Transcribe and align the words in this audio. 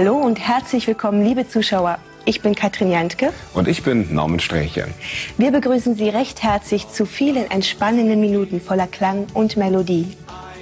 Hallo 0.00 0.16
und 0.16 0.40
herzlich 0.40 0.86
willkommen, 0.86 1.22
liebe 1.22 1.46
Zuschauer. 1.46 1.98
Ich 2.24 2.40
bin 2.40 2.54
Katrin 2.54 2.90
Jantke. 2.90 3.34
Und 3.52 3.68
ich 3.68 3.82
bin 3.82 4.14
Norman 4.14 4.40
Sträche. 4.40 4.88
Wir 5.36 5.50
begrüßen 5.50 5.94
Sie 5.94 6.08
recht 6.08 6.42
herzlich 6.42 6.88
zu 6.88 7.04
vielen 7.04 7.50
entspannenden 7.50 8.18
Minuten 8.18 8.62
voller 8.62 8.86
Klang 8.86 9.26
und 9.34 9.58
Melodie. 9.58 10.06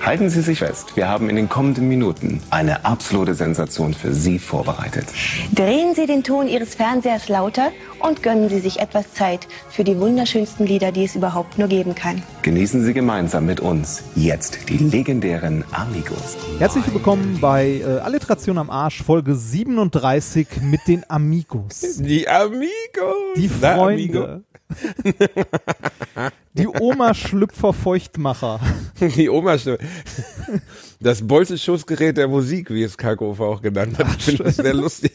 Halten 0.00 0.30
Sie 0.30 0.42
sich 0.42 0.60
fest, 0.60 0.96
wir 0.96 1.08
haben 1.08 1.28
in 1.28 1.36
den 1.36 1.48
kommenden 1.48 1.88
Minuten 1.88 2.40
eine 2.50 2.84
absolute 2.84 3.34
Sensation 3.34 3.92
für 3.94 4.14
Sie 4.14 4.38
vorbereitet. 4.38 5.06
Drehen 5.52 5.94
Sie 5.94 6.06
den 6.06 6.22
Ton 6.22 6.48
Ihres 6.48 6.76
Fernsehers 6.76 7.28
lauter 7.28 7.72
und 8.00 8.22
gönnen 8.22 8.48
Sie 8.48 8.60
sich 8.60 8.78
etwas 8.78 9.12
Zeit 9.12 9.48
für 9.68 9.84
die 9.84 9.98
wunderschönsten 9.98 10.66
Lieder, 10.66 10.92
die 10.92 11.04
es 11.04 11.16
überhaupt 11.16 11.58
nur 11.58 11.68
geben 11.68 11.94
kann. 11.94 12.22
Genießen 12.42 12.84
Sie 12.84 12.94
gemeinsam 12.94 13.44
mit 13.44 13.60
uns 13.60 14.02
jetzt 14.14 14.68
die 14.68 14.78
legendären 14.78 15.64
Amigos. 15.72 16.36
Herzlich 16.58 16.84
willkommen 16.92 17.38
bei 17.40 17.80
äh, 17.80 17.98
Alliteration 17.98 18.56
am 18.56 18.70
Arsch, 18.70 19.02
Folge 19.02 19.34
37 19.34 20.46
mit 20.62 20.80
den 20.86 21.04
Amigos. 21.10 21.98
Die 21.98 22.28
Amigos. 22.28 22.70
Die 23.36 23.50
Na, 23.60 23.74
Freunde. 23.74 24.44
Die 26.54 26.66
Oma-Schlüpfer 26.66 27.72
Feuchtmacher. 27.72 28.60
Die 29.00 29.28
Oma 29.28 29.58
schon. 29.58 29.78
Das 31.00 31.26
Bolzenschussgerät 31.26 32.16
der 32.16 32.28
Musik, 32.28 32.70
wie 32.70 32.82
es 32.82 32.96
Kalkofer 32.96 33.44
auch 33.44 33.62
genannt 33.62 33.98
hat. 33.98 34.16
Ich 34.18 34.24
finde 34.24 34.44
das 34.44 34.56
sehr 34.56 34.74
lustig. 34.74 35.12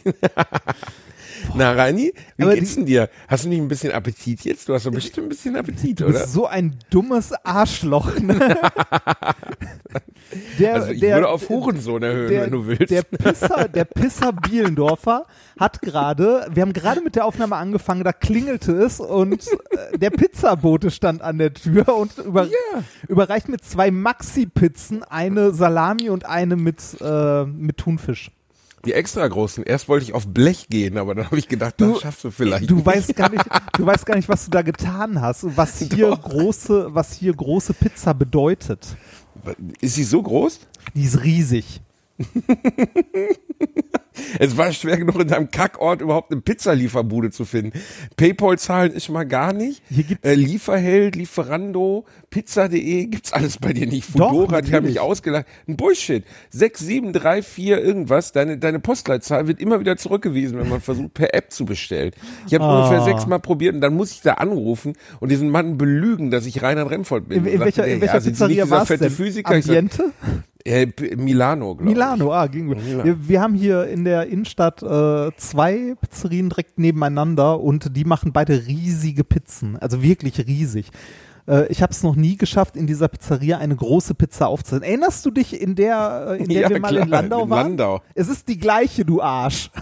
Na, 1.55 1.71
Reini, 1.73 2.13
wie 2.37 2.43
Aber 2.43 2.55
geht's 2.55 2.75
denn 2.75 2.85
dir? 2.85 3.09
Hast 3.27 3.45
du 3.45 3.49
nicht 3.49 3.59
ein 3.59 3.67
bisschen 3.67 3.91
Appetit 3.91 4.41
jetzt? 4.45 4.67
Du 4.69 4.73
hast 4.73 4.85
doch 4.85 4.91
bestimmt 4.91 5.27
ein 5.27 5.29
bisschen 5.29 5.55
Appetit, 5.55 5.99
Du 5.99 6.05
oder? 6.05 6.13
bist 6.19 6.33
so 6.33 6.45
ein 6.47 6.77
dummes 6.89 7.33
Arschloch. 7.43 8.19
Ne? 8.19 8.39
Der, 10.57 10.73
Also 10.75 10.91
ich 10.91 10.99
der, 10.99 11.15
würde 11.17 11.29
auf 11.29 11.47
Hurensohn 11.49 12.01
erhöhen, 12.01 12.29
der, 12.29 12.41
wenn 12.43 12.51
du 12.51 12.65
willst. 12.65 12.89
Der 12.89 13.03
Pisser, 13.03 13.67
der 13.67 13.85
Pisser 13.85 14.31
Bielendorfer 14.33 15.27
hat 15.59 15.81
gerade, 15.81 16.47
wir 16.51 16.61
haben 16.63 16.73
gerade 16.73 17.01
mit 17.01 17.15
der 17.15 17.25
Aufnahme 17.25 17.55
angefangen, 17.55 18.03
da 18.03 18.13
klingelte 18.13 18.71
es 18.71 18.99
und 18.99 19.45
äh, 19.93 19.97
der 19.99 20.09
Pizzabote 20.09 20.89
stand 20.89 21.21
an 21.21 21.37
der 21.37 21.53
Tür 21.53 21.95
und 21.95 22.17
über, 22.17 22.45
Ja. 22.45 22.83
überreicht 23.07 23.47
mit 23.49 23.63
zwei 23.63 23.91
Maxi-Pizzen 23.91 25.03
eine 25.03 25.53
Salami 25.53 26.09
und 26.09 26.25
eine 26.25 26.55
mit, 26.55 26.79
äh, 26.99 27.43
mit 27.45 27.77
Thunfisch. 27.77 28.31
Die 28.85 28.93
extra 28.93 29.25
großen. 29.27 29.63
Erst 29.63 29.87
wollte 29.87 30.03
ich 30.05 30.13
auf 30.13 30.27
Blech 30.27 30.67
gehen, 30.69 30.97
aber 30.97 31.15
dann 31.15 31.25
habe 31.27 31.37
ich 31.39 31.47
gedacht, 31.47 31.75
das 31.77 32.01
schaffst 32.01 32.23
du 32.25 32.31
vielleicht. 32.31 32.69
Du 32.69 32.75
nicht. 32.75 32.85
weißt 32.85 33.15
gar 33.15 33.29
nicht, 33.29 33.45
du 33.77 33.85
weißt 33.85 34.05
gar 34.05 34.15
nicht, 34.15 34.27
was 34.27 34.45
du 34.45 34.51
da 34.51 34.61
getan 34.61 35.21
hast 35.21 35.43
und 35.45 35.55
was 35.55 35.79
hier 35.93 36.09
Doch. 36.09 36.21
große, 36.21 36.87
was 36.93 37.13
hier 37.13 37.33
große 37.33 37.73
Pizza 37.73 38.13
bedeutet. 38.13 38.85
Ist 39.81 39.95
sie 39.95 40.03
so 40.03 40.21
groß? 40.21 40.59
Die 40.93 41.03
ist 41.03 41.23
riesig. 41.23 41.81
Es 44.37 44.55
war 44.57 44.71
schwer 44.73 44.97
genug, 44.97 45.19
in 45.19 45.27
deinem 45.27 45.49
Kackort 45.49 46.01
überhaupt 46.01 46.31
eine 46.31 46.39
Pizzalieferbude 46.41 47.31
zu 47.31 47.45
finden. 47.45 47.79
Paypal-Zahlen 48.15 48.91
ist 48.91 49.09
mal 49.09 49.23
gar 49.23 49.53
nicht. 49.53 49.81
Hier 49.89 50.03
gibt's- 50.03 50.27
äh, 50.27 50.35
Lieferheld, 50.35 51.15
Lieferando, 51.15 52.05
Pizza.de, 52.33 53.05
gibt's 53.05 53.31
alles 53.31 53.59
bei 53.59 53.73
dir 53.73 53.85
nicht. 53.85 54.05
Foodora, 54.09 54.61
die 54.61 54.73
haben 54.73 54.87
mich 54.87 54.99
ausgelacht. 54.99 55.45
Ein 55.67 55.77
Bullshit. 55.77 56.23
6, 56.49 56.79
7, 56.79 57.13
3, 57.13 57.43
4, 57.43 57.79
irgendwas. 57.79 58.31
Deine, 58.31 58.57
deine 58.57 58.79
Postleitzahl 58.79 59.47
wird 59.47 59.59
immer 59.59 59.79
wieder 59.79 59.97
zurückgewiesen, 59.97 60.57
wenn 60.57 60.67
man 60.67 60.81
versucht, 60.81 61.13
per 61.13 61.35
App 61.35 61.51
zu 61.51 61.65
bestellen. 61.65 62.09
Ich 62.47 62.55
habe 62.55 62.63
Ah. 62.63 62.79
ungefähr 62.87 63.03
sechsmal 63.03 63.39
probiert 63.39 63.75
und 63.75 63.81
dann 63.81 63.93
muss 63.93 64.11
ich 64.13 64.21
da 64.21 64.33
anrufen 64.33 64.93
und 65.19 65.29
diesen 65.29 65.51
Mann 65.51 65.77
belügen, 65.77 66.31
dass 66.31 66.47
ich 66.47 66.63
Reinhard 66.63 66.89
Remford 66.89 67.29
bin. 67.29 67.45
In, 67.45 67.53
in 67.53 67.59
welcher, 67.59 67.85
in 67.85 68.01
welcher 68.01 68.15
ja, 68.15 68.21
Sie 68.21 68.29
nicht 68.31 68.39
Pizzeria 68.39 68.67
war 68.67 68.87
fette 68.87 69.03
denn? 69.03 69.13
Physiker? 69.13 69.53
Ambiente? 69.53 70.11
äh, 70.65 70.87
Milano, 71.15 71.75
glaube 71.75 71.83
ich. 71.91 71.95
Milano, 71.95 72.33
ah, 72.33 72.47
ging 72.47 72.67
gut. 72.67 72.77
Wir, 72.83 73.27
wir 73.27 73.41
haben 73.41 73.53
hier 73.53 73.85
in 73.85 74.05
der 74.05 74.25
Innenstadt 74.25 74.81
äh, 74.81 75.29
zwei 75.37 75.93
Pizzerien 76.01 76.49
direkt 76.49 76.79
nebeneinander 76.79 77.59
und 77.59 77.95
die 77.95 78.05
machen 78.05 78.33
beide 78.33 78.65
riesige 78.65 79.23
Pizzen, 79.23 79.77
also 79.77 80.01
wirklich 80.01 80.39
riesig. 80.47 80.89
Äh, 81.47 81.67
ich 81.67 81.81
habe 81.81 81.91
es 81.91 82.03
noch 82.03 82.15
nie 82.15 82.37
geschafft, 82.37 82.75
in 82.75 82.87
dieser 82.87 83.07
Pizzeria 83.07 83.57
eine 83.57 83.75
große 83.75 84.15
Pizza 84.15 84.47
aufzusetzen. 84.47 84.87
Erinnerst 84.87 85.25
du 85.25 85.31
dich, 85.31 85.59
in 85.59 85.75
der, 85.75 86.37
äh, 86.39 86.43
in 86.43 86.49
der 86.49 86.61
Ja, 86.61 86.69
wir 86.69 86.79
mal 86.79 86.89
klar, 86.89 87.03
in 87.03 87.09
Landau 87.09 87.43
in 87.43 87.49
waren? 87.49 87.67
Landau. 87.67 88.01
Es 88.15 88.29
ist 88.29 88.47
die 88.47 88.57
gleiche, 88.57 89.05
du 89.05 89.21
Arsch. 89.21 89.69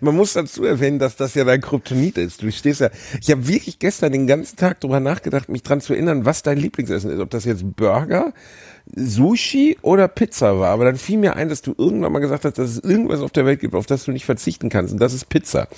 Man 0.00 0.14
muss 0.14 0.34
dazu 0.34 0.64
erwähnen, 0.64 0.98
dass 0.98 1.16
das 1.16 1.34
ja 1.34 1.44
dein 1.44 1.60
Kryptonit 1.60 2.16
ist. 2.18 2.42
Du 2.42 2.50
stehst 2.52 2.80
ja. 2.80 2.90
Ich 3.20 3.30
habe 3.30 3.48
wirklich 3.48 3.78
gestern 3.78 4.12
den 4.12 4.26
ganzen 4.26 4.56
Tag 4.56 4.80
drüber 4.80 5.00
nachgedacht, 5.00 5.48
mich 5.48 5.62
dran 5.62 5.80
zu 5.80 5.94
erinnern, 5.94 6.24
was 6.24 6.42
dein 6.42 6.58
Lieblingsessen 6.58 7.10
ist. 7.10 7.20
Ob 7.20 7.30
das 7.30 7.44
jetzt 7.44 7.64
Burger, 7.74 8.32
Sushi 8.94 9.76
oder 9.82 10.06
Pizza 10.08 10.58
war. 10.60 10.70
Aber 10.70 10.84
dann 10.84 10.96
fiel 10.96 11.18
mir 11.18 11.36
ein, 11.36 11.48
dass 11.48 11.62
du 11.62 11.74
irgendwann 11.76 12.12
mal 12.12 12.20
gesagt 12.20 12.44
hast, 12.44 12.58
dass 12.58 12.70
es 12.70 12.78
irgendwas 12.78 13.20
auf 13.20 13.32
der 13.32 13.46
Welt 13.46 13.60
gibt, 13.60 13.74
auf 13.74 13.86
das 13.86 14.04
du 14.04 14.12
nicht 14.12 14.24
verzichten 14.26 14.68
kannst. 14.68 14.92
Und 14.92 15.00
das 15.00 15.12
ist 15.12 15.28
Pizza. 15.28 15.68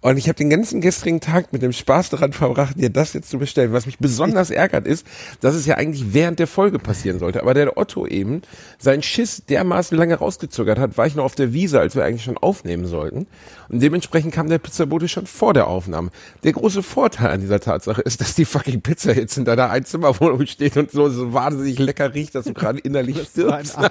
Und 0.00 0.16
ich 0.16 0.28
habe 0.28 0.36
den 0.36 0.50
ganzen 0.50 0.80
gestrigen 0.80 1.20
Tag 1.20 1.52
mit 1.52 1.62
dem 1.62 1.72
Spaß 1.72 2.10
daran 2.10 2.32
verbracht, 2.32 2.78
dir 2.78 2.90
das 2.90 3.12
jetzt 3.12 3.30
zu 3.30 3.38
bestellen. 3.38 3.72
Was 3.72 3.86
mich 3.86 3.98
besonders 3.98 4.50
ärgert 4.50 4.86
ist, 4.86 5.06
dass 5.40 5.54
es 5.54 5.66
ja 5.66 5.76
eigentlich 5.76 6.12
während 6.12 6.38
der 6.38 6.46
Folge 6.46 6.78
passieren 6.78 7.18
sollte. 7.18 7.40
Aber 7.40 7.54
der 7.54 7.76
Otto 7.76 8.06
eben 8.06 8.42
seinen 8.78 9.02
Schiss 9.02 9.42
dermaßen 9.48 9.96
lange 9.96 10.14
rausgezögert 10.14 10.78
hat, 10.78 10.96
war 10.98 11.06
ich 11.06 11.14
noch 11.14 11.24
auf 11.24 11.34
der 11.34 11.52
Wiese, 11.52 11.80
als 11.80 11.96
wir 11.96 12.04
eigentlich 12.04 12.24
schon 12.24 12.38
aufnehmen 12.38 12.86
sollten. 12.86 13.26
Und 13.68 13.82
dementsprechend 13.82 14.32
kam 14.32 14.48
der 14.48 14.58
Pizzabote 14.58 15.08
schon 15.08 15.26
vor 15.26 15.54
der 15.54 15.66
Aufnahme. 15.66 16.10
Der 16.44 16.52
große 16.52 16.82
Vorteil 16.82 17.30
an 17.30 17.40
dieser 17.40 17.60
Tatsache 17.60 18.02
ist, 18.02 18.20
dass 18.20 18.34
die 18.34 18.44
fucking 18.44 18.82
Pizza 18.82 19.14
jetzt 19.14 19.36
in 19.36 19.44
deiner 19.44 19.70
Einzimmerwohnung 19.70 20.46
steht 20.46 20.76
und 20.76 20.90
so, 20.90 21.08
so 21.08 21.32
wahnsinnig 21.32 21.78
lecker 21.78 22.14
riecht, 22.14 22.34
dass 22.34 22.44
du 22.44 22.54
gerade 22.54 22.78
innerlich 22.78 23.20
stirbst. 23.28 23.76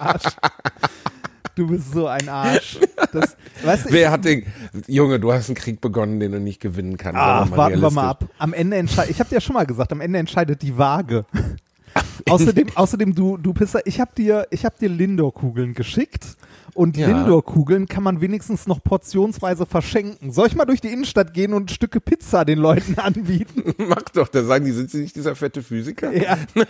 Du 1.56 1.68
bist 1.68 1.94
so 1.94 2.08
ein 2.08 2.28
Arsch. 2.28 2.80
Das, 3.14 3.38
weißt 3.64 3.86
Wer 3.92 4.12
hat 4.12 4.26
den, 4.26 4.46
Junge, 4.88 5.20
du 5.20 5.32
hast 5.32 5.48
einen 5.48 5.56
Krieg 5.56 5.80
begonnen, 5.80 6.20
den 6.20 6.34
du 6.34 6.40
nicht 6.40 6.60
gewinnen 6.60 6.98
kannst. 6.98 7.18
Ach, 7.20 7.48
doch 7.50 7.58
warten 7.58 7.82
wir 7.82 7.92
mal 7.92 8.10
ab. 8.10 8.26
Am 8.38 8.54
Ende 8.54 8.76
entscheidet, 8.78 9.12
ich 9.12 9.20
habe 9.20 9.30
dir 9.30 9.36
ja 9.36 9.42
schon 9.42 9.54
mal 9.54 9.66
gesagt, 9.66 9.92
am 9.94 10.02
Ende 10.02 10.20
entscheidet 10.20 10.62
die 10.62 10.78
Waage. 10.78 11.26
außerdem, 12.30 12.68
außerdem 12.76 13.16
du, 13.16 13.38
du 13.38 13.54
Pisser, 13.54 13.80
ich 13.86 14.02
habe 14.02 14.12
dir, 14.18 14.48
ich 14.52 14.66
habe 14.66 14.76
dir 14.80 14.90
Lindor-Kugeln 14.90 15.74
geschickt 15.74 16.26
und 16.74 16.98
Ja. 16.98 17.08
Lindor-Kugeln 17.08 17.88
kann 17.88 18.04
man 18.04 18.20
wenigstens 18.20 18.68
noch 18.68 18.84
portionsweise 18.84 19.66
verschenken. 19.66 20.32
Soll 20.34 20.48
ich 20.48 20.56
mal 20.56 20.66
durch 20.66 20.82
die 20.82 20.90
Innenstadt 20.90 21.34
gehen 21.34 21.54
und 21.54 21.72
Stücke 21.72 22.02
Pizza 22.02 22.44
den 22.44 22.60
Leuten 22.60 23.00
anbieten? 23.00 23.74
Mach 23.78 24.02
doch, 24.14 24.28
da 24.28 24.44
sagen 24.44 24.66
die, 24.66 24.72
sind 24.72 24.92
sie 24.92 25.00
nicht 25.00 25.16
dieser 25.16 25.36
fette 25.38 25.64
Physiker? 25.64 26.12
ja. 26.12 26.38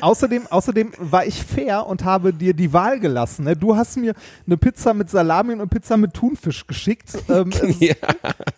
Außerdem, 0.00 0.46
außerdem 0.48 0.92
war 0.98 1.26
ich 1.26 1.42
fair 1.42 1.86
und 1.86 2.04
habe 2.04 2.32
dir 2.32 2.54
die 2.54 2.72
Wahl 2.72 2.98
gelassen. 3.00 3.44
Ne? 3.44 3.56
Du 3.56 3.76
hast 3.76 3.96
mir 3.96 4.14
eine 4.46 4.56
Pizza 4.56 4.94
mit 4.94 5.10
Salami 5.10 5.52
und 5.52 5.60
eine 5.60 5.66
Pizza 5.68 5.96
mit 5.96 6.14
Thunfisch 6.14 6.66
geschickt. 6.66 7.10
Ähm, 7.28 7.50
es- 7.50 7.80
Ja. 7.80 7.94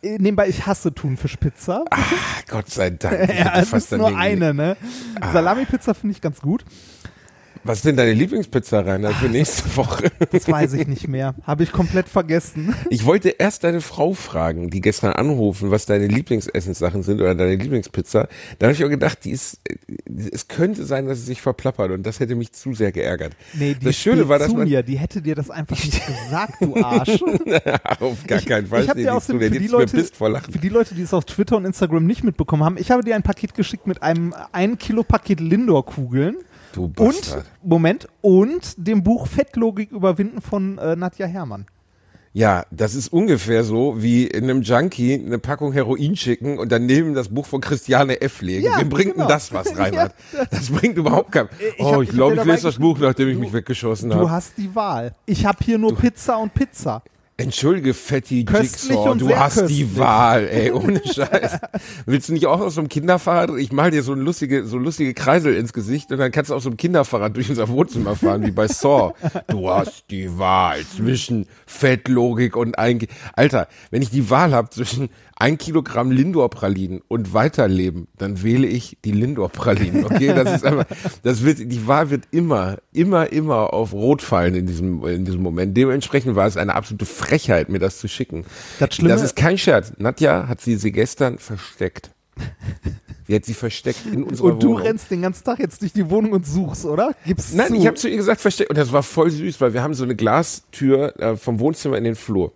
äh, 0.02 0.18
Nebenbei, 0.18 0.48
ich 0.48 0.66
hasse 0.66 0.92
Thunfischpizza. 0.94 1.84
Ah, 1.90 1.96
Gott 2.48 2.70
sei 2.70 2.90
Dank. 2.90 3.28
Ja, 3.34 3.58
es 3.58 3.72
ist 3.72 3.92
nur 3.92 4.16
eine, 4.16 4.54
ne? 4.54 4.76
Salami-Pizza 5.32 5.94
finde 5.94 6.14
ich 6.14 6.20
ganz 6.20 6.40
gut. 6.40 6.64
Was 7.66 7.78
ist 7.78 7.86
denn 7.86 7.96
deine 7.96 8.12
Lieblingspizza, 8.12 8.80
Rainer, 8.80 9.10
für 9.12 9.30
nächste 9.30 9.74
Woche? 9.76 10.10
Das 10.30 10.46
weiß 10.46 10.74
ich 10.74 10.86
nicht 10.86 11.08
mehr. 11.08 11.34
Habe 11.44 11.62
ich 11.62 11.72
komplett 11.72 12.10
vergessen. 12.10 12.74
Ich 12.90 13.06
wollte 13.06 13.30
erst 13.30 13.64
deine 13.64 13.80
Frau 13.80 14.12
fragen, 14.12 14.68
die 14.68 14.82
gestern 14.82 15.12
anrufen, 15.12 15.70
was 15.70 15.86
deine 15.86 16.06
Lieblingsessenssachen 16.06 17.02
sind 17.02 17.22
oder 17.22 17.34
deine 17.34 17.54
Lieblingspizza. 17.56 18.28
Dann 18.58 18.68
habe 18.68 18.74
ich 18.74 18.84
auch 18.84 18.90
gedacht, 18.90 19.24
die 19.24 19.30
ist, 19.30 19.60
es 20.30 20.48
könnte 20.48 20.84
sein, 20.84 21.06
dass 21.06 21.20
sie 21.20 21.24
sich 21.24 21.40
verplappert 21.40 21.90
und 21.90 22.02
das 22.04 22.20
hätte 22.20 22.34
mich 22.34 22.52
zu 22.52 22.74
sehr 22.74 22.92
geärgert. 22.92 23.34
Nee, 23.54 23.74
die 23.80 23.86
das 23.86 23.96
Schöne 23.96 24.28
war, 24.28 24.38
dass 24.38 24.48
zu 24.48 24.56
man 24.56 24.68
mir. 24.68 24.82
Die 24.82 24.98
hätte 24.98 25.22
dir 25.22 25.34
das 25.34 25.48
einfach 25.48 25.82
nicht 25.82 26.06
gesagt, 26.24 26.60
du 26.60 26.76
Arsch. 26.76 27.22
auf 28.00 28.26
gar 28.26 28.42
keinen 28.42 28.66
Fall 28.66 28.82
ich 28.82 28.90
habe 28.90 28.98
dir 28.98 29.06
die 29.06 29.10
außerdem 29.10 29.40
für 29.40 29.58
die, 29.58 29.68
Leute, 29.68 29.96
pisst 29.96 30.16
vor 30.16 30.28
Lachen. 30.28 30.52
für 30.52 30.58
die 30.58 30.68
Leute, 30.68 30.94
die 30.94 31.02
es 31.02 31.14
auf 31.14 31.24
Twitter 31.24 31.56
und 31.56 31.64
Instagram 31.64 32.04
nicht 32.04 32.24
mitbekommen 32.24 32.62
haben, 32.62 32.76
ich 32.76 32.90
habe 32.90 33.02
dir 33.02 33.14
ein 33.14 33.22
Paket 33.22 33.54
geschickt 33.54 33.86
mit 33.86 34.02
einem 34.02 34.34
1 34.52 34.78
Kilo 34.78 35.02
Paket 35.02 35.40
Lindor-Kugeln. 35.40 36.36
Du 36.74 36.84
Und, 36.84 36.96
Bastard. 36.96 37.44
Moment, 37.62 38.08
und 38.20 38.74
dem 38.76 39.02
Buch 39.02 39.26
Fettlogik 39.28 39.92
überwinden 39.92 40.40
von 40.40 40.76
äh, 40.78 40.96
Nadja 40.96 41.26
Herrmann. 41.26 41.66
Ja, 42.36 42.64
das 42.72 42.96
ist 42.96 43.12
ungefähr 43.12 43.62
so, 43.62 44.02
wie 44.02 44.26
in 44.26 44.42
einem 44.44 44.62
Junkie 44.62 45.14
eine 45.14 45.38
Packung 45.38 45.72
Heroin 45.72 46.16
schicken 46.16 46.58
und 46.58 46.72
daneben 46.72 47.14
das 47.14 47.28
Buch 47.28 47.46
von 47.46 47.60
Christiane 47.60 48.20
F. 48.20 48.42
legen. 48.42 48.64
Ja, 48.64 48.80
Wem 48.80 48.88
bringt 48.88 49.12
genau. 49.12 49.26
denn 49.26 49.34
das 49.36 49.52
was, 49.52 49.78
Reinhard? 49.78 50.12
Das 50.50 50.68
bringt 50.70 50.98
überhaupt 50.98 51.30
kein... 51.30 51.48
Ich 51.78 51.84
Oh, 51.84 52.02
ich 52.02 52.08
ich 52.08 52.14
glaube, 52.16 52.34
ich 52.34 52.40
dir 52.40 52.46
lese 52.46 52.62
dabei 52.64 52.70
das 52.72 52.78
Buch, 52.80 52.98
nachdem 52.98 53.28
ich 53.28 53.34
du- 53.36 53.40
mich 53.40 53.52
weggeschossen 53.52 54.10
Du 54.10 54.16
habe. 54.16 54.30
hast 54.32 54.58
die 54.58 54.74
Wahl. 54.74 55.14
Ich 55.26 55.46
habe 55.46 55.58
hier 55.64 55.78
nur 55.78 55.94
Pizza 55.94 56.36
und 56.38 56.52
Pizza. 56.54 57.04
Entschuldige, 57.36 57.94
Fetti 57.94 58.44
Köstlich 58.44 58.92
Jigsaw, 58.96 59.16
du 59.16 59.36
hast 59.36 59.56
die 59.68 59.82
köstlich. 59.82 59.98
Wahl, 59.98 60.48
ey, 60.48 60.70
ohne 60.70 61.02
Scheiß. 61.14 61.58
Willst 62.06 62.28
du 62.28 62.32
nicht 62.32 62.46
auch 62.46 62.60
auf 62.60 62.72
so 62.72 62.80
einem 62.80 62.88
Kinderfahrrad? 62.88 63.50
Ich 63.58 63.72
mal 63.72 63.90
dir 63.90 64.04
so 64.04 64.12
ein 64.12 64.20
lustige, 64.20 64.64
so 64.66 64.78
lustige 64.78 65.14
Kreisel 65.14 65.54
ins 65.56 65.72
Gesicht 65.72 66.12
und 66.12 66.18
dann 66.18 66.30
kannst 66.30 66.50
du 66.52 66.54
auf 66.54 66.62
so 66.62 66.68
einem 66.68 66.76
Kinderfahrrad 66.76 67.34
durch 67.34 67.50
unser 67.50 67.68
Wohnzimmer 67.68 68.14
fahren, 68.14 68.46
wie 68.46 68.52
bei 68.52 68.68
Saw. 68.68 69.14
Du 69.48 69.68
hast 69.68 70.04
die 70.10 70.38
Wahl 70.38 70.84
zwischen 70.86 71.46
Fettlogik 71.66 72.54
und 72.56 72.78
ein, 72.78 73.00
Ki- 73.00 73.08
Alter, 73.32 73.66
wenn 73.90 74.02
ich 74.02 74.10
die 74.10 74.30
Wahl 74.30 74.54
habe 74.54 74.70
zwischen 74.70 75.08
ein 75.36 75.58
Kilogramm 75.58 76.10
Lindor-Pralinen 76.10 77.00
und 77.08 77.34
weiterleben, 77.34 78.06
dann 78.18 78.42
wähle 78.42 78.66
ich 78.68 78.98
die 79.04 79.10
Lindor-Pralinen, 79.12 80.04
okay? 80.04 80.28
Das 80.34 80.54
ist 80.56 80.64
einfach, 80.64 80.86
das 81.22 81.42
wird, 81.44 81.58
die 81.58 81.86
Wahl 81.86 82.10
wird 82.10 82.24
immer, 82.30 82.76
immer, 82.92 83.32
immer 83.32 83.72
auf 83.74 83.92
Rot 83.92 84.22
fallen 84.22 84.54
in 84.54 84.66
diesem, 84.66 85.04
in 85.06 85.24
diesem 85.24 85.42
Moment. 85.42 85.76
Dementsprechend 85.76 86.36
war 86.36 86.46
es 86.46 86.56
eine 86.56 86.74
absolute 86.74 87.04
Frechheit, 87.06 87.68
mir 87.68 87.80
das 87.80 87.98
zu 87.98 88.06
schicken. 88.08 88.44
Das 88.78 88.94
Schlimme- 88.94 89.08
das 89.10 89.22
ist 89.22 89.34
kein 89.36 89.58
Scherz. 89.58 89.92
Nadja 89.98 90.46
hat 90.46 90.60
sie, 90.60 90.76
sie 90.76 90.92
gestern 90.92 91.38
versteckt. 91.38 92.10
Sie 93.26 93.34
hat 93.34 93.46
sie 93.46 93.54
versteckt 93.54 94.00
in 94.12 94.22
unserer 94.22 94.48
Und 94.48 94.62
du 94.62 94.68
Wohnung. 94.72 94.82
rennst 94.82 95.10
den 95.10 95.22
ganzen 95.22 95.44
Tag 95.44 95.58
jetzt 95.58 95.80
durch 95.80 95.94
die 95.94 96.10
Wohnung 96.10 96.32
und 96.32 96.46
suchst, 96.46 96.84
oder? 96.84 97.14
Gibst 97.24 97.54
Nein, 97.54 97.68
zu. 97.68 97.74
ich 97.76 97.86
habe 97.86 97.96
zu 97.96 98.06
ihr 98.10 98.18
gesagt, 98.18 98.42
versteckt. 98.42 98.68
Und 98.68 98.76
das 98.76 98.92
war 98.92 99.02
voll 99.02 99.30
süß, 99.30 99.62
weil 99.62 99.72
wir 99.72 99.82
haben 99.82 99.94
so 99.94 100.04
eine 100.04 100.14
Glastür 100.14 101.18
äh, 101.18 101.34
vom 101.34 101.58
Wohnzimmer 101.58 101.96
in 101.96 102.04
den 102.04 102.16
Flur. 102.16 102.52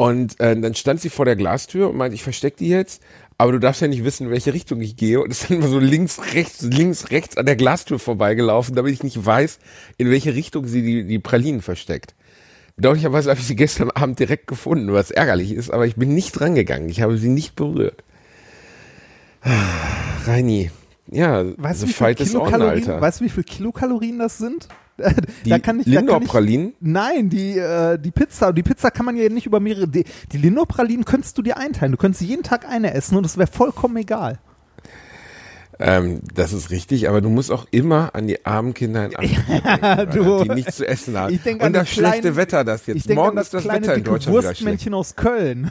Und 0.00 0.38
äh, 0.38 0.56
dann 0.56 0.76
stand 0.76 1.00
sie 1.00 1.10
vor 1.10 1.24
der 1.24 1.34
Glastür 1.34 1.90
und 1.90 1.96
meinte, 1.96 2.14
ich 2.14 2.22
versteck 2.22 2.56
die 2.56 2.68
jetzt, 2.68 3.02
aber 3.36 3.50
du 3.50 3.58
darfst 3.58 3.82
ja 3.82 3.88
nicht 3.88 4.04
wissen, 4.04 4.26
in 4.26 4.30
welche 4.30 4.54
Richtung 4.54 4.80
ich 4.80 4.94
gehe. 4.96 5.20
Und 5.20 5.32
ist 5.32 5.50
dann 5.50 5.56
immer 5.56 5.66
so 5.66 5.80
links, 5.80 6.20
rechts, 6.34 6.62
links, 6.62 7.10
rechts 7.10 7.36
an 7.36 7.46
der 7.46 7.56
Glastür 7.56 7.98
vorbeigelaufen, 7.98 8.76
damit 8.76 8.92
ich 8.92 9.02
nicht 9.02 9.26
weiß, 9.26 9.58
in 9.96 10.08
welche 10.08 10.36
Richtung 10.36 10.68
sie 10.68 10.82
die, 10.82 11.04
die 11.04 11.18
Pralinen 11.18 11.62
versteckt. 11.62 12.14
Bedauerlicherweise 12.76 13.28
habe 13.28 13.40
ich 13.40 13.46
sie 13.48 13.56
gestern 13.56 13.90
Abend 13.90 14.20
direkt 14.20 14.46
gefunden, 14.46 14.92
was 14.92 15.10
ärgerlich 15.10 15.50
ist, 15.50 15.70
aber 15.70 15.84
ich 15.84 15.96
bin 15.96 16.14
nicht 16.14 16.40
rangegangen. 16.40 16.88
Ich 16.88 17.02
habe 17.02 17.18
sie 17.18 17.28
nicht 17.28 17.56
berührt. 17.56 18.04
Ah, 19.42 19.50
Reini, 20.26 20.70
ja, 21.10 21.44
Weißt 21.56 21.82
du, 21.82 21.88
wie 21.88 21.92
viel 21.92 22.14
Kilokalorien, 22.14 22.88
Alter. 22.88 23.00
weißt 23.00 23.20
du, 23.20 23.24
wie 23.24 23.30
viel 23.30 23.44
Kilokalorien 23.44 24.20
das 24.20 24.38
sind? 24.38 24.68
Die 25.44 25.50
da 25.50 25.58
kann 25.58 25.80
ich, 25.80 25.86
ich, 25.86 25.92
Lindor-Pralinen? 25.94 26.74
Nein, 26.80 27.28
die, 27.30 27.56
äh, 27.56 27.98
die 27.98 28.10
Pizza. 28.10 28.52
Die 28.52 28.62
Pizza 28.64 28.90
kann 28.90 29.06
man 29.06 29.16
ja 29.16 29.28
nicht 29.28 29.46
über 29.46 29.60
mehrere. 29.60 29.86
Die, 29.88 30.04
die 30.32 30.38
Lindor-Pralinen 30.38 31.04
könntest 31.04 31.38
du 31.38 31.42
dir 31.42 31.56
einteilen. 31.56 31.92
Du 31.92 31.98
könntest 31.98 32.22
jeden 32.22 32.42
Tag 32.42 32.68
eine 32.68 32.94
essen 32.94 33.16
und 33.16 33.24
es 33.24 33.38
wäre 33.38 33.48
vollkommen 33.50 33.96
egal. 33.96 34.38
Ähm, 35.80 36.20
das 36.34 36.52
ist 36.52 36.70
richtig, 36.70 37.08
aber 37.08 37.20
du 37.20 37.28
musst 37.30 37.52
auch 37.52 37.66
immer 37.70 38.12
an 38.16 38.26
die 38.26 38.44
armen 38.44 38.74
Kinder 38.74 39.06
in 39.06 39.14
Afrika 39.16 39.96
denken, 40.06 40.12
du. 40.24 40.42
Die 40.42 40.48
nichts 40.50 40.76
zu 40.76 40.88
essen 40.88 41.16
haben. 41.16 41.32
Ich 41.32 41.42
denk 41.42 41.60
Und 41.60 41.66
an 41.66 41.72
das 41.74 41.90
die 41.90 41.94
kleinen- 42.00 42.12
schlechte 42.14 42.36
Wetter, 42.36 42.64
das 42.64 42.86
jetzt. 42.86 43.08
Morgen 43.08 43.30
an 43.30 43.36
das 43.36 43.46
ist 43.46 43.54
das 43.54 43.62
kleine 43.62 43.82
Wetter 43.82 43.94
in 43.94 44.02
Deutschland 44.04 44.22
schlecht. 44.42 44.46
Wurstmännchen 44.48 44.94
aus 44.94 45.14
Köln. 45.14 45.70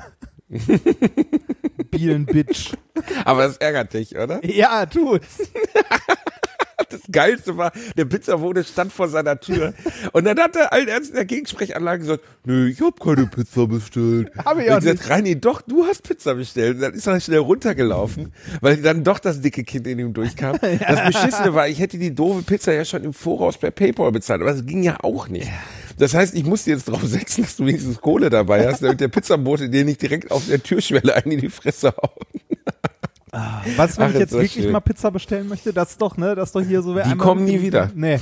Bielen 1.91 2.25
Bitch. 2.25 2.71
Aber 3.25 3.43
das 3.47 3.57
ärgert 3.57 3.93
dich, 3.93 4.17
oder? 4.17 4.43
Ja, 4.45 4.85
tut's. 4.85 5.39
Das 6.89 7.01
Geilste 7.11 7.57
war, 7.57 7.71
der 7.97 8.05
Pizzabote 8.05 8.63
stand 8.63 8.93
vor 8.93 9.07
seiner 9.09 9.39
Tür 9.39 9.73
und 10.13 10.25
dann 10.25 10.39
hat 10.39 10.55
er 10.55 10.71
allen 10.71 10.87
Ernst 10.87 11.09
in 11.09 11.15
der 11.15 11.25
Gegensprechanlage 11.25 11.99
gesagt, 11.99 12.23
nö, 12.45 12.69
ich 12.69 12.79
hab 12.81 12.99
keine 12.99 13.25
Pizza 13.25 13.67
bestellt. 13.67 14.31
Hab 14.37 14.59
ich 14.59 14.67
und 14.67 14.73
auch 14.73 14.79
gesagt, 14.79 15.09
Reini, 15.09 15.39
doch, 15.39 15.61
du 15.61 15.85
hast 15.85 16.03
Pizza 16.03 16.35
bestellt. 16.35 16.75
Und 16.75 16.81
dann 16.81 16.93
ist 16.93 17.07
er 17.07 17.19
schnell 17.19 17.39
runtergelaufen, 17.39 18.31
weil 18.61 18.77
dann 18.77 19.03
doch 19.03 19.19
das 19.19 19.41
dicke 19.41 19.63
Kind 19.63 19.87
in 19.87 19.99
ihm 19.99 20.13
durchkam. 20.13 20.57
Das 20.87 21.05
Beschissene 21.07 21.53
war, 21.53 21.67
ich 21.67 21.79
hätte 21.79 21.97
die 21.97 22.13
doofe 22.13 22.43
Pizza 22.43 22.73
ja 22.73 22.85
schon 22.85 23.03
im 23.03 23.13
Voraus 23.13 23.57
per 23.57 23.71
Paypal 23.71 24.11
bezahlt, 24.11 24.41
aber 24.41 24.51
das 24.51 24.65
ging 24.65 24.83
ja 24.83 24.97
auch 25.01 25.27
nicht. 25.27 25.49
Das 25.97 26.13
heißt, 26.13 26.35
ich 26.35 26.45
musste 26.45 26.69
jetzt 26.69 26.87
drauf 26.87 27.03
setzen, 27.03 27.41
dass 27.41 27.57
du 27.57 27.65
wenigstens 27.65 27.99
Kohle 27.99 28.29
dabei 28.29 28.67
hast, 28.67 28.83
damit 28.83 29.01
der 29.01 29.07
Pizzabote 29.07 29.69
dir 29.69 29.83
nicht 29.83 30.01
direkt 30.01 30.31
auf 30.31 30.45
der 30.47 30.61
Türschwelle 30.61 31.15
einen 31.15 31.33
in 31.33 31.41
die 31.41 31.49
Fresse 31.49 31.93
haut. 33.39 33.77
Was, 33.77 33.97
wenn 33.97 34.05
Ach, 34.05 34.09
ich 34.13 34.19
jetzt 34.19 34.31
wirklich 34.33 34.53
schön. 34.53 34.71
mal 34.71 34.79
Pizza 34.79 35.11
bestellen 35.11 35.47
möchte? 35.47 35.73
Das 35.73 35.97
doch, 35.97 36.17
ne? 36.17 36.35
Das 36.35 36.49
ist 36.49 36.55
doch 36.55 36.61
hier 36.61 36.81
so. 36.81 36.93
Die 36.97 37.15
kommen 37.15 37.45
nie 37.45 37.61
wieder. 37.61 37.91
Nee. 37.95 38.19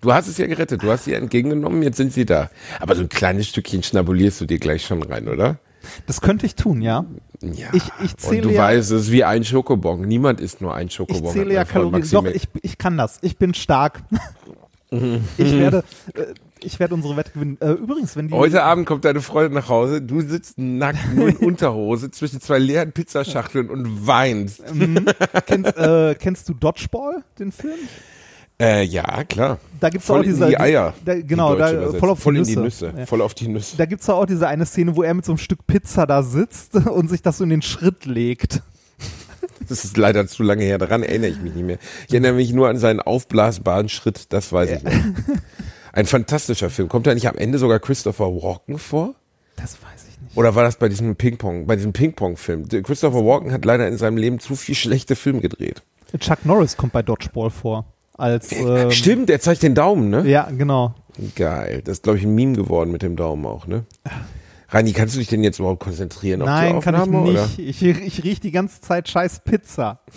Du 0.00 0.12
hast 0.12 0.28
es 0.28 0.36
ja 0.38 0.46
gerettet, 0.46 0.82
du 0.82 0.90
hast 0.90 1.04
sie 1.04 1.14
entgegengenommen, 1.14 1.82
jetzt 1.82 1.96
sind 1.96 2.12
sie 2.12 2.26
da. 2.26 2.50
Aber 2.80 2.94
so 2.94 3.02
ein 3.02 3.08
kleines 3.08 3.48
Stückchen 3.48 3.82
schnabulierst 3.82 4.40
du 4.40 4.44
dir 4.46 4.58
gleich 4.58 4.84
schon 4.84 5.02
rein, 5.02 5.26
oder? 5.28 5.58
Das 6.06 6.20
könnte 6.20 6.44
ich 6.46 6.54
tun, 6.54 6.82
ja. 6.82 7.06
Ja. 7.40 7.68
Ich- 7.72 7.90
ich 8.04 8.16
zähle 8.16 8.42
Und 8.42 8.48
du 8.48 8.54
ja- 8.54 8.62
weißt, 8.64 8.90
es 8.90 9.02
ist 9.06 9.10
wie 9.12 9.24
ein 9.24 9.44
Schokobon. 9.44 10.02
Niemand 10.02 10.40
isst 10.40 10.60
nur 10.60 10.74
ein 10.74 10.88
Ich 10.88 10.94
Schokobon. 10.94 11.32
zähle 11.32 11.58
hat 11.58 11.66
ja 11.68 11.72
Kalorien. 11.72 12.02
Doch, 12.10 12.22
Maxime- 12.22 12.32
ich, 12.32 12.48
ich 12.62 12.76
kann 12.78 12.96
das. 12.98 13.18
Ich 13.22 13.38
bin 13.38 13.54
stark. 13.54 14.02
ich 14.90 15.52
werde, 15.52 15.84
äh, 16.14 16.26
ich 16.66 16.80
werde 16.80 16.94
unsere 16.94 17.16
Wette 17.16 17.32
gewinnen. 17.32 17.56
Äh, 17.60 17.70
übrigens, 17.70 18.16
wenn 18.16 18.28
die 18.28 18.34
Heute 18.34 18.62
Abend 18.62 18.86
kommt 18.86 19.04
deine 19.04 19.20
Freundin 19.20 19.54
nach 19.54 19.68
Hause, 19.68 20.02
du 20.02 20.20
sitzt 20.20 20.58
nackt, 20.58 21.14
nur 21.14 21.28
in 21.28 21.36
Unterhose, 21.36 22.10
zwischen 22.10 22.40
zwei 22.40 22.58
leeren 22.58 22.92
Pizzaschachteln 22.92 23.70
und 23.70 24.06
weinst. 24.06 24.62
kennst, 25.46 25.76
äh, 25.76 26.14
kennst 26.18 26.48
du 26.48 26.54
Dodgeball, 26.54 27.22
den 27.38 27.52
Film? 27.52 27.78
Äh, 28.60 28.84
ja, 28.84 29.24
klar. 29.24 29.58
Da 29.80 29.90
gibt's 29.90 30.06
voll 30.06 30.20
auch 30.20 30.24
diese 30.24 30.44
in 30.44 30.50
die 30.50 30.58
Eier. 30.58 30.94
Da, 31.04 31.14
die 31.14 31.26
genau, 31.26 31.50
deutsche 31.50 31.58
da, 31.58 31.72
Übersetzung. 31.72 32.00
voll 32.00 32.10
auf 32.10 32.18
voll 32.18 32.34
die 32.34 32.40
in 32.40 32.46
die 32.46 32.56
Nüsse. 32.56 32.86
Nüsse. 32.86 32.98
Ja. 32.98 33.06
Voll 33.06 33.20
auf 33.20 33.34
die 33.34 33.48
Nüsse. 33.48 33.76
Da 33.76 33.86
gibt's 33.86 34.08
auch 34.08 34.26
diese 34.26 34.48
eine 34.48 34.66
Szene, 34.66 34.96
wo 34.96 35.02
er 35.02 35.14
mit 35.14 35.24
so 35.24 35.32
einem 35.32 35.38
Stück 35.38 35.66
Pizza 35.66 36.06
da 36.06 36.22
sitzt 36.22 36.74
und 36.86 37.08
sich 37.08 37.22
das 37.22 37.38
so 37.38 37.44
in 37.44 37.50
den 37.50 37.62
Schritt 37.62 38.06
legt. 38.06 38.62
Das 39.68 39.84
ist 39.84 39.96
leider 39.96 40.26
zu 40.26 40.42
lange 40.42 40.64
her, 40.64 40.78
daran 40.78 41.02
erinnere 41.02 41.30
ich 41.30 41.40
mich 41.40 41.54
nicht 41.54 41.66
mehr. 41.66 41.78
Ich 42.06 42.14
erinnere 42.14 42.34
mich 42.34 42.52
nur 42.52 42.68
an 42.68 42.78
seinen 42.78 43.00
aufblasbaren 43.00 43.88
Schritt, 43.88 44.32
das 44.32 44.52
weiß 44.52 44.70
ich 44.70 44.82
noch. 44.82 44.92
Ein 45.96 46.04
fantastischer 46.04 46.68
Film. 46.68 46.90
Kommt 46.90 47.06
da 47.06 47.14
nicht 47.14 47.26
am 47.26 47.38
Ende 47.38 47.56
sogar 47.56 47.80
Christopher 47.80 48.26
Walken 48.26 48.78
vor? 48.78 49.14
Das 49.56 49.78
weiß 49.82 50.08
ich 50.10 50.20
nicht. 50.20 50.36
Oder 50.36 50.54
war 50.54 50.62
das 50.62 50.76
bei 50.76 50.90
diesem 50.90 51.16
Ping-Pong, 51.16 51.66
bei 51.66 51.74
diesem 51.74 51.94
Ping-Pong-Film? 51.94 52.68
Christopher 52.82 53.24
Walken 53.24 53.50
hat 53.50 53.64
leider 53.64 53.88
in 53.88 53.96
seinem 53.96 54.18
Leben 54.18 54.38
zu 54.38 54.56
viel 54.56 54.74
schlechte 54.74 55.16
Filme 55.16 55.40
gedreht. 55.40 55.82
Chuck 56.18 56.44
Norris 56.44 56.76
kommt 56.76 56.92
bei 56.92 57.00
Dodgeball 57.02 57.48
vor. 57.48 57.86
Als, 58.12 58.52
ähm, 58.52 58.90
Stimmt, 58.90 59.30
der 59.30 59.40
zeigt 59.40 59.62
den 59.62 59.74
Daumen, 59.74 60.10
ne? 60.10 60.28
Ja, 60.28 60.50
genau. 60.50 60.94
Geil. 61.34 61.80
Das 61.82 61.92
ist, 61.96 62.02
glaube 62.02 62.18
ich, 62.18 62.24
ein 62.24 62.34
Meme 62.34 62.52
geworden 62.56 62.90
mit 62.90 63.00
dem 63.00 63.16
Daumen 63.16 63.46
auch, 63.46 63.66
ne? 63.66 63.86
Rani, 64.68 64.92
kannst 64.92 65.14
du 65.14 65.18
dich 65.18 65.28
denn 65.28 65.42
jetzt 65.42 65.60
überhaupt 65.60 65.80
konzentrieren 65.80 66.42
auf 66.42 66.48
die 66.48 66.52
Nein, 66.52 66.80
kann 66.80 66.94
ich 66.94 67.00
Aufnahme? 67.00 67.30
oder? 67.30 67.46
nicht. 67.56 67.58
Ich, 67.58 67.82
ich 67.82 68.22
riech 68.22 68.40
die 68.40 68.50
ganze 68.50 68.82
Zeit 68.82 69.08
scheiß 69.08 69.40
Pizza. 69.44 70.00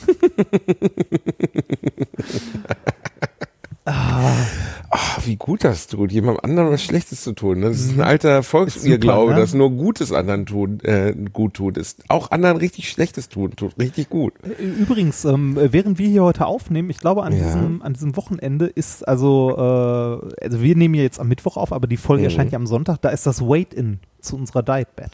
Ach, 3.85 5.25
wie 5.25 5.35
gut 5.35 5.63
das 5.63 5.87
tut, 5.87 6.11
jemandem 6.11 6.43
anderen 6.43 6.71
was 6.71 6.83
Schlechtes 6.83 7.21
zu 7.23 7.33
tun. 7.33 7.61
Das 7.61 7.79
ist 7.79 7.91
ein 7.93 8.01
alter 8.01 8.43
Volksirrglaube, 8.43 9.33
ne? 9.33 9.39
dass 9.39 9.53
nur 9.53 9.69
Gutes 9.71 10.11
anderen 10.11 10.45
tun, 10.45 10.79
äh, 10.81 11.13
gut 11.31 11.55
tut. 11.55 11.77
Ist 11.77 12.03
auch 12.07 12.31
anderen 12.31 12.57
richtig 12.57 12.89
Schlechtes 12.89 13.29
tun, 13.29 13.55
tut 13.55 13.77
richtig 13.79 14.09
gut. 14.09 14.33
Übrigens, 14.59 15.25
ähm, 15.25 15.57
während 15.59 15.97
wir 15.99 16.07
hier 16.09 16.23
heute 16.23 16.45
aufnehmen, 16.45 16.89
ich 16.89 16.99
glaube 16.99 17.23
an, 17.23 17.33
Ja. 17.37 17.43
diesem, 17.45 17.81
an 17.81 17.93
diesem 17.93 18.15
Wochenende 18.15 18.65
ist 18.67 19.07
also, 19.07 19.51
äh, 19.57 20.43
also 20.43 20.61
wir 20.61 20.75
nehmen 20.75 20.95
ja 20.95 21.03
jetzt 21.03 21.19
am 21.19 21.27
Mittwoch 21.27 21.57
auf, 21.57 21.71
aber 21.73 21.87
die 21.87 21.97
Folge 21.97 22.21
Mhm. 22.21 22.25
erscheint 22.25 22.51
ja 22.51 22.57
am 22.57 22.67
Sonntag, 22.67 22.97
da 23.01 23.09
ist 23.09 23.25
das 23.25 23.41
Wait-In 23.41 23.99
zu 24.21 24.35
unserer 24.35 24.63
Diet-Bed. 24.63 25.11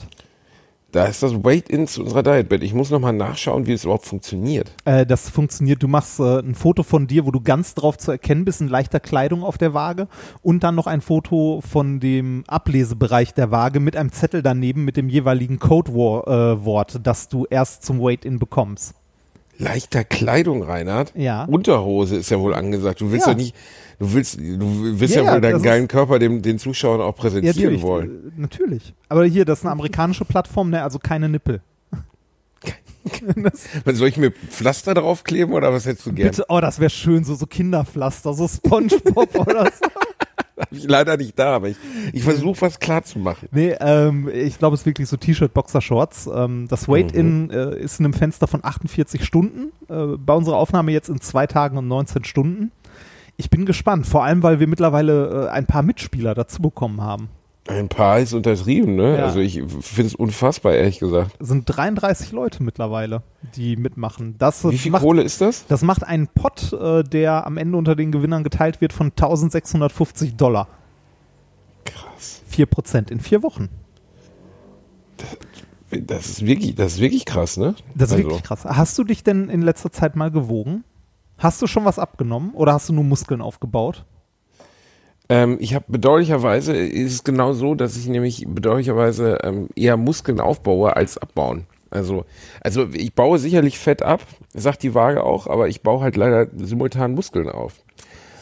Da 0.96 1.08
ist 1.08 1.22
das 1.22 1.44
Weight-In 1.44 1.88
zu 1.90 2.04
unserer 2.04 2.24
Dietbed. 2.24 2.64
Ich 2.64 2.74
muss 2.74 2.90
nochmal 2.90 3.12
nachschauen, 3.12 3.68
wie 3.68 3.74
es 3.74 3.84
überhaupt 3.84 4.06
funktioniert. 4.06 4.72
Äh, 4.86 5.06
das 5.06 5.30
funktioniert, 5.30 5.84
du 5.84 5.90
machst 5.90 6.22
äh, 6.22 6.40
ein 6.40 6.56
Foto 6.56 6.84
von 6.84 7.06
dir, 7.06 7.26
wo 7.26 7.32
du 7.32 7.42
ganz 7.42 7.76
drauf 7.76 7.98
zu 7.98 8.12
erkennen 8.12 8.46
bist, 8.46 8.62
in 8.62 8.70
leichter 8.70 9.02
Kleidung 9.02 9.44
auf 9.44 9.58
der 9.58 9.74
Waage 9.74 10.08
und 10.42 10.64
dann 10.64 10.74
noch 10.74 10.88
ein 10.88 11.02
Foto 11.02 11.62
von 11.70 12.00
dem 12.00 12.46
Ablesebereich 12.48 13.34
der 13.34 13.52
Waage 13.52 13.82
mit 13.82 13.98
einem 13.98 14.14
Zettel 14.14 14.42
daneben 14.42 14.86
mit 14.86 14.96
dem 14.96 15.10
jeweiligen 15.10 15.60
Codewort, 15.60 16.96
äh, 16.96 17.00
das 17.04 17.28
du 17.28 17.46
erst 17.50 17.84
zum 17.84 18.00
Wait-In 18.00 18.40
bekommst. 18.40 18.94
Leichter 19.58 20.06
Kleidung, 20.06 20.64
Reinhard. 20.64 21.12
Ja. 21.16 21.44
Unterhose 21.44 22.16
ist 22.16 22.30
ja 22.30 22.40
wohl 22.40 22.54
angesagt. 22.54 23.02
Du 23.02 23.12
willst 23.12 23.28
Ja. 23.28 23.34
ja, 23.34 23.38
nicht, 23.38 23.56
du 24.00 24.14
willst, 24.14 24.40
du 24.40 25.00
willst 25.00 25.16
Ja, 25.16 25.22
ja, 25.22 25.28
ja, 25.28 25.34
wohl 25.36 25.42
deinen 25.42 25.62
geilen 25.62 25.88
Körper 25.88 26.20
dem, 26.20 26.42
den 26.42 26.60
Zuschauern 26.60 27.02
auch 27.02 27.16
präsentieren 27.16 27.56
natürlich, 27.56 27.82
wollen. 27.82 28.34
natürlich. 28.38 28.94
Aber 29.10 29.26
hier, 29.26 29.46
das 29.46 29.60
ist 29.60 29.66
eine 29.66 29.72
amerikanische 29.72 30.26
Plattform, 30.26 30.70
ne, 30.70 30.84
also 30.84 31.00
keine 31.00 31.30
Nippel. 31.30 31.62
Soll 33.86 34.08
ich 34.08 34.18
mir 34.18 34.32
Pflaster 34.32 34.94
draufkleben 34.94 35.54
oder 35.54 35.72
was 35.72 35.86
hättest 35.86 36.08
du 36.08 36.14
gern? 36.14 36.30
Bitte, 36.30 36.46
oh, 36.50 36.60
das 36.60 36.80
wäre 36.80 36.90
schön, 36.90 37.24
so, 37.24 37.36
so 37.36 37.46
Kinderpflaster, 37.46 38.34
so 38.34 38.48
Spongebob 38.48 39.36
oder 39.48 39.66
so. 39.66 39.88
Hab 40.58 40.72
ich 40.72 40.86
leider 40.86 41.18
nicht 41.18 41.38
da, 41.38 41.56
aber 41.56 41.70
ich, 41.70 41.78
ich 42.14 42.24
versuche 42.24 42.62
was 42.62 42.80
klar 42.80 43.04
zu 43.04 43.20
machen. 43.20 43.50
Nee, 43.52 43.76
ähm, 43.80 44.30
ich 44.34 44.58
glaube, 44.58 44.76
es 44.76 44.82
ist 44.82 44.86
wirklich 44.86 45.10
so 45.10 45.18
T-Shirt, 45.18 45.54
Boxer, 45.54 45.82
Shorts. 45.82 46.30
Ähm, 46.34 46.68
das 46.70 46.88
Wait-In 46.88 47.50
äh, 47.50 47.78
ist 47.78 48.00
in 48.00 48.06
einem 48.06 48.14
Fenster 48.14 48.48
von 48.48 48.64
48 48.64 49.26
Stunden. 49.26 49.74
Äh, 49.90 50.18
bei 50.18 50.34
unserer 50.34 50.56
Aufnahme 50.56 50.94
jetzt 50.94 51.10
in 51.10 51.20
zwei 51.20 51.46
Tagen 51.46 51.78
und 51.78 51.90
19 51.90 52.24
Stunden. 52.24 52.72
Ich 53.38 53.50
bin 53.50 53.66
gespannt, 53.66 54.08
vor 54.08 54.24
allem, 54.24 54.44
weil 54.44 54.60
wir 54.60 54.68
mittlerweile 54.68 55.48
äh, 55.48 55.50
ein 55.50 55.66
paar 55.66 55.84
Mitspieler 55.84 56.34
dazu 56.36 56.62
bekommen 56.62 57.02
haben. 57.02 57.30
Ein 57.68 57.90
paar 57.90 58.20
ist 58.20 58.34
untertrieben, 58.34 58.96
ne? 58.96 59.18
Ja. 59.18 59.26
Also 59.26 59.40
ich 59.40 59.56
finde 59.82 60.08
es 60.08 60.16
unfassbar, 60.16 60.74
ehrlich 60.76 61.00
gesagt. 61.00 61.32
sind 61.40 61.64
33 61.66 62.32
Leute 62.32 62.62
mittlerweile, 62.62 63.24
die 63.56 63.76
mitmachen. 63.76 64.36
Das 64.38 64.70
Wie 64.70 64.78
viel 64.78 64.92
macht, 64.92 65.02
Kohle 65.02 65.24
ist 65.24 65.42
das? 65.42 65.66
Das 65.68 65.82
macht 65.82 66.04
einen 66.04 66.28
Pot, 66.28 66.74
äh, 66.74 67.04
der 67.04 67.48
am 67.48 67.58
Ende 67.58 67.76
unter 67.78 67.96
den 67.96 68.12
Gewinnern 68.12 68.44
geteilt 68.44 68.82
wird 68.82 68.94
von 68.94 69.08
1650 69.08 70.36
Dollar. 70.36 70.68
Krass. 71.86 72.44
4 72.48 72.68
Prozent 72.68 73.10
in 73.10 73.20
vier 73.20 73.42
Wochen. 73.42 73.70
Das 75.90 76.28
ist 76.28 76.46
wirklich, 76.46 76.76
das 76.76 76.94
ist 76.94 77.00
wirklich 77.00 77.26
krass, 77.26 77.58
ne? 77.58 77.74
Das 77.96 78.10
ist 78.10 78.16
Also, 78.16 78.26
wirklich 78.26 78.44
krass. 78.44 78.66
Hast 78.66 78.98
du 78.98 79.04
dich 79.04 79.24
denn 79.24 79.50
in 79.50 79.62
letzter 79.62 79.92
Zeit 79.92 80.16
mal 80.16 80.30
gewogen? 80.30 80.84
Hast 81.38 81.62
du 81.62 81.68
schon 81.68 81.86
was 81.86 82.00
abgenommen 82.00 82.52
oder 82.54 82.74
hast 82.74 82.90
du 82.90 82.94
nur 82.94 83.04
Muskeln 83.04 83.42
aufgebaut? 83.42 84.06
Ähm, 85.28 85.58
ich 85.60 85.74
habe 85.74 85.86
bedauerlicherweise, 85.88 86.74
ist 86.76 87.14
es 87.14 87.24
genau 87.24 87.54
so, 87.54 87.76
dass 87.76 87.98
ich 87.98 88.08
nämlich 88.08 88.46
bedauerlicherweise 88.48 89.40
ähm, 89.44 89.70
eher 89.76 89.98
Muskeln 89.98 90.40
aufbaue 90.40 90.96
als 90.96 91.18
abbauen. 91.18 91.66
Also, 91.90 92.26
also 92.62 92.88
ich 92.94 93.14
baue 93.14 93.40
sicherlich 93.40 93.80
Fett 93.80 94.02
ab, 94.04 94.22
sagt 94.54 94.84
die 94.84 94.94
Waage 94.94 95.24
auch, 95.24 95.48
aber 95.48 95.68
ich 95.68 95.82
baue 95.82 96.02
halt 96.02 96.16
leider 96.16 96.48
simultan 96.56 97.14
Muskeln 97.14 97.50
auf. 97.50 97.74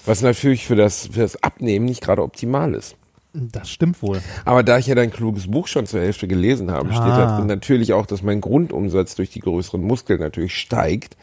Was 0.05 0.21
natürlich 0.21 0.65
für 0.65 0.75
das, 0.75 1.07
für 1.07 1.21
das 1.21 1.41
Abnehmen 1.41 1.85
nicht 1.85 2.01
gerade 2.01 2.23
optimal 2.23 2.73
ist. 2.73 2.95
Das 3.33 3.69
stimmt 3.69 4.01
wohl. 4.03 4.21
Aber 4.45 4.61
da 4.63 4.77
ich 4.77 4.87
ja 4.87 4.95
dein 4.95 5.11
kluges 5.11 5.49
Buch 5.49 5.67
schon 5.67 5.85
zur 5.87 6.01
Hälfte 6.01 6.27
gelesen 6.27 6.69
habe, 6.69 6.89
steht 6.89 7.01
Ah. 7.01 7.17
da 7.17 7.37
drin 7.37 7.47
natürlich 7.47 7.93
auch, 7.93 8.05
dass 8.05 8.21
mein 8.21 8.41
Grundumsatz 8.41 9.15
durch 9.15 9.29
die 9.31 9.39
größeren 9.39 9.81
Muskeln 9.81 10.19
natürlich 10.19 10.55
steigt. 10.55 11.15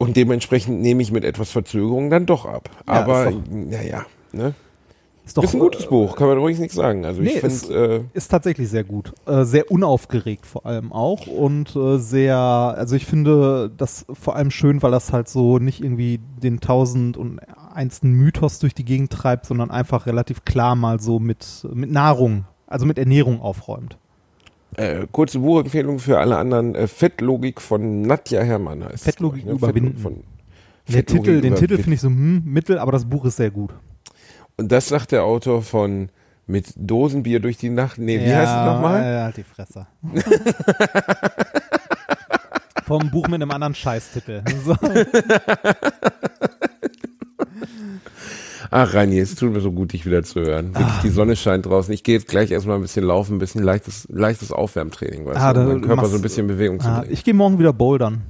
Und 0.00 0.16
dementsprechend 0.16 0.80
nehme 0.80 1.02
ich 1.02 1.12
mit 1.12 1.24
etwas 1.24 1.50
Verzögerung 1.50 2.08
dann 2.08 2.24
doch 2.24 2.46
ab. 2.46 2.70
Ja, 2.88 2.94
Aber, 2.94 3.30
naja, 3.50 4.06
ne? 4.32 4.54
Ist 5.26 5.36
doch 5.36 5.44
ist 5.44 5.52
ein 5.52 5.60
gutes 5.60 5.86
Buch, 5.86 6.16
kann 6.16 6.26
man 6.26 6.38
ruhig 6.38 6.58
nichts 6.58 6.74
sagen. 6.74 7.04
Also 7.04 7.20
Nee, 7.20 7.28
ich 7.36 7.42
ist- 7.44 7.66
finde, 7.66 7.96
äh, 7.96 8.00
Ist 8.14 8.28
tatsächlich 8.30 8.70
sehr 8.70 8.82
gut. 8.82 9.12
Äh, 9.26 9.44
sehr 9.44 9.70
unaufgeregt 9.70 10.46
vor 10.46 10.64
allem 10.64 10.90
auch 10.90 11.26
und 11.26 11.76
äh, 11.76 11.98
sehr, 11.98 12.38
also 12.38 12.96
ich 12.96 13.04
finde 13.04 13.70
das 13.76 14.06
vor 14.10 14.36
allem 14.36 14.50
schön, 14.50 14.82
weil 14.82 14.90
das 14.90 15.12
halt 15.12 15.28
so 15.28 15.58
nicht 15.58 15.84
irgendwie 15.84 16.18
den 16.42 16.60
tausend 16.60 17.18
und 17.18 17.38
einsten 17.74 18.10
Mythos 18.12 18.58
durch 18.58 18.74
die 18.74 18.86
Gegend 18.86 19.12
treibt, 19.12 19.44
sondern 19.44 19.70
einfach 19.70 20.06
relativ 20.06 20.46
klar 20.46 20.76
mal 20.76 20.98
so 20.98 21.18
mit, 21.20 21.44
mit 21.74 21.90
Nahrung, 21.92 22.46
also 22.66 22.86
mit 22.86 22.98
Ernährung 22.98 23.42
aufräumt. 23.42 23.98
Äh, 24.76 25.06
kurze 25.10 25.38
Buchempfehlung 25.38 25.98
für 25.98 26.18
alle 26.18 26.36
anderen. 26.36 26.74
Äh, 26.74 26.86
Fettlogik 26.86 27.60
von 27.60 28.02
Nadja 28.02 28.42
Herrmann 28.42 28.84
heißt 28.84 28.94
es, 28.94 29.02
Fettlogik 29.02 29.40
ich, 29.40 29.46
ne? 29.46 29.52
überwinden. 29.52 29.94
Fettlogik 29.96 30.22
Von 30.22 30.24
Fettlogik 30.86 31.24
Titel, 31.24 31.40
den 31.40 31.54
Titel 31.54 31.76
finde 31.76 31.94
ich 31.94 32.00
so 32.00 32.08
hm, 32.08 32.42
mittel, 32.44 32.78
aber 32.78 32.92
das 32.92 33.04
Buch 33.04 33.24
ist 33.24 33.36
sehr 33.36 33.50
gut. 33.50 33.72
Und 34.56 34.70
das 34.70 34.88
sagt 34.88 35.12
der 35.12 35.24
Autor 35.24 35.62
von 35.62 36.10
mit 36.46 36.72
Dosenbier 36.76 37.40
durch 37.40 37.56
die 37.56 37.70
Nacht. 37.70 37.98
Nee, 37.98 38.18
wie 38.20 38.34
heißt 38.34 38.50
es 38.50 38.66
nochmal? 38.66 39.02
Äh, 39.02 39.22
halt 39.22 39.36
die 39.36 39.44
Fresse. 39.44 39.86
Vom 42.84 43.10
Buch 43.10 43.28
mit 43.28 43.40
einem 43.40 43.50
anderen 43.52 43.74
Scheißtitel. 43.74 44.42
So. 44.64 44.74
Ach, 48.72 48.94
Reini, 48.94 49.18
es 49.18 49.34
tut 49.34 49.52
mir 49.52 49.60
so 49.60 49.72
gut, 49.72 49.92
dich 49.92 50.06
wieder 50.06 50.22
zu 50.22 50.40
hören. 50.40 50.68
Wirklich, 50.74 50.86
Ah. 50.86 51.00
die 51.02 51.08
Sonne 51.10 51.34
scheint 51.34 51.66
draußen. 51.66 51.92
Ich 51.92 52.04
gehe 52.04 52.14
jetzt 52.16 52.28
gleich 52.28 52.50
erstmal 52.52 52.76
ein 52.76 52.82
bisschen 52.82 53.04
laufen, 53.04 53.36
ein 53.36 53.38
bisschen 53.40 53.62
leichtes, 53.64 54.06
leichtes 54.10 54.52
Aufwärmtraining, 54.52 55.26
weißt 55.26 55.38
Ah, 55.40 55.52
du, 55.52 55.60
um 55.60 55.66
meinen 55.66 55.82
du 55.82 55.88
Körper 55.88 56.02
machst- 56.02 56.12
so 56.12 56.18
ein 56.18 56.22
bisschen 56.22 56.42
in 56.48 56.54
Bewegung 56.56 56.78
zu 56.80 56.86
Ah, 56.88 57.00
bringen. 57.00 57.12
ich 57.12 57.24
gehe 57.24 57.34
morgen 57.34 57.58
wieder 57.58 57.72
bouldern. 57.72 58.22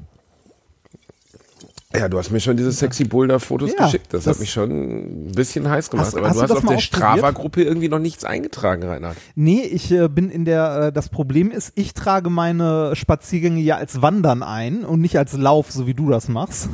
ja, 1.94 2.08
du 2.08 2.16
hast 2.18 2.30
mir 2.30 2.40
schon 2.40 2.56
diese 2.56 2.72
sexy 2.72 3.04
Boulder-Fotos 3.04 3.72
Ja, 3.78 3.84
geschickt. 3.84 4.14
Das, 4.14 4.24
das- 4.24 4.36
hat 4.36 4.40
mich 4.40 4.50
schon 4.50 4.70
ein 4.70 5.32
bisschen 5.32 5.68
heiß 5.68 5.90
gemacht. 5.90 6.06
Hast- 6.06 6.16
Aber 6.16 6.28
hast 6.28 6.36
du 6.36 6.38
du 6.38 6.42
hast 6.44 6.50
das 6.50 6.64
auf 6.64 6.70
der? 6.70 6.78
Strava-Gruppe 6.78 7.62
irgendwie 7.62 7.88
noch 7.88 7.98
nichts 7.98 8.24
eingetragen, 8.24 8.84
Reinhard. 8.84 9.16
Nee, 9.34 9.60
ich 9.62 9.90
äh, 9.92 10.08
bin 10.08 10.30
in 10.30 10.44
der, 10.46 10.84
äh, 10.86 10.92
das 10.92 11.08
Problem 11.10 11.50
ist, 11.50 11.72
ich 11.74 11.92
trage 11.92 12.30
meine 12.30 12.96
Spaziergänge 12.96 13.60
ja 13.60 13.76
als 13.76 14.00
Wandern 14.00 14.42
ein 14.42 14.84
und 14.84 15.00
nicht 15.02 15.18
als 15.18 15.34
Lauf, 15.34 15.70
so 15.70 15.86
wie 15.86 15.94
du 15.94 16.08
das 16.08 16.28
machst. 16.28 16.70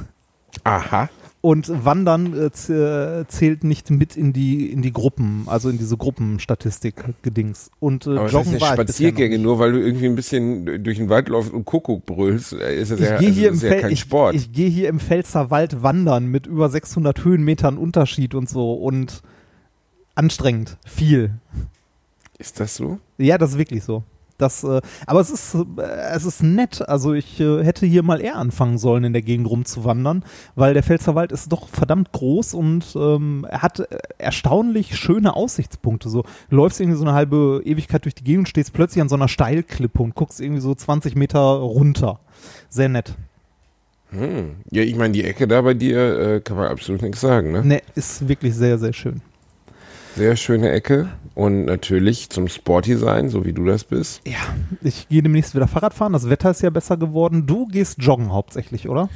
Aha. 0.65 1.09
Und 1.43 1.85
Wandern 1.85 2.33
äh, 2.35 2.47
äh, 2.73 3.25
zählt 3.29 3.63
nicht 3.63 3.91
mit 3.91 4.17
in 4.17 4.33
die, 4.33 4.73
in 4.73 4.83
die 4.83 4.93
Gruppen, 4.93 5.45
also 5.47 5.69
in 5.69 5.79
diese 5.79 5.97
Gruppenstatistik-Gedings. 5.97 7.71
Und 7.79 8.07
äh, 8.07 8.11
Aber 8.11 8.15
das 8.17 8.25
heißt 8.25 8.33
Joggen 8.33 8.51
ja 8.51 8.57
ich 8.57 8.61
bisher 8.63 8.77
noch 8.77 8.83
Spaziergänge, 8.85 9.39
nur 9.39 9.59
weil 9.61 9.73
du 9.73 9.79
irgendwie 9.81 10.07
ein 10.07 10.17
bisschen 10.17 10.83
durch 10.83 10.97
den 10.99 11.09
Wald 11.09 11.29
läufst 11.29 11.53
und 11.53 11.65
Kuckuck 11.65 12.05
brüllst, 12.05 12.53
äh, 12.55 12.81
ist 12.81 12.91
das 12.91 13.01
ja, 13.01 13.15
Ich 13.15 13.21
gehe 13.21 13.29
also 13.29 13.41
hier, 13.41 13.51
das 13.51 13.53
im 13.53 13.55
ist 13.59 13.63
ja 13.63 13.69
Fel- 13.71 13.81
kein 13.83 13.91
ich, 13.93 14.01
Sport. 14.01 14.35
ich 14.35 14.53
gehe 14.53 14.69
hier 14.69 14.89
im 14.89 14.99
Pfälzer 14.99 15.51
Wald 15.51 15.83
wandern 15.85 16.27
mit 16.27 16.47
über 16.47 16.69
600 16.69 17.25
Höhenmetern 17.25 17.79
Unterschied 17.79 18.35
und 18.35 18.49
so 18.49 18.75
und 18.75 19.23
anstrengend, 20.17 20.79
viel. 20.85 21.31
ist 22.39 22.59
das 22.59 22.75
so? 22.77 22.99
Ja, 23.19 23.39
das 23.39 23.51
ist 23.53 23.59
wirklich 23.59 23.85
so. 23.85 24.03
Das, 24.39 24.65
äh, 24.65 24.81
aber 25.07 25.21
es 25.21 25.31
ist, 25.31 25.55
äh, 25.55 25.83
es 26.15 26.25
ist 26.25 26.43
nett. 26.43 26.87
Also 26.89 27.15
ich 27.15 27.41
äh, 27.41 27.65
hätte 27.65 27.87
hier 27.87 28.03
mal 28.03 28.21
eher 28.21 28.37
anfangen 28.37 28.79
sollen, 28.79 29.05
in 29.05 29.13
der 29.13 29.23
Gegend 29.23 29.49
rumzuwandern, 29.49 30.25
weil 30.55 30.75
der 30.75 30.83
Pfälzerwald 30.83 31.33
ist 31.33 31.53
doch 31.53 31.69
verdammt 31.69 32.13
groß 32.13 32.55
und 32.55 32.85
ähm, 32.97 33.47
er 33.49 33.63
hat 33.63 33.81
äh, 33.81 33.87
erstaunlich 34.19 34.97
schöne 34.97 35.35
Aussichtspunkte. 35.35 36.09
So, 36.09 36.25
du 36.51 36.57
läufst 36.57 36.81
irgendwie 36.81 36.99
so 36.99 37.05
eine 37.05 37.15
halbe 37.15 37.63
Ewigkeit 37.65 38.05
durch 38.05 38.15
die 38.15 38.25
Gegend 38.25 38.41
und 38.41 38.49
stehst 38.49 38.73
plötzlich 38.73 39.01
an 39.01 39.09
so 39.09 39.15
einer 39.15 39.29
Steilklippe 39.29 40.03
und 40.03 40.15
guckst 40.15 40.41
irgendwie 40.41 40.61
so 40.61 40.75
20 40.75 41.17
Meter 41.17 41.41
runter. 41.41 42.21
Sehr 42.69 42.89
nett. 42.89 43.15
Hm. 44.11 44.57
Ja, 44.71 44.83
ich 44.83 44.95
meine, 44.97 45.13
die 45.13 45.25
Ecke 45.25 45.49
da 45.49 45.63
bei 45.63 45.75
dir 45.75 46.19
äh, 46.19 46.41
kann 46.41 46.57
man 46.57 46.69
absolut 46.69 47.03
nichts 47.03 47.21
sagen, 47.21 47.53
ne? 47.53 47.65
Ne, 47.65 47.83
ist 47.95 48.29
wirklich 48.29 48.55
sehr, 48.55 48.79
sehr 48.79 48.93
schön. 48.93 49.21
Sehr 50.17 50.35
schöne 50.37 50.73
Ecke 50.73 51.11
und 51.35 51.67
natürlich 51.67 52.31
zum 52.31 52.49
Sporty 52.49 52.97
sein, 52.97 53.29
so 53.29 53.45
wie 53.45 53.53
du 53.53 53.67
das 53.67 53.85
bist. 53.85 54.23
Ja, 54.27 54.39
ich 54.81 55.11
gehe 55.11 55.23
demnächst 55.23 55.55
wieder 55.55 55.69
Fahrrad 55.69 55.93
fahren. 55.93 56.15
Das 56.15 56.31
Wetter 56.31 56.51
ist 56.51 56.63
ja 56.63 56.71
besser 56.71 56.97
geworden. 56.97 57.47
Du 57.47 57.67
gehst 57.67 57.99
joggen 58.01 58.33
hauptsächlich, 58.33 58.89
oder? 58.89 59.11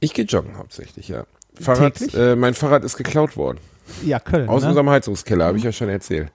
Ich 0.00 0.14
gehe 0.14 0.24
joggen 0.24 0.56
hauptsächlich, 0.56 1.08
ja. 1.08 1.24
Fahrrad, 1.60 2.14
äh, 2.14 2.34
mein 2.34 2.54
Fahrrad 2.54 2.82
ist 2.82 2.96
geklaut 2.96 3.36
worden. 3.36 3.58
Ja, 4.06 4.20
Köln. 4.20 4.48
Aus 4.48 4.62
ne? 4.62 4.68
unserem 4.68 4.88
Heizungskeller, 4.88 5.44
habe 5.44 5.58
ich 5.58 5.64
ja 5.64 5.72
schon 5.72 5.90
erzählt. 5.90 6.32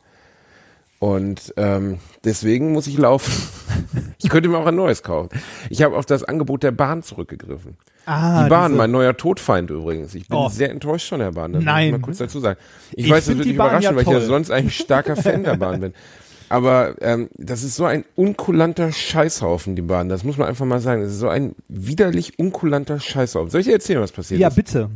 Und 0.99 1.51
ähm, 1.57 1.97
deswegen 2.23 2.71
muss 2.71 2.85
ich 2.85 2.99
laufen. 2.99 3.33
ich 4.21 4.29
könnte 4.29 4.47
mir 4.47 4.59
auch 4.59 4.67
ein 4.67 4.75
neues 4.75 5.01
kaufen. 5.01 5.29
Ich 5.71 5.81
habe 5.81 5.97
auf 5.97 6.05
das 6.05 6.23
Angebot 6.23 6.61
der 6.61 6.71
Bahn 6.71 7.01
zurückgegriffen. 7.01 7.77
Ah, 8.05 8.43
die 8.43 8.49
Bahn, 8.49 8.71
diese- 8.71 8.77
mein 8.77 8.91
neuer 8.91 9.15
Todfeind 9.17 9.69
übrigens. 9.69 10.13
Ich 10.15 10.27
bin 10.27 10.37
Oh. 10.37 10.49
sehr 10.49 10.69
enttäuscht 10.71 11.09
von 11.09 11.19
der 11.19 11.31
Bahn. 11.31 11.53
Das 11.53 11.63
Nein. 11.63 11.75
Muss 11.75 11.85
ich 11.85 11.91
mal 12.01 12.05
kurz 12.05 12.17
dazu 12.19 12.39
sagen. 12.39 12.59
Ich, 12.91 13.05
Ich 13.05 13.11
weiß, 13.11 13.25
das 13.25 13.35
wird 13.37 13.45
dich 13.47 13.53
überraschen, 13.55 13.81
ja 13.83 13.95
weil 13.95 14.03
ich 14.03 14.09
ja 14.09 14.21
sonst 14.21 14.51
eigentlich 14.51 14.77
starker 14.77 15.15
Fan 15.15 15.43
der 15.43 15.55
Bahn 15.57 15.79
bin. 15.81 15.93
Aber 16.49 16.95
ähm, 17.01 17.29
das 17.35 17.63
ist 17.63 17.75
so 17.75 17.85
ein 17.85 18.05
unkulanter 18.15 18.91
Scheißhaufen, 18.91 19.75
die 19.75 19.81
Bahn. 19.81 20.07
Das 20.09 20.23
muss 20.23 20.37
man 20.37 20.47
einfach 20.47 20.65
mal 20.65 20.79
sagen. 20.79 21.01
Das 21.01 21.11
ist 21.13 21.19
so 21.19 21.27
ein 21.29 21.55
widerlich 21.67 22.37
unkulanter 22.37 22.99
Scheißhaufen. 22.99 23.49
Soll 23.49 23.61
ich 23.61 23.67
dir 23.67 23.73
erzählen, 23.73 24.01
was 24.01 24.11
passiert 24.11 24.39
Ja, 24.39 24.49
ist? 24.49 24.55
bitte. 24.55 24.89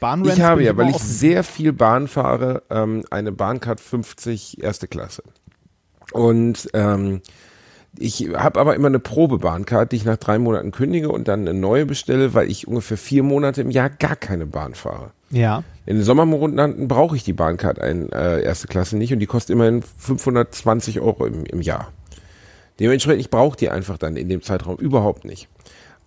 Bahnrents 0.00 0.36
Ich 0.38 0.42
habe 0.42 0.62
ja, 0.64 0.76
weil 0.76 0.88
ich 0.90 0.96
sehr 0.98 1.44
viel 1.44 1.72
Bahn 1.72 2.08
fahre, 2.08 2.62
ähm, 2.70 3.04
eine 3.10 3.32
Bahncard 3.32 3.80
50 3.80 4.62
erste 4.62 4.88
Klasse. 4.88 5.22
Und 6.12 6.68
ähm, 6.72 7.20
ich 8.00 8.28
habe 8.34 8.60
aber 8.60 8.74
immer 8.74 8.88
eine 8.88 8.98
Probebahncard, 8.98 9.92
die 9.92 9.96
ich 9.96 10.04
nach 10.04 10.16
drei 10.16 10.38
Monaten 10.38 10.70
kündige 10.70 11.10
und 11.10 11.28
dann 11.28 11.40
eine 11.40 11.54
neue 11.54 11.86
bestelle, 11.86 12.34
weil 12.34 12.50
ich 12.50 12.66
ungefähr 12.66 12.96
vier 12.96 13.22
Monate 13.22 13.60
im 13.60 13.70
Jahr 13.70 13.90
gar 13.90 14.16
keine 14.16 14.46
Bahn 14.46 14.74
fahre. 14.74 15.10
Ja. 15.30 15.62
In 15.86 15.96
den 15.96 16.04
Sommermonaten 16.04 16.88
brauche 16.88 17.16
ich 17.16 17.24
die 17.24 17.32
Bahncard 17.32 17.80
ein, 17.80 18.10
äh, 18.12 18.42
erste 18.42 18.66
Klasse 18.66 18.96
nicht 18.96 19.12
und 19.12 19.18
die 19.18 19.26
kostet 19.26 19.54
immerhin 19.54 19.82
520 19.82 21.00
Euro 21.00 21.26
im, 21.26 21.44
im 21.44 21.60
Jahr. 21.60 21.92
Dementsprechend, 22.80 23.20
ich 23.20 23.30
brauche 23.30 23.56
die 23.56 23.70
einfach 23.70 23.98
dann 23.98 24.16
in 24.16 24.28
dem 24.28 24.42
Zeitraum 24.42 24.76
überhaupt 24.76 25.24
nicht. 25.24 25.48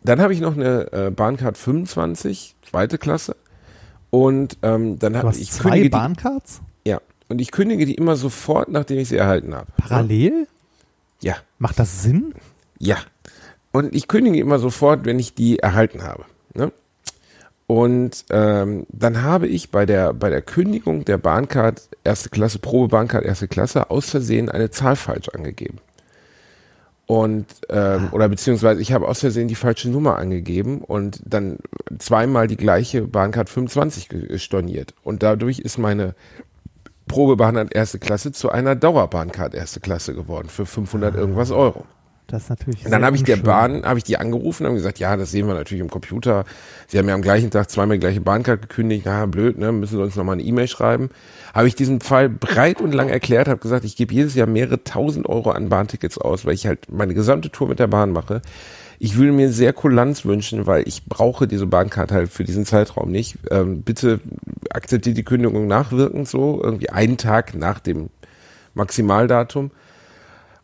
Dann 0.04 0.22
habe 0.22 0.34
ich 0.34 0.42
noch 0.42 0.56
eine 0.56 0.92
äh, 0.94 1.12
Bahncard 1.12 1.58
25, 1.58 2.56
zweite 2.70 2.98
Klasse. 2.98 3.36
Und 4.10 4.58
ähm, 4.62 4.98
dann 4.98 5.16
habe 5.16 5.32
ich 5.32 5.52
zwei 5.52 5.88
Bahncards? 5.90 6.62
die, 6.86 6.90
ja 6.90 7.02
und 7.32 7.40
ich 7.40 7.52
kündige 7.52 7.86
die 7.86 7.96
immer 7.96 8.18
sofort, 8.18 8.70
nachdem 8.70 9.00
ich 9.00 9.10
sie 9.10 9.16
erhalten 9.16 9.56
habe. 9.56 9.68
Parallel? 9.78 10.48
Ja, 11.22 11.36
Macht 11.60 11.80
das 11.80 12.04
Sinn? 12.04 12.34
ja. 12.80 12.98
Und 13.74 13.96
ich 13.96 14.10
kündige 14.10 14.38
immer 14.40 14.60
sofort, 14.60 15.06
wenn 15.06 15.18
ich 15.18 15.34
die 15.34 15.60
erhalten 15.60 16.04
habe. 16.04 16.26
Ne? 16.54 16.74
Und 17.68 18.26
ähm, 18.30 18.86
dann 18.90 19.22
habe 19.24 19.48
ich 19.48 19.72
bei 19.72 19.86
der 19.86 20.12
bei 20.14 20.30
der 20.30 20.42
Kündigung 20.42 21.06
der 21.06 21.18
Bahncard 21.18 21.88
erste 22.04 22.28
Klasse 22.30 22.60
Probebahncard 22.60 23.24
erste 23.24 23.48
Klasse 23.48 23.90
aus 23.90 24.10
Versehen 24.10 24.50
eine 24.50 24.72
Zahl 24.72 24.98
falsch 24.98 25.30
angegeben. 25.30 25.78
Und 27.06 27.46
ähm, 27.70 28.10
oder 28.12 28.28
beziehungsweise 28.30 28.82
ich 28.82 28.92
habe 28.94 29.08
aus 29.08 29.20
Versehen 29.20 29.48
die 29.48 29.56
falsche 29.56 29.90
Nummer 29.90 30.18
angegeben 30.18 30.80
und 30.82 31.22
dann 31.26 31.58
zweimal 32.00 32.48
die 32.48 32.58
gleiche 32.58 33.04
Bahncard 33.04 33.50
25 33.50 34.10
ge- 34.10 34.38
storniert. 34.38 34.94
Und 35.04 35.24
dadurch 35.24 35.60
ist 35.60 35.78
meine 35.78 36.14
Probebahncard 37.12 37.76
erste 37.76 38.00
Klasse 38.00 38.32
zu 38.32 38.50
einer 38.50 38.76
Dauerbahncard 38.76 39.54
erste 39.54 39.80
Klasse 39.80 40.14
geworden 40.14 40.50
für 40.50 40.66
500 40.66 41.16
irgendwas 41.16 41.52
Euro. 41.52 41.86
das 42.28 42.44
ist 42.44 42.50
natürlich. 42.50 42.86
Und 42.86 42.92
dann 42.92 43.04
habe 43.04 43.16
ich 43.16 43.24
der. 43.24 43.38
Bahn, 43.38 43.84
habe 43.84 43.98
ich 43.98 44.04
die 44.04 44.18
angerufen, 44.18 44.66
haben 44.66 44.76
gesagt, 44.76 45.00
ja, 45.00 45.18
das 45.18 45.32
sehen 45.32 45.48
wir 45.48 45.54
natürlich 45.54 45.82
im 45.82 45.90
Computer. 45.90 46.46
Sie 46.88 46.98
haben 46.98 47.08
ja 47.08 47.16
am 47.16 47.22
gleichen 47.22 47.52
Tag 47.52 47.70
zweimal 47.70 47.98
die 47.98 48.02
gleiche 48.02 48.22
Bahncard 48.22 48.62
gekündigt. 48.62 49.04
Na, 49.06 49.26
blöd, 49.26 49.58
ne? 49.58 49.72
Müssen 49.72 49.98
Sie 49.98 50.02
uns 50.02 50.16
nochmal 50.16 50.34
eine 50.34 50.44
E-Mail 50.44 50.68
schreiben. 50.68 51.10
Habe 51.54 51.68
ich 51.68 51.76
diesen 51.76 52.00
Fall 52.00 52.30
breit 52.30 52.80
und 52.82 52.94
lang 52.94 53.10
erklärt, 53.10 53.48
habe 53.48 53.60
gesagt, 53.60 53.84
ich 53.84 53.96
gebe 53.98 54.14
jedes 54.14 54.36
Jahr 54.36 54.48
mehrere 54.48 54.84
tausend 54.84 55.28
Euro 55.28 55.52
an 55.52 55.70
Bahntickets 55.70 56.18
aus, 56.18 56.46
weil 56.46 56.54
ich 56.54 56.66
halt 56.66 56.92
meine 56.92 57.14
gesamte 57.14 57.52
Tour 57.52 57.68
mit 57.68 57.80
der 57.80 57.88
Bahn 57.88 58.12
mache. 58.12 58.42
Ich 59.04 59.18
würde 59.18 59.32
mir 59.32 59.52
sehr 59.52 59.74
Kulanz 59.74 60.26
wünschen, 60.26 60.68
weil 60.68 60.88
ich 60.88 61.06
brauche 61.06 61.48
diese 61.48 61.66
Bahncard 61.66 62.12
halt 62.12 62.30
für 62.30 62.44
diesen 62.44 62.68
Zeitraum 62.68 63.10
nicht. 63.10 63.40
Ähm, 63.50 63.82
bitte 63.82 64.20
akzeptiert 64.70 65.18
die 65.18 65.24
Kündigung 65.24 65.66
nachwirkend 65.66 66.28
so, 66.28 66.62
irgendwie 66.64 66.92
einen 66.92 67.18
Tag 67.18 67.56
nach 67.56 67.80
dem 67.80 68.12
Maximaldatum. 68.76 69.72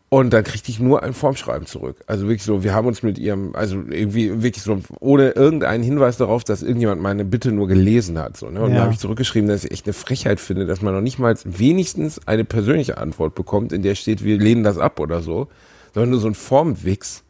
Und 0.08 0.32
dann 0.32 0.44
kriegte 0.44 0.70
ich 0.70 0.78
nur 0.78 1.02
ein 1.02 1.14
Formschreiben 1.14 1.66
zurück. 1.66 1.96
Also 2.06 2.28
wirklich 2.28 2.44
so, 2.44 2.62
wir 2.62 2.74
haben 2.74 2.86
uns 2.86 3.02
mit 3.02 3.18
ihrem, 3.18 3.56
also 3.56 3.82
irgendwie 3.90 4.40
wirklich 4.40 4.62
so, 4.62 4.78
ohne 5.00 5.30
irgendeinen 5.30 5.82
Hinweis 5.82 6.16
darauf, 6.16 6.44
dass 6.44 6.62
irgendjemand 6.62 7.02
meine 7.02 7.24
Bitte 7.24 7.50
nur 7.50 7.66
gelesen 7.66 8.20
hat. 8.20 8.36
So, 8.36 8.50
ne? 8.50 8.62
Und 8.62 8.70
Ja. 8.70 8.76
da 8.76 8.82
habe 8.84 8.92
ich 8.92 9.00
zurückgeschrieben, 9.00 9.48
dass 9.48 9.64
ich 9.64 9.72
echt 9.72 9.86
eine 9.86 9.94
Frechheit 9.94 10.38
finde, 10.38 10.64
dass 10.64 10.80
man 10.80 10.94
noch 10.94 11.00
nicht 11.00 11.18
mal 11.18 11.34
wenigstens 11.44 12.20
eine 12.28 12.44
persönliche 12.44 12.98
Antwort 12.98 13.34
bekommt, 13.34 13.72
in 13.72 13.82
der 13.82 13.96
steht, 13.96 14.22
wir 14.22 14.38
lehnen 14.38 14.62
das 14.62 14.78
ab 14.78 15.00
oder 15.00 15.22
so, 15.22 15.48
sondern 15.92 16.10
nur 16.10 16.20
so 16.20 16.28
ein 16.28 16.36
Formwix. 16.36 17.24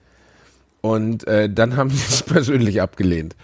Und 0.80 1.26
äh, 1.26 1.50
dann 1.50 1.76
haben 1.76 1.90
sie 1.90 2.04
es 2.08 2.22
persönlich 2.24 2.80
abgelehnt. 2.80 3.34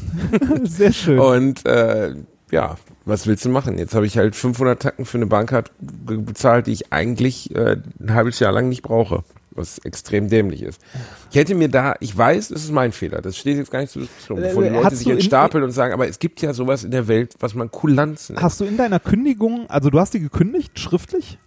Sehr 0.64 0.92
schön. 0.92 1.18
Und 1.18 1.66
äh, 1.66 2.14
ja, 2.50 2.76
was 3.04 3.26
willst 3.26 3.44
du 3.44 3.48
machen? 3.50 3.78
Jetzt 3.78 3.94
habe 3.94 4.06
ich 4.06 4.16
halt 4.16 4.34
500 4.36 4.80
Tacken 4.80 5.04
für 5.04 5.18
eine 5.18 5.26
Bahncard 5.26 5.70
ge- 6.06 6.18
bezahlt, 6.18 6.66
die 6.66 6.72
ich 6.72 6.92
eigentlich 6.92 7.54
äh, 7.54 7.76
ein 8.00 8.14
halbes 8.14 8.38
Jahr 8.38 8.52
lang 8.52 8.68
nicht 8.68 8.82
brauche, 8.82 9.22
was 9.50 9.78
extrem 9.80 10.28
dämlich 10.28 10.62
ist. 10.62 10.80
Ich 11.30 11.36
hätte 11.36 11.54
mir 11.54 11.68
da, 11.68 11.94
ich 12.00 12.16
weiß, 12.16 12.50
es 12.50 12.64
ist 12.64 12.72
mein 12.72 12.92
Fehler, 12.92 13.20
das 13.20 13.36
steht 13.36 13.56
jetzt 13.58 13.70
gar 13.70 13.80
nicht 13.80 13.92
zur 13.92 14.02
Diskussion, 14.02 14.40
bevor 14.40 14.62
die 14.62 14.68
Äh, 14.70 14.72
Leute 14.82 14.96
sich 14.96 15.06
jetzt 15.06 15.24
stapeln 15.24 15.64
und 15.64 15.72
sagen, 15.72 15.92
aber 15.92 16.08
es 16.08 16.18
gibt 16.18 16.40
ja 16.40 16.54
sowas 16.54 16.84
in 16.84 16.90
der 16.90 17.08
Welt, 17.08 17.34
was 17.40 17.54
man 17.54 17.70
Kulanz 17.70 18.30
nennt. 18.30 18.40
Hast 18.42 18.60
du 18.60 18.64
in 18.64 18.76
deiner 18.76 19.00
Kündigung, 19.00 19.68
also 19.68 19.90
du 19.90 19.98
hast 19.98 20.14
die 20.14 20.20
gekündigt, 20.20 20.78
schriftlich? 20.78 21.38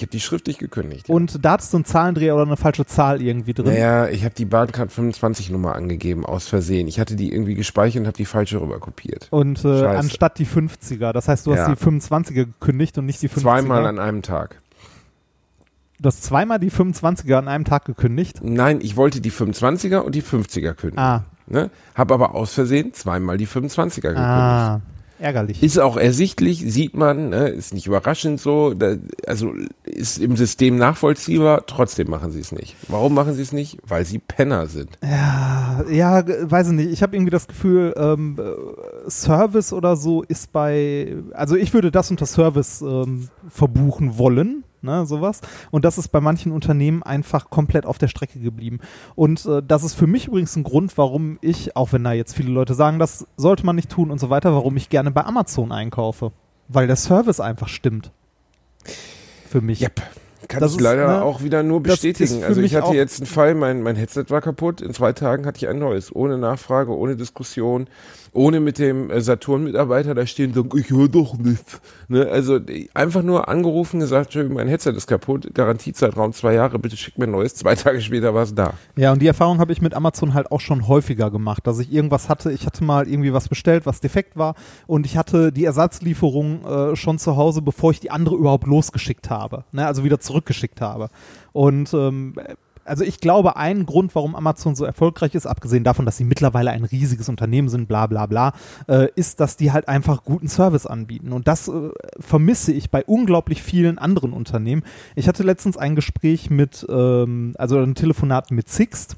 Ich 0.00 0.02
habe 0.02 0.12
die 0.12 0.20
schriftlich 0.20 0.56
gekündigt. 0.56 1.08
ja. 1.10 1.14
Und 1.14 1.44
da 1.44 1.52
hattest 1.52 1.74
du 1.74 1.76
einen 1.76 1.84
Zahlendreher 1.84 2.34
oder 2.34 2.44
eine 2.46 2.56
falsche 2.56 2.86
Zahl 2.86 3.20
irgendwie 3.20 3.52
drin? 3.52 3.66
Naja, 3.66 4.08
ich 4.08 4.24
habe 4.24 4.34
die 4.34 4.46
Bahncard 4.46 4.90
25 4.90 5.50
Nummer 5.50 5.74
angegeben, 5.74 6.24
aus 6.24 6.48
Versehen. 6.48 6.88
Ich 6.88 6.98
hatte 6.98 7.16
die 7.16 7.30
irgendwie 7.30 7.54
gespeichert 7.54 8.00
und 8.00 8.06
habe 8.06 8.16
die 8.16 8.24
falsche 8.24 8.62
rüber 8.62 8.78
kopiert. 8.80 9.28
Und 9.30 9.62
äh, 9.62 9.84
anstatt 9.84 10.38
die 10.38 10.46
50er. 10.46 11.12
Das 11.12 11.28
heißt, 11.28 11.46
du 11.46 11.52
hast 11.52 11.68
Ja. 11.68 11.74
die 11.74 11.76
25er 11.76 12.32
gekündigt 12.46 12.96
und 12.96 13.04
nicht 13.04 13.20
die 13.20 13.28
50er. 13.28 13.40
Zweimal 13.42 13.84
an 13.84 13.98
einem 13.98 14.22
Tag. 14.22 14.56
Du 15.98 16.06
hast 16.06 16.22
zweimal 16.22 16.58
die 16.58 16.70
25er 16.70 17.34
an 17.34 17.48
einem 17.48 17.66
Tag 17.66 17.84
gekündigt. 17.84 18.40
Nein, 18.42 18.78
ich 18.80 18.96
wollte 18.96 19.20
die 19.20 19.30
25er 19.30 19.98
und 19.98 20.14
die 20.14 20.22
50er 20.22 20.72
kündigen. 20.72 20.98
Ah, 20.98 21.24
Ne? 21.46 21.68
Hab 21.94 22.10
aber 22.10 22.34
aus 22.34 22.54
Versehen 22.54 22.94
zweimal 22.94 23.36
die 23.36 23.46
25er 23.46 24.00
gekündigt. 24.00 24.18
ah, 24.18 24.80
ärgerlich. 25.20 25.62
Ist 25.62 25.78
auch 25.78 25.96
ersichtlich, 25.96 26.64
sieht 26.66 26.96
man, 26.96 27.30
ne? 27.30 27.48
ist 27.48 27.74
nicht 27.74 27.86
überraschend 27.86 28.40
so, 28.40 28.74
da, 28.74 28.96
also 29.26 29.52
ist 29.84 30.18
im 30.18 30.36
System 30.36 30.76
nachvollziehbar, 30.76 31.66
trotzdem 31.66 32.10
machen 32.10 32.30
sie 32.30 32.40
es 32.40 32.52
nicht. 32.52 32.76
Warum 32.88 33.14
machen 33.14 33.34
sie 33.34 33.42
es 33.42 33.52
nicht? 33.52 33.78
Weil 33.86 34.04
sie 34.04 34.18
Penner 34.18 34.66
sind. 34.66 34.98
Ja, 35.02 35.84
ja, 35.90 36.24
weiß 36.26 36.68
ich 36.68 36.74
nicht. 36.74 36.90
Ich 36.90 37.02
habe 37.02 37.16
irgendwie 37.16 37.30
das 37.30 37.46
Gefühl, 37.46 37.94
ähm, 37.96 38.38
äh, 38.38 39.10
Service 39.10 39.72
oder 39.72 39.96
so 39.96 40.22
ist 40.22 40.52
bei, 40.52 41.16
also 41.32 41.56
ich 41.56 41.72
würde 41.74 41.90
das 41.90 42.10
unter 42.10 42.26
Service 42.26 42.82
ähm, 42.82 43.28
verbuchen 43.48 44.18
wollen, 44.18 44.64
ne, 44.82 45.06
sowas. 45.06 45.40
Und 45.70 45.84
das 45.84 45.98
ist 45.98 46.08
bei 46.08 46.20
manchen 46.20 46.52
Unternehmen 46.52 47.02
einfach 47.02 47.50
komplett 47.50 47.86
auf 47.86 47.98
der 47.98 48.08
Strecke 48.08 48.40
geblieben. 48.40 48.80
Und 49.14 49.44
äh, 49.46 49.62
das 49.66 49.82
ist 49.82 49.94
für 49.94 50.06
mich 50.06 50.28
übrigens 50.28 50.56
ein 50.56 50.64
Grund, 50.64 50.96
warum 50.98 51.38
ich, 51.40 51.76
auch 51.76 51.92
wenn 51.92 52.04
da 52.04 52.12
jetzt 52.12 52.34
viele 52.34 52.50
Leute 52.50 52.74
sagen, 52.74 52.98
das 52.98 53.26
sollte 53.36 53.64
man 53.66 53.76
nicht 53.76 53.90
tun 53.90 54.10
und 54.10 54.18
so 54.18 54.30
weiter, 54.30 54.54
warum 54.54 54.76
ich 54.76 54.88
gerne 54.88 55.10
bei 55.10 55.24
Amazon 55.24 55.72
einkaufe. 55.72 56.32
Weil 56.68 56.86
der 56.86 56.96
Service 56.96 57.40
einfach 57.40 57.68
stimmt. 57.68 58.12
Für 59.48 59.60
mich. 59.60 59.82
Yep. 59.82 60.02
Kann 60.50 60.60
Das 60.60 60.72
ich 60.72 60.78
ist, 60.78 60.82
leider 60.82 61.06
ne, 61.06 61.22
auch 61.22 61.44
wieder 61.44 61.62
nur 61.62 61.80
bestätigen. 61.80 62.42
Also 62.42 62.60
ich 62.60 62.74
hatte 62.74 62.92
jetzt 62.92 63.20
einen 63.20 63.26
Fall, 63.28 63.54
mein, 63.54 63.82
mein 63.82 63.94
Headset 63.94 64.24
war 64.30 64.40
kaputt, 64.40 64.80
in 64.80 64.92
zwei 64.92 65.12
Tagen 65.12 65.46
hatte 65.46 65.58
ich 65.58 65.68
ein 65.68 65.78
neues, 65.78 66.12
ohne 66.12 66.38
Nachfrage, 66.38 66.90
ohne 66.90 67.14
Diskussion, 67.14 67.86
ohne 68.32 68.58
mit 68.58 68.80
dem 68.80 69.10
äh, 69.10 69.20
Saturn-Mitarbeiter 69.20 70.12
da 70.16 70.26
stehen 70.26 70.50
und 70.50 70.54
sagen, 70.54 70.70
ich 70.76 70.90
höre 70.90 71.08
doch 71.08 71.38
nichts. 71.38 71.80
Ne? 72.08 72.26
Also 72.26 72.58
einfach 72.94 73.22
nur 73.22 73.48
angerufen, 73.48 74.00
gesagt, 74.00 74.34
mein 74.34 74.66
Headset 74.66 74.90
ist 74.90 75.06
kaputt, 75.06 75.54
Garantiezeitraum 75.54 76.32
zwei 76.32 76.54
Jahre, 76.54 76.80
bitte 76.80 76.96
schick 76.96 77.16
mir 77.16 77.26
ein 77.26 77.30
neues. 77.30 77.54
Zwei 77.54 77.76
Tage 77.76 78.00
später 78.00 78.34
war 78.34 78.42
es 78.42 78.52
da. 78.52 78.74
Ja, 78.96 79.12
und 79.12 79.22
die 79.22 79.28
Erfahrung 79.28 79.60
habe 79.60 79.70
ich 79.72 79.80
mit 79.80 79.94
Amazon 79.94 80.34
halt 80.34 80.50
auch 80.50 80.60
schon 80.60 80.88
häufiger 80.88 81.30
gemacht, 81.30 81.64
dass 81.68 81.78
ich 81.78 81.92
irgendwas 81.92 82.28
hatte. 82.28 82.50
Ich 82.50 82.66
hatte 82.66 82.82
mal 82.82 83.06
irgendwie 83.06 83.32
was 83.32 83.48
bestellt, 83.48 83.86
was 83.86 84.00
defekt 84.00 84.36
war 84.36 84.56
und 84.88 85.06
ich 85.06 85.16
hatte 85.16 85.52
die 85.52 85.64
Ersatzlieferung 85.64 86.64
äh, 86.64 86.96
schon 86.96 87.20
zu 87.20 87.36
Hause, 87.36 87.62
bevor 87.62 87.92
ich 87.92 88.00
die 88.00 88.10
andere 88.10 88.34
überhaupt 88.34 88.66
losgeschickt 88.66 89.30
habe, 89.30 89.62
ne? 89.70 89.86
also 89.86 90.02
wieder 90.02 90.18
zurückgeschickt 90.40 90.80
habe. 90.80 91.10
Und 91.52 91.92
ähm, 91.94 92.34
also 92.84 93.04
ich 93.04 93.20
glaube, 93.20 93.56
ein 93.56 93.86
Grund, 93.86 94.14
warum 94.14 94.34
Amazon 94.34 94.74
so 94.74 94.84
erfolgreich 94.84 95.34
ist, 95.34 95.46
abgesehen 95.46 95.84
davon, 95.84 96.06
dass 96.06 96.16
sie 96.16 96.24
mittlerweile 96.24 96.70
ein 96.70 96.84
riesiges 96.84 97.28
Unternehmen 97.28 97.68
sind, 97.68 97.86
bla 97.86 98.06
bla 98.06 98.26
bla, 98.26 98.52
äh, 98.88 99.08
ist, 99.14 99.38
dass 99.38 99.56
die 99.56 99.70
halt 99.70 99.86
einfach 99.86 100.24
guten 100.24 100.48
Service 100.48 100.86
anbieten. 100.86 101.32
Und 101.32 101.46
das 101.46 101.68
äh, 101.68 101.90
vermisse 102.18 102.72
ich 102.72 102.90
bei 102.90 103.04
unglaublich 103.04 103.62
vielen 103.62 103.98
anderen 103.98 104.32
Unternehmen. 104.32 104.82
Ich 105.14 105.28
hatte 105.28 105.42
letztens 105.42 105.76
ein 105.76 105.94
Gespräch 105.94 106.50
mit, 106.50 106.84
ähm, 106.88 107.54
also 107.58 107.78
ein 107.78 107.94
Telefonat 107.94 108.50
mit 108.50 108.68
Sixt. 108.68 109.16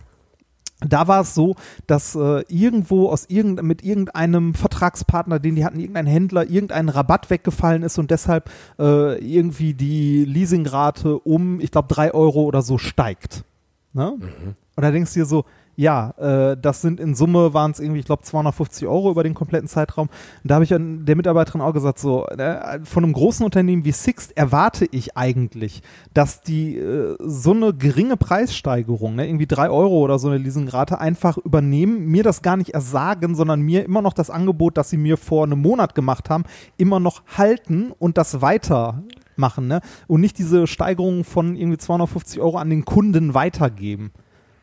Da 0.88 1.08
war 1.08 1.22
es 1.22 1.34
so, 1.34 1.56
dass 1.86 2.14
äh, 2.14 2.44
irgendwo 2.48 3.08
aus 3.08 3.26
irgend, 3.28 3.62
mit 3.62 3.82
irgendeinem 3.84 4.54
Vertragspartner, 4.54 5.38
den 5.38 5.54
die 5.54 5.64
hatten, 5.64 5.80
irgendein 5.80 6.06
Händler, 6.06 6.48
irgendein 6.48 6.88
Rabatt 6.88 7.30
weggefallen 7.30 7.82
ist 7.82 7.98
und 7.98 8.10
deshalb 8.10 8.50
äh, 8.78 9.18
irgendwie 9.18 9.74
die 9.74 10.24
Leasingrate 10.24 11.18
um, 11.18 11.60
ich 11.60 11.70
glaube, 11.70 11.88
drei 11.88 12.12
Euro 12.12 12.42
oder 12.42 12.62
so 12.62 12.78
steigt. 12.78 13.44
Ne? 13.92 14.12
Und 14.12 14.82
da 14.82 14.90
denkst 14.90 15.12
du 15.14 15.20
dir 15.20 15.26
so, 15.26 15.44
ja, 15.74 16.10
äh, 16.18 16.56
das 16.60 16.82
sind 16.82 17.00
in 17.00 17.14
Summe 17.14 17.54
waren 17.54 17.70
es 17.70 17.80
irgendwie, 17.80 18.00
ich 18.00 18.06
glaube, 18.06 18.22
250 18.22 18.86
Euro 18.86 19.10
über 19.10 19.22
den 19.22 19.34
kompletten 19.34 19.68
Zeitraum. 19.68 20.08
Und 20.08 20.50
da 20.50 20.56
habe 20.56 20.64
ich 20.64 20.70
der 20.70 21.16
Mitarbeiterin 21.16 21.60
auch 21.60 21.72
gesagt, 21.72 21.98
so, 21.98 22.26
äh, 22.26 22.80
von 22.84 23.04
einem 23.04 23.12
großen 23.14 23.44
Unternehmen 23.44 23.84
wie 23.84 23.92
Sixt 23.92 24.36
erwarte 24.36 24.86
ich 24.90 25.16
eigentlich, 25.16 25.82
dass 26.12 26.42
die 26.42 26.76
äh, 26.76 27.16
so 27.20 27.52
eine 27.52 27.72
geringe 27.72 28.16
Preissteigerung, 28.16 29.14
ne, 29.14 29.26
irgendwie 29.26 29.46
drei 29.46 29.70
Euro 29.70 30.00
oder 30.00 30.18
so 30.18 30.28
eine 30.28 30.38
Leasingrate, 30.38 31.00
einfach 31.00 31.38
übernehmen, 31.38 32.06
mir 32.06 32.22
das 32.22 32.42
gar 32.42 32.56
nicht 32.56 32.74
ersagen, 32.74 33.34
sondern 33.34 33.62
mir 33.62 33.84
immer 33.84 34.02
noch 34.02 34.12
das 34.12 34.28
Angebot, 34.28 34.76
das 34.76 34.90
sie 34.90 34.98
mir 34.98 35.16
vor 35.16 35.44
einem 35.44 35.60
Monat 35.60 35.94
gemacht 35.94 36.28
haben, 36.28 36.44
immer 36.76 37.00
noch 37.00 37.22
halten 37.36 37.92
und 37.98 38.18
das 38.18 38.42
weiter 38.42 39.02
machen, 39.36 39.66
ne? 39.66 39.80
Und 40.06 40.20
nicht 40.20 40.38
diese 40.38 40.66
Steigerung 40.66 41.24
von 41.24 41.56
irgendwie 41.56 41.78
250 41.78 42.40
Euro 42.40 42.58
an 42.58 42.68
den 42.68 42.84
Kunden 42.84 43.32
weitergeben. 43.32 44.12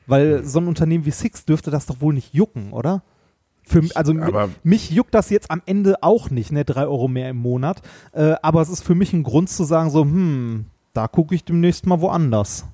Weil 0.10 0.44
so 0.44 0.60
ein 0.60 0.68
Unternehmen 0.68 1.06
wie 1.06 1.12
Six 1.12 1.46
dürfte 1.46 1.72
das 1.72 1.86
doch 1.86 2.02
wohl 2.02 2.14
nicht 2.14 2.34
jucken, 2.34 2.74
oder? 2.74 3.04
Für, 3.64 3.84
also 3.94 4.14
Aber- 4.20 4.50
mich 4.64 4.90
juckt 4.90 5.14
das 5.14 5.30
jetzt 5.30 5.52
am 5.52 5.62
Ende 5.66 6.02
auch 6.02 6.30
nicht, 6.32 6.52
ne? 6.52 6.66
Drei 6.66 6.88
Euro 6.88 7.08
mehr 7.08 7.30
im 7.30 7.38
Monat. 7.38 7.82
Äh, 8.14 8.36
aber 8.42 8.62
es 8.62 8.70
ist 8.70 8.84
für 8.84 8.96
mich 8.96 9.14
ein 9.14 9.24
Grund 9.24 9.50
zu 9.50 9.64
sagen, 9.64 9.92
so, 9.92 10.02
hm, 10.02 10.66
da 10.94 11.08
gucke 11.08 11.36
ich 11.36 11.44
demnächst 11.46 11.86
mal 11.86 12.02
woanders. 12.02 12.66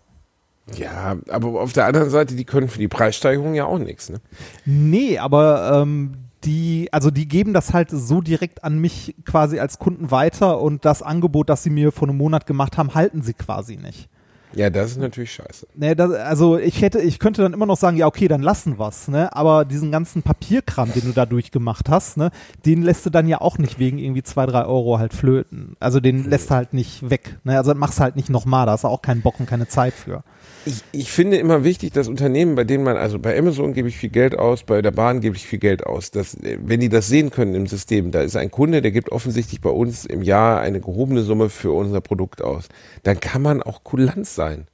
Ja, 0.78 1.18
aber 1.30 1.62
auf 1.62 1.74
der 1.74 1.86
anderen 1.86 2.10
Seite, 2.10 2.36
die 2.36 2.46
können 2.46 2.70
für 2.70 2.80
die 2.80 2.88
Preissteigerung 2.88 3.54
ja 3.54 3.66
auch 3.66 3.78
nichts. 3.78 4.10
Ne? 4.10 4.20
Nee, 4.66 5.20
aber 5.20 5.82
ähm, 5.82 6.14
die, 6.44 6.88
also 6.92 7.12
die 7.12 7.28
geben 7.28 7.54
das 7.54 7.74
halt 7.74 7.90
so 7.92 8.22
direkt 8.22 8.64
an 8.64 8.80
mich 8.80 9.16
quasi 9.26 9.60
als 9.60 9.78
Kunden 9.80 10.12
weiter 10.12 10.62
und 10.62 10.86
das 10.86 11.02
Angebot, 11.04 11.50
das 11.50 11.64
sie 11.64 11.70
mir 11.70 11.92
vor 11.92 12.08
einem 12.08 12.18
Monat 12.18 12.46
gemacht 12.48 12.78
haben, 12.78 12.96
halten 12.96 13.22
sie 13.22 13.34
quasi 13.34 13.78
nicht. 13.78 14.10
Ja, 14.56 14.70
das 14.70 14.92
ist 14.92 15.00
natürlich 15.00 15.34
scheiße. 15.34 15.68
Ne, 15.76 15.96
das, 15.96 16.12
also 16.12 16.58
ich 16.58 16.82
hätte, 16.82 17.00
ich 17.02 17.20
könnte 17.20 17.42
dann 17.42 17.54
immer 17.54 17.66
noch 17.66 17.78
sagen, 17.78 17.98
ja 17.98 18.08
okay, 18.08 18.28
dann 18.28 18.42
lassen 18.42 18.80
wir's, 18.80 19.08
ne? 19.08 19.36
Aber 19.36 19.66
diesen 19.66 19.92
ganzen 19.92 20.24
Papierkram, 20.24 20.92
den 20.94 21.04
du 21.04 21.12
da 21.12 21.26
durchgemacht 21.26 21.90
hast, 21.90 22.18
ne, 22.18 22.32
den 22.66 22.82
lässt 22.82 23.06
du 23.06 23.10
dann 23.10 23.28
ja 23.28 23.42
auch 23.42 23.58
nicht 23.58 23.80
wegen 23.80 23.98
irgendwie 23.98 24.24
zwei, 24.24 24.46
drei 24.46 24.66
Euro 24.66 24.98
halt 24.98 25.14
flöten. 25.14 25.76
Also 25.80 26.00
den 26.00 26.30
lässt 26.30 26.50
du 26.50 26.56
halt 26.56 26.74
nicht 26.74 27.10
weg. 27.10 27.38
Ne? 27.44 27.58
Also 27.58 27.74
machst 27.76 28.00
halt 28.00 28.16
nicht 28.16 28.30
nochmal, 28.30 28.66
da 28.66 28.74
hast 28.74 28.84
du 28.84 28.88
auch 28.88 29.02
keinen 29.02 29.22
Bock 29.22 29.40
und 29.40 29.46
keine 29.46 29.68
Zeit 29.68 29.94
für. 29.94 30.24
Ich, 30.68 30.82
ich 30.92 31.12
finde 31.12 31.38
immer 31.38 31.64
wichtig, 31.64 31.94
dass 31.94 32.08
Unternehmen, 32.08 32.56
bei 32.56 32.64
denen 32.64 32.84
man, 32.84 32.98
also 32.98 33.20
bei 33.20 33.38
Amazon 33.38 33.74
gebe 33.74 33.88
ich 33.88 33.98
viel 33.98 34.10
Geld 34.10 34.36
aus, 34.36 34.64
bei 34.64 34.82
der 34.82 34.90
Bahn 34.90 35.22
gebe 35.22 35.36
ich 35.36 35.46
viel 35.46 35.60
Geld 35.60 35.86
aus, 35.86 36.10
dass, 36.10 36.34
äh, 36.36 36.58
wenn 36.60 36.80
die 36.80 36.90
das 36.90 37.08
sehen 37.08 37.30
können 37.30 37.54
im 37.54 37.68
System, 37.68 38.12
da 38.12 38.22
ist 38.22 38.36
ein 38.36 38.50
Kunde, 38.50 38.82
der 38.82 38.92
gibt 38.92 39.12
offensichtlich 39.12 39.62
bei 39.62 39.70
uns 39.70 40.06
im 40.06 40.24
Jahr 40.24 40.62
eine 40.62 40.80
gehobene 40.80 41.22
Summe 41.22 41.50
für 41.50 41.72
unser 41.72 42.02
Produkt 42.02 42.42
aus, 42.42 42.68
dann 43.04 43.20
kann 43.20 43.44
man 43.44 43.62
auch 43.62 43.84
kulant 43.84 44.26
sein. 44.26 44.66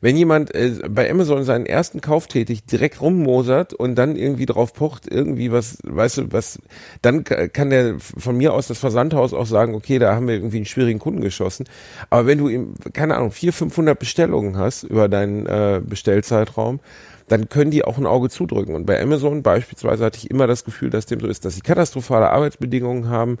Wenn 0.00 0.16
jemand 0.16 0.54
äh, 0.54 0.72
bei 0.88 1.10
Amazon 1.10 1.44
seinen 1.44 1.66
ersten 1.66 2.00
Kauf 2.00 2.26
tätigt, 2.26 2.70
direkt 2.70 3.00
rummosert 3.00 3.74
und 3.74 3.96
dann 3.96 4.16
irgendwie 4.16 4.46
drauf 4.46 4.72
pocht, 4.72 5.06
irgendwie 5.10 5.50
was, 5.52 5.78
weißt 5.84 6.18
du, 6.18 6.32
was, 6.32 6.58
dann 7.02 7.24
ka- 7.24 7.48
kann 7.48 7.70
der 7.70 7.96
von 7.98 8.36
mir 8.36 8.52
aus 8.54 8.68
das 8.68 8.78
Versandhaus 8.78 9.32
auch 9.34 9.46
sagen, 9.46 9.74
okay, 9.74 9.98
da 9.98 10.14
haben 10.14 10.28
wir 10.28 10.34
irgendwie 10.34 10.58
einen 10.58 10.66
schwierigen 10.66 10.98
Kunden 10.98 11.20
geschossen. 11.20 11.66
Aber 12.10 12.26
wenn 12.26 12.38
du, 12.38 12.48
ihm, 12.48 12.74
keine 12.92 13.16
Ahnung, 13.16 13.30
400, 13.32 13.58
500 13.58 13.98
Bestellungen 13.98 14.56
hast 14.56 14.84
über 14.84 15.08
deinen 15.08 15.46
äh, 15.46 15.80
Bestellzeitraum, 15.84 16.80
dann 17.28 17.48
können 17.48 17.70
die 17.70 17.84
auch 17.84 17.98
ein 17.98 18.06
Auge 18.06 18.30
zudrücken. 18.30 18.74
Und 18.74 18.86
bei 18.86 19.00
Amazon 19.00 19.42
beispielsweise 19.42 20.04
hatte 20.04 20.18
ich 20.18 20.30
immer 20.30 20.46
das 20.46 20.64
Gefühl, 20.64 20.90
dass 20.90 21.06
dem 21.06 21.20
so 21.20 21.26
ist, 21.26 21.44
dass 21.44 21.54
sie 21.54 21.60
katastrophale 21.60 22.30
Arbeitsbedingungen 22.30 23.10
haben, 23.10 23.38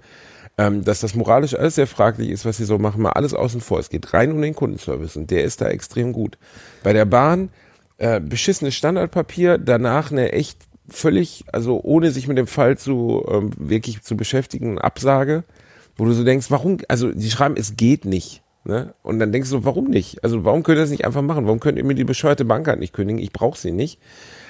ähm, 0.58 0.84
dass 0.84 1.00
das 1.00 1.14
moralisch 1.14 1.54
alles 1.54 1.76
sehr 1.76 1.86
fraglich 1.86 2.30
ist, 2.30 2.44
was 2.44 2.56
sie 2.56 2.64
so 2.64 2.78
machen, 2.78 3.00
mal 3.00 3.12
alles 3.12 3.32
außen 3.32 3.60
vor. 3.60 3.78
Es 3.78 3.90
geht 3.90 4.12
rein 4.12 4.32
um 4.32 4.42
den 4.42 4.54
Kundenservice 4.54 5.16
und 5.16 5.30
der 5.30 5.44
ist 5.44 5.60
da 5.60 5.68
extrem 5.68 6.12
gut. 6.12 6.36
Bei 6.82 6.92
der 6.92 7.04
Bahn 7.04 7.50
äh, 7.96 8.20
beschissenes 8.20 8.74
Standardpapier, 8.74 9.58
danach 9.58 10.10
eine 10.10 10.32
echt 10.32 10.58
völlig, 10.88 11.44
also 11.52 11.80
ohne 11.82 12.10
sich 12.10 12.26
mit 12.26 12.38
dem 12.38 12.48
Fall 12.48 12.76
zu 12.76 13.24
ähm, 13.30 13.50
wirklich 13.56 14.02
zu 14.02 14.16
beschäftigen, 14.16 14.78
Absage, 14.78 15.44
wo 15.96 16.04
du 16.04 16.12
so 16.12 16.24
denkst, 16.24 16.50
warum, 16.50 16.78
also 16.88 17.12
die 17.12 17.30
schreiben, 17.30 17.56
es 17.56 17.76
geht 17.76 18.04
nicht. 18.04 18.42
Ne? 18.64 18.94
Und 19.02 19.18
dann 19.18 19.32
denkst 19.32 19.50
du, 19.50 19.64
warum 19.64 19.86
nicht? 19.86 20.22
Also 20.24 20.44
warum 20.44 20.62
könnt 20.62 20.78
ihr 20.78 20.82
das 20.82 20.90
nicht 20.90 21.04
einfach 21.04 21.22
machen? 21.22 21.46
Warum 21.46 21.60
könnt 21.60 21.78
ihr 21.78 21.84
mir 21.84 21.94
die 21.94 22.04
bescheuerte 22.04 22.44
Bankkarte 22.44 22.80
nicht 22.80 22.92
kündigen? 22.92 23.22
Ich 23.22 23.32
brauche 23.32 23.58
sie 23.58 23.70
nicht. 23.70 24.00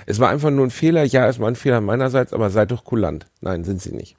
Es 0.07 0.19
war 0.19 0.31
einfach 0.31 0.51
nur 0.51 0.67
ein 0.67 0.71
Fehler. 0.71 1.05
Ja, 1.05 1.29
es 1.29 1.39
war 1.39 1.49
ein 1.49 1.57
Fehler 1.57 1.81
meinerseits, 1.81 2.33
aber 2.33 2.51
seid 2.51 2.71
doch 2.71 2.85
kulant. 2.85 3.27
Nein, 3.41 3.65
sind 3.65 3.83
sie 3.83 3.93
nicht. 3.93 4.17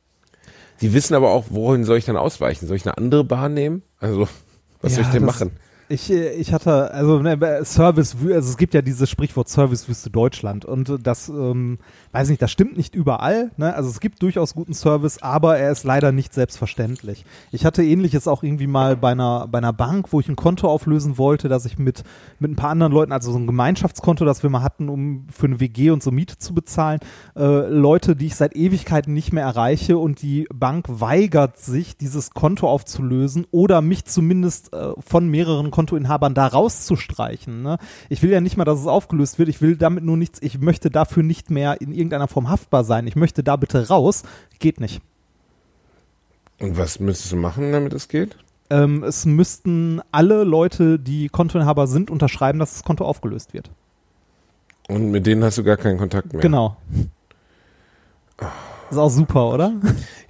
Die 0.81 0.93
wissen 0.93 1.13
aber 1.13 1.31
auch, 1.31 1.45
wohin 1.49 1.83
soll 1.83 1.97
ich 1.97 2.05
dann 2.05 2.17
ausweichen? 2.17 2.67
Soll 2.67 2.77
ich 2.77 2.85
eine 2.85 2.97
andere 2.97 3.23
Bahn 3.23 3.53
nehmen? 3.53 3.83
Also, 3.99 4.27
was 4.81 4.95
soll 4.95 5.03
ich 5.03 5.09
denn 5.09 5.25
machen? 5.25 5.51
Ich, 5.91 6.11
äh, 6.11 6.33
ich 6.33 6.53
hatte, 6.53 6.91
also 6.91 7.19
ne, 7.19 7.65
Service, 7.65 8.15
also 8.21 8.49
es 8.49 8.57
gibt 8.57 8.75
ja 8.75 8.83
dieses 8.83 9.09
Sprichwort 9.09 9.49
Servicewüste 9.49 10.11
Deutschland 10.11 10.63
und 10.63 10.87
äh, 10.87 10.99
das, 10.99 11.29
ähm, 11.29 11.79
weiß 12.11 12.29
nicht, 12.29 12.39
das 12.43 12.51
stimmt 12.51 12.77
nicht 12.77 12.93
überall. 12.93 13.49
Ne? 13.57 13.73
Also 13.73 13.89
es 13.89 13.99
gibt 13.99 14.21
durchaus 14.21 14.53
guten 14.53 14.75
Service, 14.75 15.19
aber 15.23 15.57
er 15.57 15.71
ist 15.71 15.83
leider 15.85 16.11
nicht 16.11 16.31
selbstverständlich. 16.31 17.25
Ich 17.51 17.65
hatte 17.65 17.83
ähnliches 17.83 18.27
auch 18.27 18.43
irgendwie 18.43 18.67
mal 18.67 18.97
bei 18.97 19.13
einer, 19.13 19.47
bei 19.47 19.57
einer 19.57 19.73
Bank, 19.73 20.13
wo 20.13 20.19
ich 20.19 20.29
ein 20.29 20.35
Konto 20.35 20.69
auflösen 20.69 21.17
wollte, 21.17 21.49
dass 21.49 21.65
ich 21.65 21.79
mit, 21.79 22.03
mit 22.37 22.51
ein 22.51 22.55
paar 22.55 22.69
anderen 22.69 22.93
Leuten, 22.93 23.11
also 23.11 23.31
so 23.31 23.39
ein 23.39 23.47
Gemeinschaftskonto, 23.47 24.25
das 24.25 24.43
wir 24.43 24.51
mal 24.51 24.61
hatten, 24.61 24.89
um 24.89 25.25
für 25.31 25.47
eine 25.47 25.59
WG 25.59 25.89
und 25.89 26.03
so 26.03 26.11
Miete 26.11 26.37
zu 26.37 26.53
bezahlen, 26.53 26.99
äh, 27.35 27.67
Leute, 27.67 28.15
die 28.15 28.27
ich 28.27 28.35
seit 28.35 28.55
Ewigkeiten 28.55 29.15
nicht 29.15 29.33
mehr 29.33 29.43
erreiche 29.43 29.97
und 29.97 30.21
die 30.21 30.47
Bank 30.53 30.85
weigert 30.87 31.57
sich, 31.57 31.97
dieses 31.97 32.29
Konto 32.29 32.69
aufzulösen 32.69 33.47
oder 33.49 33.81
mich 33.81 34.05
zumindest 34.05 34.71
äh, 34.71 34.91
von 34.99 35.27
mehreren 35.27 35.71
Kontoinhabern 35.79 36.33
da 36.33 36.45
rauszustreichen. 36.47 37.61
Ne? 37.61 37.77
Ich 38.09 38.21
will 38.21 38.31
ja 38.31 38.41
nicht 38.41 38.57
mal, 38.57 38.65
dass 38.65 38.81
es 38.81 38.87
aufgelöst 38.87 39.39
wird. 39.39 39.47
Ich 39.47 39.61
will 39.61 39.77
damit 39.77 40.03
nur 40.03 40.17
nichts. 40.17 40.41
Ich 40.41 40.59
möchte 40.59 40.89
dafür 40.89 41.23
nicht 41.23 41.49
mehr 41.49 41.79
in 41.79 41.93
irgendeiner 41.93 42.27
Form 42.27 42.49
haftbar 42.49 42.83
sein. 42.83 43.07
Ich 43.07 43.15
möchte 43.15 43.43
da 43.43 43.55
bitte 43.55 43.87
raus. 43.87 44.23
Geht 44.59 44.81
nicht. 44.81 45.01
Und 46.59 46.77
was 46.77 46.99
müsstest 46.99 47.31
du 47.31 47.37
machen, 47.37 47.71
damit 47.71 47.93
es 47.93 48.09
geht? 48.09 48.35
Ähm, 48.69 49.05
es 49.05 49.25
müssten 49.25 50.01
alle 50.11 50.43
Leute, 50.43 50.99
die 50.99 51.29
Kontoinhaber 51.29 51.87
sind, 51.87 52.11
unterschreiben, 52.11 52.59
dass 52.59 52.73
das 52.73 52.83
Konto 52.83 53.05
aufgelöst 53.05 53.53
wird. 53.53 53.71
Und 54.89 55.11
mit 55.11 55.25
denen 55.25 55.45
hast 55.45 55.57
du 55.57 55.63
gar 55.63 55.77
keinen 55.77 55.97
Kontakt 55.97 56.33
mehr. 56.33 56.41
Genau. 56.41 56.75
Ist 58.91 58.97
auch 58.97 59.09
super, 59.09 59.53
oder? 59.53 59.73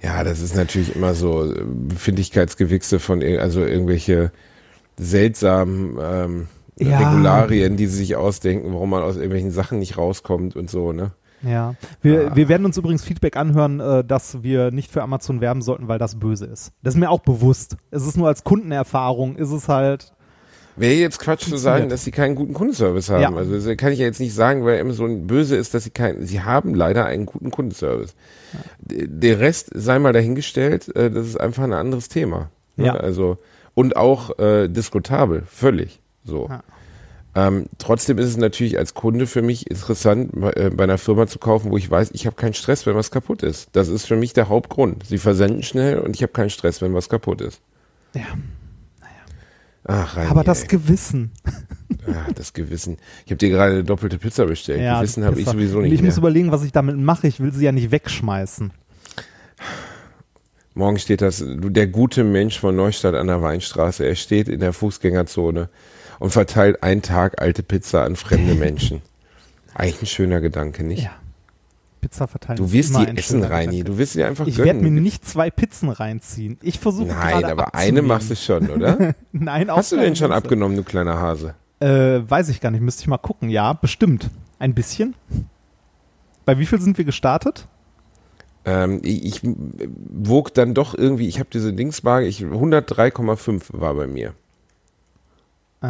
Ja, 0.02 0.22
das 0.22 0.40
ist 0.40 0.54
natürlich 0.54 0.94
immer 0.94 1.14
so 1.14 1.50
äh, 1.50 1.64
Befindlichkeitsgewichse 1.64 3.00
von, 3.00 3.22
ir- 3.22 3.40
also 3.40 3.64
irgendwelche 3.64 4.32
seltsamen 4.98 5.96
ähm, 6.00 6.46
Ja. 6.78 6.98
Regularien, 6.98 7.76
die 7.76 7.86
sie 7.86 7.96
sich 7.98 8.16
ausdenken, 8.16 8.72
warum 8.72 8.90
man 8.90 9.02
aus 9.02 9.16
irgendwelchen 9.16 9.50
Sachen 9.50 9.78
nicht 9.78 9.98
rauskommt 9.98 10.56
und 10.56 10.70
so, 10.70 10.92
ne? 10.92 11.12
Ja. 11.42 11.74
Wir, 12.02 12.36
wir 12.36 12.48
werden 12.50 12.66
uns 12.66 12.76
übrigens 12.76 13.02
Feedback 13.02 13.36
anhören, 13.36 13.80
äh, 13.80 14.04
dass 14.04 14.42
wir 14.42 14.70
nicht 14.70 14.90
für 14.92 15.02
Amazon 15.02 15.40
werben 15.40 15.62
sollten, 15.62 15.88
weil 15.88 15.98
das 15.98 16.16
böse 16.18 16.44
ist. 16.44 16.72
Das 16.82 16.94
ist 16.94 17.00
mir 17.00 17.08
auch 17.10 17.20
bewusst. 17.20 17.76
Es 17.90 18.06
ist 18.06 18.18
nur 18.18 18.28
als 18.28 18.44
Kundenerfahrung, 18.44 19.36
ist 19.36 19.50
es 19.50 19.66
halt. 19.68 20.12
Wäre 20.76 20.94
jetzt 20.94 21.18
Quatsch 21.18 21.48
zu 21.48 21.56
sagen, 21.56 21.88
dass 21.88 22.04
sie 22.04 22.10
keinen 22.10 22.34
guten 22.34 22.52
Kundenservice 22.54 23.08
haben. 23.10 23.22
Ja. 23.22 23.34
Also 23.34 23.54
das 23.58 23.76
kann 23.78 23.92
ich 23.92 23.98
ja 23.98 24.04
jetzt 24.06 24.20
nicht 24.20 24.34
sagen, 24.34 24.64
weil 24.64 24.80
Amazon 24.80 25.26
böse 25.26 25.56
ist, 25.56 25.72
dass 25.74 25.84
sie 25.84 25.90
keinen, 25.90 26.24
sie 26.26 26.42
haben 26.42 26.74
leider 26.74 27.06
einen 27.06 27.24
guten 27.26 27.50
Kundenservice. 27.50 28.14
D- 28.80 29.06
Der 29.08 29.40
Rest 29.40 29.70
sei 29.74 29.98
mal 29.98 30.12
dahingestellt, 30.12 30.94
äh, 30.94 31.10
das 31.10 31.26
ist 31.26 31.40
einfach 31.40 31.64
ein 31.64 31.72
anderes 31.72 32.08
Thema. 32.08 32.50
ne? 32.76 32.86
Ja. 32.86 32.94
Also, 32.94 33.38
und 33.74 33.96
auch 33.96 34.38
äh, 34.38 34.68
diskutabel, 34.68 35.42
völlig 35.46 36.00
so. 36.24 36.48
Ja. 36.48 36.62
Ähm, 37.32 37.66
trotzdem 37.78 38.18
ist 38.18 38.26
es 38.26 38.36
natürlich 38.36 38.76
als 38.76 38.92
Kunde 38.94 39.28
für 39.28 39.40
mich 39.40 39.70
interessant, 39.70 40.32
äh, 40.56 40.70
bei 40.70 40.82
einer 40.84 40.98
Firma 40.98 41.28
zu 41.28 41.38
kaufen, 41.38 41.70
wo 41.70 41.76
ich 41.76 41.88
weiß, 41.88 42.10
ich 42.12 42.26
habe 42.26 42.34
keinen 42.34 42.54
Stress, 42.54 42.86
wenn 42.86 42.96
was 42.96 43.12
kaputt 43.12 43.44
ist. 43.44 43.68
Das 43.72 43.86
ist 43.86 44.06
für 44.06 44.16
mich 44.16 44.32
der 44.32 44.48
Hauptgrund. 44.48 45.06
Sie 45.06 45.18
versenden 45.18 45.62
schnell 45.62 45.98
und 46.00 46.16
ich 46.16 46.22
habe 46.22 46.32
keinen 46.32 46.50
Stress, 46.50 46.82
wenn 46.82 46.92
was 46.92 47.08
kaputt 47.08 47.40
ist. 47.40 47.60
Ja. 48.14 48.22
Ach, 49.84 50.16
Reini, 50.16 50.28
Aber 50.30 50.44
das 50.44 50.62
ey. 50.62 50.68
Gewissen. 50.68 51.30
Ah, 52.06 52.30
das 52.34 52.52
Gewissen. 52.52 52.96
Ich 53.24 53.30
habe 53.30 53.38
dir 53.38 53.48
gerade 53.48 53.72
eine 53.74 53.84
doppelte 53.84 54.18
Pizza 54.18 54.46
bestellt. 54.46 54.80
Ja, 54.82 54.98
Gewissen 54.98 55.24
habe 55.24 55.40
ich 55.40 55.46
sowieso 55.46 55.78
Und 55.78 55.84
nicht 55.84 55.94
Ich 55.94 56.00
mehr. 56.02 56.10
muss 56.10 56.18
überlegen, 56.18 56.50
was 56.52 56.64
ich 56.64 56.72
damit 56.72 56.96
mache. 56.98 57.28
Ich 57.28 57.40
will 57.40 57.52
sie 57.52 57.64
ja 57.64 57.72
nicht 57.72 57.90
wegschmeißen. 57.90 58.72
Morgen 60.80 60.98
steht 60.98 61.20
das, 61.20 61.44
der 61.46 61.86
gute 61.86 62.24
Mensch 62.24 62.58
von 62.58 62.74
Neustadt 62.74 63.14
an 63.14 63.26
der 63.26 63.42
Weinstraße, 63.42 64.04
er 64.06 64.14
steht 64.14 64.48
in 64.48 64.60
der 64.60 64.72
Fußgängerzone 64.72 65.68
und 66.18 66.30
verteilt 66.30 66.82
einen 66.82 67.02
Tag 67.02 67.40
alte 67.40 67.62
Pizza 67.62 68.04
an 68.04 68.16
fremde 68.16 68.54
Menschen. 68.56 69.02
Eigentlich 69.74 70.02
ein 70.02 70.06
schöner 70.06 70.40
Gedanke, 70.40 70.82
nicht? 70.82 71.04
Ja. 71.04 71.10
Pizza 72.00 72.26
verteilen. 72.26 72.56
Du 72.56 72.72
wirst 72.72 72.96
die 72.96 73.06
essen, 73.06 73.44
Reini. 73.44 73.84
Du 73.84 73.98
wirst 73.98 74.14
sie 74.14 74.24
einfach 74.24 74.46
Ich 74.46 74.56
werde 74.56 74.80
mir 74.80 74.90
nicht 74.90 75.26
zwei 75.28 75.50
Pizzen 75.50 75.90
reinziehen. 75.90 76.56
Ich 76.62 76.80
versuche 76.80 77.08
Nein, 77.08 77.44
aber 77.44 77.74
eine 77.74 77.82
abzunehmen. 78.00 78.06
machst 78.08 78.30
du 78.30 78.36
schon, 78.36 78.70
oder? 78.70 79.14
Nein, 79.32 79.68
auch 79.68 79.76
Hast 79.76 79.92
du 79.92 79.96
denn 79.96 80.16
schon 80.16 80.28
Pizza. 80.28 80.38
abgenommen, 80.38 80.76
du 80.78 80.82
kleiner 80.82 81.18
Hase? 81.20 81.54
Äh, 81.80 82.20
weiß 82.26 82.48
ich 82.48 82.62
gar 82.62 82.70
nicht. 82.70 82.80
Müsste 82.80 83.02
ich 83.02 83.06
mal 83.06 83.18
gucken. 83.18 83.50
Ja, 83.50 83.74
bestimmt. 83.74 84.30
Ein 84.58 84.72
bisschen. 84.74 85.14
Bei 86.46 86.58
wie 86.58 86.64
viel 86.64 86.80
sind 86.80 86.96
wir 86.96 87.04
gestartet? 87.04 87.68
Ähm, 88.64 89.00
ich, 89.02 89.24
ich 89.24 89.40
wog 89.42 90.52
dann 90.54 90.74
doch 90.74 90.94
irgendwie, 90.94 91.28
ich 91.28 91.38
habe 91.38 91.48
diese 91.52 91.72
Dingswaage, 91.72 92.26
ich 92.26 92.40
103,5 92.42 93.62
war 93.72 93.94
bei 93.94 94.06
mir. 94.06 94.34
Äh, 95.82 95.86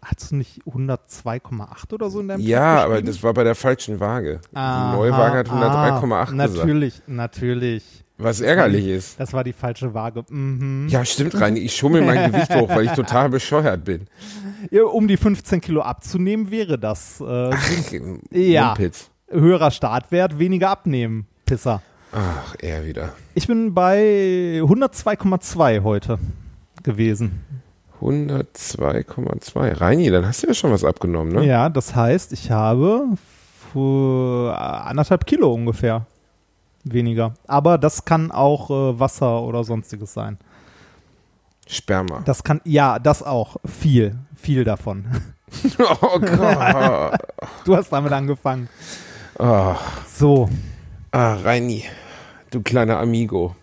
hast 0.00 0.30
du 0.30 0.36
nicht 0.36 0.60
102,8 0.64 1.92
oder 1.92 2.08
so 2.08 2.20
in 2.20 2.28
deinem 2.28 2.40
Ja, 2.40 2.84
aber 2.84 3.02
das 3.02 3.20
war 3.24 3.34
bei 3.34 3.42
der 3.42 3.56
falschen 3.56 3.98
Waage. 3.98 4.40
Aha, 4.54 4.92
Die 4.92 4.96
neue 4.96 5.10
Waage 5.10 5.38
hat 5.38 5.48
103,8 5.48 6.12
ah, 6.12 6.24
gesagt. 6.24 6.34
Natürlich, 6.34 7.02
natürlich. 7.08 8.04
Was 8.16 8.40
ärgerlich 8.40 8.86
ist. 8.86 9.18
Das 9.18 9.32
war 9.32 9.42
die 9.42 9.52
falsche 9.52 9.94
Waage. 9.94 10.24
Mhm. 10.28 10.86
Ja, 10.88 11.04
stimmt, 11.04 11.40
Reini. 11.40 11.60
Ich 11.60 11.74
schummel 11.74 12.02
mein 12.02 12.30
Gewicht 12.32 12.52
hoch, 12.54 12.68
weil 12.68 12.84
ich 12.84 12.92
total 12.94 13.28
bescheuert 13.28 13.84
bin. 13.84 14.06
Ja, 14.70 14.84
um 14.84 15.06
die 15.08 15.16
15 15.16 15.60
Kilo 15.60 15.82
abzunehmen, 15.82 16.50
wäre 16.50 16.78
das 16.78 17.20
äh, 17.20 17.50
Ja. 18.32 18.74
Ja. 18.76 18.88
höherer 19.30 19.70
Startwert, 19.70 20.38
weniger 20.38 20.70
abnehmen. 20.70 21.26
Pisser. 21.44 21.82
Ach, 22.12 22.54
er 22.60 22.86
wieder. 22.86 23.10
Ich 23.34 23.46
bin 23.46 23.74
bei 23.74 24.60
102,2 24.62 25.82
heute 25.82 26.18
gewesen. 26.82 27.44
102,2. 28.00 29.80
Reini, 29.80 30.10
dann 30.10 30.26
hast 30.26 30.42
du 30.42 30.46
ja 30.46 30.54
schon 30.54 30.70
was 30.72 30.84
abgenommen, 30.84 31.32
ne? 31.32 31.44
Ja, 31.44 31.68
das 31.68 31.94
heißt, 31.94 32.32
ich 32.32 32.50
habe 32.50 33.04
anderthalb 33.74 35.26
Kilo 35.26 35.52
ungefähr 35.52 36.06
weniger. 36.84 37.34
Aber 37.46 37.78
das 37.78 38.04
kann 38.04 38.30
auch 38.30 38.70
äh, 38.70 38.98
Wasser 38.98 39.42
oder 39.42 39.62
sonstiges 39.64 40.14
sein. 40.14 40.38
Sperma. 41.66 42.22
Das 42.24 42.42
kann, 42.42 42.60
ja, 42.64 42.98
das 42.98 43.22
auch. 43.22 43.56
Viel, 43.66 44.16
viel 44.34 44.64
davon. 44.64 45.04
oh 45.78 46.18
Gott. 46.18 47.20
Du 47.64 47.76
hast 47.76 47.90
damit 47.90 48.12
angefangen. 48.12 48.68
oh. 49.38 49.74
So. 50.06 50.48
Ah, 51.10 51.34
Reini, 51.34 51.84
du 52.50 52.62
kleiner 52.62 52.98
Amigo. 52.98 53.54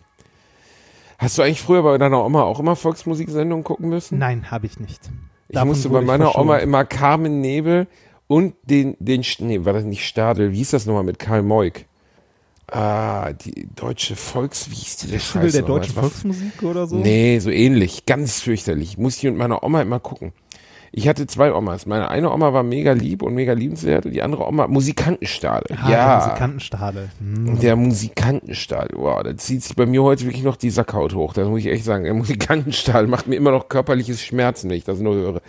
Hast 1.18 1.38
du 1.38 1.44
eigentlich 1.44 1.62
früher 1.62 1.84
bei 1.84 1.98
deiner 1.98 2.24
Oma 2.26 2.44
auch 2.44 2.60
immer 2.60 2.76
Volksmusiksendungen 2.76 3.64
gucken 3.64 3.90
müssen? 3.90 4.18
Nein, 4.18 4.52
habe 4.52 4.66
ich 4.66 4.80
nicht. 4.80 5.12
Ich 5.48 5.54
Davon 5.54 5.70
musste 5.70 5.90
bei 5.90 6.02
meiner 6.02 6.26
verschont. 6.26 6.46
Oma 6.46 6.58
immer 6.58 6.86
Carmen 6.86 7.42
Nebel 7.42 7.88
und 8.28 8.56
den, 8.64 8.98
den, 9.00 9.24
nee, 9.40 9.64
war 9.64 9.74
das 9.74 9.84
nicht 9.84 10.06
Stadel? 10.06 10.52
Wie 10.52 10.58
hieß 10.58 10.72
das 10.72 10.86
nochmal 10.86 11.04
mit 11.04 11.20
Karl 11.20 11.44
Moik? 11.44 11.86
Ah, 12.68 13.32
die 13.34 13.68
deutsche 13.76 14.16
Volks, 14.16 14.72
wie 14.72 14.76
hieß 14.76 14.98
die 14.98 15.08
der 15.08 15.52
der 15.52 15.62
deutschen 15.62 15.94
Volksmusik 15.94 16.64
oder 16.64 16.88
so? 16.88 16.96
Nee, 16.96 17.38
so 17.38 17.52
ähnlich. 17.52 18.08
Ganz 18.08 18.42
fürchterlich. 18.42 18.98
Muss 18.98 19.18
ich 19.18 19.24
mit 19.24 19.38
meiner 19.38 19.64
Oma 19.64 19.84
immer 19.84 20.00
gucken. 20.00 20.34
Ich 20.98 21.10
hatte 21.10 21.28
zwei 21.28 21.54
Omas. 21.54 21.86
Meine 21.86 22.08
eine 22.08 22.32
Oma 22.32 22.54
war 22.54 22.64
mega 22.64 22.94
lieb 22.94 23.22
und 23.22 23.34
mega 23.36 23.52
liebenswert 23.52 24.06
und 24.06 24.14
die 24.14 24.22
andere 24.22 24.48
Oma 24.48 24.68
Musikantenstadel. 24.68 25.78
Ah, 25.78 25.92
ja. 25.92 26.08
Der 26.08 26.26
Musikantenstadel. 26.26 27.10
Hm. 27.20 27.60
Der 27.60 27.76
Musikantenstadel. 27.76 28.98
Wow, 28.98 29.22
da 29.22 29.36
zieht 29.36 29.62
sich 29.62 29.76
bei 29.76 29.86
mir 29.86 30.04
heute 30.04 30.24
wirklich 30.24 30.46
noch 30.46 30.56
die 30.56 30.70
Sackhaut 30.70 31.14
hoch. 31.14 31.34
Das 31.34 31.50
muss 31.50 31.60
ich 31.60 31.68
echt 31.68 31.84
sagen. 31.84 32.06
Der 32.06 32.14
Musikantenstadel 32.14 33.10
macht 33.10 33.28
mir 33.28 33.36
immer 33.36 33.52
noch 33.52 33.68
körperliches 33.68 34.22
Schmerzen, 34.22 34.70
wenn 34.70 34.78
ich 34.78 34.86
das 34.86 35.00
nur 35.00 35.16
höre. 35.16 35.42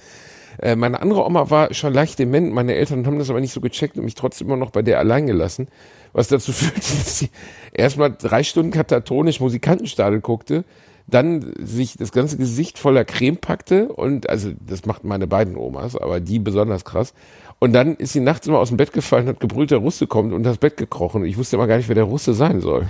Äh, 0.58 0.74
meine 0.74 1.00
andere 1.00 1.24
Oma 1.24 1.48
war 1.48 1.72
schon 1.72 1.94
leicht 1.94 2.18
dement. 2.18 2.52
Meine 2.52 2.74
Eltern 2.74 3.06
haben 3.06 3.20
das 3.20 3.30
aber 3.30 3.40
nicht 3.40 3.52
so 3.52 3.60
gecheckt 3.60 3.96
und 3.96 4.04
mich 4.04 4.16
trotzdem 4.16 4.48
immer 4.48 4.56
noch 4.56 4.70
bei 4.70 4.82
der 4.82 4.98
allein 4.98 5.28
gelassen. 5.28 5.68
Was 6.12 6.26
dazu 6.26 6.52
führte, 6.52 6.80
dass 6.80 7.20
sie 7.20 7.30
erstmal 7.72 8.10
drei 8.10 8.42
Stunden 8.42 8.72
katatonisch 8.72 9.38
Musikantenstadel 9.38 10.20
guckte, 10.20 10.64
dann 11.06 11.52
sich 11.58 11.96
das 11.96 12.12
ganze 12.12 12.36
Gesicht 12.36 12.78
voller 12.78 13.04
Creme 13.04 13.36
packte 13.36 13.88
und, 13.88 14.28
also 14.28 14.52
das 14.66 14.86
machten 14.86 15.08
meine 15.08 15.26
beiden 15.26 15.56
Omas, 15.56 15.96
aber 15.96 16.20
die 16.20 16.38
besonders 16.38 16.84
krass. 16.84 17.14
Und 17.58 17.72
dann 17.72 17.94
ist 17.96 18.12
sie 18.12 18.20
nachts 18.20 18.46
immer 18.46 18.58
aus 18.58 18.68
dem 18.68 18.76
Bett 18.76 18.92
gefallen, 18.92 19.28
hat 19.28 19.40
gebrüllt, 19.40 19.70
der 19.70 19.78
Russe 19.78 20.06
kommt 20.06 20.32
und 20.32 20.42
das 20.42 20.58
Bett 20.58 20.76
gekrochen. 20.76 21.24
Ich 21.24 21.38
wusste 21.38 21.56
immer 21.56 21.66
gar 21.66 21.76
nicht, 21.76 21.88
wer 21.88 21.94
der 21.94 22.04
Russe 22.04 22.34
sein 22.34 22.60
soll. 22.60 22.86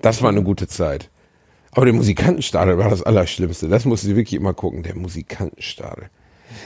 Das 0.00 0.22
war 0.22 0.30
eine 0.30 0.42
gute 0.42 0.66
Zeit. 0.66 1.10
Aber 1.70 1.86
der 1.86 1.94
Musikantenstadel 1.94 2.78
war 2.78 2.90
das 2.90 3.02
Allerschlimmste. 3.02 3.68
Das 3.68 3.84
musste 3.84 4.06
sie 4.06 4.16
wirklich 4.16 4.38
immer 4.38 4.54
gucken, 4.54 4.82
der 4.82 4.96
Musikantenstadel. 4.96 6.10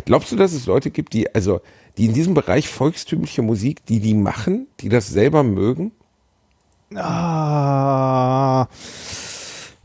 Glaubst 0.05 0.33
du, 0.33 0.37
dass 0.37 0.53
es 0.53 0.67
Leute 0.67 0.91
gibt, 0.91 1.13
die, 1.13 1.35
also, 1.35 1.61
die 1.97 2.07
in 2.07 2.15
diesem 2.15 2.35
Bereich 2.35 2.69
volkstümliche 2.69 3.43
Musik, 3.43 3.87
die 3.87 4.01
die 4.01 4.15
machen, 4.15 4.67
die 4.81 4.89
das 4.89 5.09
selber 5.09 5.43
mögen? 5.43 5.93
Ah, 6.95 8.67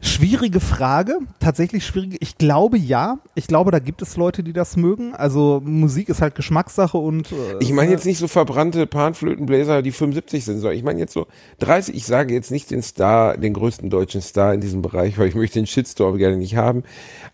schwierige 0.03 0.59
Frage. 0.59 1.17
Tatsächlich 1.39 1.85
schwierige. 1.85 2.17
Ich 2.19 2.37
glaube 2.37 2.77
ja. 2.77 3.17
Ich 3.35 3.47
glaube, 3.47 3.71
da 3.71 3.79
gibt 3.79 4.01
es 4.01 4.17
Leute, 4.17 4.43
die 4.43 4.53
das 4.53 4.75
mögen. 4.77 5.15
Also 5.15 5.61
Musik 5.65 6.09
ist 6.09 6.21
halt 6.21 6.35
Geschmackssache 6.35 6.97
und. 6.97 7.31
Äh, 7.31 7.35
Ich 7.59 7.71
meine 7.71 7.91
jetzt 7.91 8.05
nicht 8.05 8.19
so 8.19 8.27
verbrannte 8.27 8.85
Panflötenbläser, 8.85 9.81
die 9.81 9.91
75 9.91 10.43
sind, 10.45 10.59
sondern 10.59 10.77
ich 10.77 10.83
meine 10.83 10.99
jetzt 10.99 11.13
so 11.13 11.27
30. 11.59 11.95
Ich 11.95 12.05
sage 12.05 12.33
jetzt 12.33 12.51
nicht 12.51 12.69
den 12.71 12.81
Star, 12.83 13.37
den 13.37 13.53
größten 13.53 13.89
deutschen 13.89 14.21
Star 14.21 14.53
in 14.53 14.61
diesem 14.61 14.81
Bereich, 14.81 15.17
weil 15.17 15.27
ich 15.29 15.35
möchte 15.35 15.59
den 15.59 15.67
Shitstorm 15.67 16.17
gerne 16.17 16.37
nicht 16.37 16.55
haben. 16.55 16.83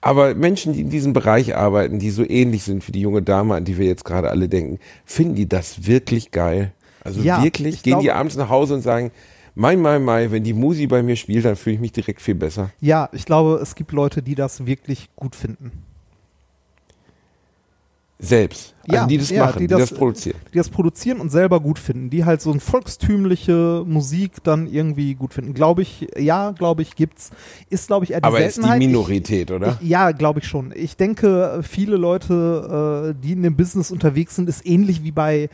Aber 0.01 0.35
Menschen, 0.35 0.73
die 0.73 0.81
in 0.81 0.89
diesem 0.89 1.13
Bereich 1.13 1.55
arbeiten, 1.55 1.99
die 1.99 2.11
so 2.11 2.23
ähnlich 2.23 2.63
sind 2.63 2.87
wie 2.87 2.91
die 2.91 3.01
junge 3.01 3.21
Dame, 3.21 3.55
an 3.55 3.65
die 3.65 3.77
wir 3.77 3.85
jetzt 3.87 4.05
gerade 4.05 4.29
alle 4.29 4.47
denken, 4.47 4.79
finden 5.05 5.35
die 5.35 5.49
das 5.49 5.87
wirklich 5.87 6.31
geil? 6.31 6.71
Also 7.03 7.21
Ja, 7.21 7.41
wirklich? 7.43 7.75
ich 7.75 7.83
Gehen 7.83 7.99
die 7.99 8.05
glaube- 8.05 8.19
abends 8.19 8.35
nach 8.35 8.49
Hause 8.49 8.75
und 8.75 8.81
sagen, 8.81 9.11
Mai, 9.59 9.75
mai, 9.75 9.99
mai, 9.99 10.31
wenn 10.31 10.41
die 10.45 10.53
Musi 10.53 10.87
bei 10.87 11.03
mir 11.03 11.17
spielt, 11.17 11.43
dann 11.43 11.57
fühle 11.57 11.73
ich 11.75 11.81
mich 11.81 11.91
direkt 11.91 12.21
viel 12.21 12.35
besser. 12.35 12.69
Ja, 12.79 13.09
ich 13.11 13.25
glaube, 13.25 13.59
es 13.61 13.75
gibt 13.75 13.91
Leute, 13.91 14.21
die 14.21 14.33
das 14.33 14.65
wirklich 14.65 15.09
gut 15.17 15.35
finden. 15.35 15.71
Selbst. 18.21 18.73
Also 18.83 18.95
Ja, 18.95 19.05
die 19.07 19.17
das 19.17 19.29
ja, 19.29 19.45
machen, 19.45 19.59
die 19.59 19.67
die 19.67 19.71
das, 19.73 19.89
das- 19.89 19.97
produzieren. 19.97 20.37
Die 20.53 20.57
das 20.57 20.69
produzieren 20.69 21.19
und 21.19 21.29
selber 21.29 21.59
gut 21.59 21.77
finden. 21.77 22.09
Die 22.09 22.23
halt 22.23 22.41
so 22.41 22.51
eine 22.51 22.61
volkstümliche 22.61 23.83
Musik 23.85 24.43
dann 24.43 24.65
irgendwie 24.65 25.15
gut 25.15 25.33
finden. 25.33 25.53
Glaube 25.53 25.81
ich, 25.81 26.07
ja, 26.17 26.51
glaube 26.51 26.81
ich, 26.81 26.95
gibt's. 26.95 27.31
Ist, 27.69 27.87
glaube 27.87 28.05
ich, 28.05 28.11
eher 28.11 28.21
die 28.21 28.25
Aber 28.27 28.39
ist 28.39 28.57
die 28.57 28.61
Seltenheit. 28.61 28.79
Minorität, 28.79 29.51
oder? 29.51 29.77
Ich, 29.81 29.89
ja, 29.89 30.11
glaube 30.11 30.39
ich 30.39 30.47
schon. 30.47 30.73
Ich 30.75 30.95
denke, 30.95 31.61
viele 31.63 31.97
Leute, 31.97 33.13
äh, 33.17 33.21
die 33.21 33.33
in 33.33 33.43
dem 33.43 33.55
Business 33.57 33.91
unterwegs 33.91 34.35
sind, 34.37 34.47
ist 34.47 34.65
ähnlich 34.65 35.03
wie 35.03 35.11
bei 35.11 35.49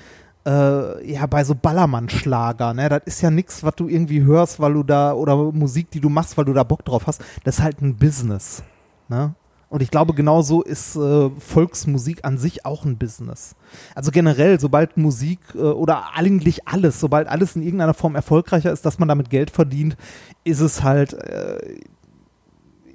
äh, 0.45 1.11
ja, 1.11 1.25
bei 1.25 1.43
so 1.43 1.55
Ballermann-Schlager, 1.55 2.73
ne? 2.73 2.89
Das 2.89 3.01
ist 3.05 3.21
ja 3.21 3.31
nichts, 3.31 3.63
was 3.63 3.75
du 3.75 3.87
irgendwie 3.87 4.21
hörst, 4.23 4.59
weil 4.59 4.73
du 4.73 4.83
da, 4.83 5.13
oder 5.13 5.35
Musik, 5.51 5.89
die 5.91 5.99
du 5.99 6.09
machst, 6.09 6.37
weil 6.37 6.45
du 6.45 6.53
da 6.53 6.63
Bock 6.63 6.85
drauf 6.85 7.07
hast. 7.07 7.21
Das 7.43 7.57
ist 7.57 7.63
halt 7.63 7.81
ein 7.81 7.95
Business. 7.97 8.63
Ne? 9.07 9.33
Und 9.69 9.81
ich 9.81 9.89
glaube, 9.91 10.13
genauso 10.13 10.61
ist 10.61 10.95
äh, 10.95 11.29
Volksmusik 11.39 12.23
an 12.23 12.37
sich 12.37 12.65
auch 12.65 12.85
ein 12.85 12.97
Business. 12.97 13.55
Also 13.95 14.11
generell, 14.11 14.59
sobald 14.59 14.95
Musik 14.97 15.39
äh, 15.55 15.57
oder 15.57 16.13
eigentlich 16.15 16.67
alles, 16.67 16.99
sobald 16.99 17.27
alles 17.27 17.55
in 17.55 17.63
irgendeiner 17.63 17.95
Form 17.95 18.15
erfolgreicher 18.15 18.71
ist, 18.71 18.85
dass 18.85 18.99
man 18.99 19.07
damit 19.07 19.29
Geld 19.31 19.49
verdient, 19.49 19.97
ist 20.43 20.59
es 20.59 20.83
halt 20.83 21.13
äh, 21.13 21.57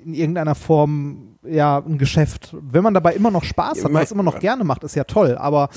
in 0.04 0.14
irgendeiner 0.14 0.54
Form 0.54 1.36
ja 1.42 1.78
ein 1.78 1.98
Geschäft. 1.98 2.54
Wenn 2.58 2.82
man 2.84 2.94
dabei 2.94 3.14
immer 3.14 3.30
noch 3.30 3.44
Spaß 3.44 3.78
Ja, 3.78 3.84
hat, 3.84 3.92
mein- 3.92 4.02
was 4.02 4.12
immer 4.12 4.22
noch 4.22 4.38
gerne 4.38 4.64
macht, 4.64 4.84
ist 4.84 4.94
ja 4.94 5.04
toll. 5.04 5.36
Aber 5.36 5.68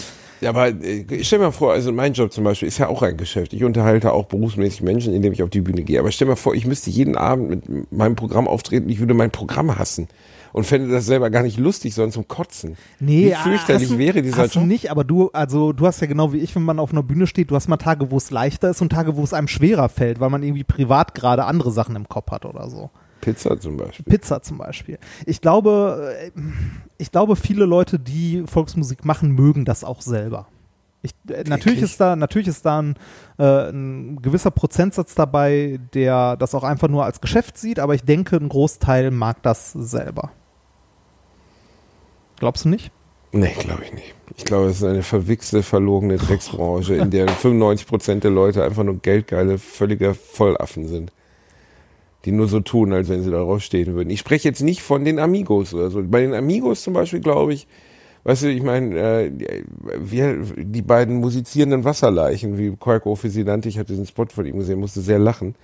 Ja, 0.43 0.49
aber 0.49 0.67
äh, 0.67 1.05
ich 1.09 1.27
stell 1.27 1.39
mir 1.39 1.51
vor, 1.51 1.71
also 1.71 1.91
mein 1.93 2.13
Job 2.13 2.33
zum 2.33 2.43
Beispiel 2.43 2.67
ist 2.67 2.77
ja 2.77 2.89
auch 2.89 3.01
ein 3.01 3.15
Geschäft. 3.15 3.53
Ich 3.53 3.63
unterhalte 3.63 4.11
auch 4.11 4.25
berufsmäßig 4.25 4.81
Menschen, 4.81 5.13
indem 5.13 5.31
ich 5.31 5.41
auf 5.41 5.49
die 5.49 5.61
Bühne 5.61 5.83
gehe. 5.83 5.99
Aber 5.99 6.11
stell 6.11 6.27
mir 6.27 6.35
vor, 6.35 6.53
ich 6.53 6.65
müsste 6.65 6.89
jeden 6.89 7.15
Abend 7.15 7.49
mit 7.49 7.91
meinem 7.91 8.15
Programm 8.15 8.47
auftreten, 8.47 8.89
ich 8.89 8.99
würde 8.99 9.13
mein 9.13 9.31
Programm 9.31 9.77
hassen 9.79 10.09
und 10.51 10.65
fände 10.65 10.89
das 10.89 11.05
selber 11.05 11.29
gar 11.29 11.43
nicht 11.43 11.57
lustig, 11.57 11.95
sondern 11.95 12.11
zum 12.11 12.27
Kotzen. 12.27 12.75
Nee, 12.99 13.31
Wie 13.31 13.49
fürchterlich 13.49 13.89
du, 13.89 13.97
wäre 13.97 14.21
dieser 14.21 14.43
hast 14.43 14.55
Job. 14.55 14.65
Nicht, 14.65 14.91
aber 14.91 15.05
du, 15.05 15.29
also 15.31 15.71
du 15.71 15.87
hast 15.87 16.01
ja 16.01 16.07
genau 16.07 16.33
wie 16.33 16.39
ich, 16.39 16.53
wenn 16.55 16.63
man 16.63 16.77
auf 16.77 16.91
einer 16.91 17.03
Bühne 17.03 17.25
steht, 17.25 17.49
du 17.49 17.55
hast 17.55 17.69
mal 17.69 17.77
Tage, 17.77 18.11
wo 18.11 18.17
es 18.17 18.29
leichter 18.29 18.69
ist 18.69 18.81
und 18.81 18.91
Tage, 18.91 19.15
wo 19.15 19.23
es 19.23 19.33
einem 19.33 19.47
schwerer 19.47 19.87
fällt, 19.87 20.19
weil 20.19 20.29
man 20.29 20.43
irgendwie 20.43 20.65
privat 20.65 21.15
gerade 21.15 21.45
andere 21.45 21.71
Sachen 21.71 21.95
im 21.95 22.09
Kopf 22.09 22.31
hat 22.31 22.45
oder 22.45 22.69
so. 22.69 22.91
Pizza 23.23 23.59
zum 23.59 23.77
Beispiel. 23.77 24.05
Pizza 24.05 24.41
zum 24.41 24.57
Beispiel. 24.57 24.99
Ich 25.25 25.41
glaube, 25.41 26.15
äh, 26.19 26.31
ich 26.97 27.11
glaube, 27.11 27.35
viele 27.35 27.65
Leute, 27.65 27.99
die 27.99 28.43
Volksmusik 28.45 29.05
machen, 29.05 29.31
mögen 29.31 29.65
das 29.65 29.83
auch 29.83 30.01
selber. 30.01 30.47
Ich, 31.01 31.11
äh, 31.29 31.43
natürlich 31.47 31.81
ist 31.81 31.99
da, 31.99 32.15
natürlich 32.15 32.47
ist 32.47 32.65
da 32.65 32.81
ein, 32.81 32.95
äh, 33.37 33.69
ein 33.69 34.21
gewisser 34.21 34.51
Prozentsatz 34.51 35.15
dabei, 35.15 35.79
der 35.93 36.37
das 36.37 36.55
auch 36.55 36.63
einfach 36.63 36.87
nur 36.87 37.05
als 37.05 37.21
Geschäft 37.21 37.57
sieht, 37.57 37.79
aber 37.79 37.95
ich 37.95 38.03
denke, 38.03 38.37
ein 38.37 38.49
Großteil 38.49 39.11
mag 39.11 39.41
das 39.43 39.71
selber. 39.73 40.31
Glaubst 42.37 42.65
du 42.65 42.69
nicht? 42.69 42.91
Nee, 43.31 43.55
glaube 43.59 43.83
ich 43.83 43.93
nicht. 43.93 44.13
Ich 44.37 44.45
glaube, 44.45 44.67
es 44.67 44.77
ist 44.77 44.83
eine 44.83 45.03
verwichste, 45.03 45.63
verlogene 45.63 46.17
Drecksbranche, 46.17 46.95
in 46.95 47.09
der 47.09 47.27
95 47.27 47.87
Prozent 47.87 48.23
der 48.23 48.31
Leute 48.31 48.63
einfach 48.63 48.83
nur 48.83 48.99
geldgeile, 48.99 49.57
völlige 49.57 50.13
Vollaffen 50.13 50.87
sind. 50.87 51.11
Die 52.25 52.31
nur 52.31 52.47
so 52.47 52.59
tun, 52.59 52.93
als 52.93 53.09
wenn 53.09 53.23
sie 53.23 53.31
darauf 53.31 53.61
stehen 53.61 53.93
würden. 53.93 54.09
Ich 54.09 54.19
spreche 54.19 54.47
jetzt 54.47 54.61
nicht 54.61 54.81
von 54.81 55.03
den 55.03 55.19
Amigos 55.19 55.73
oder 55.73 55.89
so. 55.89 56.01
Bei 56.03 56.21
den 56.21 56.33
Amigos 56.33 56.81
zum 56.83 56.93
Beispiel 56.93 57.19
glaube 57.19 57.53
ich, 57.53 57.67
weißt 58.23 58.43
du, 58.43 58.47
ich 58.47 58.63
meine, 58.63 58.97
äh, 58.97 59.31
wir, 59.99 60.37
die 60.57 60.81
beiden 60.81 61.17
musizierenden 61.17 61.83
Wasserleichen, 61.83 62.57
wie 62.57 63.29
sie 63.29 63.43
nannte, 63.43 63.69
ich 63.69 63.77
habe 63.77 63.87
diesen 63.87 64.05
Spot 64.05 64.27
von 64.27 64.45
ihm 64.45 64.57
gesehen, 64.57 64.79
musste 64.79 65.01
sehr 65.01 65.19
lachen. 65.19 65.55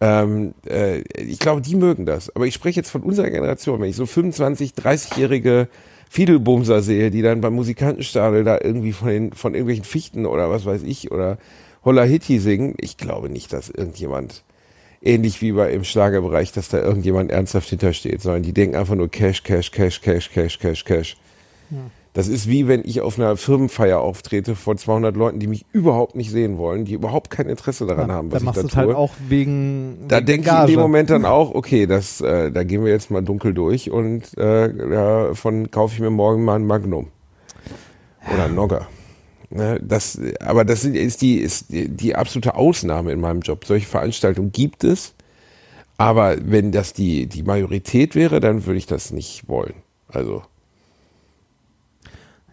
Ähm, 0.00 0.54
äh, 0.68 1.02
ich 1.16 1.38
glaube, 1.38 1.60
die 1.60 1.74
mögen 1.74 2.06
das. 2.06 2.34
Aber 2.34 2.46
ich 2.46 2.54
spreche 2.54 2.80
jetzt 2.80 2.90
von 2.90 3.02
unserer 3.02 3.30
Generation, 3.30 3.80
wenn 3.80 3.90
ich 3.90 3.96
so 3.96 4.06
25, 4.06 4.72
30-jährige 4.72 5.68
Fiedelbumser 6.08 6.82
sehe, 6.82 7.10
die 7.10 7.22
dann 7.22 7.40
beim 7.40 7.54
Musikantenstadel 7.54 8.44
da 8.44 8.58
irgendwie 8.62 8.92
von, 8.92 9.08
den, 9.08 9.32
von 9.32 9.54
irgendwelchen 9.54 9.84
Fichten 9.84 10.26
oder 10.26 10.50
was 10.50 10.64
weiß 10.64 10.82
ich 10.84 11.10
oder 11.10 11.38
Holla 11.84 12.02
Hitti 12.02 12.38
singen. 12.38 12.74
Ich 12.80 12.96
glaube 12.96 13.28
nicht, 13.28 13.52
dass 13.52 13.68
irgendjemand, 13.68 14.44
ähnlich 15.08 15.40
wie 15.42 15.52
bei 15.52 15.72
im 15.72 15.84
Schlagerbereich, 15.84 16.52
dass 16.52 16.68
da 16.68 16.78
irgendjemand 16.78 17.30
ernsthaft 17.32 17.68
hintersteht, 17.70 18.20
sondern 18.20 18.42
die 18.42 18.52
denken 18.52 18.76
einfach 18.76 18.94
nur 18.94 19.08
Cash, 19.10 19.42
Cash, 19.42 19.70
Cash, 19.70 20.00
Cash, 20.00 20.30
Cash, 20.30 20.58
Cash, 20.58 20.84
Cash. 20.84 21.16
Das 22.14 22.26
ist 22.26 22.48
wie 22.48 22.66
wenn 22.66 22.82
ich 22.84 23.00
auf 23.00 23.18
einer 23.18 23.36
Firmenfeier 23.36 24.00
auftrete 24.00 24.56
vor 24.56 24.76
200 24.76 25.14
Leuten, 25.16 25.38
die 25.38 25.46
mich 25.46 25.66
überhaupt 25.72 26.16
nicht 26.16 26.30
sehen 26.30 26.58
wollen, 26.58 26.84
die 26.84 26.94
überhaupt 26.94 27.30
kein 27.30 27.48
Interesse 27.48 27.86
daran 27.86 28.10
haben, 28.10 28.32
was 28.32 28.38
Dann 28.38 28.46
machst 28.46 28.64
ich 28.64 28.70
du 28.70 28.74
da 28.74 28.76
halt 28.76 28.88
tue. 28.88 28.96
auch 28.96 29.12
wegen. 29.28 30.06
Da 30.08 30.16
wegen 30.16 30.26
denke 30.26 30.50
ich 30.50 30.60
in 30.60 30.66
dem 30.66 30.80
Moment 30.80 31.10
dann 31.10 31.24
auch, 31.24 31.54
okay, 31.54 31.86
das, 31.86 32.20
äh, 32.20 32.50
da 32.50 32.64
gehen 32.64 32.84
wir 32.84 32.90
jetzt 32.90 33.10
mal 33.10 33.22
dunkel 33.22 33.54
durch 33.54 33.90
und 33.90 34.36
äh, 34.36 34.72
davon 34.72 35.70
kaufe 35.70 35.94
ich 35.94 36.00
mir 36.00 36.10
morgen 36.10 36.44
mal 36.44 36.56
ein 36.56 36.66
Magnum. 36.66 37.08
Oder 38.34 38.44
ein 38.44 38.54
Nogger. 38.54 38.88
Ne, 39.50 39.80
das, 39.82 40.20
aber 40.40 40.64
das 40.64 40.84
ist, 40.84 41.22
die, 41.22 41.36
ist 41.36 41.66
die 41.70 42.14
absolute 42.14 42.54
Ausnahme 42.54 43.12
in 43.12 43.20
meinem 43.20 43.40
Job. 43.40 43.64
Solche 43.64 43.86
Veranstaltungen 43.86 44.52
gibt 44.52 44.84
es, 44.84 45.14
aber 45.96 46.36
wenn 46.42 46.70
das 46.70 46.92
die, 46.92 47.26
die 47.26 47.42
Majorität 47.42 48.14
wäre, 48.14 48.40
dann 48.40 48.66
würde 48.66 48.78
ich 48.78 48.86
das 48.86 49.10
nicht 49.10 49.48
wollen. 49.48 49.74
Also, 50.08 50.42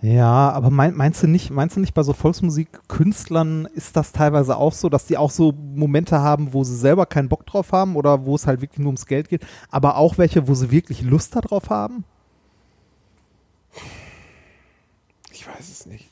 Ja, 0.01 0.51
aber 0.51 0.69
mein, 0.69 0.95
meinst 0.95 1.21
du 1.21 1.27
nicht, 1.27 1.51
meinst 1.51 1.75
du 1.75 1.81
nicht 1.81 1.93
bei 1.93 2.03
so 2.03 2.13
Volksmusikkünstlern 2.13 3.67
ist 3.75 3.97
das 3.97 4.13
teilweise 4.13 4.55
auch 4.55 4.73
so, 4.73 4.87
dass 4.87 5.05
die 5.05 5.17
auch 5.17 5.31
so 5.31 5.51
Momente 5.51 6.19
haben, 6.21 6.53
wo 6.53 6.63
sie 6.63 6.77
selber 6.77 7.05
keinen 7.05 7.27
Bock 7.29 7.45
drauf 7.45 7.73
haben 7.73 7.97
oder 7.97 8.25
wo 8.25 8.35
es 8.35 8.47
halt 8.47 8.61
wirklich 8.61 8.79
nur 8.79 8.87
ums 8.87 9.05
Geld 9.05 9.27
geht, 9.29 9.45
aber 9.69 9.97
auch 9.97 10.17
welche, 10.17 10.47
wo 10.47 10.53
sie 10.53 10.71
wirklich 10.71 11.01
Lust 11.01 11.35
darauf 11.35 11.69
haben? 11.69 12.05
ich 15.31 15.47
weiß 15.47 15.69
es 15.69 15.85
nicht. 15.85 16.09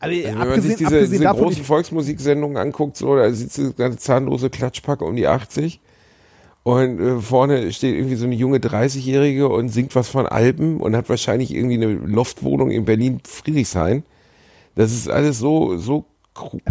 Also, 0.00 0.16
Also 0.26 0.38
wenn 0.40 0.48
man 0.48 0.60
sich 0.62 0.76
diese, 0.76 1.08
diese 1.08 1.24
großen 1.24 1.64
Volksmusiksendungen 1.64 2.56
anguckt, 2.56 2.96
so, 2.96 3.14
da 3.16 3.30
sitzt 3.30 3.76
ganze 3.76 3.98
zahnlose 3.98 4.50
Klatschpacke 4.50 5.04
um 5.04 5.14
die 5.14 5.26
80 5.26 5.80
und 6.62 7.00
äh, 7.00 7.20
vorne 7.20 7.72
steht 7.72 7.94
irgendwie 7.94 8.16
so 8.16 8.26
eine 8.26 8.34
junge 8.34 8.58
30-Jährige 8.58 9.48
und 9.48 9.68
singt 9.68 9.94
was 9.94 10.08
von 10.08 10.26
Alpen 10.26 10.80
und 10.80 10.96
hat 10.96 11.08
wahrscheinlich 11.08 11.54
irgendwie 11.54 11.76
eine 11.76 11.92
Loftwohnung 11.92 12.70
in 12.70 12.84
Berlin-Friedrichshain. 12.84 14.04
Das 14.74 14.92
ist 14.92 15.08
alles 15.08 15.38
so, 15.38 15.76
so 15.76 16.06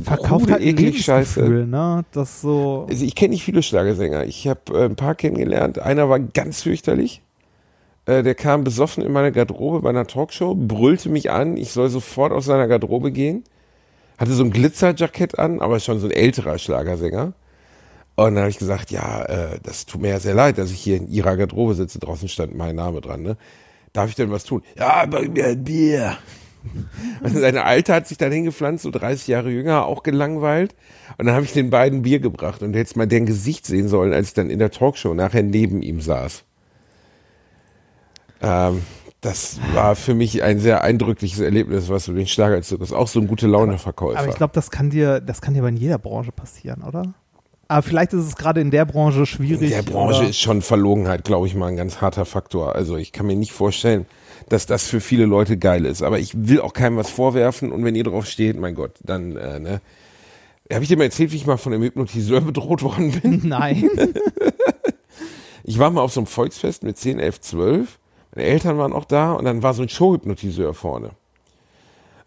verkauft 0.03 0.49
halt 0.51 0.63
eklig 0.63 1.03
scheiße. 1.03 1.41
Ne? 1.41 2.05
Das 2.11 2.41
so. 2.41 2.87
Also 2.89 3.05
ich 3.05 3.15
kenne 3.15 3.31
nicht 3.31 3.43
viele 3.43 3.61
Schlagersänger. 3.61 4.25
Ich 4.25 4.47
habe 4.47 4.61
äh, 4.73 4.85
ein 4.85 4.95
paar 4.95 5.15
kennengelernt. 5.15 5.79
Einer 5.79 6.09
war 6.09 6.19
ganz 6.19 6.63
fürchterlich. 6.63 7.21
Äh, 8.09 8.23
der 8.23 8.35
kam 8.35 8.63
besoffen 8.63 9.03
in 9.03 9.11
meine 9.11 9.31
Garderobe 9.31 9.81
bei 9.81 9.89
einer 9.89 10.07
Talkshow, 10.07 10.55
brüllte 10.55 11.09
mich 11.09 11.29
an, 11.29 11.57
ich 11.57 11.71
soll 11.71 11.89
sofort 11.89 12.31
aus 12.31 12.45
seiner 12.45 12.67
Garderobe 12.67 13.11
gehen. 13.11 13.43
Hatte 14.17 14.33
so 14.33 14.43
ein 14.43 14.51
Glitzerjackett 14.51 15.37
an, 15.37 15.61
aber 15.61 15.79
schon 15.79 15.99
so 15.99 16.07
ein 16.07 16.11
älterer 16.11 16.57
Schlagersänger. 16.57 17.33
Und 18.15 18.35
dann 18.35 18.39
habe 18.39 18.49
ich 18.49 18.57
gesagt, 18.57 18.91
ja, 18.91 19.23
äh, 19.25 19.59
das 19.63 19.85
tut 19.85 20.01
mir 20.01 20.09
ja 20.09 20.19
sehr 20.19 20.33
leid, 20.33 20.57
dass 20.57 20.71
ich 20.71 20.79
hier 20.79 20.97
in 20.97 21.07
ihrer 21.07 21.37
Garderobe 21.37 21.75
sitze. 21.75 21.99
Draußen 21.99 22.27
stand 22.27 22.55
mein 22.55 22.75
Name 22.75 22.99
dran. 22.99 23.21
Ne? 23.21 23.37
darf 23.93 24.09
ich 24.09 24.15
denn 24.15 24.31
was 24.31 24.43
tun? 24.43 24.63
Ja, 24.77 25.05
bring 25.05 25.33
mir 25.33 25.47
ein 25.47 25.63
Bier. 25.63 26.17
Also 27.23 27.39
seine 27.39 27.63
Alte 27.63 27.93
hat 27.93 28.05
sich 28.05 28.17
dann 28.17 28.33
hingepflanzt, 28.33 28.83
so 28.83 28.91
30 28.91 29.27
Jahre 29.27 29.49
jünger, 29.49 29.85
auch 29.85 30.03
gelangweilt. 30.03 30.75
Und 31.17 31.25
dann 31.25 31.33
habe 31.33 31.45
ich 31.45 31.53
den 31.53 31.69
beiden 31.69 32.01
Bier 32.01 32.19
gebracht 32.19 32.61
und 32.61 32.75
jetzt 32.75 32.97
mal 32.97 33.07
deren 33.07 33.25
Gesicht 33.25 33.65
sehen 33.65 33.87
sollen, 33.87 34.11
als 34.11 34.27
ich 34.27 34.33
dann 34.33 34.49
in 34.49 34.59
der 34.59 34.69
Talkshow 34.69 35.13
nachher 35.13 35.41
neben 35.41 35.81
ihm 35.81 36.01
saß. 36.01 36.43
Ähm, 38.41 38.81
das 39.21 39.59
war 39.73 39.95
für 39.95 40.13
mich 40.13 40.43
ein 40.43 40.59
sehr 40.59 40.83
eindrückliches 40.83 41.39
Erlebnis, 41.41 41.89
was 41.89 42.05
du 42.05 42.13
den 42.13 42.27
Schlagerzirkus 42.27 42.93
auch 42.93 43.07
so 43.07 43.19
ein 43.19 43.27
gute 43.27 43.47
Laune-Verkäufer. 43.47 44.19
Aber 44.19 44.29
ich 44.29 44.35
glaube, 44.35 44.53
das 44.53 44.71
kann 44.71 44.89
dir, 44.89 45.19
das 45.19 45.41
kann 45.41 45.53
dir 45.53 45.59
aber 45.59 45.69
in 45.69 45.77
jeder 45.77 45.97
Branche 45.97 46.31
passieren, 46.31 46.83
oder? 46.83 47.13
Aber 47.67 47.83
vielleicht 47.83 48.13
ist 48.13 48.25
es 48.25 48.35
gerade 48.35 48.61
in 48.61 48.71
der 48.71 48.85
Branche 48.85 49.25
schwierig. 49.25 49.71
In 49.71 49.85
der 49.85 49.91
Branche 49.91 50.21
oder? 50.21 50.29
ist 50.29 50.39
schon 50.39 50.61
Verlogenheit, 50.61 51.23
glaube 51.23 51.47
ich, 51.47 51.53
mal 51.53 51.67
ein 51.67 51.75
ganz 51.75 52.01
harter 52.01 52.25
Faktor. 52.25 52.75
Also 52.75 52.97
ich 52.97 53.11
kann 53.11 53.27
mir 53.27 53.35
nicht 53.35 53.51
vorstellen, 53.51 54.05
dass 54.47 54.65
das 54.65 54.87
für 54.87 55.01
viele 55.01 55.25
Leute 55.25 55.57
geil 55.57 55.85
ist. 55.85 56.01
Aber 56.01 56.17
ich 56.17 56.31
will 56.35 56.61
auch 56.61 56.73
keinem 56.73 56.97
was 56.97 57.09
vorwerfen 57.09 57.71
und 57.71 57.83
wenn 57.83 57.95
ihr 57.95 58.05
drauf 58.05 58.25
steht, 58.25 58.57
mein 58.59 58.73
Gott, 58.73 58.93
dann, 59.03 59.35
äh, 59.35 59.59
ne. 59.59 59.81
Habe 60.71 60.83
ich 60.83 60.89
dir 60.89 60.97
mal 60.97 61.05
erzählt, 61.05 61.31
wie 61.31 61.35
ich 61.35 61.47
mal 61.47 61.57
von 61.57 61.73
einem 61.73 61.83
Hypnotiseur 61.83 62.41
bedroht 62.45 62.83
worden 62.83 63.11
bin? 63.11 63.41
Nein. 63.47 63.89
Ich 65.65 65.77
war 65.77 65.91
mal 65.91 66.01
auf 66.01 66.11
so 66.11 66.21
einem 66.21 66.25
Volksfest 66.25 66.81
mit 66.81 66.97
10, 66.97 67.19
11, 67.19 67.41
12. 67.41 67.99
Meine 68.35 68.47
Eltern 68.47 68.77
waren 68.77 68.93
auch 68.93 69.05
da 69.05 69.33
und 69.33 69.45
dann 69.45 69.63
war 69.63 69.73
so 69.73 69.81
ein 69.81 69.89
Showhypnotiseur 69.89 70.73
vorne. 70.73 71.11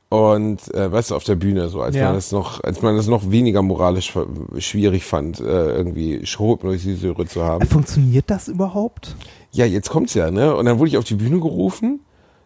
Und 0.08 0.74
äh, 0.74 0.92
weißt 0.92 1.10
du, 1.10 1.14
auf 1.14 1.24
der 1.24 1.36
Bühne, 1.36 1.70
so 1.70 1.80
als 1.80 1.96
Ja. 1.96 2.06
man 2.06 2.16
das 2.16 2.32
noch, 2.32 2.62
als 2.62 2.82
man 2.82 2.96
das 2.96 3.06
noch 3.06 3.30
weniger 3.30 3.62
moralisch 3.62 4.12
schwierig 4.58 5.04
fand, 5.04 5.40
äh, 5.40 5.44
irgendwie 5.44 6.26
Showhypnotiseure 6.26 7.24
zu 7.26 7.42
haben. 7.42 7.66
Funktioniert 7.66 8.26
das 8.28 8.48
überhaupt? 8.48 9.16
Ja, 9.52 9.64
jetzt 9.64 9.88
kommt's 9.88 10.12
ja, 10.12 10.30
ne? 10.30 10.54
Und 10.54 10.66
dann 10.66 10.78
wurde 10.78 10.90
ich 10.90 10.98
auf 10.98 11.04
die 11.04 11.14
Bühne 11.14 11.40
gerufen, 11.40 12.00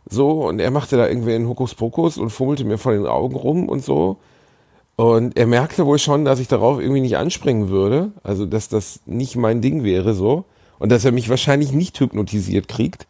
so, 0.08 0.46
und 0.46 0.60
er 0.60 0.70
machte 0.70 0.96
da 0.96 1.08
irgendwie 1.08 1.34
einen 1.34 1.48
Hokuspokus 1.48 2.18
und 2.18 2.30
fummelte 2.30 2.64
mir 2.64 2.78
vor 2.78 2.92
den 2.92 3.06
Augen 3.06 3.34
rum 3.34 3.68
und 3.68 3.82
so. 3.84 4.18
Und 4.94 5.36
er 5.36 5.48
merkte 5.48 5.84
wohl 5.86 5.98
schon, 5.98 6.24
dass 6.24 6.38
ich 6.38 6.46
darauf 6.46 6.78
irgendwie 6.80 7.00
nicht 7.00 7.16
anspringen 7.16 7.68
würde, 7.68 8.12
also 8.22 8.46
dass 8.46 8.68
das 8.68 9.00
nicht 9.06 9.34
mein 9.34 9.60
Ding 9.60 9.82
wäre, 9.82 10.14
so. 10.14 10.44
Und 10.78 10.92
dass 10.92 11.04
er 11.04 11.10
mich 11.10 11.28
wahrscheinlich 11.28 11.72
nicht 11.72 11.98
hypnotisiert 11.98 12.68
kriegt. 12.68 13.08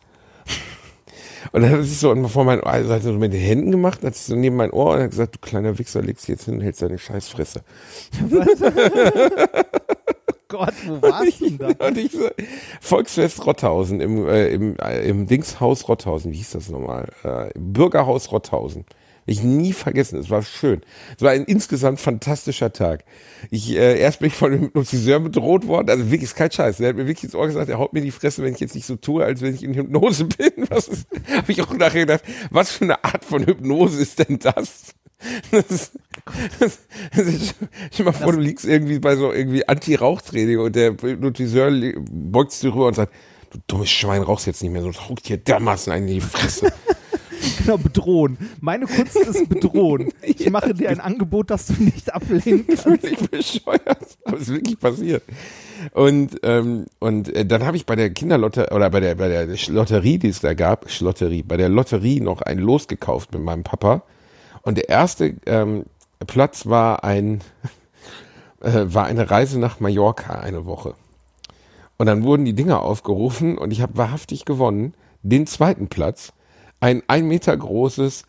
Und 1.53 1.63
dann 1.63 1.71
hat 1.71 1.83
sich 1.85 1.99
so 1.99 2.15
vor 2.29 2.45
mein 2.45 2.61
Ohr, 2.61 2.73
also 2.73 2.93
hat 2.93 3.03
so 3.03 3.13
mit 3.13 3.33
den 3.33 3.41
Händen 3.41 3.71
gemacht, 3.71 4.03
hat 4.03 4.15
sich 4.15 4.27
so 4.27 4.37
neben 4.37 4.57
mein 4.57 4.71
Ohr 4.71 4.95
und 4.95 5.03
hat 5.03 5.11
gesagt, 5.11 5.35
du 5.37 5.39
kleiner 5.39 5.79
Wichser, 5.79 6.03
legst 6.03 6.29
jetzt 6.29 6.45
hin 6.45 6.55
und 6.55 6.61
hältst 6.61 6.83
deine 6.83 6.99
Scheißfresse. 6.99 7.63
Gott, 10.49 10.75
wo 10.87 11.03
warst 11.03 11.41
du 11.41 11.51
denn 11.51 11.59
da? 11.59 11.87
Und 11.87 11.99
ich 11.99 12.13
so, 12.13 12.29
Volksfest 12.81 13.45
Rotthausen 13.45 14.01
im, 14.01 14.29
äh, 14.29 14.49
im, 14.49 14.77
äh, 14.79 15.09
im 15.09 15.27
Dingshaus 15.27 15.89
Rotthausen, 15.89 16.31
wie 16.33 16.37
hieß 16.37 16.51
das 16.51 16.69
nochmal? 16.69 17.09
Äh, 17.25 17.51
Bürgerhaus 17.59 18.31
Rotthausen. 18.31 18.85
Ich 19.27 19.43
nie 19.43 19.73
vergessen, 19.73 20.21
es 20.21 20.31
war 20.31 20.43
schön. 20.43 20.83
Es 21.17 21.23
war 21.23 21.33
ein 21.33 21.45
insgesamt 21.45 22.01
fantastischer 22.01 22.73
Tag. 22.73 23.05
Ich, 23.51 23.73
äh, 23.73 23.99
erst 23.99 24.21
bin 24.21 24.29
ich 24.29 24.35
von 24.35 24.53
dem 24.53 24.63
Hypnotiseur 24.63 25.19
bedroht 25.19 25.67
worden, 25.67 25.91
also 25.91 26.05
wirklich 26.05 26.31
ist 26.31 26.37
kein 26.37 26.53
Scheiß. 26.53 26.77
Der 26.77 26.91
hat 26.91 26.97
mir 26.97 27.09
wirklich 27.09 27.25
ins 27.25 27.35
Ohr 27.35 27.49
gesagt, 27.49 27.69
er 27.69 27.79
haut 27.79 27.93
mir 27.93 28.03
die 28.03 28.13
Fresse, 28.13 28.45
wenn 28.45 28.55
ich 28.55 28.61
jetzt 28.61 28.77
nicht 28.77 28.87
so 28.87 28.95
tue, 28.95 29.25
als 29.25 29.43
wenn 29.43 29.55
ich 29.55 29.65
in 29.65 29.75
Hypnose 29.75 30.25
bin. 30.39 30.53
Was 30.69 30.87
ist, 30.87 31.09
habe 31.35 31.51
ich 31.51 31.61
auch 31.61 31.75
nachher 31.75 32.07
gedacht, 32.07 32.23
was 32.51 32.71
für 32.71 32.85
eine 32.85 33.05
Art 33.05 33.25
von 33.25 33.45
Hypnose 33.45 34.01
ist 34.01 34.21
denn 34.21 34.39
das? 34.39 34.95
Das 35.51 35.71
ist, 35.71 35.93
das, 36.61 36.79
das 37.17 37.27
ist, 37.27 37.55
stell 37.91 38.05
dir 38.05 38.05
mal 38.05 38.13
vor, 38.13 38.33
du 38.33 38.39
liegst 38.39 38.65
irgendwie 38.65 38.99
bei 38.99 39.17
so 39.17 39.33
irgendwie 39.33 39.67
Anti-Rauchtraining 39.67 40.59
und 40.59 40.77
der 40.77 40.91
Hypnotiseur 40.93 41.73
beugt 42.11 42.53
sich 42.53 42.73
rüber 42.73 42.89
und 42.89 42.95
sagt, 42.95 43.13
du 43.51 43.59
dummes 43.67 43.91
Schwein, 43.91 44.23
rauchst 44.23 44.47
jetzt 44.47 44.63
nicht 44.63 44.73
mehr, 44.73 44.83
sonst 44.83 45.09
haucht 45.09 45.29
dir 45.29 45.39
dermaßen 45.39 45.93
einen 45.93 46.09
in 46.09 46.15
die 46.15 46.21
Fresse. 46.21 46.73
Genau, 47.59 47.79
bedrohen. 47.79 48.39
Meine 48.61 48.87
Kunst 48.87 49.17
ist 49.17 49.49
bedrohen. 49.49 50.13
Ich 50.23 50.49
mache 50.51 50.75
dir 50.75 50.91
ein 50.91 51.01
Angebot, 51.01 51.51
das 51.51 51.67
du 51.67 51.83
nicht 51.83 52.13
ablehnen 52.13 52.67
kannst. 52.67 52.83
Völlig 52.83 53.31
bescheuert. 53.31 54.19
Aber 54.25 54.37
es 54.37 54.43
ist 54.43 54.53
wirklich 54.53 54.79
passiert. 54.79 55.23
Und, 55.93 56.41
ähm, 56.43 56.87
und 56.99 57.35
äh, 57.35 57.45
dann 57.45 57.65
habe 57.65 57.77
ich 57.77 57.87
bei 57.87 57.97
der 57.97 58.11
Kinderlotterie 58.11 58.75
oder 58.75 58.91
bei 58.91 59.01
der, 59.01 59.15
bei 59.15 59.29
der 59.29 59.47
Lotterie, 59.69 60.19
die 60.19 60.29
es 60.29 60.41
da 60.41 60.55
gab, 60.55 60.91
Schlotterie, 60.91 61.43
bei 61.43 61.57
der 61.57 61.69
Lotterie 61.69 62.21
noch 62.21 62.43
ein 62.43 62.59
Los 62.59 62.89
gekauft 62.89 63.33
mit 63.33 63.43
meinem 63.43 63.63
Papa. 63.63 64.03
Und 64.63 64.79
der 64.79 64.89
erste 64.89 65.35
ähm, 65.47 65.85
Platz 66.27 66.67
war 66.67 67.05
ein 67.05 67.43
äh, 68.61 68.93
war 68.93 69.07
eine 69.07 69.31
Reise 69.31 69.59
nach 69.59 69.81
Mallorca 69.81 70.35
eine 70.35 70.67
Woche. 70.67 70.95
Und 71.99 72.07
dann 72.07 72.25
wurden 72.25 72.45
die 72.45 72.55
Dinger 72.55 72.83
aufgerufen 72.83 73.57
und 73.57 73.71
ich 73.71 73.81
habe 73.81 73.97
wahrhaftig 73.97 74.45
gewonnen. 74.45 74.95
Den 75.23 75.47
zweiten 75.47 75.89
Platz, 75.89 76.33
ein 76.81 77.03
ein 77.09 77.27
Meter 77.27 77.57
großes 77.57 78.25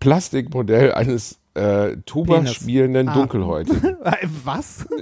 Plastikmodell 0.00 0.92
eines 0.92 1.38
äh, 1.54 1.96
Tuba 2.06 2.46
spielenden 2.46 3.08
Ah. 3.08 3.14
Dunkelhäutigen. 3.14 3.96
Äh, 4.04 4.26
Was? 4.44 4.86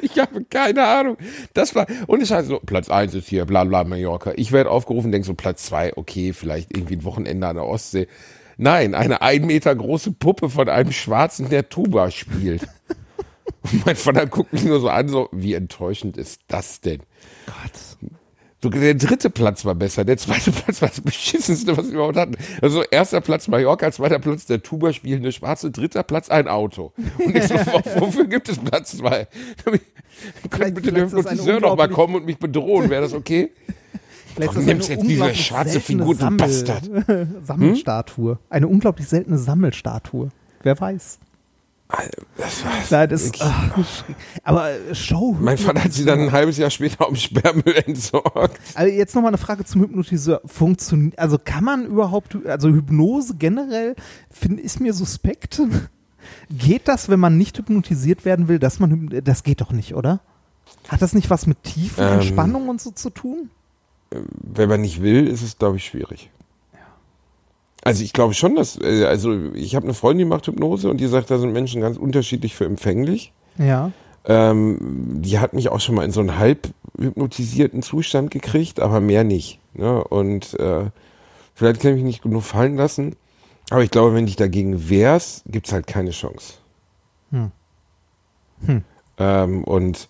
Ich 0.00 0.18
habe 0.18 0.44
keine 0.44 0.84
Ahnung. 0.84 1.16
Das 1.54 1.74
war, 1.74 1.86
und 2.06 2.22
ich 2.22 2.30
halt 2.30 2.46
so, 2.46 2.60
Platz 2.60 2.90
eins 2.90 3.14
ist 3.14 3.26
hier, 3.28 3.46
bla 3.46 3.64
bla 3.64 3.84
Mallorca. 3.84 4.32
Ich 4.36 4.52
werde 4.52 4.70
aufgerufen, 4.70 5.10
denk 5.10 5.24
so, 5.24 5.34
Platz 5.34 5.64
zwei, 5.64 5.96
okay, 5.96 6.32
vielleicht 6.34 6.76
irgendwie 6.76 6.96
ein 6.96 7.04
Wochenende 7.04 7.46
an 7.48 7.56
der 7.56 7.64
Ostsee. 7.64 8.06
Nein, 8.58 8.94
eine 8.94 9.22
ein 9.22 9.46
Meter 9.46 9.74
große 9.74 10.12
Puppe 10.12 10.50
von 10.50 10.68
einem 10.68 10.92
Schwarzen, 10.92 11.48
der 11.48 11.68
Tuba 11.70 12.10
spielt. 12.10 12.68
Und 13.62 13.86
mein 13.86 13.96
Vater 13.96 14.26
guckt 14.26 14.52
mich 14.52 14.64
nur 14.64 14.78
so 14.78 14.90
an, 14.90 15.08
so, 15.08 15.28
wie 15.32 15.54
enttäuschend 15.54 16.18
ist 16.18 16.42
das 16.48 16.80
denn? 16.82 17.00
Gott. 17.46 18.10
Der 18.70 18.94
dritte 18.94 19.30
Platz 19.30 19.64
war 19.64 19.74
besser, 19.74 20.04
der 20.04 20.16
zweite 20.16 20.50
Platz 20.52 20.80
war 20.82 20.88
das 20.88 21.00
beschissenste, 21.00 21.76
was 21.76 21.86
wir 21.86 21.94
überhaupt 21.94 22.16
hatten. 22.16 22.36
Also 22.62 22.82
erster 22.82 23.20
Platz 23.20 23.48
Mallorca, 23.48 23.90
zweiter 23.92 24.18
Platz 24.18 24.46
der 24.46 24.62
Tuba 24.62 24.92
spielende 24.92 25.32
Schwarze, 25.32 25.70
dritter 25.70 26.02
Platz 26.02 26.28
ein 26.30 26.48
Auto. 26.48 26.92
Und 27.24 27.36
ich 27.36 27.44
so, 27.44 27.54
wo- 27.54 28.00
wofür 28.00 28.26
gibt 28.26 28.48
es 28.48 28.58
Platz 28.58 28.96
zwei? 28.96 29.26
Können 30.50 30.74
bitte 30.74 30.92
der 30.92 31.04
Hypnotiseur 31.06 31.60
noch 31.60 31.76
mal 31.76 31.84
unglaublich- 31.84 31.90
kommen 31.96 32.14
und 32.16 32.24
mich 32.26 32.38
bedrohen, 32.38 32.88
wäre 32.90 33.02
das 33.02 33.12
okay? 33.14 33.50
Vielleicht 34.34 34.56
das 34.56 34.64
nimmst 34.64 34.88
jetzt 34.88 35.02
diese 35.06 35.34
schwarze 35.34 35.80
Figur, 35.80 36.14
du 36.16 36.30
Bastard? 36.36 36.90
Sammelstatue. 37.44 38.38
Eine 38.50 38.66
unglaublich 38.68 39.06
seltene 39.06 39.38
Sammelstatue. 39.38 40.30
Wer 40.62 40.80
weiß. 40.80 41.18
Das 42.36 42.64
war, 42.64 42.72
Nein, 42.90 43.08
das 43.08 43.32
ach, 43.40 44.04
aber 44.42 44.70
äh, 44.70 44.94
Show. 44.94 45.36
mein 45.40 45.58
Vater 45.58 45.84
hat 45.84 45.92
sie 45.92 46.04
dann 46.04 46.20
ein 46.20 46.32
halbes 46.32 46.58
Jahr 46.58 46.70
später 46.70 47.06
am 47.06 47.14
Sperrmüll 47.16 47.74
entsorgt. 47.86 48.60
Also 48.74 48.92
jetzt 48.92 49.14
nochmal 49.14 49.30
eine 49.30 49.38
Frage 49.38 49.64
zum 49.64 49.82
Hypnotiseur. 49.82 50.40
Funktioniert, 50.44 51.18
also 51.18 51.38
kann 51.42 51.64
man 51.64 51.86
überhaupt, 51.86 52.36
also 52.46 52.68
Hypnose 52.70 53.34
generell, 53.36 53.94
find, 54.30 54.60
ist 54.60 54.80
mir 54.80 54.92
suspekt. 54.92 55.60
Geht 56.50 56.88
das, 56.88 57.08
wenn 57.08 57.20
man 57.20 57.36
nicht 57.38 57.58
hypnotisiert 57.58 58.24
werden 58.24 58.48
will, 58.48 58.58
dass 58.58 58.80
man, 58.80 59.10
das 59.24 59.42
geht 59.42 59.60
doch 59.60 59.72
nicht, 59.72 59.94
oder? 59.94 60.20
Hat 60.88 61.02
das 61.02 61.14
nicht 61.14 61.30
was 61.30 61.46
mit 61.46 61.62
tiefen 61.62 62.02
Ähm. 62.04 62.14
Entspannung 62.14 62.68
und 62.68 62.80
so 62.80 62.90
zu 62.90 63.10
tun? 63.10 63.50
Wenn 64.10 64.68
man 64.68 64.80
nicht 64.80 65.02
will, 65.02 65.26
ist 65.26 65.42
es, 65.42 65.58
glaube 65.58 65.76
ich, 65.76 65.84
schwierig. 65.84 66.30
Also 67.84 68.02
ich 68.02 68.14
glaube 68.14 68.32
schon, 68.32 68.56
dass, 68.56 68.80
äh, 68.80 69.04
also 69.04 69.52
ich 69.54 69.76
habe 69.76 69.84
eine 69.84 69.94
Freundin, 69.94 70.26
die 70.26 70.30
macht 70.30 70.46
Hypnose 70.46 70.88
und 70.88 70.96
die 70.96 71.06
sagt, 71.06 71.30
da 71.30 71.38
sind 71.38 71.52
Menschen 71.52 71.82
ganz 71.82 71.98
unterschiedlich 71.98 72.54
für 72.54 72.64
empfänglich. 72.64 73.32
Ja. 73.58 73.92
Ähm, 74.24 74.78
die 75.20 75.38
hat 75.38 75.52
mich 75.52 75.68
auch 75.68 75.80
schon 75.80 75.94
mal 75.94 76.04
in 76.04 76.10
so 76.10 76.20
einen 76.20 76.38
halb 76.38 76.68
hypnotisierten 76.98 77.82
Zustand 77.82 78.30
gekriegt, 78.30 78.80
aber 78.80 79.00
mehr 79.00 79.22
nicht. 79.22 79.60
Ne? 79.74 80.02
Und 80.02 80.58
äh, 80.58 80.86
vielleicht 81.54 81.80
kann 81.80 81.90
ich 81.90 81.96
mich 81.96 82.04
nicht 82.04 82.22
genug 82.22 82.42
fallen 82.42 82.76
lassen. 82.76 83.16
Aber 83.68 83.82
ich 83.82 83.90
glaube, 83.90 84.14
wenn 84.14 84.26
dich 84.26 84.36
dagegen 84.36 84.88
wehrst, 84.88 85.44
gibt's 85.46 85.72
halt 85.72 85.86
keine 85.86 86.10
Chance. 86.10 86.54
Hm. 87.32 87.50
Hm. 88.64 88.82
Ähm, 89.18 89.64
und 89.64 90.08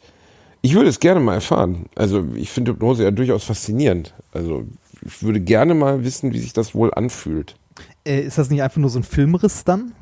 ich 0.63 0.75
würde 0.75 0.89
es 0.89 1.01
gerne 1.01 1.21
mal 1.21 1.35
erfahren. 1.35 1.87
Also 1.97 2.25
ich 2.37 2.51
finde 2.51 2.73
Hypnose 2.73 3.03
ja 3.03 3.11
durchaus 3.11 3.43
faszinierend. 3.43 4.15
Also 4.33 4.65
ich 5.05 5.23
würde 5.25 5.41
gerne 5.41 5.75
mal 5.75 6.05
wissen, 6.05 6.33
wie 6.33 6.39
sich 6.39 6.53
das 6.53 6.75
wohl 6.75 6.95
anfühlt. 6.95 7.57
Äh, 8.07 8.21
ist 8.21 8.39
das 8.39 8.51
nicht 8.51 8.63
einfach 8.63 8.79
nur 8.79 8.91
so 8.91 8.99
ein 8.99 9.03
Filmriss 9.05 9.65
dann? 9.65 9.93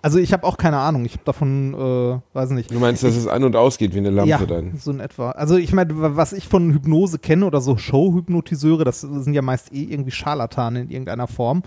Also 0.00 0.18
ich 0.18 0.32
habe 0.32 0.44
auch 0.44 0.56
keine 0.56 0.78
Ahnung. 0.78 1.04
Ich 1.04 1.12
habe 1.12 1.24
davon, 1.24 1.74
äh, 1.74 2.20
weiß 2.34 2.50
nicht. 2.50 2.70
Du 2.70 2.78
meinst, 2.78 3.02
dass 3.02 3.16
es 3.16 3.26
an 3.26 3.44
und 3.44 3.54
ausgeht 3.54 3.94
wie 3.94 3.98
eine 3.98 4.10
Lampe 4.10 4.30
ja, 4.30 4.38
dann? 4.44 4.76
so 4.78 4.90
in 4.90 5.00
etwa. 5.00 5.30
Also 5.32 5.56
ich 5.56 5.72
meine, 5.72 5.98
wa- 6.00 6.16
was 6.16 6.32
ich 6.32 6.48
von 6.48 6.72
Hypnose 6.72 7.18
kenne 7.18 7.44
oder 7.46 7.60
so 7.60 7.76
Show-Hypnotiseure, 7.76 8.84
das 8.84 9.02
sind 9.02 9.34
ja 9.34 9.42
meist 9.42 9.72
eh 9.72 9.84
irgendwie 9.84 10.10
Scharlatane 10.10 10.82
in 10.82 10.90
irgendeiner 10.90 11.26
Form. 11.26 11.62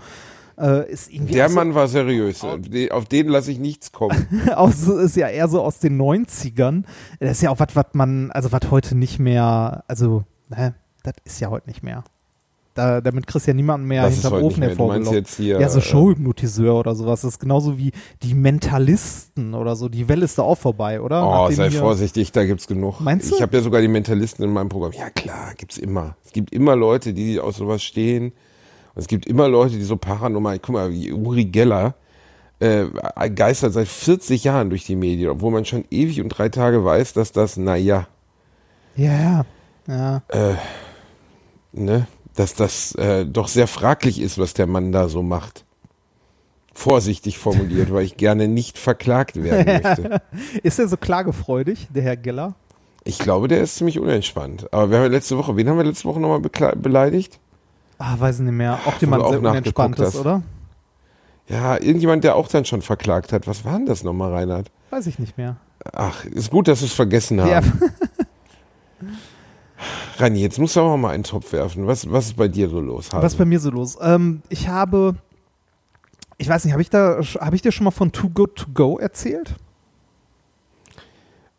Äh, 0.58 0.90
ist 0.90 1.12
irgendwie 1.12 1.34
Der 1.34 1.48
so- 1.48 1.54
Mann 1.54 1.74
war 1.76 1.86
seriös. 1.86 2.44
De- 2.58 2.90
Auf 2.90 3.04
den 3.04 3.28
lasse 3.28 3.52
ich 3.52 3.60
nichts 3.60 3.92
kommen. 3.92 4.26
aus, 4.56 4.82
ist 4.88 5.16
ja 5.16 5.28
eher 5.28 5.46
so 5.48 5.62
aus 5.62 5.78
den 5.78 5.96
90ern. 6.00 6.82
Das 7.20 7.30
ist 7.32 7.42
ja 7.42 7.50
auch 7.50 7.60
was, 7.60 7.76
was 7.76 7.86
man, 7.92 8.32
also 8.32 8.50
was 8.50 8.68
heute 8.70 8.96
nicht 8.96 9.20
mehr, 9.20 9.84
also, 9.86 10.24
ne, 10.48 10.74
das 11.04 11.14
ist 11.24 11.40
ja 11.40 11.50
heute 11.50 11.68
nicht 11.68 11.84
mehr. 11.84 12.02
Da, 12.78 13.00
damit 13.00 13.26
kriegst 13.26 13.48
du 13.48 13.50
ja 13.50 13.54
niemanden 13.54 13.88
mehr 13.88 14.06
ist 14.06 14.14
hinterm 14.14 14.34
heute 14.34 14.44
Ofen 14.44 14.62
hervorgelockt. 14.62 15.38
ja, 15.40 15.68
so 15.68 15.80
äh, 15.80 15.82
Showhypnotiseur 15.82 16.78
oder 16.78 16.94
sowas. 16.94 17.22
Das 17.22 17.32
ist 17.32 17.40
genauso 17.40 17.76
wie 17.76 17.90
die 18.22 18.34
Mentalisten 18.34 19.54
oder 19.54 19.74
so. 19.74 19.88
Die 19.88 20.08
Welle 20.08 20.24
ist 20.24 20.38
da 20.38 20.42
auch 20.42 20.54
vorbei, 20.58 21.00
oder? 21.00 21.26
Oh, 21.26 21.30
Nachdem 21.30 21.56
sei 21.56 21.70
vorsichtig, 21.72 22.30
da 22.30 22.46
gibt's 22.46 22.68
genug. 22.68 23.00
Meinst 23.00 23.32
du? 23.32 23.34
Ich 23.34 23.42
habe 23.42 23.56
ja 23.56 23.64
sogar 23.64 23.80
die 23.80 23.88
Mentalisten 23.88 24.44
in 24.44 24.52
meinem 24.52 24.68
Programm. 24.68 24.92
Ja 24.92 25.10
klar, 25.10 25.54
gibt's 25.56 25.76
immer. 25.76 26.14
Es 26.24 26.30
gibt 26.32 26.52
immer 26.52 26.76
Leute, 26.76 27.12
die 27.14 27.40
aus 27.40 27.56
sowas 27.56 27.82
stehen. 27.82 28.26
Und 28.26 29.00
es 29.02 29.08
gibt 29.08 29.26
immer 29.26 29.48
Leute, 29.48 29.74
die 29.74 29.82
so 29.82 29.96
paranormal, 29.96 30.60
guck 30.60 30.74
mal, 30.74 30.92
wie 30.92 31.12
Uri 31.12 31.46
Geller 31.46 31.94
äh, 32.60 32.84
geistert 33.34 33.72
seit 33.72 33.88
40 33.88 34.44
Jahren 34.44 34.70
durch 34.70 34.84
die 34.84 34.94
Medien, 34.94 35.30
obwohl 35.30 35.50
man 35.50 35.64
schon 35.64 35.84
ewig 35.90 36.20
und 36.20 36.28
drei 36.28 36.48
Tage 36.48 36.84
weiß, 36.84 37.12
dass 37.12 37.32
das, 37.32 37.56
naja, 37.56 38.06
Ja, 38.94 39.44
ja. 39.88 40.22
Ja. 40.32 40.56
ne, 41.72 42.06
dass 42.38 42.54
das 42.54 42.94
äh, 42.94 43.26
doch 43.26 43.48
sehr 43.48 43.66
fraglich 43.66 44.20
ist, 44.20 44.38
was 44.38 44.54
der 44.54 44.68
Mann 44.68 44.92
da 44.92 45.08
so 45.08 45.22
macht. 45.22 45.64
Vorsichtig 46.72 47.36
formuliert, 47.36 47.92
weil 47.92 48.04
ich 48.04 48.16
gerne 48.16 48.46
nicht 48.46 48.78
verklagt 48.78 49.42
werden 49.42 49.82
möchte. 49.82 50.22
Ist 50.62 50.78
er 50.78 50.86
so 50.86 50.96
klagefreudig, 50.96 51.88
der 51.92 52.04
Herr 52.04 52.16
Geller? 52.16 52.54
Ich 53.02 53.18
glaube, 53.18 53.48
der 53.48 53.60
ist 53.60 53.74
ziemlich 53.74 53.98
unentspannt. 53.98 54.72
Aber 54.72 54.90
wir 54.90 54.98
haben 54.98 55.04
ja 55.04 55.10
letzte 55.10 55.36
Woche, 55.36 55.56
wen 55.56 55.68
haben 55.68 55.78
wir 55.78 55.84
letzte 55.84 56.04
Woche 56.04 56.20
nochmal 56.20 56.40
beleidigt? 56.76 57.40
Ah, 57.98 58.14
weiß 58.16 58.36
ich 58.36 58.42
nicht 58.42 58.52
mehr. 58.52 58.78
Auch 58.84 59.00
jemand 59.00 59.24
auch 59.24 59.30
sehr 59.30 59.40
unentspannt 59.40 59.98
ist, 59.98 60.06
hast. 60.06 60.16
oder? 60.16 60.42
Ja, 61.48 61.74
irgendjemand, 61.74 62.22
der 62.22 62.36
auch 62.36 62.46
dann 62.46 62.64
schon 62.64 62.82
verklagt 62.82 63.32
hat. 63.32 63.48
Was 63.48 63.64
war 63.64 63.72
denn 63.72 63.86
das 63.86 64.04
nochmal, 64.04 64.32
Reinhard? 64.32 64.70
Weiß 64.90 65.08
ich 65.08 65.18
nicht 65.18 65.36
mehr. 65.36 65.56
Ach, 65.92 66.24
ist 66.24 66.52
gut, 66.52 66.68
dass 66.68 66.82
wir 66.82 66.86
es 66.86 66.92
vergessen 66.92 67.40
haben. 67.40 67.50
Ja, 67.50 67.62
Rani, 70.18 70.40
jetzt 70.40 70.58
musst 70.58 70.74
du 70.74 70.80
aber 70.80 70.96
mal 70.96 71.10
einen 71.10 71.22
Topf 71.22 71.52
werfen. 71.52 71.86
Was, 71.86 72.10
was 72.10 72.26
ist 72.26 72.36
bei 72.36 72.48
dir 72.48 72.68
so 72.68 72.80
los? 72.80 73.12
Hase? 73.12 73.22
was 73.22 73.32
ist 73.34 73.38
bei 73.38 73.44
mir 73.44 73.60
so 73.60 73.70
los? 73.70 73.96
Ähm, 74.00 74.42
ich 74.48 74.68
habe, 74.68 75.14
ich 76.38 76.48
weiß 76.48 76.64
nicht, 76.64 76.72
habe 76.72 76.82
ich 76.82 76.90
da, 76.90 77.20
habe 77.40 77.54
ich 77.54 77.62
dir 77.62 77.70
schon 77.70 77.84
mal 77.84 77.92
von 77.92 78.10
Too 78.10 78.30
Good 78.30 78.56
To 78.56 78.66
Go 78.74 78.98
erzählt? 78.98 79.54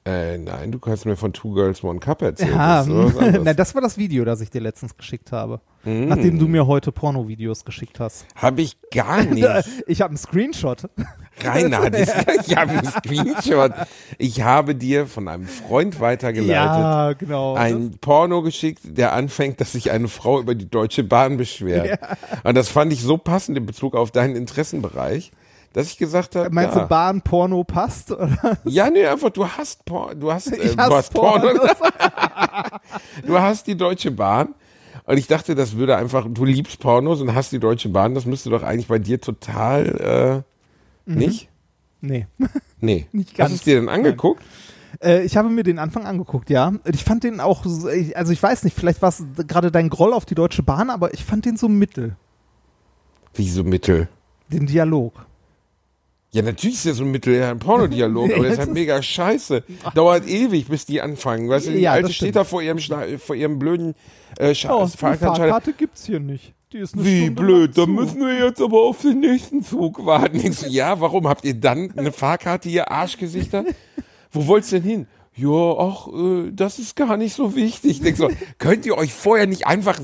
Äh, 0.09 0.37
nein, 0.37 0.71
du 0.71 0.79
kannst 0.79 1.05
mir 1.05 1.15
von 1.15 1.33
Two 1.33 1.53
Girls 1.53 1.83
One 1.83 1.99
Cup 1.99 2.21
erzählen. 2.21 2.51
Ja, 2.51 2.83
Das 2.83 3.55
das 3.55 3.75
war 3.75 3.81
das 3.81 3.97
Video, 3.97 4.25
das 4.25 4.41
ich 4.41 4.49
dir 4.49 4.61
letztens 4.61 4.97
geschickt 4.97 5.31
habe. 5.31 5.61
Mm. 5.83 6.07
Nachdem 6.07 6.39
du 6.39 6.47
mir 6.47 6.65
heute 6.65 6.91
Porno-Videos 6.91 7.63
geschickt 7.63 7.99
hast. 7.99 8.25
Hab 8.35 8.57
ich 8.57 8.77
gar 8.91 9.23
nicht. 9.25 9.47
Ich 9.85 10.01
habe 10.01 10.09
einen 10.09 10.17
Screenshot. 10.17 10.89
Reinhard, 11.41 11.95
ich, 11.99 12.09
ich 12.47 12.57
habe 12.57 12.71
einen 12.71 12.85
Screenshot. 12.85 13.71
Ich 14.17 14.41
habe 14.41 14.73
dir 14.73 15.05
von 15.05 15.27
einem 15.27 15.45
Freund 15.45 15.99
weitergeleitet. 15.99 16.53
Ja, 16.53 17.13
genau. 17.13 17.53
ein 17.53 17.97
Porno 18.01 18.41
geschickt, 18.41 18.81
der 18.83 19.13
anfängt, 19.13 19.61
dass 19.61 19.73
sich 19.73 19.91
eine 19.91 20.07
Frau 20.07 20.39
über 20.39 20.55
die 20.55 20.69
Deutsche 20.69 21.03
Bahn 21.03 21.37
beschwert. 21.37 21.99
Und 22.43 22.55
das 22.55 22.69
fand 22.69 22.91
ich 22.91 23.03
so 23.03 23.17
passend 23.17 23.57
in 23.57 23.65
Bezug 23.65 23.95
auf 23.95 24.11
deinen 24.11 24.35
Interessenbereich, 24.35 25.31
dass 25.73 25.87
ich 25.87 25.97
gesagt 25.97 26.35
habe, 26.35 26.49
Meinst 26.49 26.75
ja. 26.75 26.83
du, 26.83 26.87
Bahn 26.87 27.21
Porno 27.21 27.63
passt? 27.63 28.11
Oder? 28.11 28.57
ja, 28.65 28.89
nee, 28.89 29.05
einfach 29.05 29.29
du 29.29 29.47
hast 29.47 29.85
Por 29.85 30.15
du 30.15 30.31
hast, 30.31 30.47
äh, 30.51 30.57
Ich 30.69 30.75
du 30.75 30.81
hast 30.81 31.13
Porno, 31.13 31.47
Pornos. 31.53 31.71
du 33.25 33.39
hast 33.39 33.67
die 33.67 33.75
Deutsche 33.77 34.11
Bahn. 34.11 34.55
Und 35.05 35.17
ich 35.17 35.25
dachte, 35.27 35.55
das 35.55 35.75
würde 35.75 35.95
einfach, 35.97 36.27
du 36.29 36.45
liebst 36.45 36.79
Pornos 36.79 37.19
und 37.21 37.33
hast 37.33 37.51
die 37.51 37.59
Deutsche 37.59 37.89
Bahn, 37.89 38.13
das 38.13 38.25
müsste 38.25 38.49
doch 38.51 38.61
eigentlich 38.61 38.87
bei 38.87 38.99
dir 38.99 39.19
total, 39.19 40.43
äh, 41.07 41.11
nicht? 41.11 41.49
Nee. 42.01 42.27
Nee. 42.79 43.07
Mhm. 43.11 43.19
Nicht 43.19 43.29
Hast 43.31 43.37
ganz. 43.37 43.49
du 43.49 43.55
es 43.55 43.61
dir 43.63 43.75
denn 43.79 43.89
angeguckt? 43.89 44.43
Äh, 45.03 45.23
ich 45.23 45.35
habe 45.35 45.49
mir 45.49 45.63
den 45.63 45.79
Anfang 45.79 46.05
angeguckt, 46.05 46.49
ja. 46.49 46.73
Ich 46.85 47.03
fand 47.03 47.23
den 47.23 47.39
auch, 47.39 47.63
so- 47.65 47.89
also 48.15 48.31
ich 48.31 48.41
weiß 48.43 48.63
nicht, 48.63 48.75
vielleicht 48.77 49.01
war 49.01 49.09
es 49.09 49.23
gerade 49.47 49.71
dein 49.71 49.89
Groll 49.89 50.13
auf 50.13 50.25
die 50.25 50.35
Deutsche 50.35 50.61
Bahn, 50.63 50.89
aber 50.91 51.13
ich 51.13 51.25
fand 51.25 51.45
den 51.45 51.57
so 51.57 51.67
mittel, 51.67 52.15
Wie 53.33 53.49
so 53.49 53.63
Mittel? 53.63 54.07
den 54.51 54.65
Dialog. 54.67 55.25
Ja, 56.31 56.43
natürlich 56.43 56.75
ist 56.75 56.85
ja 56.85 56.93
so 56.93 57.03
ein 57.03 57.11
Mittel, 57.11 57.35
ja, 57.35 57.49
ein 57.49 57.59
Pornodialog, 57.59 58.31
aber 58.35 58.43
das 58.43 58.53
ist 58.53 58.59
halt 58.59 58.73
mega 58.73 59.01
scheiße. 59.01 59.63
Dauert 59.95 60.27
ewig, 60.27 60.67
bis 60.67 60.85
die 60.85 61.01
anfangen. 61.01 61.49
Weißt 61.49 61.67
du, 61.67 61.71
die 61.71 61.79
Ja, 61.79 61.93
Alte 61.93 62.07
das 62.07 62.15
steht 62.15 62.35
da 62.35 62.43
vor 62.43 62.61
ihrem, 62.61 62.79
Schla 62.79 63.03
vor 63.17 63.35
ihrem 63.35 63.57
blöden 63.57 63.95
äh, 64.37 64.53
Scha 64.53 64.73
Oh. 64.75 64.85
Fahrkarte 64.87 65.73
gibt's 65.73 66.05
hier 66.05 66.19
nicht. 66.19 66.53
Die 66.71 66.77
ist 66.77 66.93
eine 66.93 67.03
Wie 67.03 67.23
Stunde 67.25 67.41
blöd, 67.41 67.73
zu. 67.73 67.87
müssen 67.87 68.19
wir 68.19 68.45
jetzt 68.45 68.61
aber 68.61 68.79
auf 68.83 69.01
den 69.01 69.21
nächsten 69.21 69.63
Zug 69.63 70.05
warten. 70.05 70.55
Ja, 70.67 71.01
warum 71.01 71.27
habt 71.27 71.43
ihr 71.43 71.55
dann 71.55 71.91
eine 71.97 72.11
Fahrkarte, 72.11 72.69
ihr 72.69 72.91
Arschgesichter? 72.91 73.65
Wo 74.31 74.45
wollt's 74.45 74.69
denn 74.69 74.83
hin? 74.83 75.07
Ja, 75.39 75.77
ach, 75.77 76.07
äh, 76.07 76.51
das 76.51 76.79
ist 76.79 76.97
gar 76.97 77.15
nicht 77.15 77.33
so 77.33 77.55
wichtig. 77.55 77.91
Ich 77.91 78.01
denk 78.01 78.17
so, 78.17 78.29
könnt 78.57 78.85
ihr 78.85 78.97
euch 78.97 79.13
vorher 79.13 79.47
nicht 79.47 79.65
einfach 79.65 79.97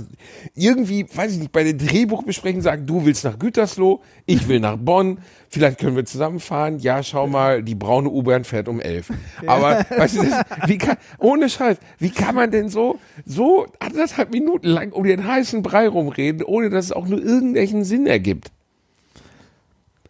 irgendwie, 0.55 1.05
weiß 1.13 1.33
ich 1.33 1.39
nicht, 1.39 1.51
bei 1.51 1.63
der 1.63 1.73
Drehbuchbesprechung 1.73 2.61
sagen, 2.61 2.85
du 2.85 3.05
willst 3.05 3.25
nach 3.25 3.37
Gütersloh, 3.37 4.01
ich 4.25 4.47
will 4.47 4.61
nach 4.61 4.77
Bonn, 4.77 5.19
vielleicht 5.49 5.79
können 5.79 5.97
wir 5.97 6.05
zusammenfahren. 6.05 6.79
Ja, 6.79 7.03
schau 7.03 7.27
mal, 7.27 7.63
die 7.63 7.75
braune 7.75 8.09
U-Bahn 8.09 8.45
fährt 8.45 8.69
um 8.69 8.79
elf. 8.79 9.11
Aber, 9.45 9.85
weißt 9.89 10.17
du, 10.17 10.23
das, 10.23 10.45
wie 10.67 10.77
kann, 10.77 10.95
ohne 11.17 11.49
Scheiß, 11.49 11.77
wie 11.99 12.11
kann 12.11 12.35
man 12.35 12.51
denn 12.51 12.69
so, 12.69 12.97
so 13.25 13.65
anderthalb 13.79 14.31
Minuten 14.31 14.67
lang 14.67 14.93
um 14.93 15.03
den 15.03 15.27
heißen 15.27 15.63
Brei 15.63 15.89
rumreden, 15.89 16.43
ohne 16.43 16.69
dass 16.69 16.85
es 16.85 16.91
auch 16.93 17.07
nur 17.07 17.21
irgendwelchen 17.21 17.83
Sinn 17.83 18.07
ergibt? 18.07 18.51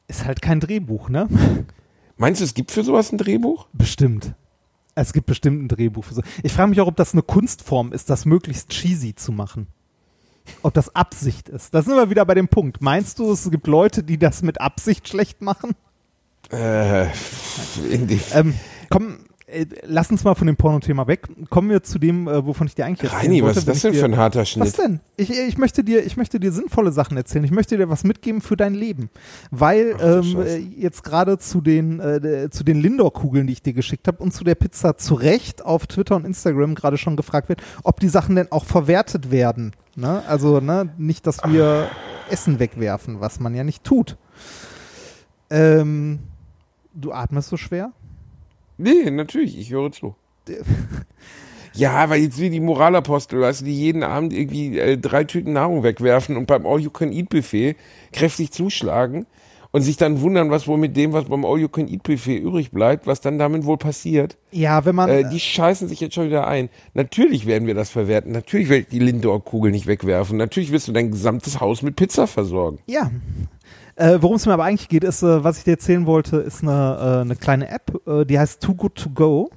Ist 0.08 0.26
halt 0.26 0.44
kein 0.44 0.60
Drehbuch, 0.60 1.10
ne? 1.10 1.28
Meinst 2.18 2.42
du, 2.42 2.46
es 2.46 2.54
gibt 2.54 2.72
für 2.72 2.84
sowas 2.84 3.12
ein 3.12 3.18
Drehbuch? 3.18 3.66
Bestimmt. 3.74 4.36
Es 4.96 5.12
gibt 5.12 5.26
bestimmt 5.28 5.62
ein 5.64 5.68
Drehbuch 5.68 6.06
für 6.06 6.14
so. 6.14 6.22
Ich 6.42 6.54
frage 6.54 6.70
mich 6.70 6.80
auch, 6.80 6.88
ob 6.88 6.96
das 6.96 7.14
eine 7.14 7.22
Kunstform 7.22 7.92
ist, 7.92 8.10
das 8.10 8.26
möglichst 8.26 8.70
cheesy 8.70 9.14
zu 9.14 9.32
machen. 9.34 9.68
Ob 10.62 10.74
das 10.74 10.96
Absicht 10.96 11.50
ist. 11.50 11.74
Da 11.74 11.82
sind 11.82 11.96
wir 11.96 12.10
wieder 12.10 12.26
bei 12.26 12.34
dem 12.34 12.48
Punkt. 12.48 12.82
Meinst 12.82 13.20
du, 13.20 13.32
es 13.32 13.50
gibt 13.50 13.68
Leute, 13.68 14.04
die 14.04 14.18
das 14.18 14.42
mit 14.42 14.62
Absicht 14.62 15.08
schlecht 15.08 15.42
machen? 15.42 15.72
Äh, 16.52 17.08
in 17.90 18.08
die, 18.08 18.22
Ähm, 18.34 18.54
komm, 18.90 19.18
lass 19.86 20.12
uns 20.12 20.24
mal 20.24 20.36
von 20.36 20.48
dem 20.48 20.56
Porno-Thema 20.56 21.08
weg. 21.08 21.28
Kommen 21.50 21.70
wir 21.70 21.84
zu 21.84 22.00
dem, 22.00 22.28
äh, 22.28 22.46
wovon 22.46 22.68
ich 22.68 22.76
dir 22.76 22.86
eigentlich 22.86 23.12
erzählen 23.12 23.32
Reini, 23.32 23.42
wollte. 23.42 23.56
was 23.56 23.64
ist 23.64 23.68
das 23.68 23.82
denn 23.82 23.94
für 23.94 24.06
ein 24.06 24.18
harter 24.18 24.42
Was 24.42 24.50
Schnitt? 24.50 24.78
denn? 24.78 25.00
Ich, 25.18 25.30
ich, 25.30 25.58
möchte 25.58 25.84
dir, 25.84 26.06
ich 26.06 26.18
möchte 26.18 26.40
dir 26.40 26.52
sinnvolle 26.52 26.92
Sachen 26.92 27.18
erzählen. 27.18 27.44
Ich 27.44 27.52
möchte 27.52 27.78
dir 27.78 27.90
was 27.90 28.04
mitgeben 28.04 28.42
für 28.42 28.58
dein 28.58 28.74
Leben. 28.74 29.10
Weil 29.52 29.96
Ach 29.98 30.24
ähm, 30.24 30.42
äh, 30.42 30.58
jetzt 30.58 31.04
gerade 31.04 31.38
zu 31.38 31.62
den, 31.62 32.00
äh, 32.00 32.50
zu 32.50 32.64
den 32.64 32.78
Lindor-Kugeln, 32.78 33.48
die 33.48 33.54
ich 33.54 33.62
dir 33.62 33.74
geschickt 33.74 34.08
habe, 34.08 34.22
und 34.22 34.34
zu 34.34 34.44
der 34.44 34.56
Pizza 34.56 34.98
zu 34.98 35.14
Recht 35.16 35.64
auf 35.64 35.88
Twitter 35.88 36.16
und 36.16 36.26
Instagram 36.26 36.76
gerade 36.76 36.98
schon 36.98 37.16
gefragt 37.16 37.50
wird, 37.50 37.62
ob 37.84 38.00
die 38.00 38.10
Sachen 38.10 38.36
denn 38.36 38.52
auch 38.52 38.66
verwertet 38.66 39.32
werden. 39.32 39.74
Ne? 39.96 40.24
Also 40.28 40.60
ne, 40.60 40.90
nicht, 40.98 41.26
dass 41.26 41.40
wir 41.46 41.90
Essen 42.30 42.60
wegwerfen, 42.60 43.22
was 43.22 43.40
man 43.40 43.56
ja 43.56 43.64
nicht 43.64 43.84
tut. 43.84 44.18
Ähm, 45.50 46.20
du 46.94 47.12
atmest 47.14 47.50
so 47.50 47.58
schwer? 47.58 47.92
Nee, 48.78 49.10
natürlich, 49.12 49.58
ich 49.58 49.72
höre 49.72 49.92
zu. 49.92 50.16
Ja, 51.78 51.92
aber 51.92 52.16
jetzt 52.16 52.40
wie 52.40 52.50
die 52.50 52.62
Moralapostel, 52.62 53.42
weißt 53.42 53.62
du, 53.62 53.66
die 53.66 53.78
jeden 53.78 54.02
Abend 54.02 54.32
irgendwie 54.32 54.80
äh, 54.80 54.98
drei 54.98 55.26
Tüten 55.26 55.52
Nahrung 55.54 55.84
wegwerfen 55.84 56.38
und 56.38 56.46
beim 56.46 56.66
All-You-Can-Eat-Buffet 56.66 57.76
kräftig 58.14 58.52
zuschlagen 58.52 59.26
und 59.72 59.82
sich 59.82 59.98
dann 59.98 60.22
wundern, 60.22 60.52
was 60.52 60.70
wohl 60.70 60.78
mit 60.78 60.96
dem, 60.96 61.12
was 61.12 61.26
beim 61.26 61.44
All-You-Can-Eat-Buffet 61.44 62.38
übrig 62.38 62.72
bleibt, 62.72 63.08
was 63.08 63.20
dann 63.20 63.38
damit 63.38 63.66
wohl 63.66 63.76
passiert. 63.76 64.38
Ja, 64.52 64.86
wenn 64.86 64.96
man. 64.96 65.10
Äh, 65.10 65.30
die 65.30 65.40
scheißen 65.42 65.90
sich 65.90 66.00
jetzt 66.00 66.16
schon 66.16 66.28
wieder 66.28 66.48
ein. 66.48 66.70
Natürlich 66.94 67.46
werden 67.46 67.68
wir 67.68 67.74
das 67.74 67.90
verwerten. 67.90 68.32
Natürlich 68.32 68.70
werde 68.70 68.84
ich 68.84 68.88
die 68.88 69.00
Lindor-Kugel 69.00 69.72
nicht 69.72 69.86
wegwerfen. 69.86 70.38
Natürlich 70.38 70.72
wirst 70.72 70.88
du 70.88 70.94
dein 70.94 71.12
gesamtes 71.12 71.60
Haus 71.60 71.82
mit 71.82 71.98
Pizza 71.98 72.26
versorgen. 72.26 72.80
Ja. 72.86 73.12
Äh, 73.96 74.18
Worum 74.22 74.36
es 74.36 74.46
mir 74.46 74.54
aber 74.54 74.66
eigentlich 74.66 74.90
geht, 74.90 75.04
ist, 75.04 75.24
äh, 75.24 75.44
was 75.44 75.58
ich 75.58 75.64
dir 75.64 75.72
erzählen 75.72 76.06
wollte, 76.06 76.38
ist 76.38 76.64
eine, 76.64 76.98
äh, 77.00 77.22
eine 77.22 77.36
kleine 77.36 77.70
App, 77.70 78.02
äh, 78.06 78.26
die 78.26 78.38
heißt 78.38 78.62
Too 78.62 78.76
Good 78.76 78.96
To 78.96 79.10
Go. 79.10 79.50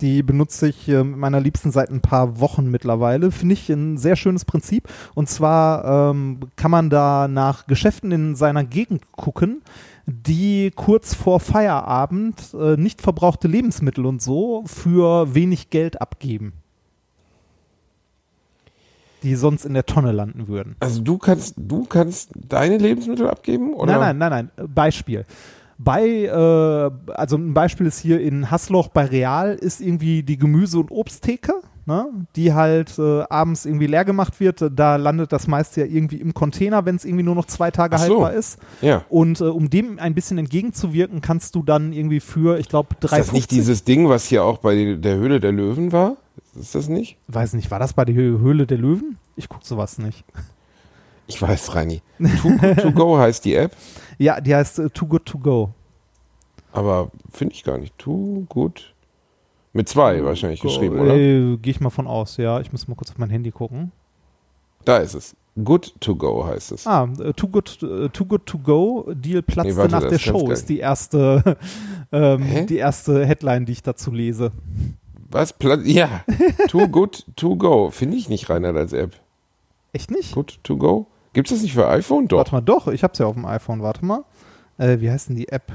Die 0.00 0.22
benutze 0.22 0.68
ich 0.68 0.88
äh, 0.88 1.04
mit 1.04 1.18
meiner 1.18 1.40
Liebsten 1.40 1.70
seit 1.70 1.90
ein 1.90 2.00
paar 2.00 2.40
Wochen 2.40 2.70
mittlerweile. 2.70 3.30
Finde 3.30 3.52
ich 3.52 3.68
ein 3.68 3.98
sehr 3.98 4.16
schönes 4.16 4.44
Prinzip. 4.44 4.88
Und 5.14 5.28
zwar 5.28 6.10
ähm, 6.10 6.40
kann 6.56 6.70
man 6.70 6.90
da 6.90 7.28
nach 7.28 7.66
Geschäften 7.66 8.10
in 8.10 8.34
seiner 8.34 8.64
Gegend 8.64 9.12
gucken, 9.12 9.62
die 10.06 10.72
kurz 10.74 11.14
vor 11.14 11.38
Feierabend 11.38 12.54
äh, 12.58 12.76
nicht 12.76 13.02
verbrauchte 13.02 13.46
Lebensmittel 13.46 14.06
und 14.06 14.22
so 14.22 14.64
für 14.66 15.34
wenig 15.34 15.70
Geld 15.70 16.00
abgeben. 16.00 16.54
Die 19.22 19.34
sonst 19.34 19.64
in 19.64 19.74
der 19.74 19.86
Tonne 19.86 20.12
landen 20.12 20.48
würden. 20.48 20.76
Also 20.80 21.02
du 21.02 21.18
kannst, 21.18 21.54
du 21.56 21.84
kannst 21.84 22.30
deine 22.34 22.78
Lebensmittel 22.78 23.28
abgeben? 23.28 23.74
Oder? 23.74 23.98
Nein, 23.98 24.18
nein, 24.18 24.30
nein, 24.30 24.50
nein. 24.56 24.68
Beispiel. 24.74 25.26
Bei, 25.82 26.06
äh, 26.06 27.12
also 27.14 27.36
ein 27.36 27.54
Beispiel 27.54 27.86
ist 27.86 28.00
hier 28.00 28.20
in 28.20 28.50
Hassloch 28.50 28.88
bei 28.88 29.06
Real 29.06 29.54
ist 29.54 29.80
irgendwie 29.80 30.22
die 30.22 30.36
Gemüse- 30.36 30.78
und 30.78 30.90
Obsttheke, 30.90 31.54
ne, 31.86 32.06
die 32.36 32.52
halt 32.52 32.98
äh, 32.98 33.22
abends 33.30 33.64
irgendwie 33.64 33.86
leer 33.86 34.04
gemacht 34.04 34.40
wird. 34.40 34.62
Da 34.76 34.96
landet 34.96 35.32
das 35.32 35.46
meiste 35.46 35.80
ja 35.80 35.86
irgendwie 35.86 36.16
im 36.16 36.34
Container, 36.34 36.84
wenn 36.84 36.96
es 36.96 37.06
irgendwie 37.06 37.24
nur 37.24 37.34
noch 37.34 37.46
zwei 37.46 37.70
Tage 37.70 37.96
so. 37.96 38.04
haltbar 38.04 38.34
ist. 38.34 38.58
Ja. 38.82 39.04
Und 39.08 39.40
äh, 39.40 39.44
um 39.44 39.70
dem 39.70 39.98
ein 39.98 40.14
bisschen 40.14 40.36
entgegenzuwirken, 40.36 41.22
kannst 41.22 41.54
du 41.54 41.62
dann 41.62 41.94
irgendwie 41.94 42.20
für, 42.20 42.58
ich 42.58 42.68
glaube, 42.68 42.90
Ist 43.00 43.12
das 43.12 43.32
nicht 43.32 43.50
3,50 43.50 43.54
dieses 43.54 43.84
Ding, 43.84 44.06
was 44.08 44.26
hier 44.26 44.44
auch 44.44 44.58
bei 44.58 44.96
der 44.96 45.16
Höhle 45.16 45.40
der 45.40 45.52
Löwen 45.52 45.92
war? 45.92 46.16
Ist 46.58 46.74
das 46.74 46.88
nicht? 46.88 47.16
Weiß 47.28 47.52
nicht, 47.54 47.70
war 47.70 47.78
das 47.78 47.92
bei 47.92 48.04
der 48.04 48.14
Hö- 48.14 48.40
Höhle 48.40 48.66
der 48.66 48.78
Löwen? 48.78 49.18
Ich 49.36 49.48
guck 49.48 49.64
sowas 49.64 49.98
nicht. 49.98 50.24
Ich 51.26 51.40
weiß, 51.40 51.74
Reini. 51.74 52.02
Too 52.42 52.56
Good 52.58 52.78
To 52.80 52.92
Go 52.92 53.18
heißt 53.18 53.44
die 53.44 53.54
App, 53.54 53.72
Ja, 54.18 54.40
die 54.40 54.54
heißt 54.54 54.80
äh, 54.80 54.90
Too 54.90 55.06
Good 55.06 55.26
To 55.26 55.38
Go. 55.38 55.70
aber 56.72 57.10
finde 57.30 57.54
ich 57.54 57.62
gar 57.62 57.78
nicht. 57.78 57.96
Too 57.98 58.44
Good. 58.48 58.94
Mit 59.72 59.88
zwei 59.88 60.24
wahrscheinlich 60.24 60.60
geschrieben, 60.60 60.98
oder? 60.98 61.14
Äh, 61.14 61.56
Gehe 61.58 61.70
ich 61.70 61.80
mal 61.80 61.90
von 61.90 62.08
aus, 62.08 62.36
ja. 62.36 62.58
Ich 62.60 62.72
muss 62.72 62.88
mal 62.88 62.96
kurz 62.96 63.10
auf 63.10 63.18
mein 63.18 63.30
Handy 63.30 63.52
gucken. 63.52 63.92
Da 64.84 64.96
ist 64.96 65.14
es. 65.14 65.36
Good 65.62 65.94
To 66.00 66.16
Go 66.16 66.44
heißt 66.46 66.72
es. 66.72 66.86
Ah, 66.86 67.08
äh, 67.20 67.32
Too 67.32 67.46
Good, 67.48 67.80
äh, 67.84 68.08
Too 68.08 68.24
Good 68.24 68.46
To 68.46 68.58
Go, 68.58 69.12
Deal 69.14 69.42
platzte 69.42 69.72
Nee, 69.72 69.76
warte, 69.78 69.92
nach 69.92 70.08
der 70.08 70.18
Show, 70.18 70.50
ist 70.50 70.68
die 70.68 70.78
erste, 70.78 71.56
ähm, 72.12 72.66
die 72.66 72.76
erste 72.78 73.24
Headline, 73.24 73.66
die 73.66 73.72
ich 73.72 73.82
dazu 73.84 74.10
lese. 74.10 74.50
Was? 75.30 75.52
Pla 75.52 75.76
ja. 75.84 76.24
Too 76.68 76.88
Good 76.88 77.24
To 77.36 77.56
Go. 77.56 77.90
Finde 77.90 78.16
ich 78.16 78.28
nicht, 78.28 78.50
Reinhard, 78.50 78.76
als 78.76 78.92
App. 78.92 79.12
Echt 79.92 80.10
nicht? 80.10 80.34
Good 80.34 80.58
To 80.64 80.76
Go? 80.76 81.06
Gibt 81.32 81.48
es 81.48 81.56
das 81.56 81.62
nicht 81.62 81.74
für 81.74 81.88
iPhone? 81.88 82.26
Doch. 82.26 82.38
Warte 82.38 82.52
mal, 82.52 82.60
doch, 82.60 82.88
ich 82.88 83.04
hab's 83.04 83.18
ja 83.18 83.26
auf 83.26 83.34
dem 83.34 83.46
iPhone, 83.46 83.82
warte 83.82 84.04
mal. 84.04 84.24
Äh, 84.78 85.00
wie 85.00 85.10
heißt 85.10 85.28
denn 85.28 85.36
die 85.36 85.48
App? 85.48 85.72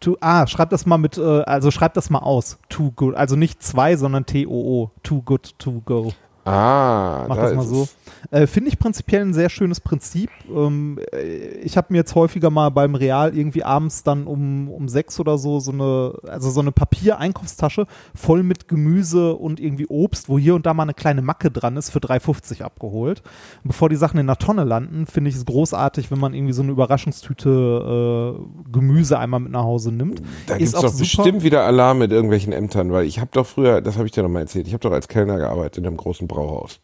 To, 0.00 0.16
ah, 0.20 0.46
schreib 0.46 0.70
das 0.70 0.86
mal 0.86 0.96
mit, 0.96 1.18
äh, 1.18 1.42
also 1.42 1.70
schreib 1.70 1.92
das 1.92 2.08
mal 2.08 2.20
aus. 2.20 2.58
Too 2.70 2.90
good, 2.92 3.14
also 3.14 3.36
nicht 3.36 3.62
zwei, 3.62 3.96
sondern 3.96 4.24
T-O-O. 4.24 4.90
Too 5.02 5.20
good 5.20 5.58
to 5.58 5.82
go. 5.84 6.12
Ah, 6.44 7.26
Mach 7.28 7.36
da 7.36 7.42
das 7.42 7.54
mal 7.54 7.66
so. 7.66 7.88
Äh, 8.30 8.46
Finde 8.46 8.68
ich 8.68 8.78
prinzipiell 8.78 9.22
ein 9.22 9.34
sehr 9.34 9.48
schönes 9.48 9.80
Prinzip. 9.80 10.30
Ähm, 10.48 10.98
äh, 11.12 11.58
ich 11.62 11.76
habe 11.76 11.88
mir 11.90 11.98
jetzt 11.98 12.14
häufiger 12.14 12.50
mal 12.50 12.70
beim 12.70 12.94
Real 12.94 13.36
irgendwie 13.36 13.64
abends 13.64 14.02
dann 14.02 14.26
um, 14.26 14.68
um 14.68 14.88
sechs 14.88 15.18
oder 15.18 15.38
so 15.38 15.58
so 15.60 15.72
eine, 15.72 16.14
also 16.28 16.50
so 16.50 16.60
eine 16.60 16.72
Papier-Einkaufstasche 16.72 17.86
voll 18.14 18.42
mit 18.42 18.68
Gemüse 18.68 19.34
und 19.34 19.58
irgendwie 19.58 19.86
Obst, 19.86 20.28
wo 20.28 20.38
hier 20.38 20.54
und 20.54 20.66
da 20.66 20.74
mal 20.74 20.84
eine 20.84 20.94
kleine 20.94 21.22
Macke 21.22 21.50
dran 21.50 21.76
ist, 21.76 21.90
für 21.90 21.98
3,50 21.98 22.62
abgeholt. 22.62 23.22
Und 23.64 23.68
bevor 23.68 23.88
die 23.88 23.96
Sachen 23.96 24.18
in 24.18 24.26
der 24.26 24.36
Tonne 24.36 24.64
landen, 24.64 25.06
finde 25.06 25.30
ich 25.30 25.36
es 25.36 25.44
großartig, 25.44 26.10
wenn 26.10 26.20
man 26.20 26.34
irgendwie 26.34 26.52
so 26.52 26.62
eine 26.62 26.72
Überraschungstüte 26.72 28.36
äh, 28.38 28.70
Gemüse 28.70 29.18
einmal 29.18 29.40
mit 29.40 29.52
nach 29.52 29.64
Hause 29.64 29.92
nimmt. 29.92 30.22
Da 30.46 30.54
Ist 30.54 30.72
gibt 30.72 30.84
es 30.84 30.92
doch 30.92 30.98
bestimmt 30.98 31.42
wieder 31.42 31.64
Alarm 31.64 31.98
mit 31.98 32.12
irgendwelchen 32.12 32.52
Ämtern, 32.52 32.92
weil 32.92 33.06
ich 33.06 33.18
habe 33.18 33.30
doch 33.32 33.46
früher, 33.46 33.80
das 33.80 33.96
habe 33.96 34.06
ich 34.06 34.12
dir 34.12 34.22
noch 34.22 34.30
mal 34.30 34.40
erzählt, 34.40 34.66
ich 34.66 34.72
habe 34.72 34.80
doch 34.80 34.92
als 34.92 35.08
Kellner 35.08 35.38
gearbeitet 35.38 35.78
in 35.78 35.86
einem 35.86 35.96
großen 35.96 36.28
Brauhaus. 36.30 36.80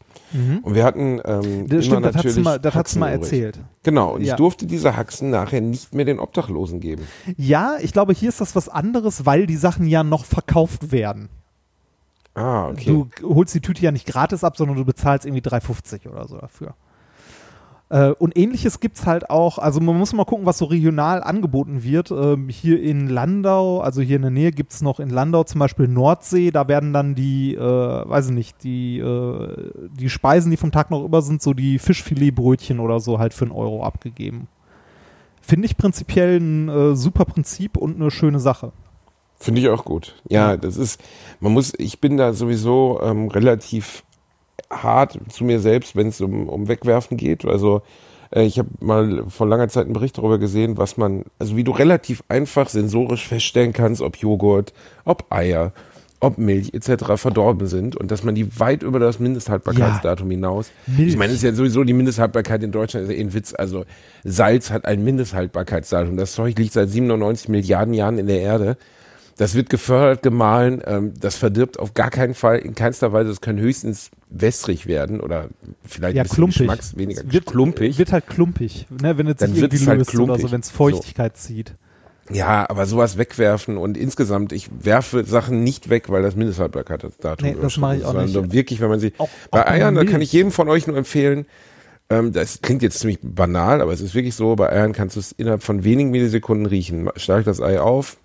Und 0.61 0.75
wir 0.75 0.83
hatten 0.83 1.21
ähm, 1.25 1.61
Mhm. 1.61 1.67
Das 1.67 1.85
immer 1.85 1.97
stimmt, 2.01 2.05
das 2.05 2.15
hat 2.15 2.21
sie 2.21 2.27
natürlich 2.29 2.43
mal, 2.43 2.59
das 2.59 2.95
mal 2.95 3.09
erzählt. 3.09 3.59
Genau, 3.83 4.15
und 4.15 4.21
Ja. 4.23 4.33
ich 4.33 4.37
durfte 4.37 4.65
diese 4.67 4.95
Haxen 4.97 5.29
nachher 5.29 5.61
nicht 5.61 5.95
mehr 5.95 6.05
den 6.05 6.19
Obdachlosen 6.19 6.79
geben. 6.79 7.07
Ja, 7.37 7.77
ich 7.81 7.93
glaube, 7.93 8.13
hier 8.13 8.29
ist 8.29 8.41
das 8.41 8.55
was 8.55 8.67
anderes, 8.67 9.25
weil 9.25 9.47
die 9.47 9.55
Sachen 9.55 9.87
ja 9.87 10.03
noch 10.03 10.25
verkauft 10.25 10.91
werden. 10.91 11.29
Ah, 12.35 12.67
okay. 12.69 12.85
Du 12.85 13.09
holst 13.35 13.55
die 13.55 13.61
Tüte 13.61 13.81
ja 13.81 13.91
nicht 13.91 14.05
gratis 14.05 14.43
ab, 14.43 14.57
sondern 14.57 14.77
du 14.77 14.85
bezahlst 14.85 15.25
irgendwie 15.25 15.41
3,50 15.41 16.07
oder 16.09 16.27
so 16.27 16.37
dafür. 16.37 16.75
Äh, 17.89 18.09
und 18.11 18.37
ähnliches 18.37 18.79
gibt 18.79 18.97
es 18.97 19.05
halt 19.05 19.29
auch, 19.29 19.57
also 19.59 19.79
man 19.79 19.97
muss 19.97 20.11
mal 20.11 20.25
gucken, 20.25 20.45
was 20.45 20.57
so 20.57 20.65
regional 20.65 21.23
angeboten 21.23 21.83
wird. 21.83 22.11
Ähm, 22.11 22.49
hier 22.49 22.81
in 22.81 23.07
Landau, 23.07 23.79
also 23.79 24.01
hier 24.01 24.17
in 24.17 24.23
der 24.23 24.31
Nähe 24.31 24.51
gibt 24.51 24.73
es 24.73 24.81
noch 24.81 24.99
in 24.99 25.09
Landau 25.09 25.43
zum 25.43 25.59
Beispiel 25.59 25.87
Nordsee, 25.87 26.51
da 26.51 26.67
werden 26.67 26.91
dann 26.91 27.15
die, 27.15 27.55
äh, 27.55 27.59
weiß 27.59 28.27
ich 28.27 28.33
nicht, 28.33 28.63
die, 28.63 28.99
äh, 28.99 29.71
die 29.97 30.09
Speisen, 30.09 30.51
die 30.51 30.57
vom 30.57 30.71
Tag 30.71 30.91
noch 30.91 31.03
über 31.03 31.21
sind, 31.21 31.41
so 31.41 31.53
die 31.53 31.79
Fischfiletbrötchen 31.79 32.79
oder 32.79 32.99
so 32.99 33.19
halt 33.19 33.33
für 33.33 33.45
einen 33.45 33.53
Euro 33.53 33.83
abgegeben. 33.83 34.47
Finde 35.41 35.65
ich 35.65 35.77
prinzipiell 35.77 36.41
ein 36.41 36.67
äh, 36.67 36.95
super 36.95 37.23
Prinzip 37.23 37.77
und 37.77 37.95
eine 37.95 38.11
schöne 38.11 38.41
Sache. 38.41 38.73
Finde 39.39 39.61
ich 39.61 39.69
auch 39.69 39.85
gut. 39.85 40.15
Ja, 40.27 40.57
das 40.57 40.75
ist, 40.75 41.01
man 41.39 41.53
muss, 41.53 41.73
ich 41.77 42.01
bin 42.01 42.17
da 42.17 42.33
sowieso 42.33 42.99
ähm, 43.01 43.29
relativ 43.29 44.03
hart 44.69 45.17
zu 45.29 45.43
mir 45.43 45.59
selbst, 45.59 45.95
wenn 45.95 46.07
es 46.07 46.21
um, 46.21 46.49
um 46.49 46.67
Wegwerfen 46.67 47.17
geht. 47.17 47.45
Also 47.45 47.81
äh, 48.31 48.43
ich 48.43 48.59
habe 48.59 48.69
mal 48.79 49.23
vor 49.29 49.47
langer 49.47 49.69
Zeit 49.69 49.85
einen 49.85 49.93
Bericht 49.93 50.17
darüber 50.17 50.37
gesehen, 50.37 50.77
was 50.77 50.97
man, 50.97 51.23
also 51.39 51.55
wie 51.55 51.63
du 51.63 51.71
relativ 51.71 52.23
einfach 52.27 52.69
sensorisch 52.69 53.27
feststellen 53.27 53.73
kannst, 53.73 54.01
ob 54.01 54.17
Joghurt, 54.17 54.73
ob 55.05 55.25
Eier, 55.29 55.73
ob 56.19 56.37
Milch 56.37 56.73
etc. 56.73 57.15
verdorben 57.15 57.67
sind 57.67 57.95
und 57.95 58.09
dass 58.09 58.23
man 58.23 58.33
die 58.33 58.59
weit 58.59 58.81
über 58.81 58.99
das 58.99 59.19
Mindesthaltbarkeitsdatum 59.19 60.29
hinaus. 60.31 60.71
Milch. 60.87 61.09
Ich 61.09 61.17
meine, 61.17 61.31
es 61.31 61.37
ist 61.37 61.43
ja 61.43 61.53
sowieso 61.53 61.83
die 61.83 61.93
Mindesthaltbarkeit 61.93 62.63
in 62.63 62.71
Deutschland 62.71 63.03
ist 63.03 63.11
ja 63.11 63.17
eh 63.17 63.21
ein 63.21 63.33
Witz. 63.33 63.53
Also 63.53 63.85
Salz 64.23 64.71
hat 64.71 64.85
ein 64.85 65.03
Mindesthaltbarkeitsdatum. 65.03 66.17
Das 66.17 66.33
Zeug 66.33 66.57
liegt 66.57 66.73
seit 66.73 66.89
97 66.89 67.49
Milliarden 67.49 67.93
Jahren 67.93 68.17
in 68.17 68.27
der 68.27 68.41
Erde. 68.41 68.77
Das 69.37 69.53
wird 69.53 69.69
gefördert, 69.69 70.23
gemahlen, 70.23 70.81
ähm, 70.85 71.13
das 71.19 71.35
verdirbt 71.35 71.77
auf 71.77 71.93
gar 71.93 72.09
keinen 72.09 72.33
Fall, 72.33 72.57
in 72.57 72.73
keinster 72.73 73.13
Weise. 73.13 73.29
Es 73.29 73.39
kann 73.39 73.59
höchstens 73.59 74.09
wässrig 74.31 74.87
werden 74.87 75.19
oder 75.21 75.49
vielleicht 75.85 76.15
Ja, 76.15 76.23
ein 76.23 76.23
bisschen 76.23 76.35
klumpig. 76.37 76.57
Geschmacks, 76.57 76.97
weniger 76.97 77.21
Es 77.25 77.31
wird, 77.31 77.45
klumpig. 77.45 77.97
Wird 77.99 78.11
halt 78.11 78.27
klumpig, 78.27 78.87
ne, 79.01 79.17
wenn 79.17 79.27
es 79.27 79.37
Dann 79.37 79.51
wird 79.55 79.73
irgendwie 79.73 79.75
es 79.83 79.87
halt 79.87 79.97
löst 79.99 80.09
oder 80.15 80.17
so, 80.17 80.25
klumpig. 80.25 80.51
wenn 80.51 80.59
es 80.61 80.71
Feuchtigkeit 80.71 81.37
zieht. 81.37 81.73
ja, 82.31 82.67
aber 82.67 82.87
sowas 82.87 83.17
wegwerfen 83.19 83.77
und 83.77 83.95
insgesamt, 83.95 84.51
ich 84.53 84.69
werfe 84.83 85.23
Sachen 85.23 85.63
nicht 85.63 85.89
weg, 85.89 86.09
weil 86.09 86.23
das 86.23 86.35
Mindesthaltbarkeitsdatum 86.35 87.47
Nee, 87.47 87.55
das 87.61 87.77
mache 87.77 87.97
ich 87.97 88.01
auch 88.03 88.07
sondern 88.07 88.25
nicht. 88.25 88.33
nur 88.35 88.51
wirklich, 88.51 88.81
wenn 88.81 88.89
man 88.89 88.99
sie, 88.99 89.13
Auch- 89.19 89.29
bei 89.51 89.63
auch 89.65 89.69
Eiern, 89.71 89.93
da 89.95 90.03
kann 90.03 90.21
ich 90.21 90.31
jedem 90.33 90.51
von 90.51 90.67
euch 90.67 90.87
nur 90.87 90.97
empfehlen, 90.97 91.45
ähm, 92.09 92.33
das 92.33 92.61
klingt 92.63 92.81
jetzt 92.81 92.99
ziemlich 92.99 93.19
banal, 93.21 93.81
aber 93.81 93.93
es 93.93 94.01
ist 94.01 94.15
wirklich 94.15 94.33
so, 94.35 94.55
bei 94.55 94.69
Eiern 94.71 94.93
kannst 94.93 95.15
du 95.15 95.19
es 95.19 95.31
innerhalb 95.31 95.61
von 95.61 95.83
wenigen 95.83 96.09
Millisekunden 96.09 96.65
riechen. 96.65 97.07
Schlag 97.17 97.45
das 97.45 97.61
Ei 97.61 97.79
auf 97.79 98.17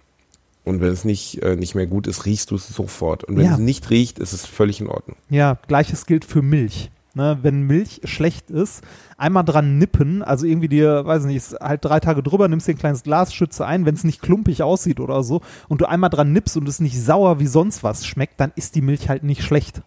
und 0.65 0.81
wenn 0.81 0.91
es 0.93 1.05
nicht, 1.05 1.43
äh, 1.43 1.57
nicht 1.57 1.75
mehr 1.75 1.87
gut 1.87 2.07
ist, 2.07 2.25
riechst 2.27 2.51
du 2.51 2.55
es 2.57 2.69
sofort. 2.69 3.25
Und 3.25 3.37
wenn 3.37 3.45
Ja. 3.47 3.53
es 3.55 3.59
nicht 3.59 3.91
riecht, 3.91 4.19
ist 4.19 4.33
es 4.33 4.47
völlig 4.47 4.81
in 4.81 4.89
Ordnung. 4.89 5.17
Ja, 5.29 5.59
gleiches 5.67 6.07
gilt 6.07 6.25
für 6.25 6.43
Milch. 6.43 6.91
Ne, 7.15 7.39
wenn 7.43 7.61
Milch 7.67 8.01
schlecht 8.05 8.51
ist, 8.51 8.83
einmal 9.19 9.45
dran 9.45 9.77
nippen, 9.77 10.23
also 10.23 10.47
irgendwie 10.47 10.69
dir, 10.69 11.05
weiß 11.05 11.25
nicht, 11.27 11.45
halt 11.61 11.85
drei 11.85 12.01
Tage 12.01 12.23
drüber, 12.23 12.49
nimmst 12.49 12.67
dir 12.67 12.73
ein 12.73 12.79
kleines 12.79 13.03
Glas, 13.03 13.35
schütze 13.35 13.67
ein, 13.67 13.85
wenn 13.85 13.95
es 13.95 14.03
nicht 14.03 14.23
klumpig 14.23 14.63
aussieht 14.63 14.99
oder 14.99 15.23
so 15.23 15.43
und 15.69 15.83
du 15.83 15.85
einmal 15.85 16.09
dran 16.09 16.33
nippst 16.33 16.57
und 16.57 16.67
es 16.67 16.81
nicht 16.81 16.99
sauer 16.99 17.39
wie 17.39 17.47
sonst 17.49 17.83
was 17.85 18.07
schmeckt, 18.07 18.41
dann 18.41 18.51
ist 18.57 18.77
die 18.77 18.81
Milch 18.81 19.11
halt 19.11 19.25
nicht 19.25 19.43
schlecht. 19.43 19.83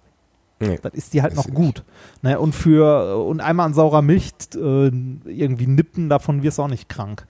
Nee. 0.59 0.77
Dann 0.79 0.91
ist 0.91 1.15
die 1.15 1.23
halt 1.23 1.35
noch 1.35 1.47
gut. 1.47 1.83
Ne, 2.21 2.39
und 2.39 2.53
für 2.53 3.17
und 3.25 3.41
einmal 3.41 3.65
an 3.65 3.73
saurer 3.73 4.03
Milch 4.03 4.29
äh, 4.53 4.91
irgendwie 5.25 5.65
nippen, 5.65 6.09
davon 6.09 6.43
wirst 6.43 6.59
du 6.59 6.61
auch 6.61 6.67
nicht 6.67 6.89
krank. 6.89 7.25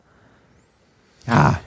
Ja, 1.27 1.59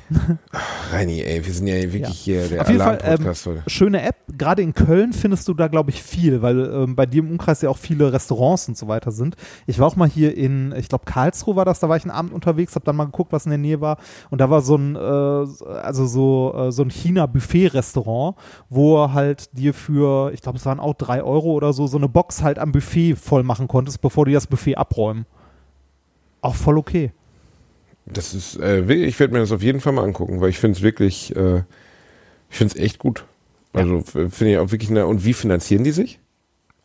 Reini, 0.92 1.20
ey, 1.20 1.44
wir 1.44 1.52
sind 1.52 1.66
ja 1.66 1.74
wirklich 1.74 2.02
Ja. 2.02 2.08
hier 2.10 2.48
der 2.48 2.60
Auf 2.62 2.68
jeden 2.68 2.80
Fall, 2.80 2.98
ähm, 3.02 3.26
heute. 3.26 3.62
schöne 3.66 4.02
App. 4.02 4.14
Gerade 4.38 4.62
in 4.62 4.72
Köln 4.72 5.12
findest 5.12 5.48
du 5.48 5.54
da, 5.54 5.66
glaube 5.66 5.90
ich, 5.90 6.00
viel, 6.00 6.42
weil 6.42 6.60
ähm, 6.72 6.94
bei 6.94 7.06
dir 7.06 7.18
im 7.24 7.30
Umkreis 7.32 7.60
ja 7.62 7.68
auch 7.68 7.76
viele 7.76 8.12
Restaurants 8.12 8.68
und 8.68 8.78
so 8.78 8.86
weiter 8.86 9.10
sind. 9.10 9.34
Ich 9.66 9.80
war 9.80 9.88
auch 9.88 9.96
mal 9.96 10.08
hier 10.08 10.36
in, 10.36 10.72
ich 10.76 10.88
glaube, 10.88 11.06
Karlsruhe 11.06 11.56
war 11.56 11.64
das, 11.64 11.80
da 11.80 11.88
war 11.88 11.96
ich 11.96 12.04
einen 12.04 12.12
Abend 12.12 12.32
unterwegs, 12.32 12.76
habe 12.76 12.84
dann 12.84 12.94
mal 12.94 13.06
geguckt, 13.06 13.32
was 13.32 13.46
in 13.46 13.50
der 13.50 13.58
Nähe 13.58 13.80
war. 13.80 13.98
Und 14.30 14.40
da 14.40 14.48
war 14.48 14.60
so 14.62 14.76
ein, 14.76 14.94
äh, 14.94 14.98
also 14.98 16.06
so, 16.06 16.54
äh, 16.56 16.70
so 16.70 16.82
ein 16.82 16.90
China-Buffet-Restaurant, 16.90 18.36
wo 18.70 19.12
halt 19.12 19.50
dir 19.58 19.74
für, 19.74 20.32
ich 20.32 20.40
glaube, 20.40 20.58
es 20.58 20.66
waren 20.66 20.78
auch 20.78 20.94
drei 20.94 21.20
Euro 21.22 21.50
oder 21.52 21.72
so, 21.72 21.88
so 21.88 21.96
eine 21.98 22.08
Box 22.08 22.42
halt 22.44 22.60
am 22.60 22.70
Buffet 22.70 23.16
voll 23.16 23.42
machen 23.42 23.66
konntest, 23.66 24.00
bevor 24.02 24.24
die 24.24 24.32
das 24.34 24.46
Buffet 24.46 24.76
abräumen. 24.76 25.26
Auch 26.42 26.54
voll 26.54 26.78
okay. 26.78 27.10
Das 28.12 28.34
ist, 28.34 28.56
äh, 28.56 28.88
wirklich- 28.88 29.08
ich 29.08 29.20
werde 29.20 29.32
mir 29.34 29.40
das 29.40 29.52
auf 29.52 29.62
jeden 29.62 29.80
Fall 29.80 29.92
mal 29.92 30.04
angucken, 30.04 30.40
weil 30.40 30.50
ich 30.50 30.58
finde 30.58 30.76
es 30.76 30.82
wirklich, 30.82 31.34
äh, 31.36 31.58
ich 32.50 32.56
finde 32.56 32.74
es 32.74 32.80
echt 32.80 32.98
gut. 32.98 33.24
Also 33.72 33.98
f- 33.98 34.12
finde 34.32 34.52
ich 34.52 34.58
auch 34.58 34.70
wirklich, 34.72 34.90
eine, 34.90 35.06
und 35.06 35.24
wie 35.24 35.34
finanzieren 35.34 35.84
die 35.84 35.90
sich? 35.90 36.18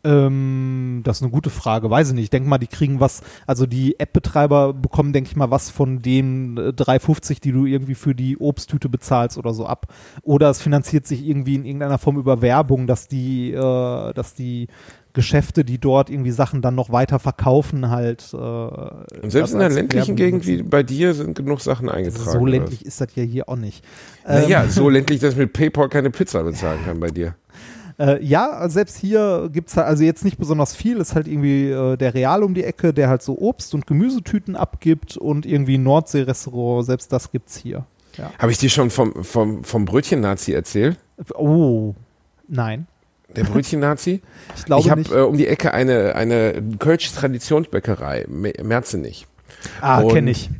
Ähm, 0.06 1.00
das 1.02 1.16
ist 1.16 1.22
eine 1.22 1.30
gute 1.32 1.48
Frage. 1.48 1.88
Weiß 1.88 2.08
ich 2.08 2.14
nicht. 2.14 2.24
Ich 2.24 2.30
denke 2.30 2.46
mal, 2.48 2.58
die 2.58 2.66
kriegen 2.66 3.00
was, 3.00 3.22
also 3.46 3.64
die 3.64 3.98
App-Betreiber 3.98 4.74
bekommen, 4.74 5.14
denke 5.14 5.30
ich 5.30 5.36
mal, 5.36 5.50
was 5.50 5.70
von 5.70 6.02
den 6.02 6.58
äh, 6.58 6.72
3,50, 6.72 7.40
die 7.40 7.52
du 7.52 7.64
irgendwie 7.64 7.94
für 7.94 8.14
die 8.14 8.36
Obsttüte 8.36 8.90
bezahlst 8.90 9.38
oder 9.38 9.54
so 9.54 9.64
ab. 9.64 9.86
Oder 10.22 10.50
es 10.50 10.60
finanziert 10.60 11.06
sich 11.06 11.26
irgendwie 11.26 11.54
in 11.54 11.64
irgendeiner 11.64 11.96
Form 11.96 12.18
über 12.18 12.42
Werbung, 12.42 12.86
dass 12.86 13.08
die, 13.08 13.52
äh, 13.52 14.12
dass 14.12 14.34
die 14.34 14.68
Geschäfte, 15.14 15.64
die 15.64 15.78
dort 15.78 16.10
irgendwie 16.10 16.32
Sachen 16.32 16.60
dann 16.60 16.74
noch 16.74 16.90
weiter 16.90 17.18
verkaufen, 17.18 17.88
halt. 17.88 18.28
Äh, 18.34 18.36
Und 18.36 19.30
selbst 19.30 19.52
in 19.54 19.60
der 19.60 19.70
ländlichen 19.70 20.16
Gegend 20.16 20.46
wie 20.46 20.62
bei 20.62 20.82
dir 20.82 21.14
sind 21.14 21.36
genug 21.36 21.60
Sachen 21.60 21.88
eingetragen. 21.88 22.30
So 22.30 22.38
oder 22.40 22.50
ländlich 22.50 22.84
ist 22.84 23.00
das 23.00 23.08
ja 23.14 23.22
hier 23.22 23.48
auch 23.48 23.56
nicht. 23.56 23.84
Naja, 24.26 24.64
Ähm, 24.64 24.70
so 24.70 24.88
ländlich, 24.90 25.20
dass 25.20 25.32
ich 25.34 25.38
mit 25.38 25.52
PayPal 25.52 25.88
keine 25.88 26.10
Pizza 26.10 26.42
bezahlen 26.42 26.80
kann 26.84 27.00
bei 27.00 27.08
dir. 27.08 27.34
Äh, 27.96 28.24
ja, 28.24 28.68
selbst 28.68 28.96
hier 28.96 29.48
gibt's 29.52 29.76
halt, 29.76 29.86
also 29.86 30.02
jetzt 30.02 30.24
nicht 30.24 30.36
besonders 30.36 30.74
viel, 30.74 30.96
ist 30.96 31.14
halt 31.14 31.28
irgendwie 31.28 31.70
äh, 31.70 31.96
der 31.96 32.12
Real 32.14 32.42
um 32.42 32.52
die 32.52 32.64
Ecke, 32.64 32.92
der 32.92 33.08
halt 33.08 33.22
so 33.22 33.38
Obst- 33.38 33.72
und 33.72 33.86
Gemüsetüten 33.86 34.56
abgibt 34.56 35.16
und 35.16 35.46
irgendwie 35.46 35.78
Nordsee-Restaurant, 35.78 36.86
selbst 36.86 37.12
das 37.12 37.30
gibt's 37.30 37.56
hier. 37.56 37.86
Ja. 38.16 38.32
Habe 38.38 38.50
ich 38.50 38.58
dir 38.58 38.68
schon 38.68 38.90
vom, 38.90 39.22
vom, 39.22 39.62
vom 39.62 39.84
Brötchen-Nazi 39.84 40.52
erzählt? 40.52 40.98
Oh, 41.34 41.94
nein. 42.48 42.88
Der 43.36 43.44
Brötchen-Nazi? 43.44 44.20
Ich 44.56 44.64
glaube 44.66 44.82
ich 44.82 44.90
habe 44.90 45.00
nicht. 45.00 45.12
äh, 45.12 45.20
um 45.20 45.36
die 45.36 45.46
Ecke 45.46 45.72
eine, 45.74 46.14
eine 46.14 46.62
Kölsche 46.78 47.12
Traditionsbäckerei, 47.14 48.26
Me- 48.28 48.52
Merzenich. 48.62 49.26
ah, 49.80 50.02
kenne 50.04 50.30
ich. 50.30 50.50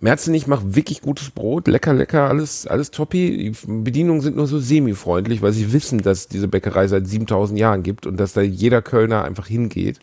Merzenich 0.00 0.46
macht 0.46 0.76
wirklich 0.76 1.00
gutes 1.02 1.30
Brot, 1.30 1.66
lecker, 1.66 1.92
lecker, 1.92 2.28
alles, 2.28 2.66
alles 2.68 2.92
toppi. 2.92 3.52
Die 3.52 3.66
Bedienungen 3.82 4.20
sind 4.22 4.36
nur 4.36 4.46
so 4.46 4.60
semi-freundlich, 4.60 5.42
weil 5.42 5.52
sie 5.52 5.72
wissen, 5.72 5.98
dass 6.02 6.18
es 6.20 6.28
diese 6.28 6.46
Bäckerei 6.46 6.86
seit 6.86 7.06
7000 7.08 7.58
Jahren 7.58 7.82
gibt 7.82 8.06
und 8.06 8.16
dass 8.16 8.32
da 8.32 8.40
jeder 8.40 8.80
Kölner 8.80 9.24
einfach 9.24 9.48
hingeht, 9.48 9.98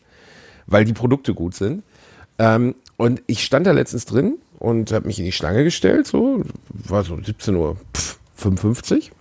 weil 0.67 0.83
die 0.83 0.91
Produkte 0.93 1.33
gut 1.33 1.55
sind. 1.55 1.83
Ähm, 2.39 2.75
und 2.97 3.23
ich 3.27 3.43
stand 3.45 3.65
da 3.67 3.71
letztens 3.71 4.03
drin 4.05 4.35
und 4.59 4.91
habe 4.91 5.07
mich 5.07 5.17
in 5.19 5.25
die 5.25 5.31
Schlange 5.31 5.63
gestellt, 5.63 6.07
so, 6.07 6.43
war 6.73 7.03
so 7.05 7.17
17 7.21 7.55
Uhr 7.55 7.77
pff, 7.95 8.19
55. 8.35 9.13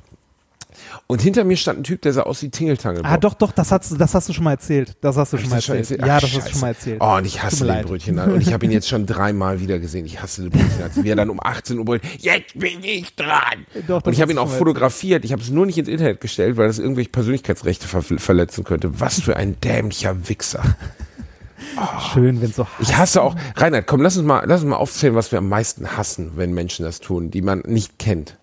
Und 1.15 1.23
hinter 1.23 1.45
mir 1.45 1.57
stand 1.57 1.79
ein 1.79 1.85
Typ, 1.85 2.03
der 2.03 2.13
sah 2.13 2.23
aus 2.25 2.43
wie 2.43 2.49
Tingeltangel. 2.51 3.03
Ah, 3.05 3.17
doch, 3.19 3.35
doch, 3.35 3.53
das 3.53 3.71
hast, 3.71 4.01
das 4.01 4.15
hast 4.17 4.29
du 4.29 4.33
schon 4.33 4.43
mal 4.43 4.51
erzählt. 4.51 4.97
Das 5.01 5.17
hast 5.17 5.33
du 5.33 5.39
schon 5.39 5.49
mal 5.49 5.57
erzählt. 5.59 5.79
erzählt? 5.79 6.01
Ja, 6.01 6.17
Ach, 6.17 6.21
das 6.21 6.25
hast 6.25 6.35
du 6.35 6.41
Scheiße. 6.41 6.51
schon 6.51 6.61
mal 6.61 6.69
erzählt. 6.71 7.01
Oh, 7.01 7.15
und 7.15 7.25
ich 7.25 7.41
hasse 7.41 7.67
den. 7.69 7.85
Brötchen. 7.85 8.19
Und 8.19 8.41
ich 8.41 8.53
habe 8.53 8.65
ihn 8.65 8.73
jetzt 8.73 8.89
schon 8.89 9.07
dreimal 9.07 9.61
wieder 9.61 9.79
gesehen. 9.79 10.07
Ich 10.07 10.21
hasse 10.21 10.43
den 10.43 10.51
Brötchen. 10.51 10.83
Als 10.83 11.01
wir 11.01 11.15
dann 11.15 11.31
um 11.31 11.39
18 11.41 11.79
Uhr 11.79 11.85
brüllen, 11.85 12.03
jetzt 12.19 12.59
bin 12.59 12.83
ich 12.83 13.15
dran. 13.15 13.65
Doch, 13.87 14.03
und 14.03 14.13
ich 14.13 14.21
habe 14.21 14.33
ihn 14.33 14.39
auch 14.39 14.51
fotografiert. 14.51 15.25
Ich 15.25 15.31
habe 15.31 15.41
es 15.41 15.51
nur 15.51 15.67
nicht 15.67 15.79
ins 15.79 15.87
Internet 15.87 16.21
gestellt, 16.21 16.57
weil 16.57 16.67
das 16.67 16.81
irgendwelche 16.81 17.11
Persönlichkeitsrechte 17.11 17.87
ver 17.87 18.03
verletzen 18.03 18.65
könnte. 18.65 18.99
Was 18.99 19.21
für 19.21 19.37
ein 19.37 19.55
dämlicher 19.61 20.29
Wichser. 20.29 20.65
Schön, 22.13 22.43
wenn 22.43 22.53
so 22.53 22.67
Ich 22.81 22.97
hasse 22.97 23.23
auch, 23.23 23.37
Reinhard, 23.55 23.87
komm, 23.87 24.03
lass 24.03 24.17
uns 24.17 24.27
mal, 24.27 24.43
lass 24.47 24.63
uns 24.63 24.71
mal 24.71 24.79
aufzählen, 24.79 25.15
was 25.15 25.31
wir 25.31 25.39
am 25.39 25.49
meisten 25.49 25.97
hassen, 25.97 26.33
wenn 26.35 26.53
Menschen 26.53 26.85
das 26.85 26.99
tun, 26.99 27.31
die 27.31 27.41
man 27.41 27.61
nicht 27.67 28.01
kennt. 28.01 28.37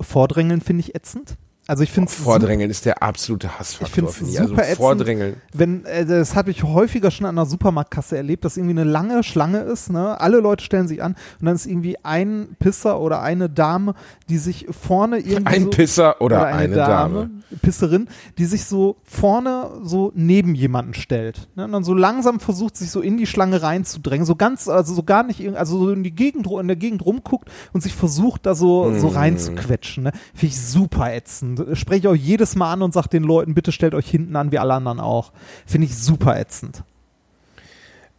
Vordrängeln 0.00 0.60
finde 0.60 0.82
ich 0.82 0.94
ätzend. 0.94 1.36
Also 1.68 1.84
ich 1.84 1.92
finde 1.92 2.10
es 2.10 2.16
Vordrängeln 2.16 2.70
ist 2.70 2.86
der 2.86 3.02
absolute 3.04 3.58
Hassfaktor. 3.58 3.86
Ich 3.86 3.94
finde 3.94 4.10
es 4.10 4.16
finde 4.16 4.32
super 4.32 4.48
also 4.50 4.62
ätzend, 4.62 4.76
Vordrängeln. 4.78 5.36
wenn, 5.52 5.84
äh, 5.84 6.04
das 6.04 6.34
habe 6.34 6.50
ich 6.50 6.64
häufiger 6.64 7.12
schon 7.12 7.24
an 7.24 7.38
einer 7.38 7.46
Supermarktkasse 7.46 8.16
erlebt, 8.16 8.44
dass 8.44 8.56
irgendwie 8.56 8.72
eine 8.80 8.84
lange 8.84 9.22
Schlange 9.22 9.60
ist, 9.60 9.90
ne? 9.90 10.20
alle 10.20 10.40
Leute 10.40 10.64
stellen 10.64 10.88
sich 10.88 11.02
an 11.02 11.14
und 11.40 11.46
dann 11.46 11.54
ist 11.54 11.66
irgendwie 11.66 11.96
ein 12.02 12.56
Pisser 12.58 13.00
oder 13.00 13.22
eine 13.22 13.48
Dame, 13.48 13.94
die 14.28 14.38
sich 14.38 14.66
vorne 14.70 15.18
irgendwie 15.20 15.46
Ein 15.46 15.62
so, 15.64 15.70
Pisser 15.70 16.20
oder, 16.20 16.44
eine, 16.46 16.74
Dame. 16.74 17.30
Pisserin, 17.62 18.08
die 18.38 18.46
sich 18.46 18.64
so 18.64 18.96
vorne 19.04 19.70
so 19.84 20.10
neben 20.16 20.54
jemanden 20.56 20.94
stellt. 20.94 21.48
Ne? 21.54 21.64
Und 21.64 21.72
dann 21.72 21.84
so 21.84 21.94
langsam 21.94 22.40
versucht, 22.40 22.76
sich 22.76 22.90
so 22.90 23.00
in 23.00 23.18
die 23.18 23.26
Schlange 23.26 23.62
reinzudrängen. 23.62 24.26
So 24.26 24.34
ganz, 24.34 24.68
also 24.68 24.94
so 24.94 25.02
gar 25.04 25.22
nicht, 25.22 25.46
also 25.56 25.78
so 25.78 25.90
in 25.92 26.02
die 26.02 26.14
Gegend, 26.14 26.46
in 26.46 26.66
der 26.66 26.76
Gegend 26.76 27.04
rumguckt 27.04 27.48
und 27.72 27.82
sich 27.82 27.94
versucht, 27.94 28.46
da 28.46 28.54
so, 28.56 28.92
so 28.98 29.10
Mm. 29.10 29.14
reinzuquetschen. 29.14 30.02
Ne? 30.04 30.12
Finde 30.34 30.46
ich 30.54 30.60
super 30.60 31.12
ätzend. 31.12 31.51
Spreche 31.74 32.00
ich 32.00 32.08
auch 32.08 32.14
jedes 32.14 32.56
Mal 32.56 32.72
an 32.72 32.82
und 32.82 32.92
sage 32.94 33.08
den 33.08 33.22
Leuten, 33.24 33.54
bitte 33.54 33.72
stellt 33.72 33.94
euch 33.94 34.08
hinten 34.08 34.36
an, 34.36 34.52
wie 34.52 34.58
alle 34.58 34.74
anderen 34.74 35.00
auch. 35.00 35.32
Finde 35.66 35.86
ich 35.86 35.96
super 35.96 36.38
ätzend. 36.38 36.84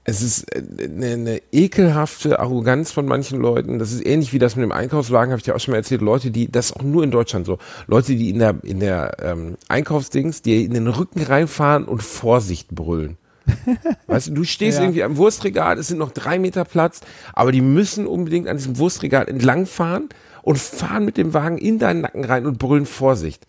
Es 0.06 0.22
ist 0.22 0.54
äh, 0.54 0.62
eine, 0.84 1.14
eine 1.14 1.42
ekelhafte 1.52 2.40
Arroganz 2.40 2.92
von 2.92 3.06
manchen 3.06 3.40
Leuten. 3.40 3.80
Das 3.80 3.92
ist 3.92 4.06
ähnlich 4.06 4.34
wie 4.34 4.40
das 4.40 4.56
mit 4.56 4.64
dem 4.64 4.72
Einkaufswagen, 4.72 5.32
habe 5.32 5.40
ich 5.40 5.44
dir 5.44 5.56
auch 5.56 5.60
schon 5.60 5.72
mal 5.72 5.78
erzählt. 5.78 6.02
Leute, 6.02 6.32
die, 6.32 6.52
das 6.52 6.68
ist 6.68 6.76
auch 6.78 6.84
nur 6.84 7.04
in 7.04 7.12
Deutschland 7.12 7.46
so. 7.46 7.58
Leute, 7.88 8.16
die 8.16 8.30
in 8.30 8.40
der, 8.40 8.56
in 8.64 8.80
der 8.80 9.18
ähm, 9.22 9.58
Einkaufsdings, 9.70 10.42
die 10.42 10.66
in 10.66 10.74
den 10.74 10.88
Rücken 10.88 11.22
reinfahren 11.22 11.86
und 11.86 12.04
Vorsicht 12.04 12.70
brüllen. 12.70 13.18
Weißt 14.08 14.28
du, 14.30 14.34
du 14.34 14.44
stehst 14.44 14.78
Ja. 14.78 14.84
irgendwie 14.86 15.04
am 15.04 15.18
Wurstregal, 15.18 15.78
es 15.78 15.90
sind 15.90 15.98
noch 15.98 16.12
drei 16.12 16.40
Meter 16.40 16.64
Platz, 16.64 17.02
aber 17.34 17.52
die 17.52 17.62
müssen 17.62 18.08
unbedingt 18.08 18.48
an 18.48 18.58
diesem 18.58 18.78
Wurstregal 18.78 19.28
entlangfahren 19.28 20.10
und 20.44 20.60
fahren 20.60 21.06
mit 21.06 21.18
dem 21.18 21.34
Wagen 21.34 21.58
in 21.58 21.80
deinen 21.80 22.02
Nacken 22.02 22.24
rein 22.24 22.46
und 22.46 22.60
brüllen 22.60 22.86
Vorsicht. 22.86 23.48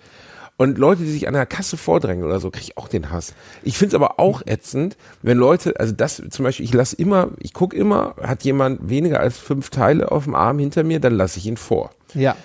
Und 0.56 0.78
Leute, 0.78 1.02
die 1.02 1.10
sich 1.10 1.26
an 1.26 1.34
der 1.34 1.46
Kasse 1.46 1.76
vordrängen 1.76 2.24
oder 2.24 2.38
so, 2.38 2.50
kriege 2.50 2.64
ich 2.64 2.78
auch 2.78 2.86
den 2.86 3.10
Hass. 3.10 3.34
Ich 3.64 3.76
finde 3.76 3.96
es 3.96 4.00
aber 4.00 4.20
auch 4.20 4.40
ätzend, 4.46 4.96
wenn 5.20 5.36
Leute, 5.36 5.78
also 5.80 5.92
das 5.92 6.22
zum 6.30 6.44
Beispiel, 6.44 6.64
ich 6.64 6.72
lasse 6.72 6.94
immer, 6.94 7.30
ich 7.40 7.52
gucke 7.52 7.76
immer, 7.76 8.14
hat 8.22 8.44
jemand 8.44 8.88
weniger 8.88 9.18
als 9.18 9.36
fünf 9.36 9.70
Teile 9.70 10.12
auf 10.12 10.24
dem 10.24 10.36
Arm 10.36 10.60
hinter 10.60 10.84
mir, 10.84 11.00
dann 11.00 11.14
lasse 11.14 11.40
ich 11.40 11.46
ihn 11.46 11.56
vor. 11.56 11.90
Ja. 12.14 12.36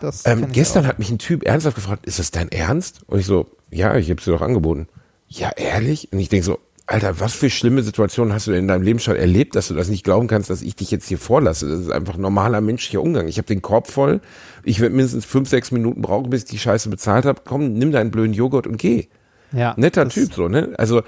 Das 0.00 0.26
Ähm, 0.26 0.48
gestern 0.50 0.88
hat 0.88 0.98
mich 0.98 1.10
ein 1.10 1.18
Typ 1.18 1.46
ernsthaft 1.46 1.76
gefragt, 1.76 2.06
ist 2.06 2.18
das 2.18 2.32
dein 2.32 2.50
Ernst? 2.50 3.02
Und 3.06 3.20
ich 3.20 3.26
so, 3.26 3.46
ja, 3.70 3.94
ich 3.94 4.10
habe 4.10 4.18
es 4.18 4.24
dir 4.24 4.32
doch 4.32 4.42
angeboten. 4.42 4.88
Ja, 5.28 5.50
ehrlich? 5.54 6.12
Und 6.12 6.18
ich 6.18 6.28
denke 6.28 6.44
so, 6.44 6.58
Alter, 6.86 7.20
was 7.20 7.34
für 7.34 7.48
schlimme 7.48 7.82
Situationen 7.82 8.34
hast 8.34 8.46
du 8.46 8.50
denn 8.50 8.60
in 8.60 8.68
deinem 8.68 8.82
Leben 8.82 8.98
schon 8.98 9.16
erlebt, 9.16 9.54
dass 9.54 9.68
du 9.68 9.74
das 9.74 9.88
nicht 9.88 10.04
glauben 10.04 10.26
kannst, 10.26 10.50
dass 10.50 10.62
ich 10.62 10.74
dich 10.74 10.90
jetzt 10.90 11.06
hier 11.06 11.18
vorlasse? 11.18 11.68
Das 11.68 11.80
ist 11.80 11.90
einfach 11.90 12.16
normaler 12.16 12.60
menschlicher 12.60 13.00
Umgang. 13.00 13.28
Ich 13.28 13.38
habe 13.38 13.46
den 13.46 13.62
Korb 13.62 13.88
voll, 13.88 14.20
ich 14.64 14.80
werde 14.80 14.94
mindestens 14.94 15.24
fünf, 15.24 15.48
sechs 15.48 15.70
Minuten 15.70 16.02
brauchen, 16.02 16.30
bis 16.30 16.42
ich 16.42 16.50
die 16.50 16.58
Scheiße 16.58 16.88
bezahlt 16.88 17.24
habe. 17.24 17.42
Komm, 17.44 17.74
nimm 17.74 17.92
deinen 17.92 18.10
blöden 18.10 18.34
Joghurt 18.34 18.66
und 18.66 18.78
geh. 18.78 19.06
ja, 19.52 19.74
Netter 19.76 20.08
Typ 20.08 20.34
so, 20.34 20.48
ne? 20.48 20.70
Also, 20.76 21.02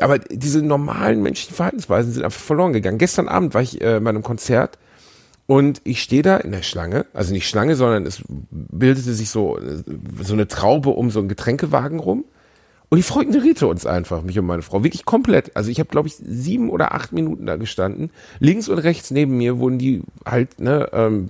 aber 0.00 0.18
diese 0.18 0.62
normalen 0.62 1.22
menschlichen 1.22 1.54
Verhaltensweisen 1.54 2.12
sind 2.12 2.24
einfach 2.24 2.40
verloren 2.40 2.72
gegangen. 2.72 2.98
Gestern 2.98 3.28
Abend 3.28 3.52
war 3.54 3.62
ich 3.62 3.80
äh, 3.80 4.00
bei 4.00 4.10
einem 4.10 4.22
Konzert 4.22 4.78
und 5.46 5.80
ich 5.84 6.02
stehe 6.02 6.22
da 6.22 6.36
in 6.38 6.52
der 6.52 6.62
Schlange, 6.62 7.06
also 7.12 7.32
nicht 7.32 7.48
Schlange, 7.48 7.76
sondern 7.76 8.06
es 8.06 8.22
bildete 8.50 9.12
sich 9.12 9.30
so, 9.30 9.58
äh, 9.58 9.82
so 10.22 10.32
eine 10.32 10.48
Traube 10.48 10.90
um 10.90 11.10
so 11.10 11.18
einen 11.18 11.28
Getränkewagen 11.28 12.00
rum. 12.00 12.24
Und 12.90 12.96
die 12.96 13.02
Frau 13.02 13.20
ignorierte 13.20 13.66
uns 13.66 13.84
einfach, 13.84 14.22
mich 14.22 14.38
und 14.38 14.46
meine 14.46 14.62
Frau, 14.62 14.82
wirklich 14.82 15.04
komplett. 15.04 15.54
Also 15.56 15.70
ich 15.70 15.78
habe, 15.78 15.90
glaube 15.90 16.08
ich, 16.08 16.16
sieben 16.16 16.70
oder 16.70 16.94
acht 16.94 17.12
Minuten 17.12 17.44
da 17.44 17.56
gestanden. 17.56 18.10
Links 18.40 18.68
und 18.68 18.78
rechts 18.78 19.10
neben 19.10 19.36
mir 19.36 19.58
wurden 19.58 19.78
die 19.78 20.02
halt, 20.24 20.58
ne, 20.60 20.88
ähm, 20.92 21.28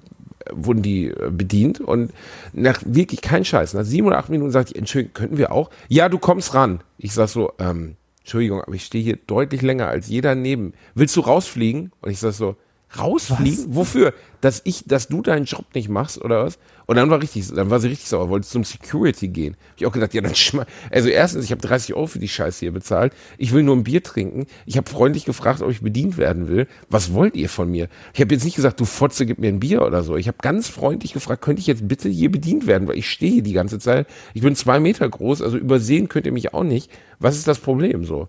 wurden 0.52 0.82
die 0.82 1.06
äh, 1.06 1.30
bedient 1.30 1.80
und 1.80 2.12
nach 2.52 2.80
wirklich 2.84 3.20
kein 3.20 3.44
Scheiß. 3.44 3.74
Nach 3.74 3.84
sieben 3.84 4.06
oder 4.06 4.18
acht 4.18 4.30
Minuten 4.30 4.52
sagte 4.52 4.72
ich, 4.72 4.78
Entschuldigung, 4.78 5.14
könnten 5.14 5.38
wir 5.38 5.52
auch? 5.52 5.70
Ja, 5.88 6.08
du 6.08 6.18
kommst 6.18 6.54
ran. 6.54 6.80
Ich 6.96 7.12
sag 7.12 7.28
so, 7.28 7.52
ähm, 7.58 7.96
Entschuldigung, 8.20 8.62
aber 8.62 8.74
ich 8.74 8.84
stehe 8.84 9.02
hier 9.02 9.18
deutlich 9.26 9.62
länger 9.62 9.88
als 9.88 10.08
jeder 10.08 10.34
neben. 10.34 10.74
Willst 10.94 11.16
du 11.16 11.20
rausfliegen? 11.20 11.92
Und 12.00 12.10
ich 12.10 12.18
sag 12.18 12.32
so, 12.32 12.56
rausfliegen? 12.96 13.74
Wofür? 13.74 14.14
Dass 14.40 14.62
ich, 14.64 14.84
dass 14.86 15.08
du 15.08 15.20
deinen 15.20 15.44
Job 15.44 15.64
nicht 15.74 15.88
machst 15.88 16.22
oder 16.22 16.44
was? 16.44 16.58
Und 16.86 16.96
dann 16.96 17.10
war 17.10 17.20
richtig, 17.20 17.52
dann 17.52 17.70
war 17.70 17.80
sie 17.80 17.88
richtig 17.88 18.08
sauer, 18.08 18.30
wollte 18.30 18.46
zum 18.46 18.64
Security 18.64 19.28
gehen. 19.28 19.56
Hab 19.70 19.80
ich 19.80 19.86
auch 19.86 19.92
gedacht, 19.92 20.14
ja 20.14 20.22
dann 20.22 20.34
schma 20.34 20.64
Also 20.90 21.08
erstens, 21.08 21.44
ich 21.44 21.50
habe 21.50 21.60
30 21.60 21.94
Euro 21.94 22.06
für 22.06 22.18
die 22.18 22.28
Scheiße 22.28 22.60
hier 22.60 22.72
bezahlt. 22.72 23.12
Ich 23.36 23.52
will 23.52 23.62
nur 23.62 23.76
ein 23.76 23.84
Bier 23.84 24.02
trinken. 24.02 24.46
Ich 24.64 24.76
habe 24.76 24.88
freundlich 24.88 25.24
gefragt, 25.24 25.60
ob 25.60 25.70
ich 25.70 25.82
bedient 25.82 26.16
werden 26.16 26.48
will. 26.48 26.66
Was 26.88 27.12
wollt 27.12 27.36
ihr 27.36 27.48
von 27.48 27.70
mir? 27.70 27.88
Ich 28.14 28.20
habe 28.20 28.32
jetzt 28.32 28.44
nicht 28.44 28.56
gesagt, 28.56 28.80
du 28.80 28.84
Fotze, 28.84 29.26
gib 29.26 29.38
mir 29.38 29.48
ein 29.48 29.60
Bier 29.60 29.82
oder 29.82 30.02
so. 30.02 30.16
Ich 30.16 30.28
habe 30.28 30.38
ganz 30.40 30.68
freundlich 30.68 31.12
gefragt, 31.12 31.42
könnte 31.42 31.60
ich 31.60 31.66
jetzt 31.66 31.86
bitte 31.86 32.08
hier 32.08 32.30
bedient 32.30 32.66
werden, 32.66 32.88
weil 32.88 32.96
ich 32.96 33.10
stehe 33.10 33.32
hier 33.32 33.42
die 33.42 33.52
ganze 33.52 33.78
Zeit. 33.78 34.06
Ich 34.32 34.42
bin 34.42 34.56
zwei 34.56 34.80
Meter 34.80 35.08
groß, 35.08 35.42
also 35.42 35.58
übersehen 35.58 36.08
könnt 36.08 36.26
ihr 36.26 36.32
mich 36.32 36.54
auch 36.54 36.64
nicht. 36.64 36.90
Was 37.18 37.36
ist 37.36 37.48
das 37.48 37.58
Problem 37.58 38.04
so? 38.04 38.28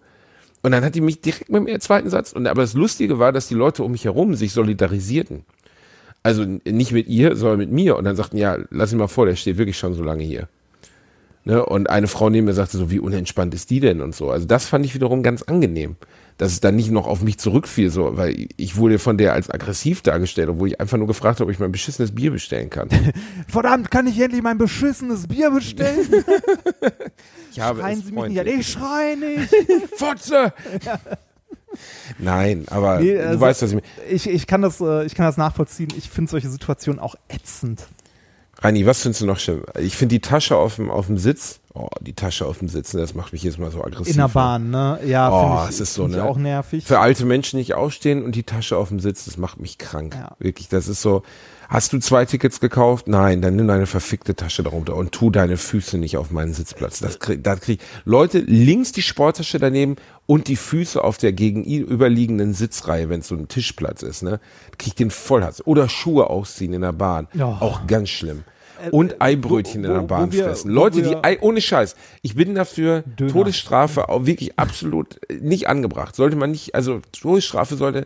Und 0.61 0.71
dann 0.71 0.83
hat 0.83 0.95
die 0.95 1.01
mich 1.01 1.21
direkt 1.21 1.49
mit 1.49 1.67
dem 1.67 1.79
zweiten 1.79 2.09
Satz. 2.09 2.33
Und 2.33 2.47
aber 2.47 2.61
das 2.61 2.73
Lustige 2.73 3.19
war, 3.19 3.31
dass 3.31 3.47
die 3.47 3.55
Leute 3.55 3.83
um 3.83 3.91
mich 3.91 4.05
herum 4.05 4.35
sich 4.35 4.51
solidarisierten. 4.51 5.43
Also 6.21 6.43
nicht 6.43 6.91
mit 6.91 7.07
ihr, 7.07 7.35
sondern 7.35 7.59
mit 7.59 7.71
mir. 7.71 7.95
Und 7.95 8.03
dann 8.03 8.15
sagten, 8.15 8.37
ja, 8.37 8.57
lass 8.69 8.91
ihn 8.91 8.97
mal 8.97 9.07
vor, 9.07 9.25
der 9.25 9.35
steht 9.35 9.57
wirklich 9.57 9.77
schon 9.77 9.93
so 9.93 10.03
lange 10.03 10.23
hier. 10.23 10.49
Ne? 11.45 11.65
Und 11.65 11.89
eine 11.89 12.07
Frau 12.07 12.29
neben 12.29 12.45
mir 12.45 12.53
sagte 12.53 12.77
so, 12.77 12.91
wie 12.91 12.99
unentspannt 12.99 13.53
ist 13.53 13.69
die 13.69 13.79
denn 13.79 14.01
und 14.01 14.13
so. 14.13 14.29
Also 14.29 14.45
das 14.45 14.65
fand 14.65 14.85
ich 14.85 14.93
wiederum 14.93 15.23
ganz 15.23 15.43
angenehm, 15.43 15.95
dass 16.39 16.53
es 16.53 16.61
dann 16.61 16.77
nicht 16.77 16.89
noch 16.89 17.05
auf 17.05 17.21
mich 17.21 17.37
zurückfiel, 17.37 17.89
so, 17.89 18.15
weil 18.15 18.47
ich 18.55 18.77
wurde 18.77 18.97
von 18.97 19.17
der 19.17 19.33
als 19.33 19.49
aggressiv 19.49 20.01
dargestellt, 20.01 20.47
obwohl 20.47 20.69
ich 20.69 20.79
einfach 20.79 20.97
nur 20.97 21.05
gefragt 21.05 21.41
habe, 21.41 21.49
ob 21.49 21.51
ich 21.51 21.59
mein 21.59 21.73
beschissenes 21.73 22.15
Bier 22.15 22.31
bestellen 22.31 22.69
kann. 22.69 22.87
Verdammt, 23.49 23.91
kann 23.91 24.07
ich 24.07 24.17
endlich 24.19 24.41
mein 24.41 24.57
beschissenes 24.57 25.27
Bier 25.27 25.51
bestellen? 25.51 26.07
Ich 27.51 27.59
habe 27.59 27.79
Schreien 27.81 27.99
es 27.99 28.05
Sie 28.05 28.11
mich 28.11 28.27
nicht 28.29 28.39
an. 28.39 28.47
Ich 28.47 28.67
schrei 28.67 29.15
nicht. 29.15 29.49
Fotze! 29.97 30.53
Nein, 32.19 32.65
aber 32.69 32.99
Nee, 32.99 33.15
du 33.15 33.27
also- 33.27 33.41
weißt, 33.41 33.61
was 33.63 33.69
ich 33.71 33.75
meine. 33.75 33.87
Ich, 34.07 34.29
ich, 34.29 34.45
kann 34.47 34.61
das, 34.61 34.79
äh, 34.79 35.05
ich 35.05 35.15
kann 35.15 35.25
das 35.25 35.35
nachvollziehen. 35.35 35.89
Ich 35.97 36.09
finde 36.09 36.29
solche 36.29 36.47
Situationen 36.47 36.99
auch 36.99 37.15
ätzend. 37.27 37.87
Rani, 38.59 38.85
was 38.85 39.01
findest 39.01 39.21
du 39.21 39.25
noch 39.25 39.39
schlimm? 39.39 39.63
Ich 39.79 39.97
finde 39.97 40.15
die 40.15 40.21
Tasche 40.21 40.55
auf 40.57 40.75
dem, 40.75 40.91
auf 40.91 41.07
dem 41.07 41.17
Sitz, 41.17 41.58
oh, 41.73 41.89
die 42.01 42.13
Tasche 42.13 42.45
auf 42.45 42.59
dem 42.59 42.67
Sitz, 42.69 42.91
das 42.91 43.13
macht 43.13 43.33
mich 43.33 43.43
jetzt 43.43 43.59
mal 43.59 43.71
so 43.71 43.83
aggressiv. 43.83 44.13
In 44.13 44.19
der 44.21 44.27
Bahn, 44.29 44.69
ne? 44.69 44.99
Ja, 45.05 45.29
Oh, 45.31 45.63
ich, 45.63 45.69
es 45.69 45.79
ist 45.79 45.93
so, 45.93 46.07
ne? 46.07 46.23
auch 46.23 46.37
nervig. 46.37 46.85
Für 46.85 46.99
alte 46.99 47.25
Menschen 47.25 47.57
nicht 47.57 47.73
aufstehen 47.73 48.23
und 48.23 48.35
die 48.35 48.43
Tasche 48.43 48.77
auf 48.77 48.89
dem 48.89 48.99
Sitz, 48.99 49.25
das 49.25 49.37
macht 49.37 49.59
mich 49.59 49.77
krank. 49.77 50.15
Ja. 50.15 50.35
Wirklich, 50.39 50.67
das 50.69 50.87
ist 50.87 51.01
so. 51.01 51.23
Hast 51.69 51.93
du 51.93 51.99
zwei 51.99 52.25
Tickets 52.25 52.59
gekauft? 52.59 53.07
Nein, 53.07 53.43
dann 53.43 53.55
nimm 53.55 53.67
deine 53.67 53.85
verfickte 53.85 54.33
Tasche 54.35 54.63
darunter 54.63 54.95
und 54.95 55.11
tu 55.11 55.29
deine 55.29 55.55
Füße 55.55 55.99
nicht 55.99 56.17
auf 56.17 56.31
meinen 56.31 56.51
Sitzplatz. 56.51 56.97
Das 56.99 57.19
krieg, 57.19 57.43
das 57.43 57.59
krieg, 57.61 57.79
Leute, 58.05 58.39
links 58.39 58.91
die 58.91 59.03
Sporttasche 59.03 59.59
daneben 59.59 59.97
und 60.25 60.47
die 60.47 60.55
Füße 60.55 61.03
auf 61.03 61.19
der 61.19 61.31
gegenüberliegenden 61.31 62.55
Sitzreihe, 62.55 63.09
wenn 63.09 63.19
es 63.19 63.27
so 63.27 63.35
ein 63.35 63.47
Tischplatz 63.49 64.01
ist, 64.01 64.23
ne? 64.23 64.39
Krieg 64.79 64.95
den 64.95 65.11
Vollhass. 65.11 65.65
Oder 65.67 65.89
Schuhe 65.89 66.31
ausziehen 66.31 66.73
in 66.73 66.81
der 66.81 66.93
Bahn. 66.93 67.27
Ja. 67.33 67.45
Auch 67.59 67.85
ganz 67.85 68.09
schlimm. 68.09 68.43
Und 68.91 69.21
Eibrötchen 69.21 69.83
wo- 69.83 69.87
in 69.87 69.93
der 69.93 70.01
Bahn 70.01 70.31
wir- 70.31 70.45
fressen. 70.45 70.71
Leute, 70.71 71.01
die 71.01 71.15
Ei, 71.15 71.37
ohne 71.41 71.61
Scheiß. 71.61 71.95
Ich 72.21 72.35
bin 72.35 72.55
dafür, 72.55 73.03
Döner. 73.17 73.31
Todesstrafe 73.31 74.09
auch 74.09 74.25
wirklich 74.25 74.57
absolut 74.59 75.19
äh, 75.29 75.35
nicht 75.41 75.67
angebracht. 75.67 76.15
Sollte 76.15 76.35
man 76.35 76.51
nicht, 76.51 76.75
also 76.75 77.01
Todesstrafe 77.11 77.75
sollte, 77.75 78.05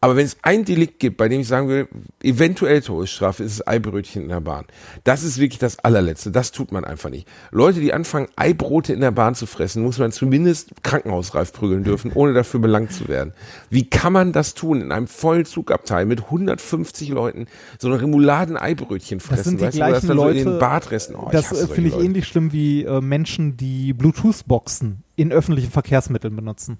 aber 0.00 0.14
wenn 0.14 0.26
es 0.26 0.36
ein 0.42 0.64
Delikt 0.64 1.00
gibt, 1.00 1.16
bei 1.16 1.28
dem 1.28 1.40
ich 1.40 1.48
sagen 1.48 1.68
will, 1.68 1.88
eventuell 2.22 2.82
Todesstrafe, 2.82 3.42
ist 3.42 3.52
es 3.54 3.66
Eibrötchen 3.66 4.22
in 4.22 4.28
der 4.28 4.40
Bahn. 4.40 4.64
Das 5.02 5.24
ist 5.24 5.38
wirklich 5.38 5.58
das 5.58 5.80
allerletzte. 5.80 6.30
Das 6.30 6.52
tut 6.52 6.70
man 6.70 6.84
einfach 6.84 7.10
nicht. 7.10 7.26
Leute, 7.50 7.80
die 7.80 7.92
anfangen, 7.92 8.28
Eibrote 8.36 8.92
in 8.92 9.00
der 9.00 9.10
Bahn 9.10 9.34
zu 9.34 9.46
fressen, 9.46 9.82
muss 9.82 9.98
man 9.98 10.12
zumindest 10.12 10.84
krankenhausreif 10.84 11.52
prügeln 11.52 11.82
dürfen, 11.82 12.12
ohne 12.14 12.32
dafür 12.32 12.60
belangt 12.60 12.92
zu 12.92 13.08
werden. 13.08 13.32
Wie 13.70 13.90
kann 13.90 14.12
man 14.12 14.32
das 14.32 14.54
tun, 14.54 14.80
in 14.80 14.92
einem 14.92 15.08
vollen 15.08 15.46
Zugabteil 15.46 16.06
mit 16.06 16.24
150 16.24 17.08
Leuten 17.08 17.46
so 17.80 17.88
ein 17.88 17.94
Remouladen-Eibrötchen 17.94 19.18
fressen? 19.18 19.36
Das 19.36 19.44
sind 19.46 19.60
die 19.60 19.64
weißt 19.64 19.74
du, 19.74 19.78
gleichen 19.78 20.06
so 20.06 20.12
Leute. 20.12 20.38
in 20.38 20.46
den 20.46 20.58
Bartressen. 20.60 21.16
Oh, 21.16 21.28
das 21.32 21.48
finde 21.48 21.88
ich 21.88 21.94
Leute. 21.94 22.04
ähnlich 22.04 22.28
schlimm 22.28 22.52
wie 22.52 22.84
äh, 22.84 23.00
Menschen, 23.00 23.56
die 23.56 23.94
Bluetooth-Boxen 23.94 25.02
in 25.16 25.32
öffentlichen 25.32 25.72
Verkehrsmitteln 25.72 26.36
benutzen. 26.36 26.78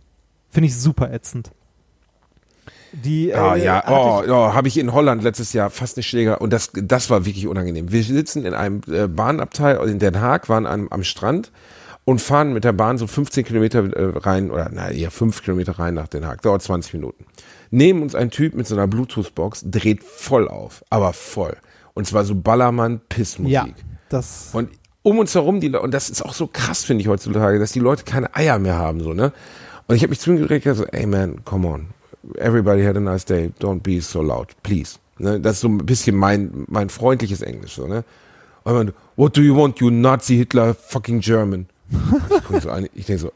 Finde 0.50 0.68
ich 0.68 0.76
super 0.76 1.12
ätzend. 1.12 1.50
Die, 2.92 3.34
Ah 3.34 3.54
äh, 3.56 3.64
ja, 3.64 3.84
oh, 3.88 4.22
ich- 4.24 4.30
oh, 4.30 4.52
habe 4.54 4.68
ich 4.68 4.78
in 4.78 4.92
Holland 4.92 5.22
letztes 5.22 5.52
Jahr 5.52 5.70
fast 5.70 5.96
eine 5.96 6.02
Schläger 6.04 6.40
und 6.40 6.52
das, 6.52 6.70
das 6.74 7.10
war 7.10 7.26
wirklich 7.26 7.46
unangenehm. 7.46 7.92
Wir 7.92 8.02
sitzen 8.02 8.44
in 8.46 8.54
einem 8.54 8.80
äh, 8.90 9.06
Bahnabteil 9.08 9.76
in 9.88 9.98
Den 9.98 10.20
Haag, 10.20 10.48
waren 10.48 10.66
am, 10.66 10.88
am 10.88 11.04
Strand 11.04 11.52
und 12.04 12.20
fahren 12.22 12.52
mit 12.54 12.64
der 12.64 12.72
Bahn 12.72 12.96
so 12.96 13.06
15 13.06 13.44
Kilometer 13.44 13.84
äh, 13.94 14.18
rein 14.18 14.50
oder 14.50 14.70
na 14.72 14.90
eher 14.90 15.10
5 15.10 15.42
Kilometer 15.42 15.78
rein 15.78 15.94
nach 15.94 16.08
Den 16.08 16.26
Haag. 16.26 16.40
Dauert 16.42 16.62
20 16.62 16.94
Minuten. 16.94 17.26
Neben 17.70 18.00
uns 18.00 18.14
ein 18.14 18.30
Typ 18.30 18.54
mit 18.54 18.66
so 18.66 18.74
einer 18.74 18.86
Bluetooth-Box 18.86 19.64
dreht 19.66 20.02
voll 20.02 20.48
auf, 20.48 20.82
aber 20.88 21.12
voll. 21.12 21.56
Und 21.92 22.06
zwar 22.06 22.24
so 22.24 22.34
Ballermann-Pissmusik. 22.34 23.52
ja, 23.52 23.66
das, 24.08 24.50
Und 24.54 24.70
um 25.02 25.18
uns 25.18 25.34
herum, 25.34 25.60
die 25.60 25.68
und 25.70 25.92
das 25.92 26.08
ist 26.10 26.22
auch 26.24 26.32
so 26.32 26.46
krass, 26.46 26.84
finde 26.84 27.02
ich 27.02 27.08
heutzutage, 27.08 27.58
dass 27.58 27.72
die 27.72 27.80
Leute 27.80 28.04
keine 28.04 28.34
Eier 28.34 28.58
mehr 28.58 28.76
haben, 28.76 29.00
so, 29.02 29.12
ne? 29.12 29.32
Und 29.86 29.96
ich 29.96 30.02
habe 30.02 30.10
mich 30.10 30.20
zu 30.20 30.30
ihm 30.32 30.42
und 30.42 30.48
gesagt, 30.48 30.88
ey 30.94 31.06
man, 31.06 31.44
come 31.44 31.68
on. 31.68 31.86
Everybody 32.36 32.84
had 32.84 32.96
a 32.96 33.00
nice 33.00 33.24
day. 33.24 33.52
Don't 33.60 33.82
be 33.82 34.00
so 34.00 34.20
loud, 34.20 34.48
please. 34.62 34.98
Ne? 35.18 35.40
Das 35.40 35.56
ist 35.56 35.60
so 35.60 35.68
ein 35.68 35.78
bisschen 35.78 36.16
mein, 36.16 36.64
mein 36.68 36.88
freundliches 36.88 37.42
Englisch, 37.42 37.74
so, 37.74 37.86
ne? 37.86 38.04
Und 38.64 38.74
man, 38.74 38.92
what 39.16 39.36
do 39.36 39.40
you 39.40 39.56
want, 39.56 39.80
you 39.80 39.90
Nazi 39.90 40.36
Hitler 40.36 40.74
fucking 40.74 41.20
German? 41.20 41.66
ich 41.90 42.62
so 42.62 42.70
an, 42.70 42.88
ich 42.94 43.06
denke 43.06 43.22
so, 43.22 43.32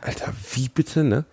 Alter, 0.00 0.32
wie 0.52 0.68
bitte, 0.68 1.02
ne? 1.02 1.24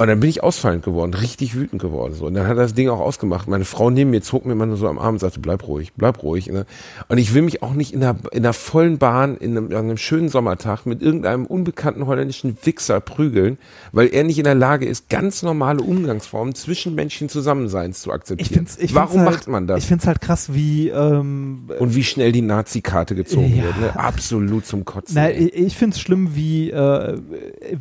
Und 0.00 0.06
dann 0.06 0.18
bin 0.18 0.30
ich 0.30 0.42
ausfallend 0.42 0.82
geworden, 0.82 1.12
richtig 1.12 1.54
wütend 1.54 1.82
geworden. 1.82 2.14
So. 2.14 2.24
Und 2.24 2.32
dann 2.32 2.44
hat 2.44 2.56
er 2.56 2.62
das 2.62 2.72
Ding 2.72 2.88
auch 2.88 3.00
ausgemacht. 3.00 3.48
Meine 3.48 3.66
Frau 3.66 3.90
neben 3.90 4.08
mir 4.08 4.22
zog 4.22 4.46
mir 4.46 4.52
immer 4.52 4.64
nur 4.64 4.78
so 4.78 4.88
am 4.88 4.98
Arm 4.98 5.16
und 5.16 5.18
sagte, 5.18 5.40
bleib 5.40 5.68
ruhig, 5.68 5.92
bleib 5.94 6.22
ruhig. 6.22 6.46
Ne? 6.46 6.64
Und 7.08 7.18
ich 7.18 7.34
will 7.34 7.42
mich 7.42 7.62
auch 7.62 7.74
nicht 7.74 7.92
in 7.92 8.02
einer, 8.02 8.16
in 8.32 8.38
einer 8.38 8.54
vollen 8.54 8.96
Bahn, 8.96 9.36
in 9.36 9.58
einem, 9.58 9.66
an 9.72 9.76
einem 9.76 9.98
schönen 9.98 10.30
Sommertag 10.30 10.86
mit 10.86 11.02
irgendeinem 11.02 11.44
unbekannten 11.44 12.06
holländischen 12.06 12.56
Wichser 12.64 12.98
prügeln, 13.00 13.58
weil 13.92 14.06
er 14.06 14.24
nicht 14.24 14.38
in 14.38 14.44
der 14.44 14.54
Lage 14.54 14.86
ist, 14.86 15.10
ganz 15.10 15.42
normale 15.42 15.82
Umgangsformen 15.82 16.54
zwischen 16.54 16.94
Menschen 16.94 17.28
Zusammenseins 17.28 18.00
zu 18.00 18.10
akzeptieren. 18.10 18.48
ich 18.48 18.56
find's, 18.56 18.78
ich 18.78 18.94
Warum 18.94 19.10
find's 19.10 19.26
halt, 19.26 19.36
macht 19.36 19.48
man 19.48 19.66
das? 19.66 19.80
Ich 19.80 19.86
finde 19.86 20.00
es 20.00 20.06
halt 20.06 20.22
krass, 20.22 20.54
wie, 20.54 20.88
ähm, 20.88 21.68
und 21.78 21.94
wie 21.94 22.04
schnell 22.04 22.32
die 22.32 22.40
Nazi-Karte 22.40 23.14
gezogen 23.14 23.54
Ja. 23.54 23.64
wird. 23.64 23.78
Ne? 23.78 24.00
Absolut 24.00 24.64
zum 24.64 24.86
Kotzen. 24.86 25.16
Na, 25.16 25.30
ich 25.30 25.52
ich 25.52 25.76
finde 25.76 25.94
es 25.96 26.00
schlimm, 26.00 26.34
wie, 26.34 26.70
äh, 26.70 27.18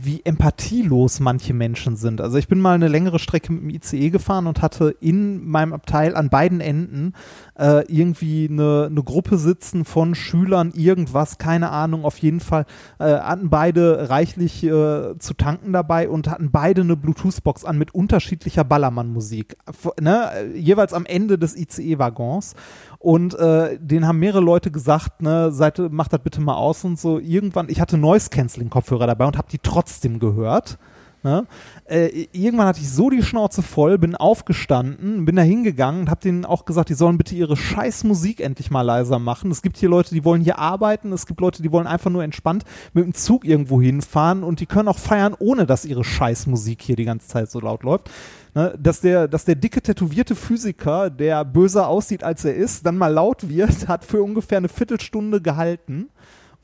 wie 0.03 0.19
empathielos 0.25 1.21
manche 1.21 1.53
Menschen 1.53 1.95
sind. 1.95 2.08
Also 2.17 2.37
ich 2.37 2.47
bin 2.47 2.59
mal 2.59 2.75
eine 2.75 2.87
längere 2.87 3.19
Strecke 3.19 3.51
mit 3.51 3.61
dem 3.61 3.69
ICE 3.69 4.09
gefahren 4.09 4.47
und 4.47 4.61
hatte 4.61 4.95
in 4.99 5.45
meinem 5.47 5.73
Abteil 5.73 6.15
an 6.15 6.29
beiden 6.29 6.61
Enden 6.61 7.13
äh, 7.57 7.85
irgendwie 7.87 8.47
eine, 8.49 8.87
eine 8.89 9.03
Gruppe 9.03 9.37
sitzen 9.37 9.85
von 9.85 10.15
Schülern, 10.15 10.71
irgendwas, 10.73 11.37
keine 11.37 11.69
Ahnung, 11.69 12.05
auf 12.05 12.17
jeden 12.17 12.39
Fall 12.39 12.65
äh, 12.99 13.05
hatten 13.05 13.49
beide 13.49 14.09
reichlich 14.09 14.63
äh, 14.63 15.17
zu 15.19 15.33
tanken 15.37 15.73
dabei 15.73 16.09
und 16.09 16.29
hatten 16.29 16.51
beide 16.51 16.81
eine 16.81 16.95
Bluetooth-Box 16.95 17.65
an 17.65 17.77
mit 17.77 17.93
unterschiedlicher 17.93 18.63
Ballermann-Musik. 18.63 19.57
Ne? 19.99 20.29
Jeweils 20.55 20.93
am 20.93 21.05
Ende 21.05 21.37
des 21.37 21.55
ICE-Waggons. 21.55 22.55
Und 22.99 23.33
äh, 23.35 23.77
den 23.79 24.05
haben 24.05 24.19
mehrere 24.19 24.41
Leute 24.41 24.71
gesagt, 24.71 25.21
ne, 25.21 25.51
Seite, 25.51 25.89
macht 25.89 26.11
das 26.11 26.19
bitte 26.19 26.41
mal 26.41 26.55
aus 26.55 26.83
und 26.83 26.99
so. 26.99 27.17
Irgendwann, 27.17 27.69
ich 27.69 27.79
hatte 27.79 27.97
Noise-Canceling-Kopfhörer 27.97 29.07
dabei 29.07 29.25
und 29.25 29.37
habe 29.37 29.47
die 29.49 29.59
trotzdem 29.59 30.19
gehört. 30.19 30.77
Ne? 31.21 31.45
Äh, 31.85 32.27
irgendwann 32.31 32.67
hatte 32.67 32.79
ich 32.79 32.89
so 32.89 33.09
die 33.09 33.23
Schnauze 33.23 33.61
voll, 33.61 33.97
bin 33.97 34.15
aufgestanden, 34.15 35.25
bin 35.25 35.35
da 35.35 35.41
hingegangen 35.41 36.01
und 36.01 36.09
habe 36.09 36.21
denen 36.21 36.45
auch 36.45 36.63
gesagt, 36.63 36.87
die 36.87 36.93
sollen 36.93 37.17
bitte 37.17 37.35
ihre 37.35 37.57
scheiß 37.57 38.05
Musik 38.05 38.39
endlich 38.39 38.71
mal 38.71 38.83
leiser 38.83 39.19
machen. 39.19 39.51
Es 39.51 39.61
gibt 39.61 39.77
hier 39.77 39.89
Leute, 39.89 40.15
die 40.15 40.23
wollen 40.23 40.41
hier 40.41 40.59
arbeiten, 40.59 41.11
es 41.11 41.25
gibt 41.25 41.41
Leute, 41.41 41.61
die 41.61 41.71
wollen 41.73 41.87
einfach 41.87 42.09
nur 42.09 42.23
entspannt 42.23 42.63
mit 42.93 43.03
dem 43.03 43.13
Zug 43.13 43.43
irgendwo 43.43 43.81
hinfahren 43.81 44.43
und 44.43 44.61
die 44.61 44.65
können 44.65 44.87
auch 44.87 44.97
feiern, 44.97 45.35
ohne 45.37 45.65
dass 45.65 45.83
ihre 45.83 46.05
scheiß 46.05 46.47
Musik 46.47 46.81
hier 46.81 46.95
die 46.95 47.05
ganze 47.05 47.27
Zeit 47.27 47.51
so 47.51 47.59
laut 47.59 47.83
läuft. 47.83 48.09
Ne, 48.55 48.73
dass, 48.79 49.01
der, 49.01 49.27
dass 49.27 49.45
der 49.45 49.55
dicke, 49.55 49.79
tätowierte 49.81 50.35
Physiker, 50.35 51.11
der 51.11 51.45
böser 51.45 51.87
aussieht, 51.87 52.23
als 52.23 52.43
er 52.45 52.55
ist, 52.55 52.83
dann 52.85 52.97
mal 52.97 53.13
laut 53.13 53.47
wird, 53.47 53.87
hat 53.87 54.03
für 54.03 54.23
ungefähr 54.23 54.57
eine 54.57 54.69
Viertelstunde 54.69 55.39
gehalten. 55.41 56.09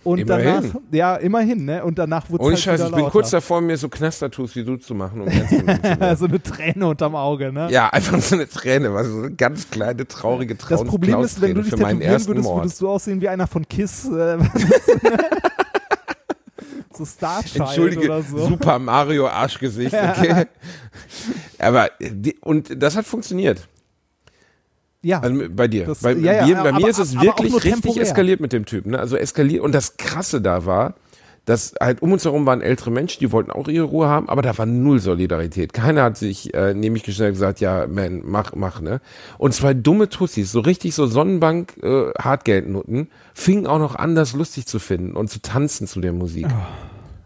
Und 0.06 0.20
Immerhin. 0.20 0.46
danach, 0.46 0.82
ja, 0.92 1.16
immerhin, 1.16 1.66
ne? 1.66 1.84
Und 1.84 1.98
danach 1.98 2.30
wurde 2.30 2.44
Ohne 2.44 2.54
halt 2.54 2.64
Scheiß, 2.64 2.80
ich 2.80 2.86
bin 2.92 3.00
lauter. 3.00 3.12
kurz 3.12 3.32
davor, 3.32 3.60
mir 3.60 3.76
so 3.76 3.90
Knastertus 3.90 4.56
wie 4.56 4.64
du 4.64 4.78
zu 4.78 4.94
machen, 4.94 5.22
um 5.22 5.28
werden. 5.32 6.16
so 6.16 6.26
eine 6.26 6.42
Träne 6.42 6.86
unterm 6.88 7.16
Auge, 7.16 7.52
ne? 7.52 7.70
Ja, 7.72 7.90
einfach 7.90 8.22
so 8.22 8.36
eine 8.36 8.48
Träne, 8.48 8.94
was 8.94 9.08
so 9.08 9.18
eine 9.18 9.32
ganz 9.32 9.68
kleine, 9.72 10.08
traurige 10.08 10.56
Traum 10.60 10.78
Das 10.78 10.84
Problem 10.88 11.20
ist, 11.22 11.42
wenn 11.42 11.56
du 11.56 11.62
dich 11.64 11.72
für 11.72 11.78
meinen 11.78 12.00
tätowieren 12.00 12.14
ersten 12.14 12.28
würdest, 12.30 12.46
Mord. 12.48 12.64
würdest 12.64 12.82
du 12.82 12.88
aussehen 12.90 13.20
wie 13.20 13.30
einer 13.30 13.48
von 13.48 13.68
Kiss. 13.68 14.06
Äh, 14.06 14.38
so 16.94 17.04
Starchild 17.06 17.56
Entschuldige, 17.56 18.06
oder 18.06 18.22
so. 18.22 18.48
Super 18.48 18.78
Mario 18.80 19.28
Arschgesicht, 19.28 19.94
okay. 20.18 20.46
Aber, 21.58 21.90
und 22.42 22.82
das 22.82 22.96
hat 22.96 23.06
funktioniert. 23.06 23.68
Ja, 25.06 25.20
Also 25.20 25.40
bei 25.52 25.68
dir. 25.68 25.86
Das- 25.86 26.00
bei, 26.00 26.14
ja, 26.14 26.34
ja, 26.34 26.46
mir, 26.48 26.56
bei 26.56 26.70
aber- 26.70 26.80
mir 26.80 26.88
ist 26.90 26.98
es 27.00 27.14
wirklich 27.22 27.54
richtig 27.54 27.72
temporär. 27.74 28.02
eskaliert 28.02 28.40
mit 28.40 28.54
dem 28.54 28.66
Typen. 28.66 28.92
Ne? 28.92 29.00
Also 29.00 29.18
eskaliert. 29.18 29.62
Und 29.62 29.74
das 29.76 29.98
Krasse 29.98 30.42
da 30.42 30.66
war, 30.66 30.96
dass 31.46 31.76
halt 31.80 32.02
um 32.02 32.12
uns 32.12 32.26
herum 32.26 32.48
waren 32.48 32.62
ältere 32.62 32.90
Menschen, 32.90 33.20
die 33.20 33.32
wollten 33.32 33.52
auch 33.52 33.68
ihre 33.68 33.86
Ruhe 33.86 34.08
haben, 34.08 34.30
aber 34.30 34.42
da 34.42 34.58
war 34.58 34.66
null 34.66 34.98
Solidarität. 35.00 35.74
Keiner 35.74 36.02
hat 36.02 36.18
sich 36.18 36.56
äh, 36.56 36.74
nämlich 36.74 37.04
und 37.08 37.16
gesagt, 37.18 37.60
ja, 37.60 37.86
man, 37.86 38.24
mach, 38.26 38.56
mach, 38.56 38.82
ne? 38.82 39.00
Und 39.38 39.54
zwei 39.54 39.76
dumme 39.76 40.10
Tussis, 40.10 40.52
so 40.52 40.60
richtig 40.62 40.96
so 40.96 41.06
Sonnenbank, 41.06 41.74
äh, 41.84 42.10
Hartgeldnutten, 42.20 43.10
fingen 43.36 43.68
auch 43.68 43.78
noch 43.78 43.94
an, 43.96 44.16
das 44.16 44.34
lustig 44.34 44.66
zu 44.66 44.80
finden 44.80 45.16
und 45.16 45.30
zu 45.30 45.40
tanzen 45.40 45.86
zu 45.86 46.02
der 46.02 46.14
Musik. 46.14 46.48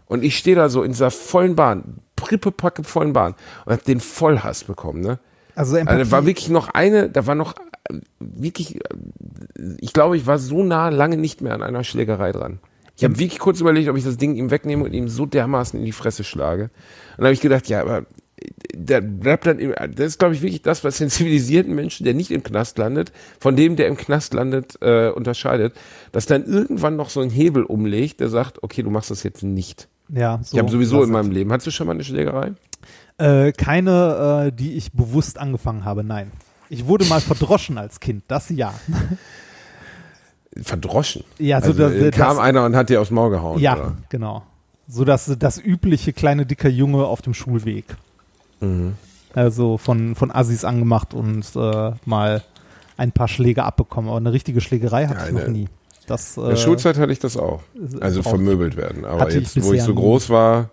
Und 0.04 0.22
ich 0.22 0.36
stehe 0.36 0.54
da 0.56 0.68
so 0.68 0.82
in 0.82 0.92
dieser 0.92 1.10
vollen 1.10 1.56
Bahn, 1.56 2.00
prippepacke 2.16 2.84
vollen 2.84 3.14
Bahn 3.14 3.34
und 3.64 3.72
hab 3.72 3.84
den 3.84 4.00
Vollhass 4.00 4.64
bekommen, 4.64 5.00
ne? 5.00 5.18
also 5.54 5.72
Also 5.72 5.76
Empathie. 5.76 5.98
da 6.04 6.10
war 6.10 6.26
wirklich 6.26 6.48
noch 6.50 6.68
eine, 6.68 7.08
da 7.08 7.26
war 7.26 7.34
noch 7.34 7.54
wirklich, 8.18 8.78
ich 9.78 9.92
glaube, 9.92 10.16
ich 10.16 10.26
war 10.26 10.38
so 10.38 10.62
nah 10.62 10.88
lange 10.88 11.16
nicht 11.16 11.40
mehr 11.40 11.54
an 11.54 11.62
einer 11.62 11.84
Schlägerei 11.84 12.32
dran. 12.32 12.58
Ich 12.96 13.04
habe 13.04 13.18
wirklich 13.18 13.38
kurz 13.38 13.60
überlegt, 13.60 13.88
ob 13.88 13.96
ich 13.96 14.04
das 14.04 14.18
Ding 14.18 14.34
ihm 14.36 14.50
wegnehme 14.50 14.84
und 14.84 14.92
ihm 14.92 15.08
so 15.08 15.24
dermaßen 15.24 15.78
in 15.78 15.86
die 15.86 15.92
Fresse 15.92 16.22
schlage. 16.22 16.64
Und 16.64 17.18
dann 17.18 17.26
habe 17.26 17.34
ich 17.34 17.40
gedacht, 17.40 17.66
ja, 17.68 17.80
aber 17.80 18.04
der 18.74 19.00
bleibt 19.00 19.46
dann, 19.46 19.58
das 19.58 20.06
ist, 20.06 20.18
glaube 20.18 20.34
ich, 20.34 20.42
wirklich 20.42 20.62
das, 20.62 20.84
was 20.84 20.98
den 20.98 21.08
zivilisierten 21.08 21.74
Menschen, 21.74 22.04
der 22.04 22.14
nicht 22.14 22.30
im 22.30 22.42
Knast 22.42 22.78
landet, 22.78 23.12
von 23.38 23.56
dem, 23.56 23.76
der 23.76 23.86
im 23.86 23.96
Knast 23.96 24.34
landet, 24.34 24.78
äh, 24.82 25.08
unterscheidet, 25.08 25.74
dass 26.12 26.26
dann 26.26 26.44
irgendwann 26.44 26.96
noch 26.96 27.10
so 27.10 27.20
ein 27.20 27.30
Hebel 27.30 27.64
umlegt, 27.64 28.20
der 28.20 28.28
sagt, 28.28 28.62
okay, 28.62 28.82
du 28.82 28.90
machst 28.90 29.10
das 29.10 29.22
jetzt 29.22 29.42
nicht. 29.42 29.88
ja, 30.08 30.40
so, 30.42 30.56
ich 30.56 30.58
habe 30.58 30.70
sowieso 30.70 31.02
in 31.02 31.10
meinem 31.10 31.30
Leben. 31.30 31.52
Hattest 31.52 31.68
du 31.68 31.70
schon 31.70 31.86
mal 31.86 31.94
eine 31.94 32.04
Schlägerei? 32.04 32.52
Äh, 33.18 33.52
keine, 33.52 34.46
äh, 34.48 34.52
die 34.52 34.74
ich 34.74 34.92
bewusst 34.92 35.38
angefangen 35.38 35.84
habe, 35.84 36.04
nein. 36.04 36.32
Ich 36.70 36.86
wurde 36.86 37.04
mal 37.04 37.20
verdroschen 37.20 37.76
als 37.76 38.00
Kind, 38.00 38.22
das 38.28 38.48
ja. 38.48 38.72
Verdroschen. 40.62 41.24
Ja, 41.38 41.60
so 41.60 41.68
also, 41.68 41.78
das- 41.82 41.92
äh, 41.92 42.10
kam 42.10 42.36
das- 42.36 42.38
einer 42.38 42.64
und 42.64 42.74
hat 42.76 42.88
dir 42.88 43.00
aufs 43.00 43.10
Maul 43.10 43.30
gehauen. 43.30 43.58
Ja, 43.58 43.74
Oder? 43.76 43.96
genau. 44.08 44.42
So 44.88 45.04
das, 45.04 45.32
das 45.38 45.58
übliche 45.62 46.12
kleine 46.12 46.46
dicker 46.46 46.68
Junge 46.68 47.04
auf 47.06 47.22
dem 47.22 47.34
Schulweg. 47.34 47.84
Mhm. 48.60 48.94
Also 49.34 49.78
von, 49.78 50.16
von 50.16 50.32
Assis 50.32 50.64
angemacht 50.64 51.14
und 51.14 51.44
äh, 51.54 51.92
mal 52.04 52.42
ein 52.96 53.12
paar 53.12 53.28
Schläge 53.28 53.62
abbekommen. 53.64 54.08
Aber 54.10 54.18
eine 54.18 54.32
richtige 54.32 54.60
Schlägerei 54.60 55.06
hatte 55.06 55.20
Ja, 55.20 55.26
ich 55.26 55.32
noch 55.32 55.46
nie. 55.48 55.68
Das, 56.06 56.36
In 56.36 56.44
der 56.44 56.52
äh, 56.52 56.56
Schulzeit 56.56 56.98
hatte 56.98 57.12
ich 57.12 57.20
das 57.20 57.36
auch. 57.36 57.62
Also 58.00 58.22
vermöbelt 58.22 58.76
werden. 58.76 59.04
Aber 59.04 59.28
ich 59.28 59.34
jetzt, 59.36 59.62
wo 59.62 59.72
ich 59.72 59.82
so 59.82 59.94
groß 59.94 60.30
war, 60.30 60.70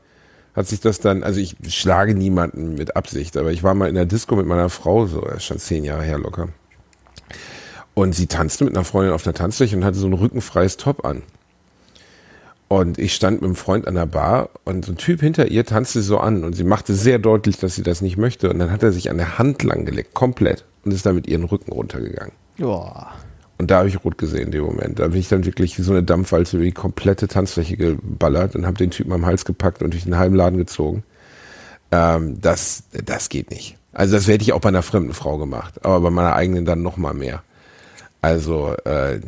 hat 0.58 0.68
sich 0.68 0.80
das 0.80 1.00
dann, 1.00 1.24
also 1.24 1.40
ich 1.40 1.56
schlage 1.70 2.16
niemanden 2.16 2.74
mit 2.74 2.96
Absicht, 2.96 3.38
aber 3.38 3.52
ich 3.52 3.62
war 3.62 3.76
mal 3.76 3.90
in 3.90 3.96
der 3.96 4.08
Disco 4.08 4.36
mit 4.36 4.48
meiner 4.48 4.70
Frau, 4.70 5.06
so, 5.06 5.22
das 5.22 5.38
ist 5.38 5.44
schon 5.44 5.60
zehn 5.60 5.86
Jahre 5.86 6.02
her 6.02 6.18
locker. 6.18 6.50
Und 7.94 8.16
sie 8.16 8.26
tanzte 8.26 8.64
mit 8.64 8.76
einer 8.76 8.84
Freundin 8.84 9.14
auf 9.14 9.22
der 9.22 9.36
Tanzfläche 9.36 9.78
und 9.78 9.86
hatte 9.86 10.00
so 10.00 10.08
ein 10.08 10.14
rückenfreies 10.14 10.78
Top 10.78 11.06
an. 11.06 11.22
Und 12.70 12.98
ich 12.98 13.14
stand 13.14 13.42
mit 13.42 13.46
einem 13.46 13.56
Freund 13.56 13.88
an 13.88 13.94
der 13.94 14.08
Bar 14.08 14.50
und 14.66 14.84
so 14.84 14.94
ein 14.94 14.98
Typ 14.98 15.22
hinter 15.22 15.48
ihr 15.48 15.64
tanzte 15.64 16.02
so 16.02 16.18
an 16.18 16.44
und 16.44 16.54
sie 16.54 16.64
machte 16.64 16.96
sehr 16.96 17.20
deutlich, 17.20 17.60
dass 17.60 17.76
sie 17.76 17.84
das 17.84 18.02
nicht 18.02 18.18
möchte. 18.18 18.50
Und 18.50 18.58
dann 18.58 18.72
hat 18.72 18.82
er 18.82 18.92
sich 18.92 19.12
an 19.12 19.18
der 19.18 19.38
Hand 19.38 19.62
langgelegt, 19.62 20.16
komplett, 20.16 20.66
und 20.84 20.92
ist 20.92 21.06
dann 21.06 21.16
mit 21.16 21.28
ihren 21.28 21.44
Rücken 21.44 21.72
runtergegangen. 21.72 22.34
ja. 22.58 23.12
Und 23.58 23.72
da 23.72 23.80
habe 23.80 23.90
ich 23.90 24.04
rot 24.04 24.18
gesehen 24.18 24.48
in 24.48 24.52
dem 24.52 24.64
Moment. 24.64 25.00
Da 25.00 25.08
bin 25.08 25.20
ich 25.20 25.30
dann 25.30 25.46
wirklich 25.46 25.78
wie 25.78 25.82
so 25.82 25.92
eine 25.92 26.04
Dampfwalze 26.04 26.58
über 26.58 26.66
die 26.66 26.72
komplette 26.72 27.28
Tanzfläche 27.28 27.76
geballert 27.76 28.56
und 28.56 28.66
habe 28.66 28.78
den 28.78 28.92
Typen 28.92 29.12
am 29.14 29.26
Hals 29.26 29.46
gepackt 29.46 29.82
und 29.82 29.94
durch 29.94 30.04
den 30.04 30.18
halben 30.18 30.36
Laden 30.36 30.58
gezogen. 30.58 31.04
Ähm, 31.92 32.40
das, 32.40 32.84
das 32.92 33.30
geht 33.30 33.50
nicht. 33.50 33.78
Also 33.94 34.16
das 34.16 34.28
hätte 34.28 34.44
ich 34.44 34.54
auch 34.54 34.62
bei 34.62 34.70
einer 34.70 34.84
fremden 34.84 35.14
Frau 35.14 35.38
gemacht, 35.38 35.84
aber 35.84 36.02
bei 36.02 36.10
meiner 36.12 36.36
eigenen 36.36 36.66
dann 36.66 36.84
noch 36.84 36.98
mal 36.98 37.16
mehr. 37.16 37.42
Also 38.22 38.76
äh, 38.84 39.20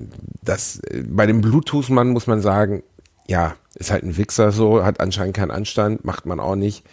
das 0.44 0.82
bei 1.08 1.26
dem 1.26 1.42
Bluetooth-Mann 1.42 2.10
muss 2.10 2.28
man 2.28 2.42
sagen, 2.42 2.84
ja, 3.28 3.56
ist 3.76 3.92
halt 3.92 4.04
ein 4.04 4.18
Wichser 4.18 4.52
so, 4.52 4.84
hat 4.84 5.00
anscheinend 5.00 5.36
keinen 5.36 5.52
Anstand, 5.52 6.06
macht 6.06 6.26
man 6.26 6.40
auch 6.40 6.56
nicht. 6.56 6.84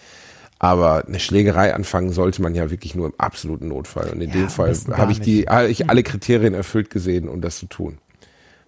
Aber 0.58 1.04
eine 1.06 1.20
Schlägerei 1.20 1.74
anfangen 1.74 2.12
sollte 2.12 2.40
man 2.40 2.54
ja 2.54 2.70
wirklich 2.70 2.94
nur 2.94 3.06
im 3.08 3.14
absoluten 3.18 3.68
Notfall. 3.68 4.08
Und 4.08 4.22
in 4.22 4.30
Ja, 4.30 4.36
dem 4.36 4.48
Fall 4.48 4.74
habe 4.92 5.12
ich 5.12 5.20
die, 5.20 5.44
habe 5.48 5.68
ich 5.68 5.90
alle 5.90 6.02
Kriterien 6.02 6.54
erfüllt 6.54 6.88
gesehen, 6.90 7.28
um 7.28 7.40
das 7.42 7.58
zu 7.58 7.66
tun. 7.66 7.98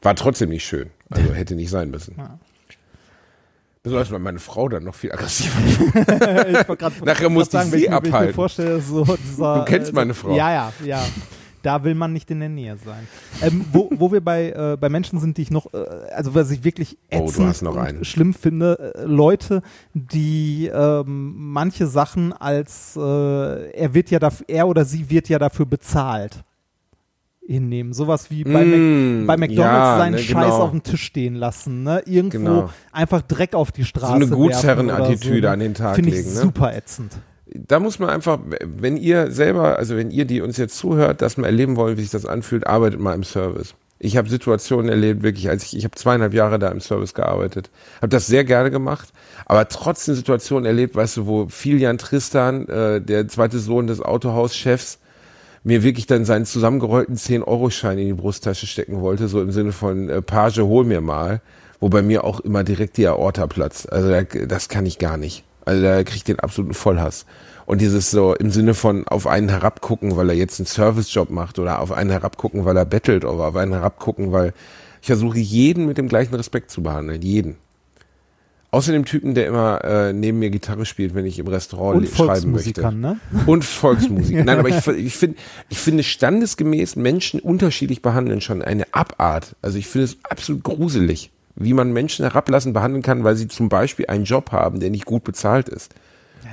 War 0.03 0.14
trotzdem 0.14 0.51
nicht 0.51 0.66
schön. 0.66 0.91
Also 1.11 1.32
hätte 1.32 1.55
nicht 1.55 1.70
sein 1.70 1.91
müssen. 1.91 2.16
Besonders 3.82 4.11
weil 4.11 4.18
meine 4.18 4.39
Frau 4.39 4.68
dann 4.68 4.84
noch 4.84 4.95
viel 4.95 5.12
aggressiver 5.12 5.55
grad- 6.76 7.05
Nachher 7.05 7.30
muss 7.30 7.49
grad 7.49 7.66
ich 7.66 7.72
wenn 7.72 7.80
sie 7.80 7.89
abhalten. 7.89 8.49
so 8.80 9.05
dieser, 9.05 9.59
Du 9.61 9.64
kennst 9.64 9.91
äh, 9.91 9.95
meine 9.95 10.12
Frau. 10.14 10.36
Ja, 10.36 10.53
ja, 10.53 10.72
ja. 10.84 11.05
Da 11.62 11.84
will 11.84 11.94
man 11.94 12.12
nicht 12.12 12.30
in 12.30 12.40
der 12.40 12.48
Nähe 12.48 12.76
sein. 12.84 13.06
Ähm, 13.42 13.64
wo, 13.72 13.90
wo 13.94 14.12
wir 14.12 14.20
bei, 14.20 14.50
äh, 14.50 14.76
bei 14.78 14.88
Menschen 14.88 15.18
sind, 15.20 15.36
die 15.36 15.42
ich 15.42 15.50
noch, 15.50 15.72
äh, 15.74 15.78
also 16.14 16.34
was 16.34 16.50
ich 16.50 16.64
wirklich 16.64 16.96
Oh, 17.12 17.26
ätzend 17.26 17.62
noch 17.62 17.76
und 17.76 18.06
schlimm 18.06 18.34
finde, 18.34 18.94
äh, 18.96 19.04
Leute, 19.04 19.62
die 19.94 20.70
ähm, 20.72 21.34
manche 21.52 21.86
Sachen 21.86 22.32
als 22.32 22.96
äh, 22.96 23.00
er 23.00 23.94
wird 23.94 24.11
ja 24.11 24.18
dafür, 24.18 24.46
er 24.48 24.68
oder 24.68 24.84
sie 24.84 25.11
wird 25.11 25.28
ja 25.28 25.38
dafür 25.38 25.66
bezahlt 25.66 26.42
hinnehmen. 27.48 27.94
Sowas 27.94 28.30
wie 28.30 28.44
bei, 28.44 28.62
Mm, 28.64 29.24
Mac, 29.24 29.26
bei 29.26 29.46
McDonalds 29.46 29.56
ja, 29.88 29.96
seinen 29.98 30.12
ne, 30.12 30.18
Scheiß 30.18 30.44
genau. 30.44 30.59
auf 30.62 30.70
dem 30.70 30.82
Tisch 30.82 31.02
stehen 31.02 31.34
lassen, 31.34 31.82
ne? 31.82 32.02
Irgendwo 32.04 32.38
Genau. 32.38 32.70
einfach 32.92 33.22
Dreck 33.22 33.54
auf 33.54 33.72
die 33.72 33.84
Straße. 33.84 34.12
eine 34.14 34.28
werfen 34.28 34.36
Gutsherrenattitüde 34.36 35.38
oder 35.38 35.52
an 35.52 35.61
den 35.61 35.74
Tag 35.74 35.94
Finde 35.96 36.11
ich 36.11 36.16
legen, 36.16 36.34
ne? 36.34 36.40
super 36.40 36.76
ätzend. 36.76 37.12
Da 37.55 37.80
muss 37.80 37.99
man 37.99 38.11
einfach, 38.11 38.38
wenn 38.62 38.96
ihr 38.96 39.30
selber, 39.30 39.78
also 39.78 39.96
wenn 39.96 40.11
ihr, 40.11 40.24
die 40.24 40.40
uns 40.40 40.57
jetzt 40.57 40.76
zuhört, 40.76 41.22
das 41.22 41.36
mal 41.36 41.46
erleben 41.46 41.76
wollt, 41.76 41.96
wie 41.96 42.03
sich 42.03 42.11
das 42.11 42.26
anfühlt, 42.26 42.66
arbeitet 42.66 43.01
mal 43.01 43.14
im 43.14 43.24
Service. 43.24 43.74
Ich 44.01 44.16
habe 44.16 44.28
Situationen 44.28 44.88
erlebt, 44.88 45.22
wirklich, 45.22 45.49
als 45.49 45.64
ich, 45.64 45.76
ich 45.76 45.84
habe 45.84 45.96
zweieinhalb 45.96 46.32
Jahre 46.32 46.59
da 46.59 46.68
im 46.68 46.80
Service 46.80 47.14
gearbeitet, 47.14 47.70
habe 47.96 48.09
das 48.09 48.28
sehr 48.28 48.44
gerne 48.44 48.70
gemacht, 48.70 49.09
aber 49.44 49.68
trotzdem 49.68 50.14
Situationen 50.14 50.66
erlebt, 50.66 50.94
weißt 50.94 51.16
du, 51.16 51.26
wo 51.26 51.49
Filian 51.49 51.99
Tristan, 51.99 52.68
äh, 52.68 53.01
der 53.01 53.26
zweite 53.26 53.59
Sohn 53.59 53.88
des 53.88 54.01
Autohauschefs, 54.01 55.01
mir 55.64 55.82
wirklich 55.82 56.07
dann 56.07 56.24
seinen 56.24 56.46
zusammengerollten 56.46 57.16
10-Euro-Schein 57.16 57.99
in 57.99 58.07
die 58.07 58.12
Brusttasche 58.12 58.66
stecken 58.66 59.01
wollte, 59.01 59.26
so 59.26 59.42
im 59.42 59.51
Sinne 59.51 59.72
von 59.72 60.09
äh, 60.09 60.22
Page, 60.22 60.61
hol 60.61 60.84
mir 60.84 61.01
mal, 61.01 61.40
wo 61.80 61.88
bei 61.88 62.03
mir 62.03 62.22
auch 62.22 62.38
immer 62.40 62.62
direkt 62.62 62.96
die 62.96 63.09
Aorta 63.09 63.49
platzt. 63.49 63.92
Also 63.92 64.09
da, 64.09 64.22
das 64.22 64.68
kann 64.68 64.86
ich 64.86 64.99
gar 64.99 65.16
nicht. 65.16 65.44
Also 65.68 65.82
da 65.82 66.02
kriege 66.02 66.16
ich 66.16 66.24
den 66.24 66.40
absoluten 66.40 66.72
Vollhass. 66.72 67.26
Und 67.66 67.82
dieses 67.82 68.10
so 68.10 68.34
im 68.34 68.50
Sinne 68.50 68.72
von 68.72 69.06
auf 69.06 69.26
einen 69.26 69.50
herabgucken, 69.50 70.16
weil 70.16 70.30
er 70.30 70.34
jetzt 70.34 70.58
einen 70.58 70.66
Servicejob 70.66 71.28
macht 71.28 71.58
oder 71.58 71.80
auf 71.80 71.92
einen 71.92 72.08
herabgucken, 72.08 72.64
weil 72.64 72.78
er 72.78 72.86
bettelt 72.86 73.26
oder 73.26 73.44
auf 73.44 73.56
einen 73.56 73.74
herabgucken, 73.74 74.32
weil 74.32 74.54
ich 75.02 75.08
versuche 75.08 75.38
jeden 75.38 75.84
mit 75.84 75.98
dem 75.98 76.08
gleichen 76.08 76.34
Respekt 76.34 76.70
zu 76.70 76.82
behandeln. 76.82 77.20
Jeden. 77.20 77.56
Außer 78.70 78.92
dem 78.92 79.04
Typen, 79.04 79.34
der 79.34 79.46
immer 79.46 79.84
äh, 79.84 80.14
neben 80.14 80.38
mir 80.38 80.48
Gitarre 80.48 80.86
spielt, 80.86 81.14
wenn 81.14 81.26
ich 81.26 81.38
im 81.38 81.46
Restaurant 81.46 81.98
Und 81.98 82.08
schreiben 82.08 82.52
möchte. 82.52 82.90
Ne? 82.94 83.20
Und 83.44 83.66
Volksmusik. 83.66 84.44
Nein, 84.44 84.58
aber 84.58 84.70
ich, 84.70 84.86
ich 84.86 85.16
finde, 85.16 85.36
ich 85.68 85.78
finde 85.78 86.02
standesgemäß 86.02 86.96
Menschen 86.96 87.38
unterschiedlich 87.40 88.00
behandeln 88.00 88.40
schon 88.40 88.62
eine 88.62 88.84
Abart. 88.92 89.56
Also 89.60 89.76
ich 89.76 89.86
finde 89.88 90.06
es 90.06 90.16
absolut 90.22 90.64
gruselig, 90.64 91.30
wie 91.59 91.72
man 91.74 91.92
Menschen 91.92 92.24
herablassen 92.24 92.72
behandeln 92.72 93.02
kann, 93.02 93.24
weil 93.24 93.36
sie 93.36 93.48
zum 93.48 93.68
Beispiel 93.68 94.06
einen 94.06 94.24
Job 94.24 94.52
haben, 94.52 94.80
der 94.80 94.90
nicht 94.90 95.04
gut 95.04 95.24
bezahlt 95.24 95.68
ist. 95.68 95.94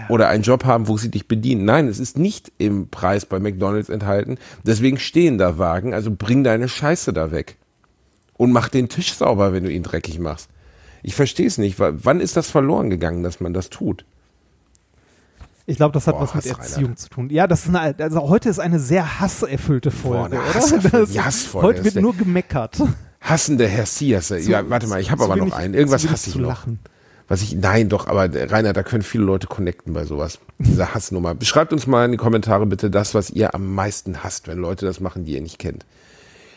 Oder 0.10 0.28
einen 0.28 0.44
Job 0.44 0.66
haben, 0.66 0.88
wo 0.88 0.98
sie 0.98 1.10
dich 1.10 1.28
bedienen. 1.28 1.64
Nein, 1.66 1.88
es 1.88 2.00
ist 2.00 2.18
nicht 2.18 2.52
im 2.58 2.90
Preis 2.90 3.26
bei 3.26 3.40
McDonalds 3.40 3.90
enthalten. 3.90 4.38
Deswegen 4.64 4.98
stehen 5.00 5.38
da 5.38 5.58
Wagen. 5.58 5.94
Also 5.94 6.12
bring 6.12 6.44
deine 6.44 6.68
Scheiße 6.68 7.14
da 7.14 7.32
weg. 7.32 7.56
Und 8.38 8.52
mach 8.52 8.68
den 8.68 8.90
Tisch 8.90 9.14
sauber, 9.14 9.54
wenn 9.54 9.64
du 9.64 9.72
ihn 9.72 9.84
dreckig 9.84 10.20
machst. 10.20 10.50
Ich 11.02 11.16
verstehe 11.16 11.48
es 11.48 11.58
nicht. 11.58 11.80
Wa- 11.80 11.94
Wann 11.96 12.20
ist 12.20 12.36
das 12.36 12.50
verloren 12.50 12.90
gegangen, 12.90 13.24
dass 13.24 13.40
man 13.40 13.54
das 13.54 13.70
tut? 13.70 14.06
Ich 15.68 15.78
glaube, 15.78 15.94
das 15.94 16.06
hat 16.08 16.16
Boah, 16.16 16.22
was 16.24 16.36
mit 16.36 16.44
Hass, 16.46 16.52
Erziehung 16.60 16.84
Reinhard. 16.84 17.00
zu 17.00 17.10
tun. 17.10 17.30
Ja, 17.30 17.48
das 17.48 17.66
ist 17.66 17.76
eine, 17.76 17.96
also 18.00 18.30
heute 18.30 18.50
ist 18.50 18.60
eine 18.60 18.80
sehr 18.80 19.20
hasserfüllte 19.20 19.90
Folge, 19.92 20.38
eine 20.38 20.40
oder? 20.44 20.54
hasserfüllte- 20.54 20.92
Das- 20.92 21.14
ja, 21.14 21.26
hassvoll, 21.26 21.64
heute 21.64 21.84
wird 21.84 21.96
nur 21.96 22.16
gemeckert. 22.16 22.78
Hassende 23.26 23.68
Herr 23.68 23.86
Sias. 23.88 24.30
Ja, 24.30 24.70
warte 24.70 24.88
mal, 24.88 25.02
ich 25.02 25.10
habe 25.10 25.24
aber 25.24 25.36
noch 25.36 25.52
einen. 25.52 25.74
Irgendwas 25.74 26.08
hasse 26.08 26.30
ich 26.30 26.36
noch. 26.36 26.48
lachen. 26.48 26.80
Was 27.28 27.42
ich, 27.42 27.56
nein, 27.56 27.90
doch, 27.90 28.06
aber 28.06 28.32
äh, 28.32 28.44
Rainer, 28.44 28.72
da 28.74 28.84
können 28.84 29.02
viele 29.02 29.24
Leute 29.24 29.48
connecten 29.48 29.94
bei 29.94 30.06
sowas. 30.06 30.38
Diese 30.60 30.94
Hassnummer. 30.94 31.34
Beschreibt 31.34 31.74
uns 31.74 31.88
mal 31.88 32.06
in 32.06 32.12
die 32.12 32.18
Kommentare 32.18 32.68
bitte 32.68 32.92
das, 32.92 33.16
was 33.16 33.32
ihr 33.32 33.56
am 33.56 33.74
meisten 33.74 34.24
hasst, 34.24 34.48
wenn 34.48 34.60
Leute 34.60 34.86
das 34.86 35.00
machen, 35.00 35.26
die 35.26 35.34
ihr 35.34 35.42
nicht 35.42 35.58
kennt. 35.58 35.88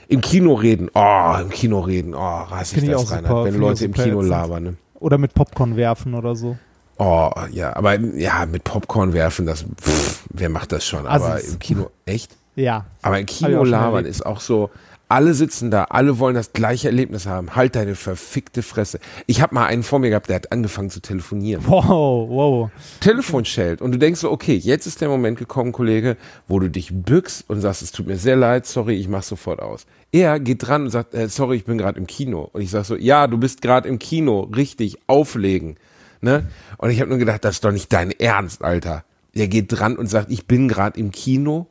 Im 0.09 0.21
Kino 0.21 0.55
reden, 0.55 0.91
oh, 0.93 1.37
im 1.41 1.49
Kino 1.49 1.81
reden, 1.81 2.14
oh, 2.14 2.51
hasse 2.51 2.77
ich 2.77 2.83
ich 2.83 2.91
das, 2.91 3.03
auch 3.03 3.11
Rainer, 3.11 3.29
super, 3.29 3.45
wenn 3.45 3.55
Leute 3.55 3.85
im 3.87 3.95
Kino 3.95 4.21
labern. 4.21 4.62
Ne? 4.62 4.75
Oder 5.01 5.16
mit 5.16 5.33
Popcorn 5.33 5.77
werfen 5.77 6.14
oder 6.14 6.37
so. 6.37 6.59
Oh, 6.99 7.31
ja, 7.51 7.75
aber 7.77 7.99
ja, 7.99 8.45
mit 8.45 8.64
Popcorn 8.64 9.12
werfen, 9.14 9.47
das, 9.47 9.64
pff, 9.81 10.25
wer 10.31 10.49
macht 10.49 10.73
das 10.73 10.85
schon? 10.85 11.07
Aber 11.07 11.35
Assis. 11.35 11.55
im 11.55 11.59
Kino, 11.61 11.91
echt? 12.05 12.37
Ja. 12.57 12.87
Aber 13.03 13.19
im 13.21 13.27
Kino 13.27 13.64
labern 13.64 14.05
ist 14.05 14.27
auch 14.27 14.41
so, 14.41 14.71
alle 15.09 15.34
sitzen 15.34 15.70
da, 15.70 15.84
alle 15.84 16.18
wollen 16.18 16.34
das 16.34 16.52
gleiche 16.52 16.88
Erlebnis 16.88 17.26
haben. 17.26 17.56
Halt 17.56 17.76
deine 17.76 17.94
verfickte 17.94 18.62
Fresse. 18.62 19.00
Ich 19.26 19.40
habe 19.40 19.54
mal 19.54 19.66
einen 19.66 19.82
vor 19.82 19.98
mir 19.98 20.11
gehabt, 20.11 20.28
der 20.28 20.36
hat 20.36 20.52
angefangen 20.52 20.90
zu 20.90 21.00
telefonieren. 21.00 21.64
Wow, 21.66 22.28
wow. 22.28 22.70
Telefon 23.00 23.44
schellt 23.44 23.80
und 23.80 23.92
du 23.92 23.98
denkst 23.98 24.20
so, 24.20 24.30
okay, 24.30 24.54
jetzt 24.54 24.86
ist 24.86 25.00
der 25.00 25.09
Moment 25.09 25.38
gekommen, 25.38 25.72
Kollege, 25.72 26.16
wo 26.46 26.59
du 26.59 26.68
dich 26.68 26.90
bückst 26.92 27.48
und 27.48 27.61
sagst, 27.61 27.82
es 27.82 27.92
tut 27.92 28.06
mir 28.06 28.18
sehr 28.18 28.36
leid, 28.36 28.66
sorry, 28.66 28.94
ich 28.94 29.09
mach 29.09 29.22
sofort 29.22 29.61
aus. 29.61 29.86
Er 30.12 30.40
geht 30.40 30.66
dran 30.66 30.84
und 30.84 30.90
sagt, 30.90 31.14
äh, 31.14 31.28
sorry, 31.28 31.56
ich 31.56 31.64
bin 31.64 31.78
gerade 31.78 31.98
im 31.98 32.06
Kino. 32.06 32.48
Und 32.52 32.62
ich 32.62 32.70
sag 32.70 32.84
so, 32.84 32.96
ja, 32.96 33.26
du 33.26 33.38
bist 33.38 33.62
gerade 33.62 33.88
im 33.88 33.98
Kino, 33.98 34.40
richtig, 34.54 34.98
auflegen. 35.06 35.76
Ne? 36.20 36.48
Und 36.78 36.90
ich 36.90 37.00
habe 37.00 37.11
nur 37.11 37.18
gedacht, 37.18 37.44
das 37.44 37.56
ist 37.56 37.64
doch 37.64 37.72
nicht 37.72 37.92
dein 37.92 38.11
Ernst, 38.11 38.62
Alter. 38.62 39.04
Er 39.34 39.48
geht 39.48 39.66
dran 39.68 39.96
und 39.96 40.06
sagt, 40.06 40.30
ich 40.30 40.46
bin 40.46 40.68
gerade 40.68 40.98
im 40.98 41.12
Kino. 41.12 41.66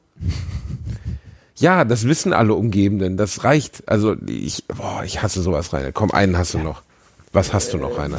Ja, 1.60 1.86
das 1.86 2.08
wissen 2.08 2.34
alle 2.34 2.54
Umgebenden, 2.54 3.18
das 3.18 3.44
reicht. 3.44 3.88
Also 3.88 4.16
ich, 4.28 4.66
boah, 4.68 5.04
ich 5.04 5.22
hasse 5.22 5.42
sowas, 5.42 5.74
Rainer. 5.74 5.92
Komm, 5.92 6.12
einen 6.12 6.38
hast 6.38 6.54
du 6.54 6.60
noch. 6.60 6.84
Was 7.34 7.54
hast 7.54 7.74
du 7.74 7.78
noch, 7.78 7.98
Rainer? 7.98 8.18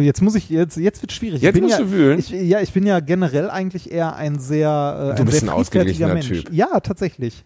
Jetzt 0.00 0.22
muss 0.22 0.34
ich, 0.34 0.48
jetzt, 0.48 0.76
jetzt 0.76 1.02
wird 1.02 1.12
schwierig. 1.12 1.42
Jetzt 1.42 1.56
ich 1.56 1.62
musst 1.62 1.78
ja, 1.78 1.84
du 1.84 1.90
wühlen. 1.90 2.18
Ich, 2.18 2.30
ja, 2.30 2.60
ich 2.60 2.72
bin 2.72 2.86
ja 2.86 3.00
generell 3.00 3.50
eigentlich 3.50 3.92
eher 3.92 4.16
ein 4.16 4.38
sehr, 4.38 5.12
äh, 5.12 5.16
Du 5.16 5.22
ein 5.22 5.26
bist 5.26 5.40
sehr 5.40 5.50
ein 5.50 5.54
ausgeglichener 5.54 6.14
Mensch. 6.14 6.28
Typ. 6.28 6.52
Ja, 6.52 6.80
tatsächlich. 6.80 7.44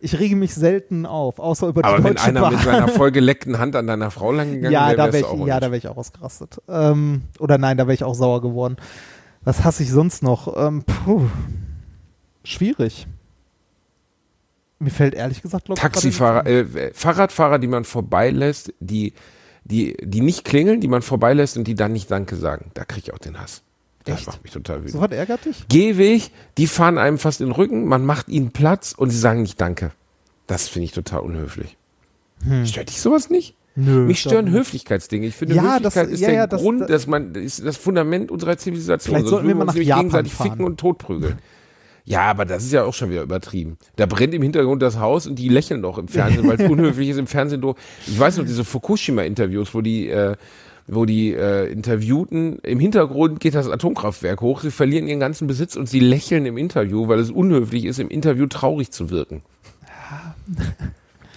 Ich 0.00 0.18
rege 0.18 0.36
mich 0.36 0.54
selten 0.54 1.06
auf, 1.06 1.38
außer 1.38 1.68
über 1.68 1.82
die 1.82 1.88
Aber 1.88 2.04
wenn 2.04 2.16
einer 2.16 2.48
mit 2.48 2.58
Bahn. 2.58 2.64
seiner 2.64 2.88
vollgeleckten 2.96 3.58
Hand 3.58 3.76
an 3.76 3.86
deiner 3.86 4.10
Frau 4.10 4.32
lang 4.32 4.52
gegangen 4.52 4.72
ja, 4.72 4.88
wäre, 4.88 4.96
da 4.96 5.12
wäre 5.12 5.22
du 5.22 5.28
auch 5.28 5.40
ich, 5.40 5.46
ja, 5.46 5.60
da 5.60 5.66
wäre 5.66 5.76
ich 5.78 5.88
auch 5.88 5.96
ausgerastet. 5.96 6.60
Ähm, 6.68 7.22
oder 7.38 7.58
nein, 7.58 7.76
da 7.76 7.84
wäre 7.84 7.94
ich 7.94 8.04
auch 8.04 8.14
sauer 8.14 8.40
geworden. 8.40 8.76
Was 9.42 9.64
hasse 9.64 9.82
ich 9.82 9.90
sonst 9.90 10.22
noch? 10.22 10.56
Ähm, 10.56 10.84
puh, 10.84 11.22
schwierig. 12.44 13.06
Mir 14.84 14.90
fällt 14.90 15.14
ehrlich 15.14 15.40
gesagt, 15.42 15.68
ich, 15.68 15.74
Taxifahrer, 15.76 16.46
äh, 16.46 16.92
Fahrradfahrer, 16.92 17.58
die 17.58 17.66
man 17.68 17.84
vorbeilässt, 17.84 18.72
die, 18.80 19.14
die, 19.64 19.96
die 20.02 20.20
nicht 20.20 20.44
klingeln, 20.44 20.80
die 20.80 20.88
man 20.88 21.00
vorbeilässt 21.02 21.56
und 21.56 21.64
die 21.66 21.74
dann 21.74 21.92
nicht 21.92 22.10
Danke 22.10 22.36
sagen. 22.36 22.70
Da 22.74 22.84
kriege 22.84 23.06
ich 23.08 23.14
auch 23.14 23.18
den 23.18 23.40
Hass. 23.40 23.62
Das 24.04 24.18
Echt? 24.18 24.26
macht 24.26 24.42
mich 24.42 24.52
total 24.52 24.80
wütend. 24.80 24.92
So 24.92 25.00
was 25.00 25.10
ärgert 25.10 25.46
dich? 25.46 25.66
Gehweg, 25.68 26.30
die 26.58 26.66
fahren 26.66 26.98
einem 26.98 27.18
fast 27.18 27.40
in 27.40 27.46
den 27.46 27.52
Rücken, 27.54 27.86
man 27.86 28.04
macht 28.04 28.28
ihnen 28.28 28.50
Platz 28.50 28.92
und 28.96 29.08
sie 29.08 29.18
sagen 29.18 29.40
nicht 29.42 29.58
Danke. 29.60 29.92
Das 30.46 30.68
finde 30.68 30.84
ich 30.84 30.92
total 30.92 31.20
unhöflich. 31.20 31.78
Stört 32.66 32.90
dich 32.90 33.00
sowas 33.00 33.30
nicht? 33.30 33.56
Hm. 33.76 33.84
Nö. 33.86 34.00
Mich 34.06 34.20
stören. 34.20 34.50
Höflichkeitsdinge. 34.50 35.26
Ich 35.26 35.34
finde, 35.34 35.54
Ja, 35.56 35.80
das- 35.80 35.96
Höflichkeit 35.96 36.08
ist 36.10 36.20
ja, 36.20 36.26
der 36.28 36.36
ja, 36.36 36.46
das- 36.46 36.60
Grund, 36.60 36.80
das- 36.82 36.88
dass 36.88 37.06
man, 37.06 37.34
ist 37.34 37.64
das 37.64 37.76
Fundament 37.78 38.30
unserer 38.30 38.56
Zivilisation. 38.58 39.14
Vielleicht 39.14 39.22
Sonst 39.28 39.30
sollten 39.30 39.48
wir 39.48 39.54
mal 39.54 39.64
nach 39.64 39.74
Japan 39.74 40.02
gegenseitig 40.04 40.32
fahren. 40.34 40.50
ficken 40.50 40.64
und 40.66 40.78
totprügeln. 40.78 41.38
Ja, 42.06 42.22
aber 42.22 42.44
das 42.44 42.64
ist 42.64 42.72
ja 42.72 42.84
auch 42.84 42.92
schon 42.92 43.10
wieder 43.10 43.22
übertrieben. 43.22 43.78
Da 43.96 44.04
brennt 44.04 44.34
im 44.34 44.42
Hintergrund 44.42 44.82
das 44.82 44.98
Haus 44.98 45.26
und 45.26 45.38
die 45.38 45.48
lächeln 45.48 45.80
doch 45.80 45.96
im 45.96 46.08
Fernsehen, 46.08 46.46
weil 46.46 46.60
es 46.60 46.70
unhöflich 46.70 47.08
ist 47.08 47.16
im 47.16 47.26
Fernsehen. 47.26 47.64
Ich 48.06 48.18
weiß 48.18 48.36
noch 48.36 48.44
diese 48.44 48.62
Fukushima-Interviews, 48.62 49.74
wo 49.74 49.80
die, 49.80 50.10
äh, 50.10 50.36
wo 50.86 51.06
die 51.06 51.32
äh, 51.32 51.72
Interviewten 51.72 52.58
im 52.58 52.78
Hintergrund 52.78 53.40
geht 53.40 53.54
das 53.54 53.70
Atomkraftwerk 53.70 54.42
hoch, 54.42 54.60
sie 54.60 54.70
verlieren 54.70 55.08
ihren 55.08 55.20
ganzen 55.20 55.46
Besitz 55.46 55.76
und 55.76 55.88
sie 55.88 56.00
lächeln 56.00 56.44
im 56.44 56.58
Interview, 56.58 57.08
weil 57.08 57.18
es 57.20 57.30
unhöflich 57.30 57.86
ist, 57.86 57.98
im 57.98 58.10
Interview 58.10 58.46
traurig 58.46 58.90
zu 58.90 59.08
wirken. 59.08 59.42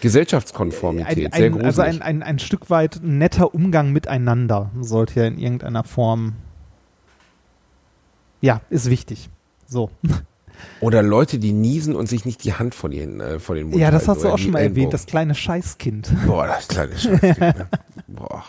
Gesellschaftskonformität, 0.02 1.28
ein, 1.28 1.38
sehr 1.38 1.46
ein, 1.46 1.52
gruselig. 1.54 1.66
also 1.66 1.82
ein, 1.82 2.02
ein, 2.02 2.24
ein 2.24 2.40
Stück 2.40 2.70
weit 2.70 3.00
netter 3.02 3.56
Umgang 3.56 3.94
miteinander 3.94 4.70
sollte 4.82 5.22
ja 5.22 5.26
in 5.28 5.38
irgendeiner 5.38 5.86
Form. 5.86 6.34
Ja, 8.42 8.60
ist 8.70 8.90
wichtig. 8.90 9.30
So. 9.66 9.90
Oder 10.80 11.02
Leute, 11.02 11.40
die 11.40 11.54
niesen 11.54 11.96
und 11.96 12.08
sich 12.08 12.26
nicht 12.26 12.44
die 12.44 12.54
Hand 12.54 12.76
vor 12.76 12.90
den, 12.90 13.20
äh, 13.20 13.40
vor 13.40 13.56
den 13.56 13.70
Mund 13.70 13.80
Ja, 13.82 13.92
das 13.92 14.08
hast 14.08 14.24
du 14.24 14.30
auch 14.30 14.36
die 14.36 14.44
schon 14.44 14.52
mal 14.52 14.60
Ellenbogen. 14.60 14.84
erwähnt, 14.84 14.94
das 14.94 15.06
kleine 15.06 15.36
Scheißkind. 15.36 16.12
Boah, 16.26 16.48
das 16.48 16.68
kleine 16.68 16.98
Scheißding. 16.98 17.36
ne? 17.40 17.68
Boah, 18.08 18.44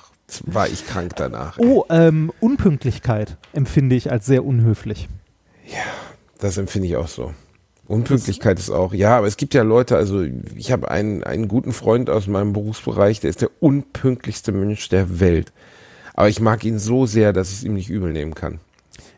war 0.47 0.69
ich 0.69 0.87
krank 0.87 1.17
danach. 1.17 1.59
Oh, 1.59 1.85
ähm, 1.91 2.33
Unpünktlichkeit 2.41 3.37
empfinde 3.53 3.97
ich 3.97 4.11
als 4.11 4.27
sehr 4.27 4.45
unhöflich. 4.45 5.09
Das 6.39 6.57
empfinde 6.57 6.89
ich 6.89 6.97
auch 6.97 7.09
so. 7.09 7.33
Unpünktlichkeit 7.89 8.59
ist 8.59 8.71
auch, 8.71 8.93
ja, 8.93 9.17
aber 9.17 9.27
es 9.27 9.39
gibt 9.39 9.55
ja 9.55 9.63
Leute, 9.63 9.97
also 9.97 10.23
ich 10.55 10.71
habe 10.73 10.91
einen, 10.91 11.25
einen 11.25 11.49
guten 11.49 11.73
Freund 11.73 12.11
aus 12.11 12.27
meinem 12.27 12.53
Berufsbereich, 12.53 13.21
der 13.21 13.31
ist 13.31 13.41
der 13.41 13.51
unpünktlichste 13.61 14.53
Mensch 14.53 14.89
der 14.91 15.21
Welt. 15.21 15.53
Aber 16.13 16.29
ich 16.29 16.39
mag 16.41 16.65
ihn 16.65 16.79
so 16.79 17.07
sehr, 17.07 17.33
dass 17.33 17.51
ich 17.51 17.59
es 17.59 17.65
ihm 17.65 17.75
nicht 17.75 17.89
übel 17.89 18.13
nehmen 18.13 18.35
kann. 18.35 18.61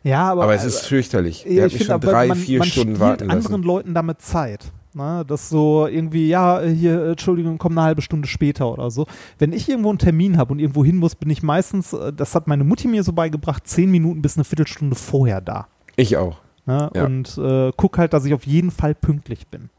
Ja, 0.02 0.30
aber, 0.30 0.44
Aber 0.44 0.54
es 0.54 0.64
ist 0.64 0.86
fürchterlich. 0.86 1.44
Der 1.44 1.52
ja, 1.52 1.64
hat 1.64 1.72
ich 1.72 1.78
finde 1.78 1.98
drei, 2.00 2.28
man, 2.28 2.38
vier 2.38 2.58
man 2.58 2.68
Stunden 2.68 3.00
warten 3.00 3.30
anderen 3.30 3.52
lassen. 3.52 3.62
Leuten 3.62 3.94
damit 3.94 4.20
Zeit. 4.22 4.72
Na, 4.92 5.22
das 5.22 5.48
so 5.48 5.86
irgendwie, 5.86 6.28
ja, 6.28 6.60
hier, 6.62 7.10
Entschuldigung, 7.10 7.58
komm 7.58 7.72
eine 7.78 7.82
halbe 7.82 8.02
Stunde 8.02 8.26
später 8.26 8.72
oder 8.72 8.90
so. 8.90 9.06
Wenn 9.38 9.52
ich 9.52 9.68
irgendwo 9.68 9.90
einen 9.90 9.98
Termin 9.98 10.36
habe 10.36 10.52
und 10.52 10.58
irgendwo 10.58 10.84
hin 10.84 10.96
muss, 10.96 11.14
bin 11.14 11.30
ich 11.30 11.44
meistens, 11.44 11.92
äh, 11.92 12.12
das 12.12 12.34
hat 12.34 12.48
meine 12.48 12.64
Mutti 12.64 12.88
mir 12.88 13.04
so 13.04 13.12
beigebracht, 13.12 13.68
zehn 13.68 13.90
Minuten 13.90 14.20
bis 14.20 14.36
eine 14.36 14.44
Viertelstunde 14.44 14.96
vorher 14.96 15.40
da. 15.40 15.68
Ich 15.94 16.16
auch. 16.16 16.38
Na, 16.66 16.90
Ja. 16.94 17.04
Und 17.04 17.38
äh, 17.38 17.70
guck 17.76 17.98
halt, 17.98 18.12
dass 18.12 18.24
ich 18.24 18.34
auf 18.34 18.44
jeden 18.46 18.72
Fall 18.72 18.94
pünktlich 18.94 19.46
bin. 19.46 19.70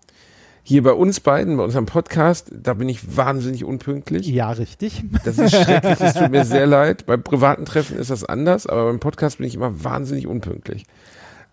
Hier 0.63 0.83
bei 0.83 0.93
uns 0.93 1.19
beiden, 1.19 1.57
bei 1.57 1.63
unserem 1.63 1.87
Podcast, 1.87 2.51
da 2.53 2.75
bin 2.75 2.87
ich 2.87 3.17
wahnsinnig 3.17 3.65
unpünktlich. 3.65 4.27
Ja, 4.27 4.51
richtig. 4.51 5.03
Das 5.25 5.39
ist 5.39 5.55
schrecklich, 5.55 5.99
es 5.99 6.13
tut 6.13 6.29
mir 6.31 6.45
sehr 6.45 6.67
leid. 6.67 7.05
Beim 7.07 7.23
privaten 7.23 7.65
Treffen 7.65 7.97
ist 7.97 8.11
das 8.11 8.23
anders, 8.23 8.67
aber 8.67 8.85
beim 8.85 8.99
Podcast 8.99 9.39
bin 9.39 9.47
ich 9.47 9.55
immer 9.55 9.83
wahnsinnig 9.83 10.27
unpünktlich. 10.27 10.85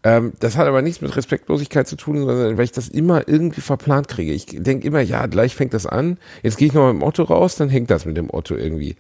Ähm, 0.05 0.33
das 0.41 0.57
hat 0.57 0.67
aber 0.69 0.83
nichts 0.83 1.01
mit 1.01 1.17
Respektlosigkeit 1.17 1.89
zu 1.89 1.97
tun, 1.97 2.19
sondern 2.19 2.57
weil 2.59 2.65
ich 2.65 2.73
das 2.73 2.89
immer 2.89 3.27
irgendwie 3.27 3.63
verplant 3.63 4.09
kriege. 4.09 4.33
Ich 4.33 4.47
denke 4.47 4.87
immer, 4.87 5.01
ja, 5.01 5.27
gleich 5.27 5.57
fängt 5.57 5.75
das 5.75 5.87
an. 5.87 6.19
Jetzt 6.43 6.59
gehe 6.59 6.69
ich 6.69 6.75
noch 6.75 6.93
mit 6.93 7.01
dem 7.01 7.03
Otto 7.03 7.23
raus, 7.25 7.57
dann 7.57 7.69
hängt 7.71 7.91
das 7.91 8.05
mit 8.05 8.17
dem 8.17 8.29
Otto 8.33 8.55
irgendwie. 8.55 8.95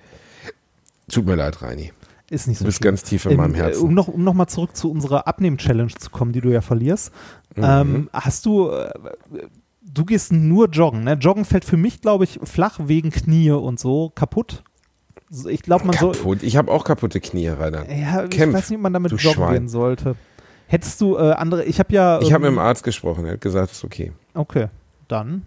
Tut 1.11 1.27
mir 1.27 1.37
leid, 1.37 1.63
Reini. 1.63 1.93
Ist 2.31 2.49
nicht 2.49 2.59
so 2.59 2.65
Du 2.65 2.67
bist 2.69 2.79
schlimm. 2.79 2.91
ganz 2.93 3.03
tief 3.05 3.27
in 3.27 3.37
meinem 3.37 3.55
Ähm, 3.55 3.61
äh, 3.61 3.65
Herzen. 3.65 3.83
Um 3.85 3.95
noch, 3.95 4.09
um 4.09 4.25
noch 4.25 4.35
mal 4.35 4.49
zurück 4.49 4.75
zu 4.77 4.91
unserer 4.91 5.27
Abnehmen-Challenge 5.29 5.93
zu 5.99 6.11
kommen, 6.11 6.33
die 6.33 6.41
du 6.41 6.49
ja 6.51 6.61
verlierst. 6.63 7.13
Ähm, 7.57 8.11
hast 8.13 8.45
du, 8.45 8.71
äh, 8.71 8.91
du 9.99 10.05
gehst 10.05 10.32
nur 10.32 10.68
joggen, 10.68 11.05
ne? 11.05 11.14
Joggen 11.14 11.44
fällt 11.44 11.64
für 11.64 11.76
mich, 11.76 12.01
glaube 12.01 12.24
ich, 12.24 12.38
flach 12.42 12.78
wegen 12.84 13.11
Knie 13.11 13.51
und 13.51 13.80
so 13.80 14.11
kaputt. 14.14 14.62
Ich 15.49 15.62
glaube, 15.62 15.86
man 15.86 15.96
soll. 15.96 16.12
Kaputt. 16.12 16.42
Ich 16.42 16.57
habe 16.57 16.72
auch 16.72 16.84
kaputte 16.84 17.20
Knie, 17.20 17.49
Rainer. 17.49 17.90
Ja, 17.90 18.24
ich 18.24 18.30
Kämpf, 18.30 18.55
weiß 18.55 18.70
nicht, 18.70 18.78
ob 18.78 18.82
man 18.82 18.92
damit 18.92 19.12
joggen 19.12 19.34
Schwein. 19.34 19.53
gehen 19.53 19.68
sollte. 19.68 20.16
Hättest 20.68 21.01
du 21.01 21.16
äh, 21.16 21.32
andere, 21.32 21.64
ich 21.64 21.78
habe 21.78 21.92
ja. 21.94 22.20
Ich 22.20 22.32
habe 22.32 22.42
mit 22.42 22.49
ähm, 22.49 22.57
dem 22.57 22.59
Arzt 22.61 22.82
gesprochen, 22.82 23.26
er 23.26 23.32
hat 23.32 23.40
gesagt, 23.40 23.72
es 23.72 23.78
ist 23.78 23.84
okay. 23.84 24.12
Okay, 24.34 24.68
dann. 25.09 25.42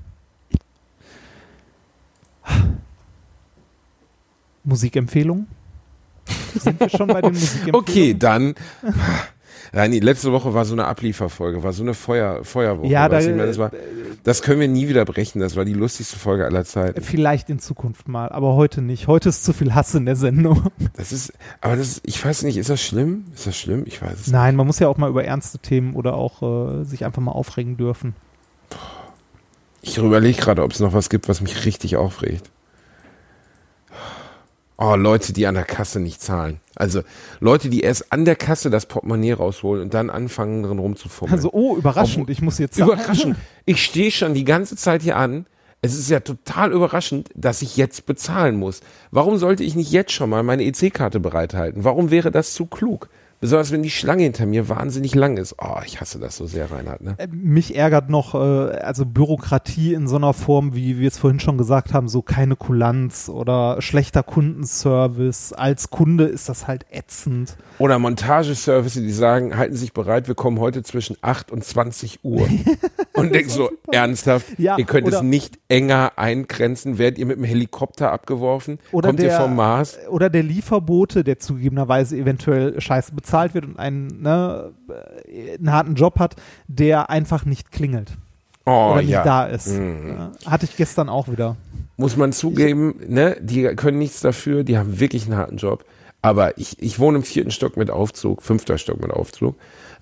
Musikempfehlung? 4.63 5.47
Sind 6.55 6.79
wir 6.79 6.89
schon 6.89 7.07
bei 7.07 7.21
den 7.21 7.33
Musikempfehlungen? 7.33 7.75
Okay, 7.75 8.15
dann. 8.17 8.55
Reini, 9.74 9.99
letzte 9.99 10.34
Woche 10.34 10.53
war 10.53 10.65
so 10.65 10.74
eine 10.74 10.86
Ablieferfolge, 10.86 11.63
war 11.63 11.72
so 11.72 11.82
eine 11.82 11.93
Feuer, 11.93 12.43
Feuerwoche. 12.43 12.88
Ja, 12.88 13.07
da, 13.07 13.22
meine, 13.22 13.45
das, 13.47 13.57
war, 13.57 13.72
das 14.24 14.41
können 14.41 14.59
wir 14.59 14.67
nie 14.67 14.89
wieder 14.89 15.05
brechen. 15.05 15.39
Das 15.39 15.55
war 15.55 15.63
die 15.63 15.74
lustigste 15.74 16.19
Folge 16.19 16.43
aller 16.43 16.65
Zeiten. 16.65 17.01
Vielleicht 17.01 17.49
in 17.49 17.59
Zukunft 17.59 18.09
mal, 18.09 18.30
aber 18.30 18.55
heute 18.55 18.82
nicht. 18.82 19.07
Heute 19.07 19.30
ist 19.30 19.45
zu 19.45 19.53
viel 19.53 19.74
Hass 19.74 19.95
in 19.95 20.05
der 20.05 20.15
Sendung. 20.15 20.63
Das 20.97 21.11
ist, 21.11 21.34
aber 21.61 21.78
das, 21.78 22.01
ich 22.05 22.24
weiß 22.24 22.43
nicht, 22.43 22.57
ist 22.57 22.69
das 22.69 22.82
schlimm? 22.82 23.26
Ist 23.34 23.47
das 23.47 23.57
schlimm? 23.57 23.84
Ich 23.88 24.01
weiß 24.01 24.13
es 24.13 24.28
nicht. 24.28 24.34
Nein, 24.34 24.55
man 24.55 24.67
muss 24.67 24.78
ja 24.80 24.88
auch 24.88 24.97
mal 24.97 25.09
über 25.09 25.24
ernste 25.24 25.57
Themen 25.57 25.95
oder 25.95 26.15
auch 26.15 26.41
äh, 26.41 26.84
sich 26.84 27.05
einfach 27.05 27.22
mal 27.22 27.32
aufregen 27.32 27.78
dürfen. 27.78 28.13
Ich 29.82 29.97
überlege 29.97 30.39
gerade, 30.39 30.63
ob 30.63 30.74
es 30.74 30.80
noch 30.80 30.93
was 30.93 31.09
gibt, 31.09 31.30
was 31.30 31.41
mich 31.41 31.65
richtig 31.65 31.95
aufregt. 31.95 32.51
Oh, 34.84 34.95
Leute, 34.95 35.32
die 35.32 35.45
an 35.45 35.53
der 35.53 35.63
Kasse 35.63 35.99
nicht 35.99 36.23
zahlen. 36.23 36.59
Also 36.75 37.03
Leute, 37.39 37.69
die 37.69 37.82
erst 37.82 38.11
an 38.11 38.25
der 38.25 38.36
Kasse 38.36 38.71
das 38.71 38.88
Portemonnaie 38.88 39.34
rausholen 39.34 39.84
und 39.84 39.93
dann 39.93 40.09
anfangen 40.09 40.63
drin 40.63 40.79
rumzufummeln. 40.79 41.36
Also, 41.36 41.51
oh, 41.53 41.77
überraschend, 41.77 42.23
Obwohl- 42.23 42.32
ich 42.32 42.41
muss 42.41 42.57
jetzt 42.57 42.77
sagen. 42.77 42.91
Überraschend. 42.91 43.36
Ich 43.65 43.84
stehe 43.84 44.09
schon 44.09 44.34
die 44.34 44.43
ganze 44.43 44.75
Zeit 44.75 45.03
hier 45.03 45.17
an. 45.17 45.45
Es 45.84 45.93
ist 45.93 46.09
ja 46.09 46.19
total 46.19 46.71
überraschend, 46.71 47.29
dass 47.36 47.61
ich 47.61 47.77
jetzt 47.77 48.07
bezahlen 48.07 48.55
muss. 48.55 48.82
Warum 49.11 49.38
sollte 49.38 49.63
ich 49.63 49.75
nicht 49.75 49.91
jetzt 49.91 50.13
schon 50.13 50.29
mal 50.32 50.41
meine 50.41 50.63
EC-Karte 50.63 51.19
bereithalten? 51.19 51.84
Warum 51.84 52.09
wäre 52.09 52.32
das 52.32 52.53
zu 52.53 52.65
klug? 52.65 53.07
Besonders 53.41 53.71
wenn 53.71 53.81
die 53.81 53.89
Schlange 53.89 54.21
hinter 54.21 54.45
mir 54.45 54.69
wahnsinnig 54.69 55.15
lang 55.15 55.37
ist. 55.37 55.55
Oh, 55.59 55.79
ich 55.83 55.99
hasse 55.99 56.19
das 56.19 56.37
so 56.37 56.45
sehr, 56.45 56.69
Reinhard. 56.69 57.01
Ne? 57.01 57.15
Äh, 57.17 57.27
Mich 57.31 57.75
ärgert 57.75 58.07
noch, 58.07 58.35
äh, 58.35 58.37
also 58.37 59.03
Bürokratie 59.03 59.95
in 59.95 60.07
so 60.07 60.17
einer 60.17 60.33
Form, 60.33 60.75
wie 60.75 60.99
wir 60.99 61.07
es 61.07 61.17
vorhin 61.17 61.39
schon 61.39 61.57
gesagt 61.57 61.91
haben, 61.91 62.07
so 62.07 62.21
keine 62.21 62.55
Kulanz 62.55 63.29
oder 63.29 63.81
schlechter 63.81 64.21
Kundenservice. 64.21 65.53
Als 65.53 65.89
Kunde 65.89 66.25
ist 66.25 66.49
das 66.49 66.67
halt 66.67 66.85
ätzend. 66.91 67.57
Oder 67.79 67.97
Montageservice, 67.97 68.93
die 68.93 69.11
sagen, 69.11 69.57
halten 69.57 69.73
Sie 69.73 69.79
sich 69.79 69.93
bereit, 69.93 70.27
wir 70.27 70.35
kommen 70.35 70.59
heute 70.59 70.83
zwischen 70.83 71.17
8 71.21 71.51
und 71.51 71.63
20 71.63 72.19
Uhr. 72.21 72.47
und 73.13 73.33
denk 73.33 73.49
so, 73.49 73.71
ernsthaft, 73.91 74.59
Ja, 74.59 74.77
ihr 74.77 74.85
könnt 74.85 75.07
es 75.07 75.23
nicht 75.23 75.57
enger 75.67 76.11
eingrenzen. 76.15 76.99
Werdet 76.99 77.17
ihr 77.17 77.25
mit 77.25 77.37
dem 77.37 77.43
Helikopter 77.43 78.11
abgeworfen? 78.11 78.77
Oder 78.91 79.09
Kommt 79.09 79.19
ihr 79.19 79.29
der, 79.29 79.41
vom 79.41 79.55
Mars? 79.55 79.97
Oder 80.11 80.29
der 80.29 80.43
Lieferbote, 80.43 81.23
der 81.23 81.39
zugegebenerweise 81.39 82.17
eventuell 82.17 82.79
scheiße 82.79 83.15
bezahlt 83.15 83.30
wird 83.32 83.65
und 83.65 83.79
einen, 83.79 84.21
ne, 84.21 84.71
einen 85.57 85.71
harten 85.71 85.95
Job 85.95 86.19
hat, 86.19 86.36
der 86.67 87.09
einfach 87.09 87.45
nicht 87.45 87.71
klingelt 87.71 88.17
Oh 88.65 88.91
oder 88.93 89.01
nicht 89.01 89.09
ja. 89.09 89.23
da 89.23 89.45
ist. 89.45 89.67
Mhm. 89.67 90.32
Hatte 90.45 90.65
ich 90.65 90.77
gestern 90.77 91.09
auch 91.09 91.27
wieder. 91.27 91.55
muss 91.97 92.17
man 92.17 92.32
zugeben, 92.32 92.95
ne, 93.07 93.38
die 93.41 93.63
können 93.75 93.97
nichts 93.97 94.21
dafür, 94.21 94.63
die 94.63 94.77
haben 94.77 94.99
wirklich 94.99 95.25
einen 95.25 95.38
harten 95.38 95.57
Job. 95.57 95.86
Aber 96.21 96.57
ich, 96.57 96.82
ich 96.82 96.99
wohne 96.99 97.17
im 97.17 97.23
vierten 97.23 97.51
Stock 97.51 97.77
mit 97.77 97.89
Aufzug, 97.89 98.43
fünfter 98.43 98.77
Stock 98.77 99.01
mit 99.01 99.11
Aufzug. 99.11 99.55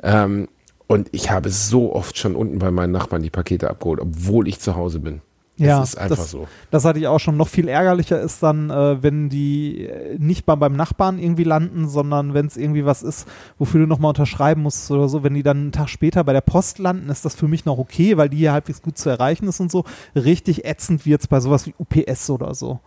Ähm, 0.03 0.49
und 0.88 1.07
ich 1.11 1.30
habe 1.30 1.49
so 1.49 1.93
oft 1.93 2.17
schon 2.17 2.36
unten 2.36 2.59
bei 2.59 2.71
meinen 2.71 2.91
Nachbarn 2.91 3.21
die 3.21 3.30
Pakete 3.30 3.69
abgeholt, 3.69 4.01
obwohl 4.01 4.47
ich 4.47 4.59
zu 4.59 4.75
Hause 4.75 4.99
bin. 4.99 5.21
Das 5.60 5.68
Ja, 5.68 5.84
ist 5.84 5.97
einfach 5.97 6.16
das, 6.18 6.32
so. 6.32 6.47
Das 6.72 6.86
hatte 6.86 6.99
ich 6.99 7.07
auch 7.07 7.20
schon. 7.20 7.38
Noch 7.38 7.49
viel 7.49 7.68
ärgerlicher 7.68 8.20
ist 8.20 8.41
dann, 8.41 8.70
äh, 8.70 9.03
wenn 9.03 9.30
die 9.30 9.86
äh, 9.86 10.18
nicht 10.18 10.47
mal 10.47 10.55
beim 10.55 10.74
Nachbarn 10.74 11.20
irgendwie 11.20 11.43
landen, 11.43 11.88
sondern 11.88 12.34
wenn 12.34 12.45
es 12.47 12.57
irgendwie 12.57 12.86
was 12.86 13.03
ist, 13.03 13.28
wofür 13.57 13.82
du 13.82 13.88
nochmal 13.88 14.10
unterschreiben 14.10 14.62
musst 14.64 14.89
oder 14.89 15.07
so. 15.10 15.22
Wenn 15.24 15.34
die 15.34 15.43
dann 15.43 15.57
einen 15.57 15.72
Tag 15.72 15.89
später 15.89 16.24
bei 16.24 16.34
der 16.34 16.41
Post 16.41 16.80
landen, 16.80 17.10
ist 17.10 17.26
das 17.26 17.36
für 17.36 17.47
mich 17.47 17.66
noch 17.66 17.78
okay, 17.78 18.16
weil 18.18 18.30
die 18.30 18.38
hier 18.38 18.53
halbwegs 18.53 18.82
gut 18.82 18.97
zu 18.97 19.10
erreichen 19.10 19.47
ist 19.47 19.60
und 19.60 19.70
so. 19.70 19.84
Richtig 20.16 20.66
ätzend 20.66 21.05
wird's 21.05 21.28
bei 21.28 21.39
sowas 21.41 21.66
wie 21.68 21.76
UPS 21.78 22.30
oder 22.30 22.55
so. 22.55 22.80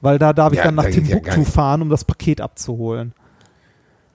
Weil 0.00 0.18
da 0.18 0.32
darf 0.32 0.52
ich 0.52 0.58
Ja, 0.58 0.64
dann 0.66 0.76
nach 0.76 0.84
da 0.84 0.90
ja 0.90 0.94
Timbuktu 0.94 1.40
nicht. 1.40 1.50
fahren, 1.52 1.82
um 1.82 1.88
das 1.88 2.04
Paket 2.04 2.40
abzuholen. 2.40 3.14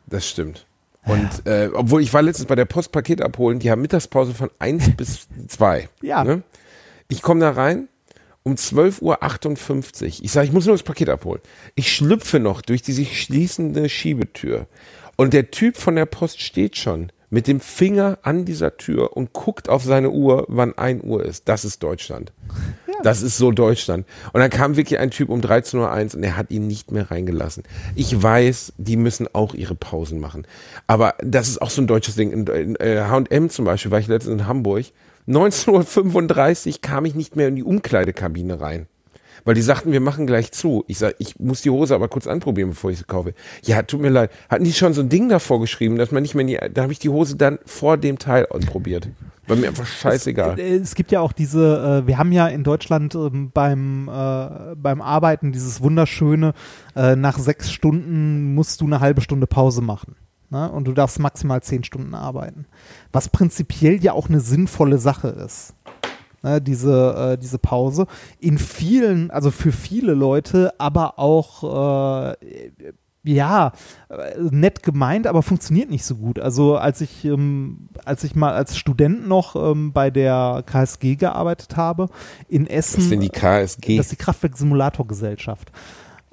Das 0.08 0.28
stimmt. 0.28 0.66
Und 1.06 1.46
äh, 1.46 1.70
obwohl 1.74 2.02
ich 2.02 2.14
war 2.14 2.22
letztens 2.22 2.48
bei 2.48 2.56
der 2.56 2.66
Post 2.66 2.92
Paket 2.94 3.22
abholen, 3.22 3.60
die 3.60 3.70
haben 3.70 3.82
Mittagspause 3.82 4.34
von 4.34 4.50
1 4.60 4.92
bis 4.98 5.28
2. 5.48 5.90
Ja. 6.02 6.24
Ne? 6.24 6.44
Ich 7.10 7.22
komme 7.22 7.42
da 7.42 7.52
rein 7.52 7.90
um 8.44 8.56
12.58 8.56 9.02
Uhr. 9.02 10.08
Ich 10.24 10.32
sage, 10.32 10.48
ich 10.48 10.54
muss 10.54 10.66
nur 10.66 10.76
das 10.76 10.84
Paket 10.84 11.10
abholen. 11.10 11.42
Ich 11.76 11.94
schlüpfe 11.94 12.40
noch 12.40 12.62
durch 12.62 12.82
die 12.82 12.92
sich 12.92 13.22
schließende 13.22 13.90
Schiebetür. 13.90 14.68
Und 15.16 15.34
der 15.34 15.52
Typ 15.52 15.78
von 15.78 15.96
der 15.96 16.06
Post 16.06 16.42
steht 16.42 16.78
schon 16.78 17.12
mit 17.30 17.48
dem 17.48 17.60
Finger 17.60 18.20
an 18.22 18.46
dieser 18.46 18.78
Tür 18.78 19.18
und 19.18 19.34
guckt 19.34 19.68
auf 19.68 19.84
seine 19.84 20.12
Uhr, 20.12 20.46
wann 20.50 20.78
1 20.78 21.04
Uhr 21.04 21.26
ist. 21.26 21.50
Das 21.50 21.66
ist 21.66 21.82
Deutschland. 21.82 22.32
Das 23.02 23.24
ist 23.24 23.38
so 23.38 23.52
Deutschland. 23.52 24.06
Und 24.34 24.40
dann 24.40 24.52
kam 24.52 24.76
wirklich 24.76 25.00
ein 25.00 25.10
Typ 25.10 25.30
um 25.30 25.42
13.01 25.42 25.76
Uhr 25.76 26.18
und 26.18 26.24
er 26.24 26.38
hat 26.38 26.52
ihn 26.52 26.68
nicht 26.68 26.92
mehr 26.92 27.10
reingelassen. 27.10 27.64
Ich 27.96 28.22
weiß, 28.22 28.74
die 28.78 28.98
müssen 28.98 29.28
auch 29.34 29.56
ihre 29.56 29.74
Pausen 29.74 30.20
machen. 30.20 30.46
Aber 30.86 31.16
das 31.24 31.48
ist 31.48 31.60
auch 31.60 31.72
so 31.72 31.82
ein 31.82 31.88
deutsches 31.88 32.16
Ding. 32.16 32.32
In, 32.32 32.46
in 32.46 32.76
äh, 32.76 33.02
H&M 33.02 33.50
zum 33.50 33.66
Beispiel 33.66 33.90
war 33.90 34.00
ich 34.00 34.08
letztens 34.08 34.42
in 34.42 34.48
Hamburg. 34.48 34.86
19.35 35.28 36.68
Uhr 36.68 36.82
kam 36.82 37.06
ich 37.06 37.16
nicht 37.16 37.36
mehr 37.36 37.48
in 37.48 37.56
die 37.56 37.64
Umkleidekabine 37.64 38.60
rein. 38.60 38.88
Weil 39.46 39.56
die 39.56 39.62
sagten, 39.62 39.92
wir 39.92 40.00
machen 40.00 40.26
gleich 40.26 40.52
zu. 40.52 40.86
Ich 40.88 41.00
sag, 41.00 41.16
ich 41.18 41.38
muss 41.40 41.62
die 41.62 41.70
Hose 41.70 41.96
aber 41.96 42.08
kurz 42.08 42.28
anprobieren, 42.28 42.70
bevor 42.70 42.92
ich 42.92 43.00
sie 43.00 43.04
kaufe. 43.04 43.34
Ja, 43.64 43.82
tut 43.82 44.00
mir 44.00 44.10
leid. 44.10 44.32
Hatten 44.50 44.64
die 44.64 44.72
schon 44.72 44.94
so 44.94 45.02
ein 45.02 45.10
Ding 45.10 45.28
davor 45.28 45.60
geschrieben, 45.60 45.98
dass 45.98 46.12
man 46.12 46.24
nicht 46.24 46.34
mehr 46.34 46.42
in 46.42 46.48
die, 46.48 46.60
da 46.74 46.84
habe 46.84 46.94
ich 46.94 47.00
die 47.00 47.10
Hose 47.10 47.36
dann 47.36 47.60
vor 47.66 47.98
dem 47.98 48.20
Teil 48.20 48.48
anprobiert. 48.50 49.10
War 49.48 49.58
mir 49.58 49.68
einfach 49.68 49.86
scheißegal. 49.86 50.58
Äh, 50.58 50.76
Es 50.76 50.96
gibt 50.96 51.12
ja 51.12 51.20
auch 51.20 51.34
diese, 51.34 52.04
äh, 52.04 52.08
wir 52.08 52.18
haben 52.18 52.32
ja 52.32 52.48
in 52.48 52.64
Deutschland 52.64 53.16
ähm, 53.16 53.52
beim, 53.54 54.08
äh, 54.08 54.76
beim 54.76 55.02
Arbeiten 55.02 55.52
dieses 55.52 55.82
wunderschöne, 55.82 56.54
äh, 56.96 57.18
nach 57.18 57.38
sechs 57.38 57.70
Stunden 57.70 58.56
musst 58.56 58.80
du 58.80 58.86
eine 58.86 59.02
halbe 59.02 59.20
Stunde 59.20 59.48
Pause 59.48 59.82
machen. 59.82 60.16
Ne? 60.54 60.72
Und 60.72 60.88
du 60.88 60.94
darfst 60.94 61.20
maximal 61.20 61.62
zehn 61.64 61.84
Stunden 61.84 62.14
arbeiten. 62.14 62.68
Was 63.12 63.28
prinzipiell 63.28 64.02
ja 64.04 64.14
auch 64.14 64.30
eine 64.30 64.40
sinnvolle 64.40 65.00
Sache 65.00 65.30
ist. 65.30 65.74
Ne, 66.44 66.62
diese, 66.62 67.34
äh, 67.34 67.38
diese 67.38 67.58
Pause. 67.58 68.06
In 68.40 68.58
vielen, 68.58 69.32
also 69.32 69.50
für 69.50 69.72
viele 69.72 70.14
Leute, 70.14 70.74
aber 70.78 71.18
auch 71.18 72.30
äh, 72.32 72.36
ja, 73.24 73.72
äh, 74.10 74.38
nett 74.52 74.84
gemeint, 74.84 75.26
aber 75.26 75.42
funktioniert 75.42 75.90
nicht 75.90 76.04
so 76.04 76.16
gut. 76.16 76.40
Also 76.40 76.76
als 76.76 77.02
ich, 77.02 77.24
ähm, 77.26 77.88
als 78.04 78.24
ich 78.26 78.36
mal 78.36 78.54
als 78.54 78.78
Student 78.78 79.28
noch 79.28 79.56
ähm, 79.56 79.94
bei 79.94 80.12
der 80.12 80.64
KSG 80.66 81.16
gearbeitet 81.16 81.78
habe, 81.78 82.10
in 82.50 82.68
Essen. 82.68 82.98
Was 82.98 83.04
ist 83.06 83.12
denn 83.12 83.22
die 83.22 83.30
KSG? 83.30 83.98
Das 83.98 84.08
ist 84.08 84.12
die 84.12 84.18
Kraftwerk-Simulator-Gesellschaft. 84.18 85.72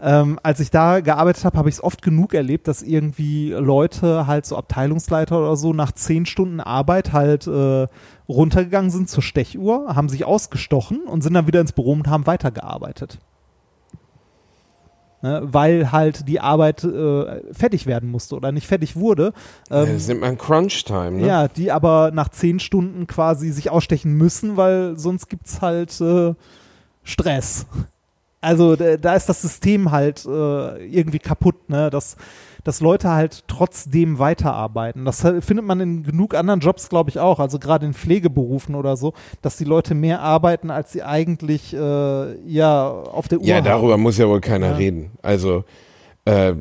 Ähm, 0.03 0.39
als 0.43 0.61
ich 0.61 0.71
da 0.71 1.01
gearbeitet 1.01 1.45
habe, 1.45 1.59
habe 1.59 1.69
ich 1.69 1.77
es 1.77 1.85
oft 1.85 2.01
genug 2.03 2.33
erlebt, 2.33 2.69
dass 2.69 2.83
irgendwie 2.83 3.51
Leute 3.51 4.27
halt 4.27 4.47
so 4.47 4.57
Abteilungsleiter 4.57 5.39
oder 5.39 5.57
so 5.57 5.73
nach 5.73 5.93
zehn 5.93 6.25
Stunden 6.27 6.61
Arbeit 6.61 7.13
halt 7.13 7.47
äh, 7.47 7.87
runtergegangen 8.29 8.91
sind 8.91 9.11
zur 9.11 9.23
Stechuhr, 9.23 9.95
haben 9.95 10.09
sich 10.09 10.25
ausgestochen 10.25 11.03
und 11.03 11.23
sind 11.23 11.35
dann 11.35 11.47
wieder 11.47 11.61
ins 11.61 11.73
Büro 11.73 11.93
und 11.93 12.09
haben 12.09 12.27
weitergearbeitet. 12.27 13.19
Ne, 15.23 15.43
weil 15.45 15.93
halt 15.93 16.29
die 16.29 16.41
Arbeit 16.41 16.83
äh, 16.83 17.53
fertig 17.53 17.85
werden 17.85 18.11
musste 18.11 18.37
oder 18.37 18.53
nicht 18.53 18.67
fertig 18.67 18.97
wurde. 18.97 19.35
Ja, 19.69 19.83
Ähm, 19.83 19.93
das 19.93 20.09
nennt 20.09 20.23
man 20.23 20.39
Crunch-Time, 20.39 21.11
ne? 21.11 21.27
ja, 21.27 21.47
die 21.47 21.71
aber 21.71 22.11
nach 22.11 22.31
zehn 22.31 22.59
Stunden 22.59 23.07
quasi 23.07 23.51
sich 23.51 23.71
ausstechen 23.71 24.15
müssen, 24.15 24.57
weil 24.57 24.99
sonst 24.99 25.29
gibt's 25.29 25.61
halt 25.61 26.01
äh, 26.01 26.33
Stress. 27.03 27.67
Also 28.41 28.75
da 28.77 29.15
ist 29.15 29.29
das 29.29 29.43
System 29.43 29.91
halt 29.91 30.25
äh, 30.25 30.87
irgendwie 30.87 31.19
kaputt, 31.19 31.69
ne? 31.69 31.91
Dass, 31.91 32.17
dass 32.65 32.81
Leute 32.81 33.11
halt 33.11 33.45
trotzdem 33.49 34.19
weiterarbeiten. 34.19 35.05
Das 35.05 35.21
findet 35.21 35.65
man 35.65 35.81
in 35.81 36.03
genug 36.05 36.35
anderen 36.35 36.61
Jobs, 36.61 36.89
glaube 36.89 37.11
ich, 37.11 37.19
auch. 37.19 37.39
Also 37.39 37.59
gerade 37.59 37.85
in 37.85 37.93
Pflegeberufen 37.93 38.75
oder 38.75 38.97
so, 38.97 39.13
dass 39.43 39.57
die 39.59 39.65
Leute 39.65 39.95
mehr 39.95 40.21
arbeiten, 40.23 40.71
als 40.71 40.93
sie 40.93 41.03
eigentlich 41.03 41.75
äh, 41.75 42.49
ja 42.51 42.89
auf 42.89 43.29
der 43.29 43.41
Uhr 43.41 43.47
Ja, 43.47 43.57
haben. 43.57 43.65
darüber 43.65 43.99
muss 43.99 44.17
ja 44.17 44.27
wohl 44.27 44.41
keiner 44.41 44.69
Ja. 44.71 44.77
reden. 44.77 45.11
Also 45.21 45.65
äh, 46.25 46.55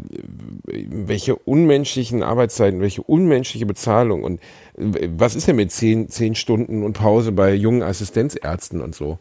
welche 0.66 1.36
unmenschlichen 1.36 2.24
Arbeitszeiten, 2.24 2.82
welche 2.82 3.04
unmenschliche 3.04 3.66
Bezahlung 3.66 4.24
und 4.24 4.42
äh, 4.78 5.10
was 5.18 5.36
ist 5.36 5.48
denn 5.48 5.56
mit 5.58 5.72
zehn, 5.72 6.10
zehn 6.10 6.36
Stunden 6.36 6.84
und 6.84 6.94
Pause 6.94 7.32
bei 7.32 7.54
jungen 7.54 7.84
Assistenzärzten 7.84 8.82
und 8.82 8.96
so? 8.96 9.18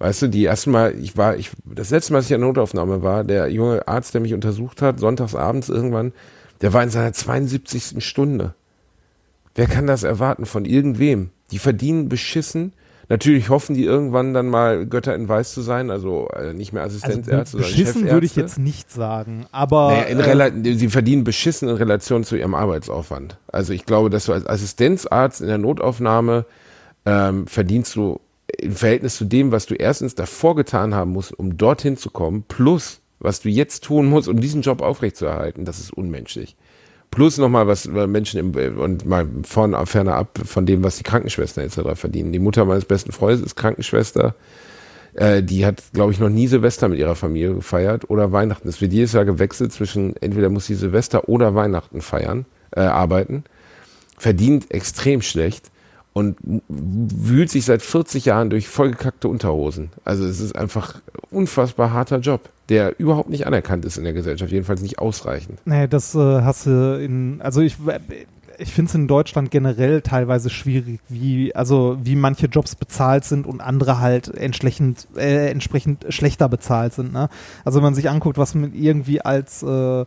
Weißt 0.00 0.22
du, 0.22 0.28
die 0.28 0.44
erste 0.44 0.70
Mal, 0.70 0.98
ich 0.98 1.18
war, 1.18 1.36
ich, 1.36 1.50
das 1.66 1.90
letzte 1.90 2.14
Mal, 2.14 2.20
als 2.20 2.26
ich 2.26 2.32
in 2.32 2.40
der 2.40 2.48
Notaufnahme 2.48 3.02
war, 3.02 3.22
der 3.22 3.48
junge 3.48 3.86
Arzt, 3.86 4.14
der 4.14 4.22
mich 4.22 4.32
untersucht 4.32 4.80
hat, 4.80 4.98
sonntags 4.98 5.34
abends 5.34 5.68
irgendwann, 5.68 6.12
der 6.62 6.72
war 6.72 6.82
in 6.82 6.88
seiner 6.88 7.12
72. 7.12 8.02
Stunde. 8.02 8.54
Wer 9.54 9.66
kann 9.66 9.86
das 9.86 10.02
erwarten 10.02 10.46
von 10.46 10.64
irgendwem? 10.64 11.28
Die 11.50 11.58
verdienen 11.58 12.08
beschissen. 12.08 12.72
Natürlich 13.10 13.50
hoffen 13.50 13.74
die 13.74 13.84
irgendwann 13.84 14.32
dann 14.32 14.48
mal 14.48 14.86
Götter 14.86 15.14
in 15.14 15.28
Weiß 15.28 15.52
zu 15.52 15.60
sein, 15.60 15.90
also 15.90 16.28
äh, 16.28 16.54
nicht 16.54 16.72
mehr 16.72 16.82
also 16.82 16.96
Assistenzärzte, 16.96 17.58
sondern 17.58 17.70
beschissen 17.70 18.10
würde 18.10 18.24
ich 18.24 18.36
jetzt 18.36 18.58
nicht 18.58 18.90
sagen, 18.90 19.46
aber 19.52 19.88
Naja, 19.90 20.02
in 20.04 20.64
äh, 20.64 20.74
sie 20.76 20.88
verdienen 20.88 21.24
beschissen 21.24 21.68
in 21.68 21.74
Relation 21.74 22.24
zu 22.24 22.36
ihrem 22.36 22.54
Arbeitsaufwand. 22.54 23.36
Also 23.48 23.74
ich 23.74 23.84
glaube, 23.84 24.08
dass 24.08 24.26
du 24.26 24.32
als 24.32 24.46
Assistenzarzt 24.46 25.42
in 25.42 25.48
der 25.48 25.58
Notaufnahme 25.58 26.46
ähm, 27.04 27.46
verdienst 27.48 27.96
du 27.96 28.20
im 28.58 28.72
Verhältnis 28.72 29.16
zu 29.16 29.24
dem, 29.24 29.52
was 29.52 29.66
du 29.66 29.74
erstens 29.74 30.14
davor 30.14 30.56
getan 30.56 30.94
haben 30.94 31.12
musst, 31.12 31.32
um 31.38 31.56
dorthin 31.56 31.96
zu 31.96 32.10
kommen, 32.10 32.44
plus 32.48 33.00
was 33.18 33.40
du 33.40 33.48
jetzt 33.48 33.84
tun 33.84 34.06
musst, 34.06 34.28
um 34.28 34.40
diesen 34.40 34.62
Job 34.62 34.80
aufrechtzuerhalten, 34.80 35.64
das 35.64 35.78
ist 35.78 35.92
unmenschlich. 35.92 36.56
Plus 37.10 37.38
nochmal, 37.38 37.66
was 37.66 37.86
Menschen 37.86 38.38
im, 38.38 38.78
und 38.78 39.04
mal 39.04 39.26
von, 39.42 39.74
ferner 39.86 40.14
ab 40.14 40.38
von 40.44 40.64
dem, 40.64 40.84
was 40.84 40.96
die 40.96 41.02
Krankenschwestern 41.02 41.64
etc. 41.64 41.80
verdienen. 41.94 42.32
Die 42.32 42.38
Mutter 42.38 42.64
meines 42.64 42.84
besten 42.84 43.10
Freundes 43.12 43.44
ist 43.44 43.56
Krankenschwester. 43.56 44.36
Äh, 45.14 45.42
die 45.42 45.66
hat, 45.66 45.82
glaube 45.92 46.12
ich, 46.12 46.20
noch 46.20 46.28
nie 46.28 46.46
Silvester 46.46 46.88
mit 46.88 47.00
ihrer 47.00 47.16
Familie 47.16 47.54
gefeiert 47.54 48.08
oder 48.08 48.30
Weihnachten. 48.30 48.68
Es 48.68 48.80
wird 48.80 48.92
jedes 48.92 49.12
Jahr 49.12 49.24
gewechselt 49.24 49.72
zwischen, 49.72 50.14
entweder 50.16 50.50
muss 50.50 50.66
sie 50.66 50.76
Silvester 50.76 51.28
oder 51.28 51.56
Weihnachten 51.56 52.00
feiern, 52.00 52.46
äh, 52.70 52.80
arbeiten. 52.80 53.42
Verdient 54.16 54.70
extrem 54.70 55.20
schlecht 55.20 55.70
und 56.12 56.36
wühlt 56.68 57.50
sich 57.50 57.64
seit 57.64 57.82
40 57.82 58.24
Jahren 58.24 58.50
durch 58.50 58.68
vollgekackte 58.68 59.28
Unterhosen. 59.28 59.90
Also 60.04 60.24
es 60.24 60.40
ist 60.40 60.56
einfach 60.56 61.00
unfassbar 61.30 61.92
harter 61.92 62.18
Job, 62.18 62.48
der 62.68 62.98
überhaupt 62.98 63.30
nicht 63.30 63.46
anerkannt 63.46 63.84
ist 63.84 63.96
in 63.96 64.04
der 64.04 64.12
Gesellschaft, 64.12 64.50
jedenfalls 64.50 64.82
nicht 64.82 64.98
ausreichend. 64.98 65.60
Nee, 65.64 65.86
das 65.86 66.14
äh, 66.14 66.42
hast 66.42 66.66
du 66.66 67.00
in, 67.00 67.40
also 67.42 67.60
ich, 67.60 67.76
ich 68.58 68.72
finde 68.72 68.88
es 68.88 68.94
in 68.94 69.06
Deutschland 69.06 69.52
generell 69.52 70.02
teilweise 70.02 70.50
schwierig, 70.50 71.00
wie, 71.08 71.54
also 71.54 71.96
wie 72.02 72.16
manche 72.16 72.46
Jobs 72.46 72.74
bezahlt 72.74 73.24
sind 73.24 73.46
und 73.46 73.60
andere 73.60 74.00
halt 74.00 74.28
entsprechend, 74.28 75.06
äh, 75.16 75.48
entsprechend 75.48 76.06
schlechter 76.08 76.48
bezahlt 76.48 76.92
sind. 76.92 77.12
Ne? 77.12 77.28
Also 77.64 77.78
wenn 77.78 77.84
man 77.84 77.94
sich 77.94 78.10
anguckt, 78.10 78.36
was 78.36 78.56
man 78.56 78.74
irgendwie 78.74 79.20
als 79.20 79.62
äh, 79.62 80.04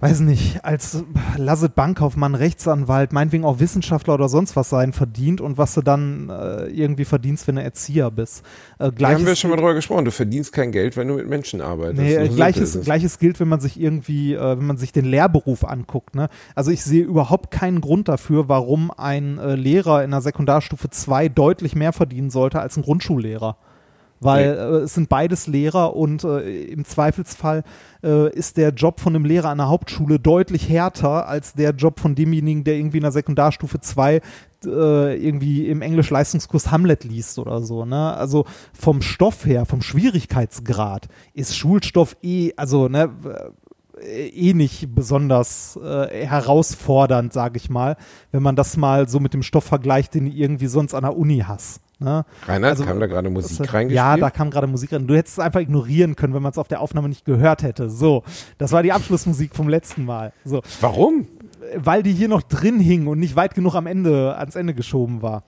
weiß 0.00 0.20
nicht, 0.20 0.64
als 0.64 1.04
Lasset 1.36 1.74
Bankkaufmann, 1.74 2.34
Rechtsanwalt, 2.34 3.12
meinetwegen 3.12 3.44
auch 3.44 3.58
Wissenschaftler 3.58 4.14
oder 4.14 4.28
sonst 4.28 4.54
was 4.54 4.70
sein 4.70 4.92
verdient 4.92 5.40
und 5.40 5.58
was 5.58 5.74
du 5.74 5.82
dann 5.82 6.30
äh, 6.30 6.66
irgendwie 6.66 7.04
verdienst, 7.04 7.48
wenn 7.48 7.56
du 7.56 7.62
Erzieher 7.62 8.10
bist. 8.10 8.44
Äh, 8.78 8.92
Da 8.92 9.10
haben 9.10 9.26
wir 9.26 9.34
schon 9.34 9.50
mal 9.50 9.56
drüber 9.56 9.74
gesprochen. 9.74 10.04
Du 10.04 10.12
verdienst 10.12 10.52
kein 10.52 10.70
Geld, 10.70 10.96
wenn 10.96 11.08
du 11.08 11.14
mit 11.14 11.28
Menschen 11.28 11.60
arbeitest. 11.60 12.00
Nee, 12.00 12.14
äh, 12.14 12.28
gleiches, 12.28 12.80
gleiches 12.82 13.18
gilt, 13.18 13.40
wenn 13.40 13.48
man 13.48 13.60
sich 13.60 13.80
irgendwie, 13.80 14.34
äh, 14.34 14.58
wenn 14.58 14.66
man 14.66 14.76
sich 14.76 14.92
den 14.92 15.04
Lehrberuf 15.04 15.64
anguckt. 15.64 16.14
Ne? 16.14 16.28
Also 16.54 16.70
ich 16.70 16.84
sehe 16.84 17.02
überhaupt 17.02 17.50
keinen 17.50 17.80
Grund 17.80 18.08
dafür, 18.08 18.48
warum 18.48 18.92
ein 18.96 19.38
äh, 19.38 19.56
Lehrer 19.56 20.04
in 20.04 20.12
der 20.12 20.20
Sekundarstufe 20.20 20.90
2 20.90 21.28
deutlich 21.28 21.74
mehr 21.74 21.92
verdienen 21.92 22.30
sollte 22.30 22.60
als 22.60 22.76
ein 22.76 22.82
Grundschullehrer. 22.82 23.56
Weil 24.20 24.54
Nee. 24.54 24.60
äh, 24.60 24.82
es 24.82 24.94
sind 24.94 25.08
beides 25.08 25.46
Lehrer 25.46 25.94
und 25.94 26.24
äh, 26.24 26.64
im 26.64 26.84
Zweifelsfall 26.84 27.62
äh, 28.02 28.32
ist 28.34 28.56
der 28.56 28.70
Job 28.70 29.00
von 29.00 29.14
einem 29.14 29.24
Lehrer 29.24 29.50
an 29.50 29.58
der 29.58 29.68
Hauptschule 29.68 30.18
deutlich 30.18 30.68
härter 30.68 31.28
als 31.28 31.54
der 31.54 31.70
Job 31.72 32.00
von 32.00 32.14
demjenigen, 32.14 32.64
der 32.64 32.74
irgendwie 32.76 32.98
in 32.98 33.02
der 33.04 33.12
Sekundarstufe 33.12 33.80
2 33.80 34.20
äh, 34.64 35.24
irgendwie 35.24 35.68
im 35.68 35.82
Englisch-Leistungskurs 35.82 36.70
Hamlet 36.70 37.04
liest 37.04 37.38
oder 37.38 37.62
so. 37.62 37.84
Ne? 37.84 38.14
Also 38.14 38.44
vom 38.72 39.02
Stoff 39.02 39.46
her, 39.46 39.66
vom 39.66 39.82
Schwierigkeitsgrad 39.82 41.08
ist 41.34 41.56
Schulstoff 41.56 42.16
eh, 42.22 42.52
also 42.56 42.88
ne, 42.88 43.10
äh, 44.00 44.28
eh 44.28 44.54
nicht 44.54 44.94
besonders 44.94 45.78
äh, 45.82 46.26
herausfordernd, 46.26 47.32
sage 47.32 47.56
ich 47.56 47.70
mal, 47.70 47.96
wenn 48.32 48.42
man 48.42 48.56
das 48.56 48.76
mal 48.76 49.08
so 49.08 49.20
mit 49.20 49.34
dem 49.34 49.42
Stoff 49.42 49.64
vergleicht, 49.64 50.14
den 50.14 50.26
du 50.26 50.30
irgendwie 50.32 50.66
sonst 50.66 50.94
an 50.94 51.02
der 51.04 51.16
Uni 51.16 51.44
hast. 51.46 51.80
Ne? 52.00 52.24
Reinhard, 52.46 52.70
Also, 52.72 52.84
kam 52.84 53.00
da 53.00 53.06
gerade 53.06 53.28
Musik 53.28 53.58
Das- 53.58 53.74
reingespielt? 53.74 53.96
Ja, 53.96 54.16
da 54.16 54.30
kam 54.30 54.50
gerade 54.50 54.66
Musik 54.68 54.92
rein. 54.92 55.06
Du 55.06 55.16
hättest 55.16 55.38
es 55.38 55.44
einfach 55.44 55.60
ignorieren 55.60 56.14
können, 56.14 56.32
wenn 56.32 56.42
man 56.42 56.52
es 56.52 56.58
auf 56.58 56.68
der 56.68 56.80
Aufnahme 56.80 57.08
nicht 57.08 57.24
gehört 57.24 57.62
hätte. 57.64 57.90
So, 57.90 58.22
das 58.56 58.70
war 58.72 58.82
die 58.84 58.92
Abschlussmusik 58.92 59.54
vom 59.56 59.68
letzten 59.68 60.04
Mal. 60.04 60.32
So, 60.44 60.62
Warum? 60.80 61.26
weil 61.76 62.02
die 62.04 62.12
hier 62.12 62.28
noch 62.28 62.42
drin 62.42 62.78
hing 62.80 63.08
und 63.08 63.18
nicht 63.18 63.34
weit 63.36 63.54
genug 63.54 63.74
am 63.74 63.86
Ende 63.86 64.36
ans 64.38 64.54
Ende 64.54 64.74
geschoben 64.74 65.22
war. 65.22 65.42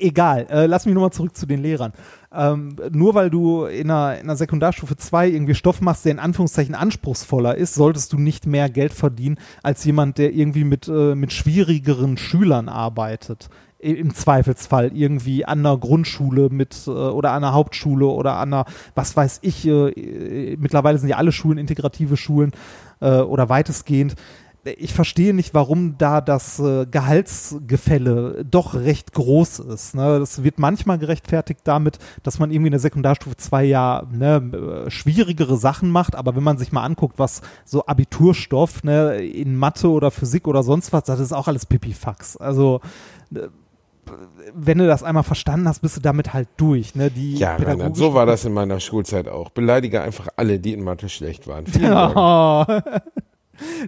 Egal, 0.00 0.46
äh, 0.50 0.66
lass 0.66 0.84
mich 0.84 0.94
nochmal 0.94 1.12
zurück 1.12 1.34
zu 1.34 1.46
den 1.46 1.62
Lehrern. 1.62 1.94
Ähm, 2.30 2.76
nur 2.92 3.14
weil 3.14 3.30
du 3.30 3.64
in 3.64 3.90
einer, 3.90 4.16
in 4.18 4.24
einer 4.24 4.36
Sekundarstufe 4.36 4.96
2 4.98 5.28
irgendwie 5.28 5.54
Stoff 5.54 5.80
machst, 5.80 6.04
der 6.04 6.12
in 6.12 6.18
Anführungszeichen 6.18 6.74
anspruchsvoller 6.74 7.54
ist, 7.56 7.74
solltest 7.74 8.12
du 8.12 8.18
nicht 8.18 8.44
mehr 8.46 8.68
Geld 8.68 8.92
verdienen 8.92 9.38
als 9.62 9.82
jemand, 9.84 10.18
der 10.18 10.34
irgendwie 10.34 10.64
mit, 10.64 10.88
äh, 10.88 11.14
mit 11.14 11.32
schwierigeren 11.32 12.18
Schülern 12.18 12.68
arbeitet. 12.68 13.48
Im 13.80 14.12
Zweifelsfall 14.12 14.90
irgendwie 14.92 15.44
an 15.44 15.60
einer 15.60 15.78
Grundschule 15.78 16.48
mit 16.50 16.86
äh, 16.88 16.90
oder 16.90 17.30
an 17.30 17.44
einer 17.44 17.52
Hauptschule 17.52 18.06
oder 18.06 18.34
an 18.34 18.52
einer, 18.52 18.64
was 18.96 19.16
weiß 19.16 19.38
ich, 19.42 19.68
äh, 19.68 19.90
äh, 19.90 20.56
mittlerweile 20.56 20.98
sind 20.98 21.08
ja 21.08 21.16
alle 21.16 21.30
Schulen 21.30 21.58
integrative 21.58 22.16
Schulen 22.16 22.52
oder 23.00 23.48
weitestgehend 23.48 24.16
ich 24.64 24.92
verstehe 24.92 25.32
nicht, 25.32 25.54
warum 25.54 25.96
da 25.98 26.20
das 26.20 26.60
Gehaltsgefälle 26.90 28.44
doch 28.44 28.74
recht 28.74 29.14
groß 29.14 29.60
ist. 29.60 29.94
Ne? 29.94 30.18
Das 30.18 30.42
wird 30.42 30.58
manchmal 30.58 30.98
gerechtfertigt 30.98 31.60
damit, 31.62 31.98
dass 32.24 32.38
man 32.38 32.50
irgendwie 32.50 32.66
in 32.66 32.72
der 32.72 32.80
Sekundarstufe 32.80 33.36
2 33.36 33.64
ja 33.64 34.02
ne, 34.10 34.86
schwierigere 34.88 35.56
Sachen 35.56 35.90
macht, 35.90 36.16
aber 36.16 36.34
wenn 36.36 36.42
man 36.42 36.58
sich 36.58 36.72
mal 36.72 36.82
anguckt, 36.82 37.20
was 37.20 37.40
so 37.64 37.86
Abiturstoff 37.86 38.82
ne, 38.82 39.18
in 39.24 39.56
Mathe 39.56 39.88
oder 39.88 40.10
Physik 40.10 40.48
oder 40.48 40.64
sonst 40.64 40.92
was, 40.92 41.04
das 41.04 41.20
ist 41.20 41.32
auch 41.32 41.46
alles 41.46 41.64
Pipifax. 41.64 42.36
Also 42.36 42.80
wenn 44.54 44.78
du 44.78 44.86
das 44.86 45.02
einmal 45.02 45.22
verstanden 45.22 45.68
hast, 45.68 45.80
bist 45.80 45.96
du 45.96 46.00
damit 46.00 46.32
halt 46.32 46.48
durch. 46.56 46.94
Ne? 46.94 47.10
Die 47.10 47.36
Ja, 47.36 47.56
Reinhard, 47.56 47.96
so 47.96 48.14
war 48.14 48.26
das 48.26 48.44
in 48.44 48.52
meiner 48.52 48.80
Schulzeit 48.80 49.28
auch. 49.28 49.50
Beleidige 49.50 50.02
einfach 50.02 50.28
alle, 50.36 50.58
die 50.58 50.72
in 50.72 50.82
Mathe 50.82 51.08
schlecht 51.08 51.46
waren. 51.46 51.66
Vielen. 51.66 51.84
Ja. 51.92 52.66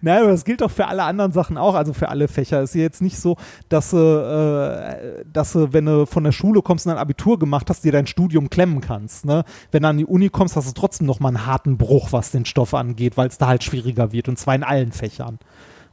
Nein, 0.02 0.22
aber 0.22 0.32
das 0.32 0.44
gilt 0.44 0.60
doch 0.60 0.70
für 0.70 0.86
alle 0.86 1.04
anderen 1.04 1.32
Sachen 1.32 1.56
auch, 1.56 1.74
also 1.74 1.92
für 1.92 2.08
alle 2.08 2.28
Fächer. 2.28 2.60
Es 2.60 2.70
ist 2.70 2.80
jetzt 2.80 3.02
nicht 3.02 3.18
so, 3.18 3.36
dass 3.68 3.90
du, 3.90 3.96
äh, 3.96 5.24
dass 5.32 5.54
wenn 5.54 5.86
du 5.86 6.06
von 6.06 6.24
der 6.24 6.32
Schule 6.32 6.62
kommst 6.62 6.86
und 6.86 6.92
ein 6.92 6.98
Abitur 6.98 7.38
gemacht 7.38 7.70
hast, 7.70 7.84
dir 7.84 7.92
dein 7.92 8.06
Studium 8.06 8.50
klemmen 8.50 8.80
kannst. 8.80 9.24
Ne? 9.24 9.44
Wenn 9.70 9.82
du 9.82 9.88
an 9.88 9.98
die 9.98 10.06
Uni 10.06 10.28
kommst, 10.28 10.56
hast 10.56 10.68
du 10.68 10.72
trotzdem 10.72 11.06
noch 11.06 11.20
mal 11.20 11.28
einen 11.28 11.46
harten 11.46 11.76
Bruch, 11.76 12.12
was 12.12 12.30
den 12.30 12.44
Stoff 12.44 12.74
angeht, 12.74 13.16
weil 13.16 13.28
es 13.28 13.38
da 13.38 13.48
halt 13.48 13.64
schwieriger 13.64 14.12
wird 14.12 14.28
und 14.28 14.38
zwar 14.38 14.54
in 14.54 14.64
allen 14.64 14.92
Fächern. 14.92 15.38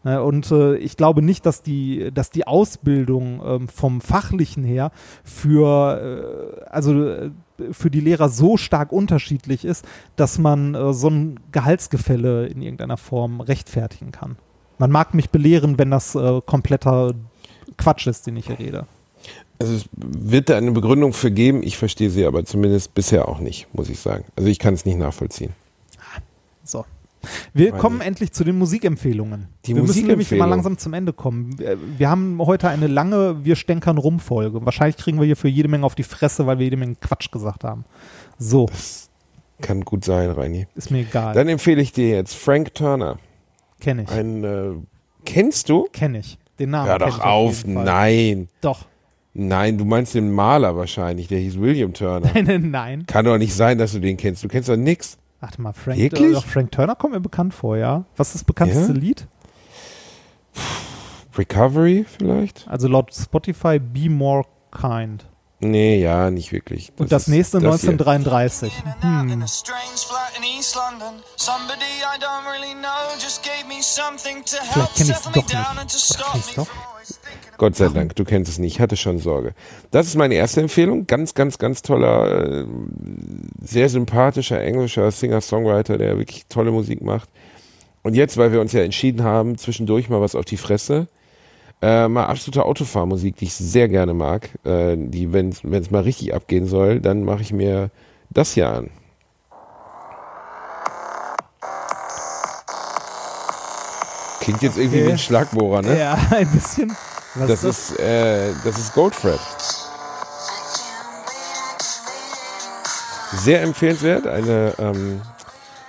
Ne, 0.08 0.24
Und 0.24 0.50
äh, 0.52 0.78
ich 0.78 0.96
glaube 0.96 1.22
nicht, 1.22 1.46
dass 1.46 1.64
die, 1.64 2.12
dass 2.14 2.30
die 2.30 2.48
Ausbildung 2.48 3.42
ähm, 3.46 3.68
vom 3.68 4.00
Fachlichen 4.00 4.64
her 4.64 4.92
für, 5.26 6.62
äh, 6.64 6.70
also 6.70 7.06
äh, 7.06 7.32
für 7.72 7.92
die 7.92 8.00
Lehrer 8.00 8.30
so 8.30 8.56
stark 8.56 8.94
unterschiedlich 8.94 9.66
ist, 9.66 9.84
dass 10.16 10.40
man 10.40 10.76
äh, 10.76 10.94
so 10.94 11.10
ein 11.10 11.42
Gehaltsgefälle 11.52 12.48
in 12.48 12.62
irgendeiner 12.62 12.96
Form 12.96 13.42
rechtfertigen 13.42 14.14
kann. 14.14 14.38
Man 14.78 14.92
mag 14.92 15.14
mich 15.14 15.30
belehren, 15.30 15.78
wenn 15.78 15.92
das 15.92 16.16
äh, 16.16 16.40
kompletter 16.46 17.14
Quatsch 17.76 18.08
ist, 18.08 18.28
den 18.28 18.38
ich 18.38 18.48
hier 18.48 18.60
rede. 18.60 18.88
Also 19.60 19.74
es 19.74 19.90
wird 19.92 20.48
da 20.48 20.56
eine 20.56 20.72
Begründung 20.72 21.12
für 21.12 21.32
geben, 21.32 21.64
ich 21.64 21.78
verstehe 21.78 22.10
sie 22.10 22.26
aber 22.26 22.46
zumindest 22.46 22.94
bisher 22.94 23.28
auch 23.28 23.40
nicht, 23.40 23.68
muss 23.74 23.90
ich 23.90 24.00
sagen. 24.00 24.24
Also 24.38 24.48
ich 24.48 24.60
kann 24.60 24.74
es 24.74 24.86
nicht 24.86 24.98
nachvollziehen. 24.98 25.52
So. 26.64 26.86
Wir 27.54 27.74
Weiß 27.74 27.80
kommen 27.80 28.02
endlich 28.02 28.32
zu 28.32 28.44
den 28.44 28.58
Musikempfehlungen. 28.58 29.48
Die 29.66 29.76
wir 29.76 29.84
müssen 29.84 30.08
nämlich 30.08 30.32
mal 30.32 30.46
langsam 30.46 30.78
zum 30.78 30.94
Ende 30.94 31.14
kommen. 31.14 31.58
Wir, 31.60 31.78
wir 31.98 32.10
haben 32.10 32.40
heute 32.40 32.70
eine 32.70 32.88
lange 32.88 33.44
Wir 33.44 33.56
stänkern 33.56 33.98
rum 33.98 34.20
Folge. 34.20 34.66
Wahrscheinlich 34.66 34.98
kriegen 34.98 35.20
wir 35.20 35.26
hier 35.26 35.36
für 35.36 35.48
jede 35.48 35.68
Menge 35.68 35.86
auf 35.86 35.96
die 35.96 36.04
Fresse, 36.04 36.46
weil 36.48 36.60
wir 36.60 36.66
jede 36.66 36.78
Menge 36.78 36.96
Quatsch 36.96 37.32
gesagt 37.32 37.64
haben. 37.64 37.86
So. 38.38 38.68
Kann 39.62 39.82
gut 39.82 40.06
sein, 40.06 40.30
Reini. 40.30 40.68
Ist 40.76 40.92
mir 40.92 41.00
egal. 41.00 41.34
Dann 41.34 41.48
empfehle 41.48 41.82
ich 41.82 41.92
dir 41.92 42.10
jetzt 42.10 42.36
Frank 42.36 42.76
Turner. 42.76 43.18
Kenne 43.80 44.04
ich. 44.04 44.10
Ein, 44.10 44.44
äh, 44.44 44.72
kennst 45.26 45.70
du? 45.70 45.88
Kenne 45.92 46.20
ich. 46.20 46.38
Den 46.60 46.72
Namen. 46.72 46.88
Hör 46.88 47.00
kenn 47.00 47.10
doch 47.10 47.20
auf, 47.20 47.62
Fall. 47.62 47.72
nein. 47.72 48.50
Doch. 48.62 48.86
Nein, 49.34 49.78
du 49.78 49.86
meinst 49.86 50.16
den 50.16 50.32
Maler 50.32 50.76
wahrscheinlich, 50.76 51.28
der 51.28 51.38
hieß 51.38 51.60
William 51.60 51.94
Turner. 51.94 52.32
Nein, 52.42 52.72
nein. 52.72 53.06
Kann 53.06 53.24
doch 53.24 53.38
nicht 53.38 53.54
sein, 53.54 53.78
dass 53.78 53.92
du 53.92 54.00
den 54.00 54.18
kennst. 54.18 54.44
Du 54.44 54.48
kennst 54.48 54.68
doch 54.68 54.76
nix. 54.76 55.20
Warte 55.40 55.62
mal, 55.62 55.74
Frank, 55.74 56.00
Wirklich? 56.00 56.32
äh, 56.32 56.34
doch, 56.34 56.46
Frank 56.46 56.72
Turner 56.72 56.96
kommt 56.96 57.14
mir 57.14 57.20
bekannt 57.20 57.54
vor, 57.54 57.78
ja. 57.78 58.06
Was 58.16 58.30
ist 58.30 58.36
das 58.36 58.44
bekannteste 58.44 58.94
Ja? 58.94 58.98
Lied? 58.98 59.28
Recovery 61.38 62.06
vielleicht? 62.18 62.68
Also 62.68 62.88
laut 62.88 63.14
Spotify 63.14 63.80
Be 63.80 64.10
More 64.10 64.44
Kind. 64.72 65.26
Nee, 65.60 66.00
ja, 66.02 66.30
nicht 66.30 66.52
wirklich. 66.52 66.92
Und 66.98 67.12
das 67.12 67.28
nächste 67.28 67.60
das 67.60 67.82
hier. 67.82 67.90
1933. 67.92 68.72
In 69.02 69.32
Hm. 69.32 69.42
a 69.42 69.48
strange 69.48 69.80
flat 70.08 70.32
in 70.38 70.44
East 70.58 70.76
London. 70.76 71.22
Somebody 71.36 71.82
I 71.82 72.20
don't 72.20 72.46
really 72.52 72.74
know 72.76 73.16
just 73.20 73.42
gave 73.44 73.68
me 73.68 73.82
something 73.82 74.44
to 74.46 74.58
help 74.58 74.90
Vielleicht 74.92 74.96
kenn 74.96 75.10
ich's 75.10 75.24
settle 75.24 75.42
doch 75.42 75.48
me 75.48 75.54
down 75.54 75.76
nicht. 75.84 75.96
Oder 75.96 76.00
stop 76.00 76.32
kenn 76.32 76.40
ich's 76.42 76.56
doch? 76.56 76.68
Gott 77.58 77.76
sei 77.76 77.90
Dank, 77.90 78.16
du 78.16 78.24
kennst 78.24 78.52
es 78.52 78.60
nicht. 78.60 78.76
Ich 78.76 78.80
hatte 78.82 78.96
schon 78.98 79.18
Sorge. 79.20 79.54
Das 79.92 80.08
ist 80.08 80.16
meine 80.16 80.36
erste 80.36 80.62
Empfehlung. 80.62 81.08
Ganz, 81.08 81.34
ganz, 81.34 81.58
ganz 81.58 81.82
toller, 81.82 82.62
äh, 82.62 82.66
sehr 83.62 83.90
sympathischer 83.90 84.62
englischer 84.62 85.10
Singer-Songwriter, 85.10 85.98
der 85.98 86.18
wirklich 86.18 86.46
tolle 86.48 86.72
Musik 86.72 87.02
macht. 87.02 87.30
Und 88.04 88.16
jetzt, 88.16 88.38
weil 88.38 88.52
wir 88.52 88.62
uns 88.62 88.74
ja 88.74 88.82
entschieden 88.84 89.24
haben, 89.24 89.58
zwischendurch 89.58 90.08
mal 90.10 90.22
was 90.22 90.36
auf 90.36 90.46
die 90.46 90.58
Fresse, 90.58 91.08
äh, 91.82 92.08
mal 92.08 92.26
absolute 92.26 92.64
Autofahrmusik, 92.64 93.36
die 93.38 93.46
ich 93.46 93.54
sehr 93.56 93.88
gerne 93.90 94.14
mag, 94.14 94.50
äh, 94.64 94.96
die, 94.98 95.34
wenn 95.34 95.50
es 95.50 95.92
mal 95.92 96.04
richtig 96.04 96.34
abgehen 96.34 96.68
soll, 96.68 97.00
dann 97.02 97.24
mache 97.24 97.42
ich 97.42 97.52
mir 97.54 97.90
das 98.30 98.54
hier 98.54 98.70
an. 98.70 98.90
Klingt 104.42 104.62
jetzt 104.62 104.78
irgendwie 104.78 105.00
Okay. 105.00 105.08
wie 105.08 105.12
ein 105.12 105.18
Schlagbohrer, 105.18 105.82
ne? 105.82 106.00
Ja, 106.00 106.18
ein 106.32 106.50
bisschen. 106.52 106.96
Was 107.40 107.48
Das 107.48 107.64
ist, 107.64 108.00
äh, 108.00 108.52
das 108.64 108.78
ist 108.80 108.94
Goldfred. 108.94 109.40
Sehr 113.34 113.62
empfehlenswert. 113.62 114.26
Eine 114.28 114.74
ähm, 114.80 115.22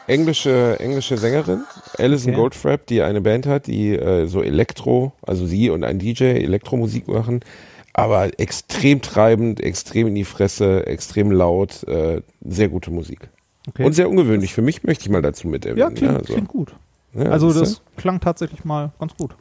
englische, 0.07 0.79
englische 0.81 1.16
Sängerin, 1.16 1.62
Alison 1.97 2.33
Okay. 2.33 2.41
Goldfrapp, 2.41 2.87
die 2.87 3.03
eine 3.03 3.20
Band 3.20 3.47
hat, 3.47 3.66
die 3.66 3.95
äh, 3.97 4.27
so 4.27 4.43
Elektro, 4.43 5.12
also 5.23 5.47
sie 5.47 5.70
und 5.70 5.85
ein 5.85 5.99
DJ 5.99 6.25
Elektromusik 6.25 7.09
machen, 7.09 7.41
aber 7.93 8.39
extrem 8.39 9.01
treibend, 9.03 9.61
extrem 9.61 10.09
in 10.09 10.15
die 10.15 10.25
Fresse, 10.25 10.87
extrem 10.87 11.31
laut, 11.31 11.85
äh, 11.85 12.23
sehr 12.45 12.69
gute 12.69 12.91
Musik. 12.91 13.29
okay. 13.69 13.85
Und 13.85 13.93
sehr 13.93 14.09
ungewöhnlich. 14.11 14.53
Für 14.55 14.62
mich 14.62 14.83
möchte 14.85 15.05
ich 15.05 15.11
mal 15.11 15.23
dazu 15.23 15.49
mit 15.49 15.65
erwähnen. 15.65 15.91
ja, 15.91 15.95
klingt, 15.95 16.16
also, 16.16 16.33
klingt 16.33 16.49
gut. 16.49 16.75
ja, 17.15 17.25
Also 17.31 17.53
das 17.53 17.83
klang 17.97 18.20
tatsächlich 18.20 18.65
mal 18.65 18.93
ganz 18.99 19.15
gut. 19.16 19.37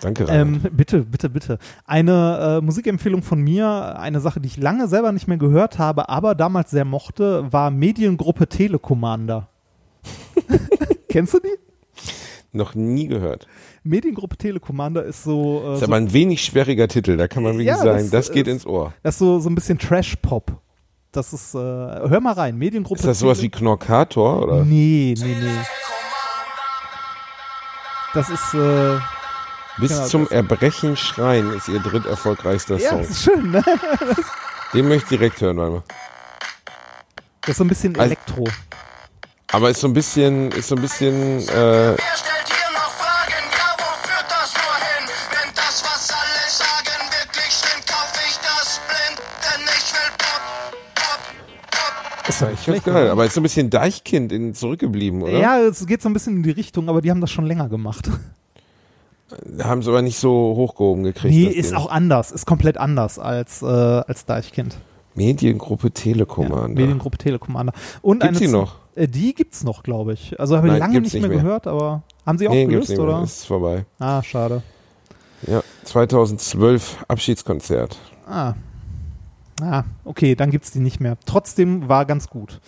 Danke. 0.00 0.26
Ähm, 0.28 0.60
bitte, 0.72 1.00
bitte, 1.00 1.28
bitte. 1.30 1.58
Eine 1.86 2.58
äh, 2.58 2.64
Musikempfehlung 2.64 3.22
von 3.22 3.40
mir, 3.40 3.98
eine 3.98 4.20
Sache, 4.20 4.40
die 4.40 4.48
ich 4.48 4.56
lange 4.56 4.88
selber 4.88 5.12
nicht 5.12 5.28
mehr 5.28 5.38
gehört 5.38 5.78
habe, 5.78 6.08
aber 6.08 6.34
damals 6.34 6.70
sehr 6.70 6.84
mochte, 6.84 7.52
war 7.52 7.70
Mediengruppe 7.70 8.48
Telekommander. 8.48 9.48
Kennst 11.08 11.34
du 11.34 11.38
die? 11.40 11.54
Noch 12.54 12.74
nie 12.74 13.06
gehört. 13.06 13.46
Mediengruppe 13.82 14.36
Telekommander 14.36 15.04
ist 15.04 15.24
so, 15.24 15.62
äh, 15.64 15.72
Ist 15.74 15.80
so 15.80 15.86
aber 15.86 15.96
ein 15.96 16.12
wenig 16.12 16.44
schwieriger 16.44 16.86
Titel, 16.88 17.16
da 17.16 17.26
kann 17.28 17.42
man 17.42 17.52
wirklich 17.54 17.68
Ja, 17.68 17.78
sagen, 17.78 18.10
das 18.10 18.26
das 18.26 18.32
geht 18.32 18.46
ist- 18.46 18.52
ins 18.52 18.66
Ohr. 18.66 18.92
das 19.02 19.14
ist 19.14 19.18
so, 19.20 19.38
so 19.40 19.48
ein 19.48 19.54
bisschen 19.54 19.78
Trash-Pop. 19.78 20.52
Das 21.12 21.32
ist, 21.32 21.54
äh, 21.54 21.58
hör 21.58 22.20
mal 22.20 22.32
rein, 22.32 22.56
Mediengruppe 22.56 22.98
Ist 23.00 23.06
das 23.06 23.18
sowas 23.18 23.38
wie 23.42 23.48
Tele- 23.50 23.60
Knorkator 23.60 24.42
oder? 24.42 24.64
Nee, 24.64 25.14
nee, 25.18 25.34
nee. 25.40 25.50
Das 28.14 28.28
ist, 28.28 28.54
äh, 28.54 28.98
Bis 29.82 29.90
Genau, 29.90 30.06
zum 30.06 30.28
Erbrechen 30.30 30.96
schreien 30.96 31.52
ist 31.54 31.68
ihr 31.68 31.80
dritt 31.80 32.06
erfolgreichster 32.06 32.76
ja, 32.78 32.90
Song. 32.90 32.98
das 33.00 33.10
ist 33.10 33.22
schön, 33.24 33.50
ne? 33.50 33.62
Den 34.72 34.86
möchte 34.88 35.02
ich 35.14 35.18
direkt 35.18 35.40
hören, 35.40 35.56
warte 35.56 35.72
mal. 35.72 35.82
Das 37.42 37.48
ist 37.50 37.56
so 37.58 37.64
ein 37.64 37.68
bisschen 37.68 37.94
Also- 37.96 38.04
Elektro. 38.06 38.44
Aber 39.50 39.68
ist 39.70 39.80
so 39.80 39.88
ein 39.88 39.92
bisschen, 39.92 40.50
ist 40.52 40.68
so 40.68 40.76
ein 40.76 40.80
bisschen, 40.80 41.40
äh, 41.40 41.42
Wer 41.48 41.96
stellt 41.96 42.46
hier 42.46 42.72
noch 42.72 42.90
Fragen? 42.92 43.44
Ja, 43.52 43.74
wo 43.76 44.08
führt 44.08 44.30
das 44.30 44.54
nur 44.54 44.76
hin? 44.86 45.08
Wenn 45.32 45.54
das, 45.54 45.82
was 45.84 46.10
alle 46.10 46.48
sagen, 46.48 47.10
wirklich 47.10 47.52
stimmt, 47.52 47.86
kauf 47.86 48.12
ich 48.26 48.36
das 48.38 48.80
blind. 48.88 49.20
Denn 49.42 49.62
ich 49.66 49.92
will 49.92 50.10
Pop, 50.16 50.94
Pop, 50.94 51.20
Pop. 51.72 52.28
Ist 52.28 52.40
ja 52.40 52.50
ich 52.52 52.60
find's 52.60 52.84
geil. 52.84 53.10
Aber 53.10 53.26
ist 53.26 53.34
so 53.34 53.40
ein 53.40 53.42
bisschen 53.42 53.68
Deichkind 53.68 54.32
in, 54.32 54.54
zurückgeblieben, 54.54 55.20
oder? 55.22 55.32
Ja, 55.38 55.58
es 55.58 55.84
geht 55.86 56.00
so 56.00 56.08
ein 56.08 56.12
bisschen 56.14 56.36
in 56.36 56.42
die 56.44 56.52
Richtung, 56.52 56.88
aber 56.88 57.02
die 57.02 57.10
haben 57.10 57.20
das 57.20 57.30
schon 57.32 57.44
länger 57.44 57.68
gemacht. 57.68 58.08
Haben 59.62 59.82
sie 59.82 59.90
aber 59.90 60.02
nicht 60.02 60.18
so 60.18 60.30
hochgehoben 60.56 61.04
gekriegt. 61.04 61.34
Nee, 61.34 61.44
ist 61.46 61.70
Ding. 61.70 61.78
auch 61.78 61.90
anders, 61.90 62.30
ist 62.32 62.46
komplett 62.46 62.76
anders 62.78 63.18
als, 63.18 63.62
äh, 63.62 63.66
als 63.66 64.24
Deichkind. 64.26 64.76
Mediengruppe 65.14 65.88
Ja, 65.88 65.94
Telekommander. 65.94 66.68
Mediengruppe 66.68 67.18
Telekommander. 67.18 67.72
Und 68.00 68.20
Gibt's 68.20 68.38
eine 68.38 68.46
die 68.46 68.52
noch? 68.52 68.76
Äh, 68.94 69.08
die 69.08 69.34
gibt's 69.34 69.64
noch, 69.64 69.82
glaube 69.82 70.14
ich. 70.14 70.38
Also 70.40 70.56
habe 70.56 70.68
ich 70.68 70.78
lange 70.78 71.00
nicht 71.00 71.12
mehr, 71.14 71.28
mehr. 71.28 71.38
gehört, 71.38 71.66
aber 71.66 72.02
haben 72.24 72.38
sie 72.38 72.48
nee, 72.48 72.62
aufgelöst, 72.64 72.88
nicht 72.90 72.98
mehr. 72.98 73.08
oder? 73.08 73.22
Ist 73.22 73.46
vorbei. 73.46 73.84
Ah, 73.98 74.22
schade. 74.22 74.62
Ja, 75.46 75.62
2012 75.84 77.04
Abschiedskonzert. 77.08 77.98
Ah. 78.28 78.54
Ah, 79.60 79.84
okay, 80.04 80.34
dann 80.34 80.50
gibt's 80.50 80.70
die 80.72 80.80
nicht 80.80 81.00
mehr. 81.00 81.16
Trotzdem 81.26 81.88
war 81.88 82.04
ganz 82.04 82.28
gut. 82.28 82.60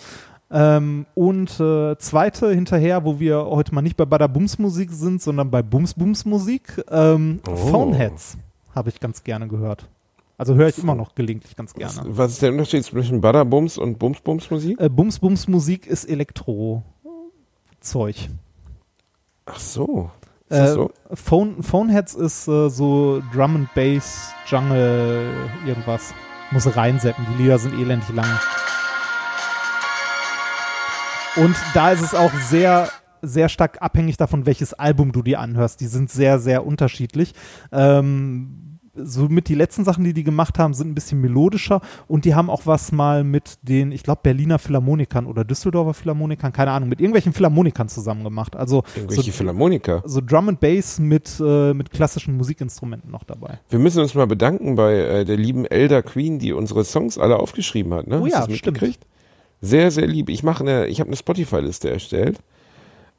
Ähm, 0.57 1.07
und 1.15 1.59
äh, 1.59 1.99
zweite 1.99 2.53
hinterher, 2.53 3.05
wo 3.05 3.19
wir 3.19 3.45
heute 3.47 3.75
mal 3.75 3.83
nicht 3.83 3.97
bei 3.97 4.05
Bada 4.05 4.29
Bums 4.29 4.57
Musik 4.59 4.91
sind, 4.93 5.21
sondern 5.21 5.51
bei 5.51 5.63
Bums 5.63 5.95
Bums 5.95 6.25
Musik, 6.25 6.81
ähm, 6.91 7.41
Oh. 7.49 7.57
Phoneheads 7.57 8.39
habe 8.75 8.91
ich 8.91 9.01
ganz 9.01 9.25
gerne 9.25 9.49
gehört. 9.49 9.89
Also 10.39 10.55
höre 10.55 10.69
ich 10.69 10.79
immer 10.79 10.95
noch 10.95 11.15
gelegentlich 11.15 11.57
ganz 11.57 11.75
gerne. 11.75 11.93
was 12.07 12.33
ist 12.33 12.43
der 12.43 12.51
Unterschied 12.53 12.85
zwischen 12.85 13.21
Badabums 13.21 13.79
und 13.79 13.99
Bums-Bums 14.01 14.51
Musik? 14.51 14.81
Äh, 14.81 14.89
Bums 14.89 15.19
Bums 15.21 15.47
Musik 15.49 15.87
ist 15.87 16.05
Elektro-Zeug. 16.07 18.29
Ach 19.47 19.59
so. 19.61 20.11
Ist 20.49 20.59
Äh, 20.59 20.73
so? 20.73 20.91
Phone, 21.13 21.63
Phoneheads 21.63 22.15
ist 22.15 22.49
äh, 22.49 22.69
so 22.69 23.23
Drum 23.33 23.57
and 23.57 23.75
Bass, 23.75 24.33
Jungle, 24.47 25.27
irgendwas. 25.67 26.13
Muss 26.51 26.77
reinsetzen, 26.77 27.25
die 27.35 27.43
Lieder 27.43 27.59
sind 27.59 27.75
elendig 27.75 28.09
lang. 28.15 28.27
Und 31.37 31.57
da 31.75 31.91
ist 31.91 32.01
es 32.01 32.15
auch 32.15 32.33
sehr, 32.49 32.89
sehr 33.21 33.49
stark 33.49 33.83
abhängig 33.83 34.17
davon, 34.17 34.47
welches 34.47 34.73
Album 34.73 35.11
du 35.11 35.23
dir 35.23 35.41
anhörst. 35.41 35.81
Die 35.81 35.87
sind 35.87 36.11
sehr, 36.11 36.39
sehr 36.39 36.65
unterschiedlich. 36.65 37.35
Ähm, 37.73 38.79
somit 38.95 39.49
die 39.49 39.57
letzten 39.57 39.85
Sachen, 39.85 40.05
die 40.05 40.13
die 40.13 40.23
gemacht 40.23 40.61
haben, 40.61 40.75
sind 40.75 40.89
ein 40.89 40.95
bisschen 40.95 41.21
melodischer 41.21 41.81
und 42.07 42.25
die 42.25 42.37
haben 42.37 42.49
auch 42.49 42.63
was 42.67 42.93
mal 42.93 43.25
mit 43.25 43.59
den, 43.63 43.91
ich 43.91 44.05
glaube, 44.05 44.21
Berliner 44.23 44.61
Philharmonikern 44.61 45.27
oder 45.27 45.45
Düsseldorfer 45.45 45.95
Philharmonikern, 45.95 46.53
keine 46.53 46.71
Ahnung, 46.71 46.89
mit 46.89 47.01
irgendwelchen 47.01 47.33
Philharmonikern 47.33 47.89
zusammen 47.89 48.23
gemacht. 48.23 48.55
Also 48.55 48.85
Irgendwelche 48.95 49.33
so, 49.33 49.37
Philharmoniker. 49.37 50.03
so 50.05 50.21
Drum 50.21 50.51
and 50.51 50.61
Bass 50.61 51.01
mit, 51.01 51.41
äh, 51.45 51.75
mit 51.75 51.91
klassischen 51.91 52.37
Musikinstrumenten 52.37 53.11
noch 53.11 53.25
dabei. 53.25 53.59
Wir 53.69 53.81
müssen 53.81 54.01
uns 54.01 54.15
mal 54.15 54.29
bedanken 54.29 54.77
bei 54.77 54.95
äh, 54.95 55.25
der 55.25 55.37
lieben 55.37 55.65
Elder 55.65 56.03
Queen, 56.03 56.39
die 56.39 56.53
unsere 56.53 56.85
Songs 56.85 57.19
alle 57.19 57.39
aufgeschrieben 57.39 57.93
hat. 57.95 58.07
Ne? 58.07 58.21
Oh 58.21 58.25
Hast 58.27 58.33
ja, 58.33 58.47
das 58.47 58.57
stimmt. 58.57 58.81
Sehr, 59.65 59.91
sehr 59.91 60.07
lieb. 60.07 60.29
Ich 60.29 60.43
mache 60.43 60.63
eine, 60.63 60.89
ich 60.89 61.01
habe 61.01 61.09
eine 61.09 61.17
Spotify-Liste 61.17 61.91
erstellt, 61.91 62.39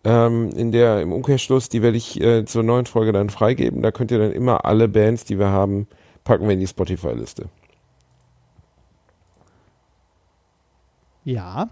ähm, 0.03 0.51
in 0.51 0.72
der 0.72 1.01
im 1.01 1.11
Umkehrschluss, 1.11 1.69
die 1.69 1.81
werde 1.81 1.97
ich 1.97 2.22
äh, 2.22 2.45
zur 2.45 2.61
neuen 2.61 2.85
Folge 2.85 3.11
dann 3.11 3.31
freigeben. 3.31 3.81
Da 3.81 3.91
könnt 3.91 4.11
ihr 4.11 4.19
dann 4.19 4.31
immer 4.31 4.63
alle 4.63 4.88
Bands, 4.88 5.26
die 5.26 5.39
wir 5.39 5.47
haben, 5.47 5.88
packen 6.23 6.45
wir 6.45 6.53
in 6.53 6.59
die 6.59 6.67
Spotify-Liste. 6.67 7.49
Ja. 11.23 11.72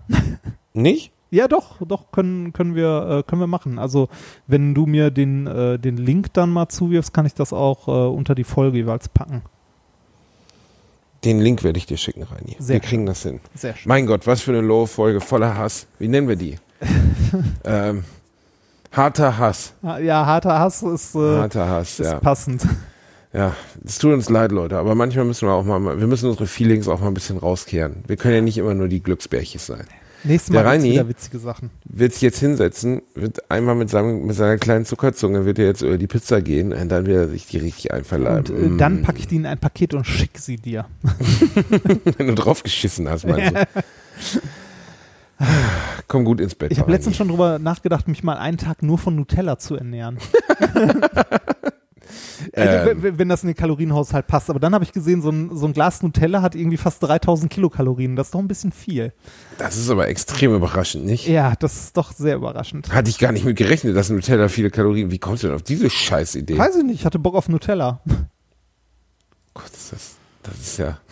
Nicht? 0.73 1.11
Ja, 1.29 1.47
doch, 1.47 1.77
doch, 1.85 2.11
können, 2.11 2.51
können, 2.51 2.73
wir, 2.73 3.19
äh, 3.19 3.23
können 3.23 3.41
wir 3.41 3.47
machen. 3.47 3.77
Also, 3.77 4.09
wenn 4.47 4.73
du 4.73 4.87
mir 4.87 5.11
den, 5.11 5.45
äh, 5.45 5.77
den 5.77 5.97
Link 5.97 6.33
dann 6.33 6.49
mal 6.49 6.69
zuwirfst, 6.69 7.13
kann 7.13 7.27
ich 7.27 7.35
das 7.35 7.53
auch 7.53 7.87
äh, 7.87 7.91
unter 7.91 8.33
die 8.33 8.43
Folge 8.43 8.77
jeweils 8.77 9.07
packen. 9.07 9.43
Den 11.23 11.39
Link 11.39 11.63
werde 11.63 11.77
ich 11.77 11.85
dir 11.85 11.97
schicken, 11.97 12.23
Reini. 12.23 12.55
Sehr 12.59 12.75
wir 12.75 12.79
kriegen 12.81 13.05
das 13.05 13.23
hin. 13.23 13.39
Sehr 13.55 13.75
schön. 13.75 13.87
Mein 13.87 14.05
Gott, 14.05 14.27
was 14.27 14.41
für 14.41 14.51
eine 14.51 14.61
Low-Folge 14.61 15.21
voller 15.21 15.57
Hass. 15.57 15.87
Wie 15.99 16.07
nennen 16.07 16.27
wir 16.27 16.35
die? 16.35 16.57
ähm, 17.63 18.03
harter 18.91 19.37
Hass. 19.37 19.73
Ja, 19.81 20.25
harter 20.25 20.59
Hass 20.59 20.83
ist, 20.83 21.15
äh, 21.15 21.37
Harter 21.37 21.67
Hass, 21.67 21.99
ist 21.99 22.11
ja. 22.11 22.19
passend. 22.19 22.67
Ja, 23.35 23.55
es 23.83 23.97
tut 23.97 24.13
uns 24.13 24.29
leid, 24.29 24.51
Leute, 24.51 24.77
aber 24.77 24.93
manchmal 24.93 25.25
müssen 25.25 25.47
wir 25.47 25.53
auch 25.53 25.63
mal, 25.63 25.99
wir 25.99 26.05
müssen 26.05 26.29
unsere 26.29 26.45
Feelings 26.45 26.87
auch 26.87 26.99
mal 26.99 27.07
ein 27.07 27.15
bisschen 27.15 27.39
rauskehren. 27.39 28.03
Wir 28.05 28.15
können 28.15 28.35
ja 28.35 28.41
nicht 28.41 28.59
immer 28.59 28.75
nur 28.75 28.87
die 28.87 29.01
Glücksbärchis 29.01 29.65
sein. 29.65 29.87
Nächstes 30.25 30.53
Mal 30.53 30.65
Reini- 30.65 30.91
wieder 30.93 31.09
witzige 31.09 31.37
Sachen. 31.37 31.69
Wird 31.85 32.13
sich 32.13 32.21
jetzt 32.21 32.39
hinsetzen, 32.39 33.01
wird 33.13 33.51
einmal 33.51 33.75
mit, 33.75 33.89
seinem, 33.89 34.25
mit 34.25 34.35
seiner 34.35 34.57
kleinen 34.57 34.85
Zuckerzunge, 34.85 35.45
wird 35.45 35.59
er 35.59 35.65
jetzt 35.65 35.81
über 35.81 35.97
die 35.97 36.07
Pizza 36.07 36.41
gehen 36.41 36.71
und 36.73 36.89
dann 36.89 37.05
wird 37.05 37.17
er 37.17 37.27
sich 37.27 37.45
die 37.47 37.57
richtig 37.57 37.91
Und 37.91 37.97
einverleiben. 37.97 38.75
äh, 38.75 38.77
dann 38.77 39.01
packe 39.01 39.19
ich 39.19 39.27
die 39.27 39.35
in 39.35 39.45
ein 39.45 39.57
Paket 39.59 39.93
und 39.93 40.05
schicke 40.07 40.39
sie 40.39 40.55
dir. 40.57 40.85
Wenn 42.17 42.27
du 42.27 42.35
draufgeschissen 42.35 43.09
hast, 43.09 43.27
meinst 43.27 43.53
du? 43.55 44.39
Komm 46.07 46.23
gut 46.25 46.39
ins 46.39 46.55
Bett. 46.55 46.71
Ich 46.71 46.79
habe 46.79 46.91
letztens 46.91 47.17
schon 47.17 47.27
drüber 47.27 47.59
nachgedacht, 47.59 48.07
mich 48.07 48.23
mal 48.23 48.37
einen 48.37 48.57
Tag 48.57 48.81
nur 48.83 48.97
von 48.97 49.15
Nutella 49.15 49.57
zu 49.57 49.75
ernähren. 49.75 50.17
also, 52.53 52.91
Ähm. 52.91 53.03
wenn, 53.03 53.19
wenn 53.19 53.29
das 53.29 53.43
in 53.43 53.47
den 53.47 53.55
Kalorienhaushalt 53.55 54.27
passt. 54.27 54.49
Aber 54.49 54.59
dann 54.59 54.73
habe 54.73 54.83
ich 54.83 54.91
gesehen, 54.91 55.21
so 55.21 55.29
ein, 55.29 55.55
so 55.55 55.65
ein 55.65 55.73
Glas 55.73 56.01
Nutella 56.01 56.41
hat 56.41 56.55
irgendwie 56.55 56.77
fast 56.77 57.01
3000 57.03 57.51
Kilokalorien. 57.51 58.15
Das 58.15 58.27
ist 58.27 58.33
doch 58.35 58.39
ein 58.39 58.47
bisschen 58.47 58.71
viel. 58.71 59.13
Das 59.57 59.77
ist 59.77 59.89
aber 59.89 60.07
extrem 60.07 60.55
überraschend, 60.55 61.05
nicht? 61.05 61.27
Ja, 61.27 61.53
das 61.59 61.75
ist 61.75 61.97
doch 61.97 62.11
sehr 62.11 62.35
überraschend. 62.35 62.93
Hatte 62.93 63.09
ich 63.09 63.19
gar 63.19 63.31
nicht 63.31 63.45
mit 63.45 63.57
gerechnet, 63.57 63.95
dass 63.95 64.09
Nutella 64.09 64.49
viele 64.49 64.69
Kalorien. 64.69 65.11
Wie 65.11 65.19
kommst 65.19 65.43
du 65.43 65.47
denn 65.47 65.55
auf 65.55 65.63
diese 65.63 65.89
Scheißidee? 65.89 66.57
Weiß 66.57 66.75
ich 66.75 66.83
nicht, 66.83 66.99
ich 66.99 67.05
hatte 67.05 67.19
Bock 67.19 67.35
auf 67.35 67.49
Nutella. 67.49 68.01
Gott, 69.53 69.69
ist 69.71 69.93
das, 69.93 70.11
das 70.43 70.59
ist 70.59 70.77
ja. 70.77 70.97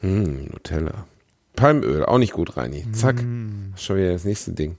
Hm, 0.00 0.48
Nutella. 0.52 1.06
Palmöl, 1.56 2.04
auch 2.04 2.18
nicht 2.18 2.32
gut, 2.34 2.56
Reini. 2.56 2.86
Zack. 2.92 3.16
Schon 3.76 3.96
wieder 3.96 4.12
das 4.12 4.24
nächste 4.24 4.52
Ding. 4.52 4.76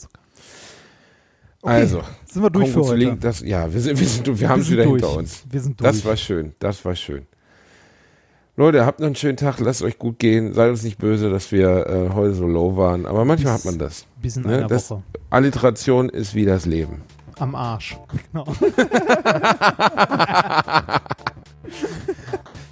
Also, 1.63 2.03
Sind 2.38 2.43
wir 2.45 2.51
durch 2.51 2.72
komm 2.72 2.84
für 2.84 2.89
heute? 2.89 2.95
liegen, 2.99 3.19
das, 3.19 3.39
ja, 3.41 3.73
wir 3.73 3.81
sind, 3.81 3.99
wir 3.99 4.07
sind, 4.07 4.39
wir 4.39 4.47
haben 4.47 4.61
es 4.61 4.69
wieder 4.69 4.84
durch. 4.84 5.01
hinter 5.01 5.18
uns. 5.18 5.43
Wir 5.49 5.59
sind 5.59 5.80
durch. 5.81 5.89
Das 5.91 6.05
war 6.05 6.15
schön, 6.15 6.53
das 6.59 6.85
war 6.85 6.93
schön. 6.95 7.26
Leute, 8.55 8.85
habt 8.85 8.99
noch 8.99 9.07
einen 9.07 9.15
schönen 9.15 9.38
Tag, 9.38 9.59
lasst 9.59 9.81
euch 9.81 9.97
gut 9.97 10.19
gehen, 10.19 10.53
seid 10.53 10.69
uns 10.69 10.84
nicht 10.84 10.99
böse, 10.99 11.31
dass 11.31 11.51
wir 11.51 11.88
äh, 11.88 12.09
heute 12.14 12.35
so 12.35 12.45
low 12.45 12.77
waren, 12.77 13.07
aber 13.07 13.26
manchmal 13.26 13.53
hat 13.53 13.65
man 13.65 13.80
das. 13.80 14.05
Bis 14.22 14.38
in 14.38 14.43
Ne? 14.43 14.57
einer 14.59 14.68
das 14.68 14.91
Woche. 14.91 15.01
Alliteration 15.31 16.09
ist 16.09 16.35
wie 16.35 16.45
das 16.45 16.68
Leben. 16.68 17.01
Am 17.39 17.55
Arsch. 17.55 17.97
Genau. 18.31 18.45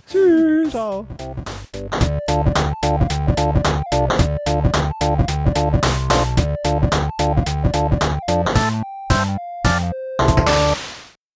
Tschüss. 0.08 0.70
Ciao. 0.70 1.08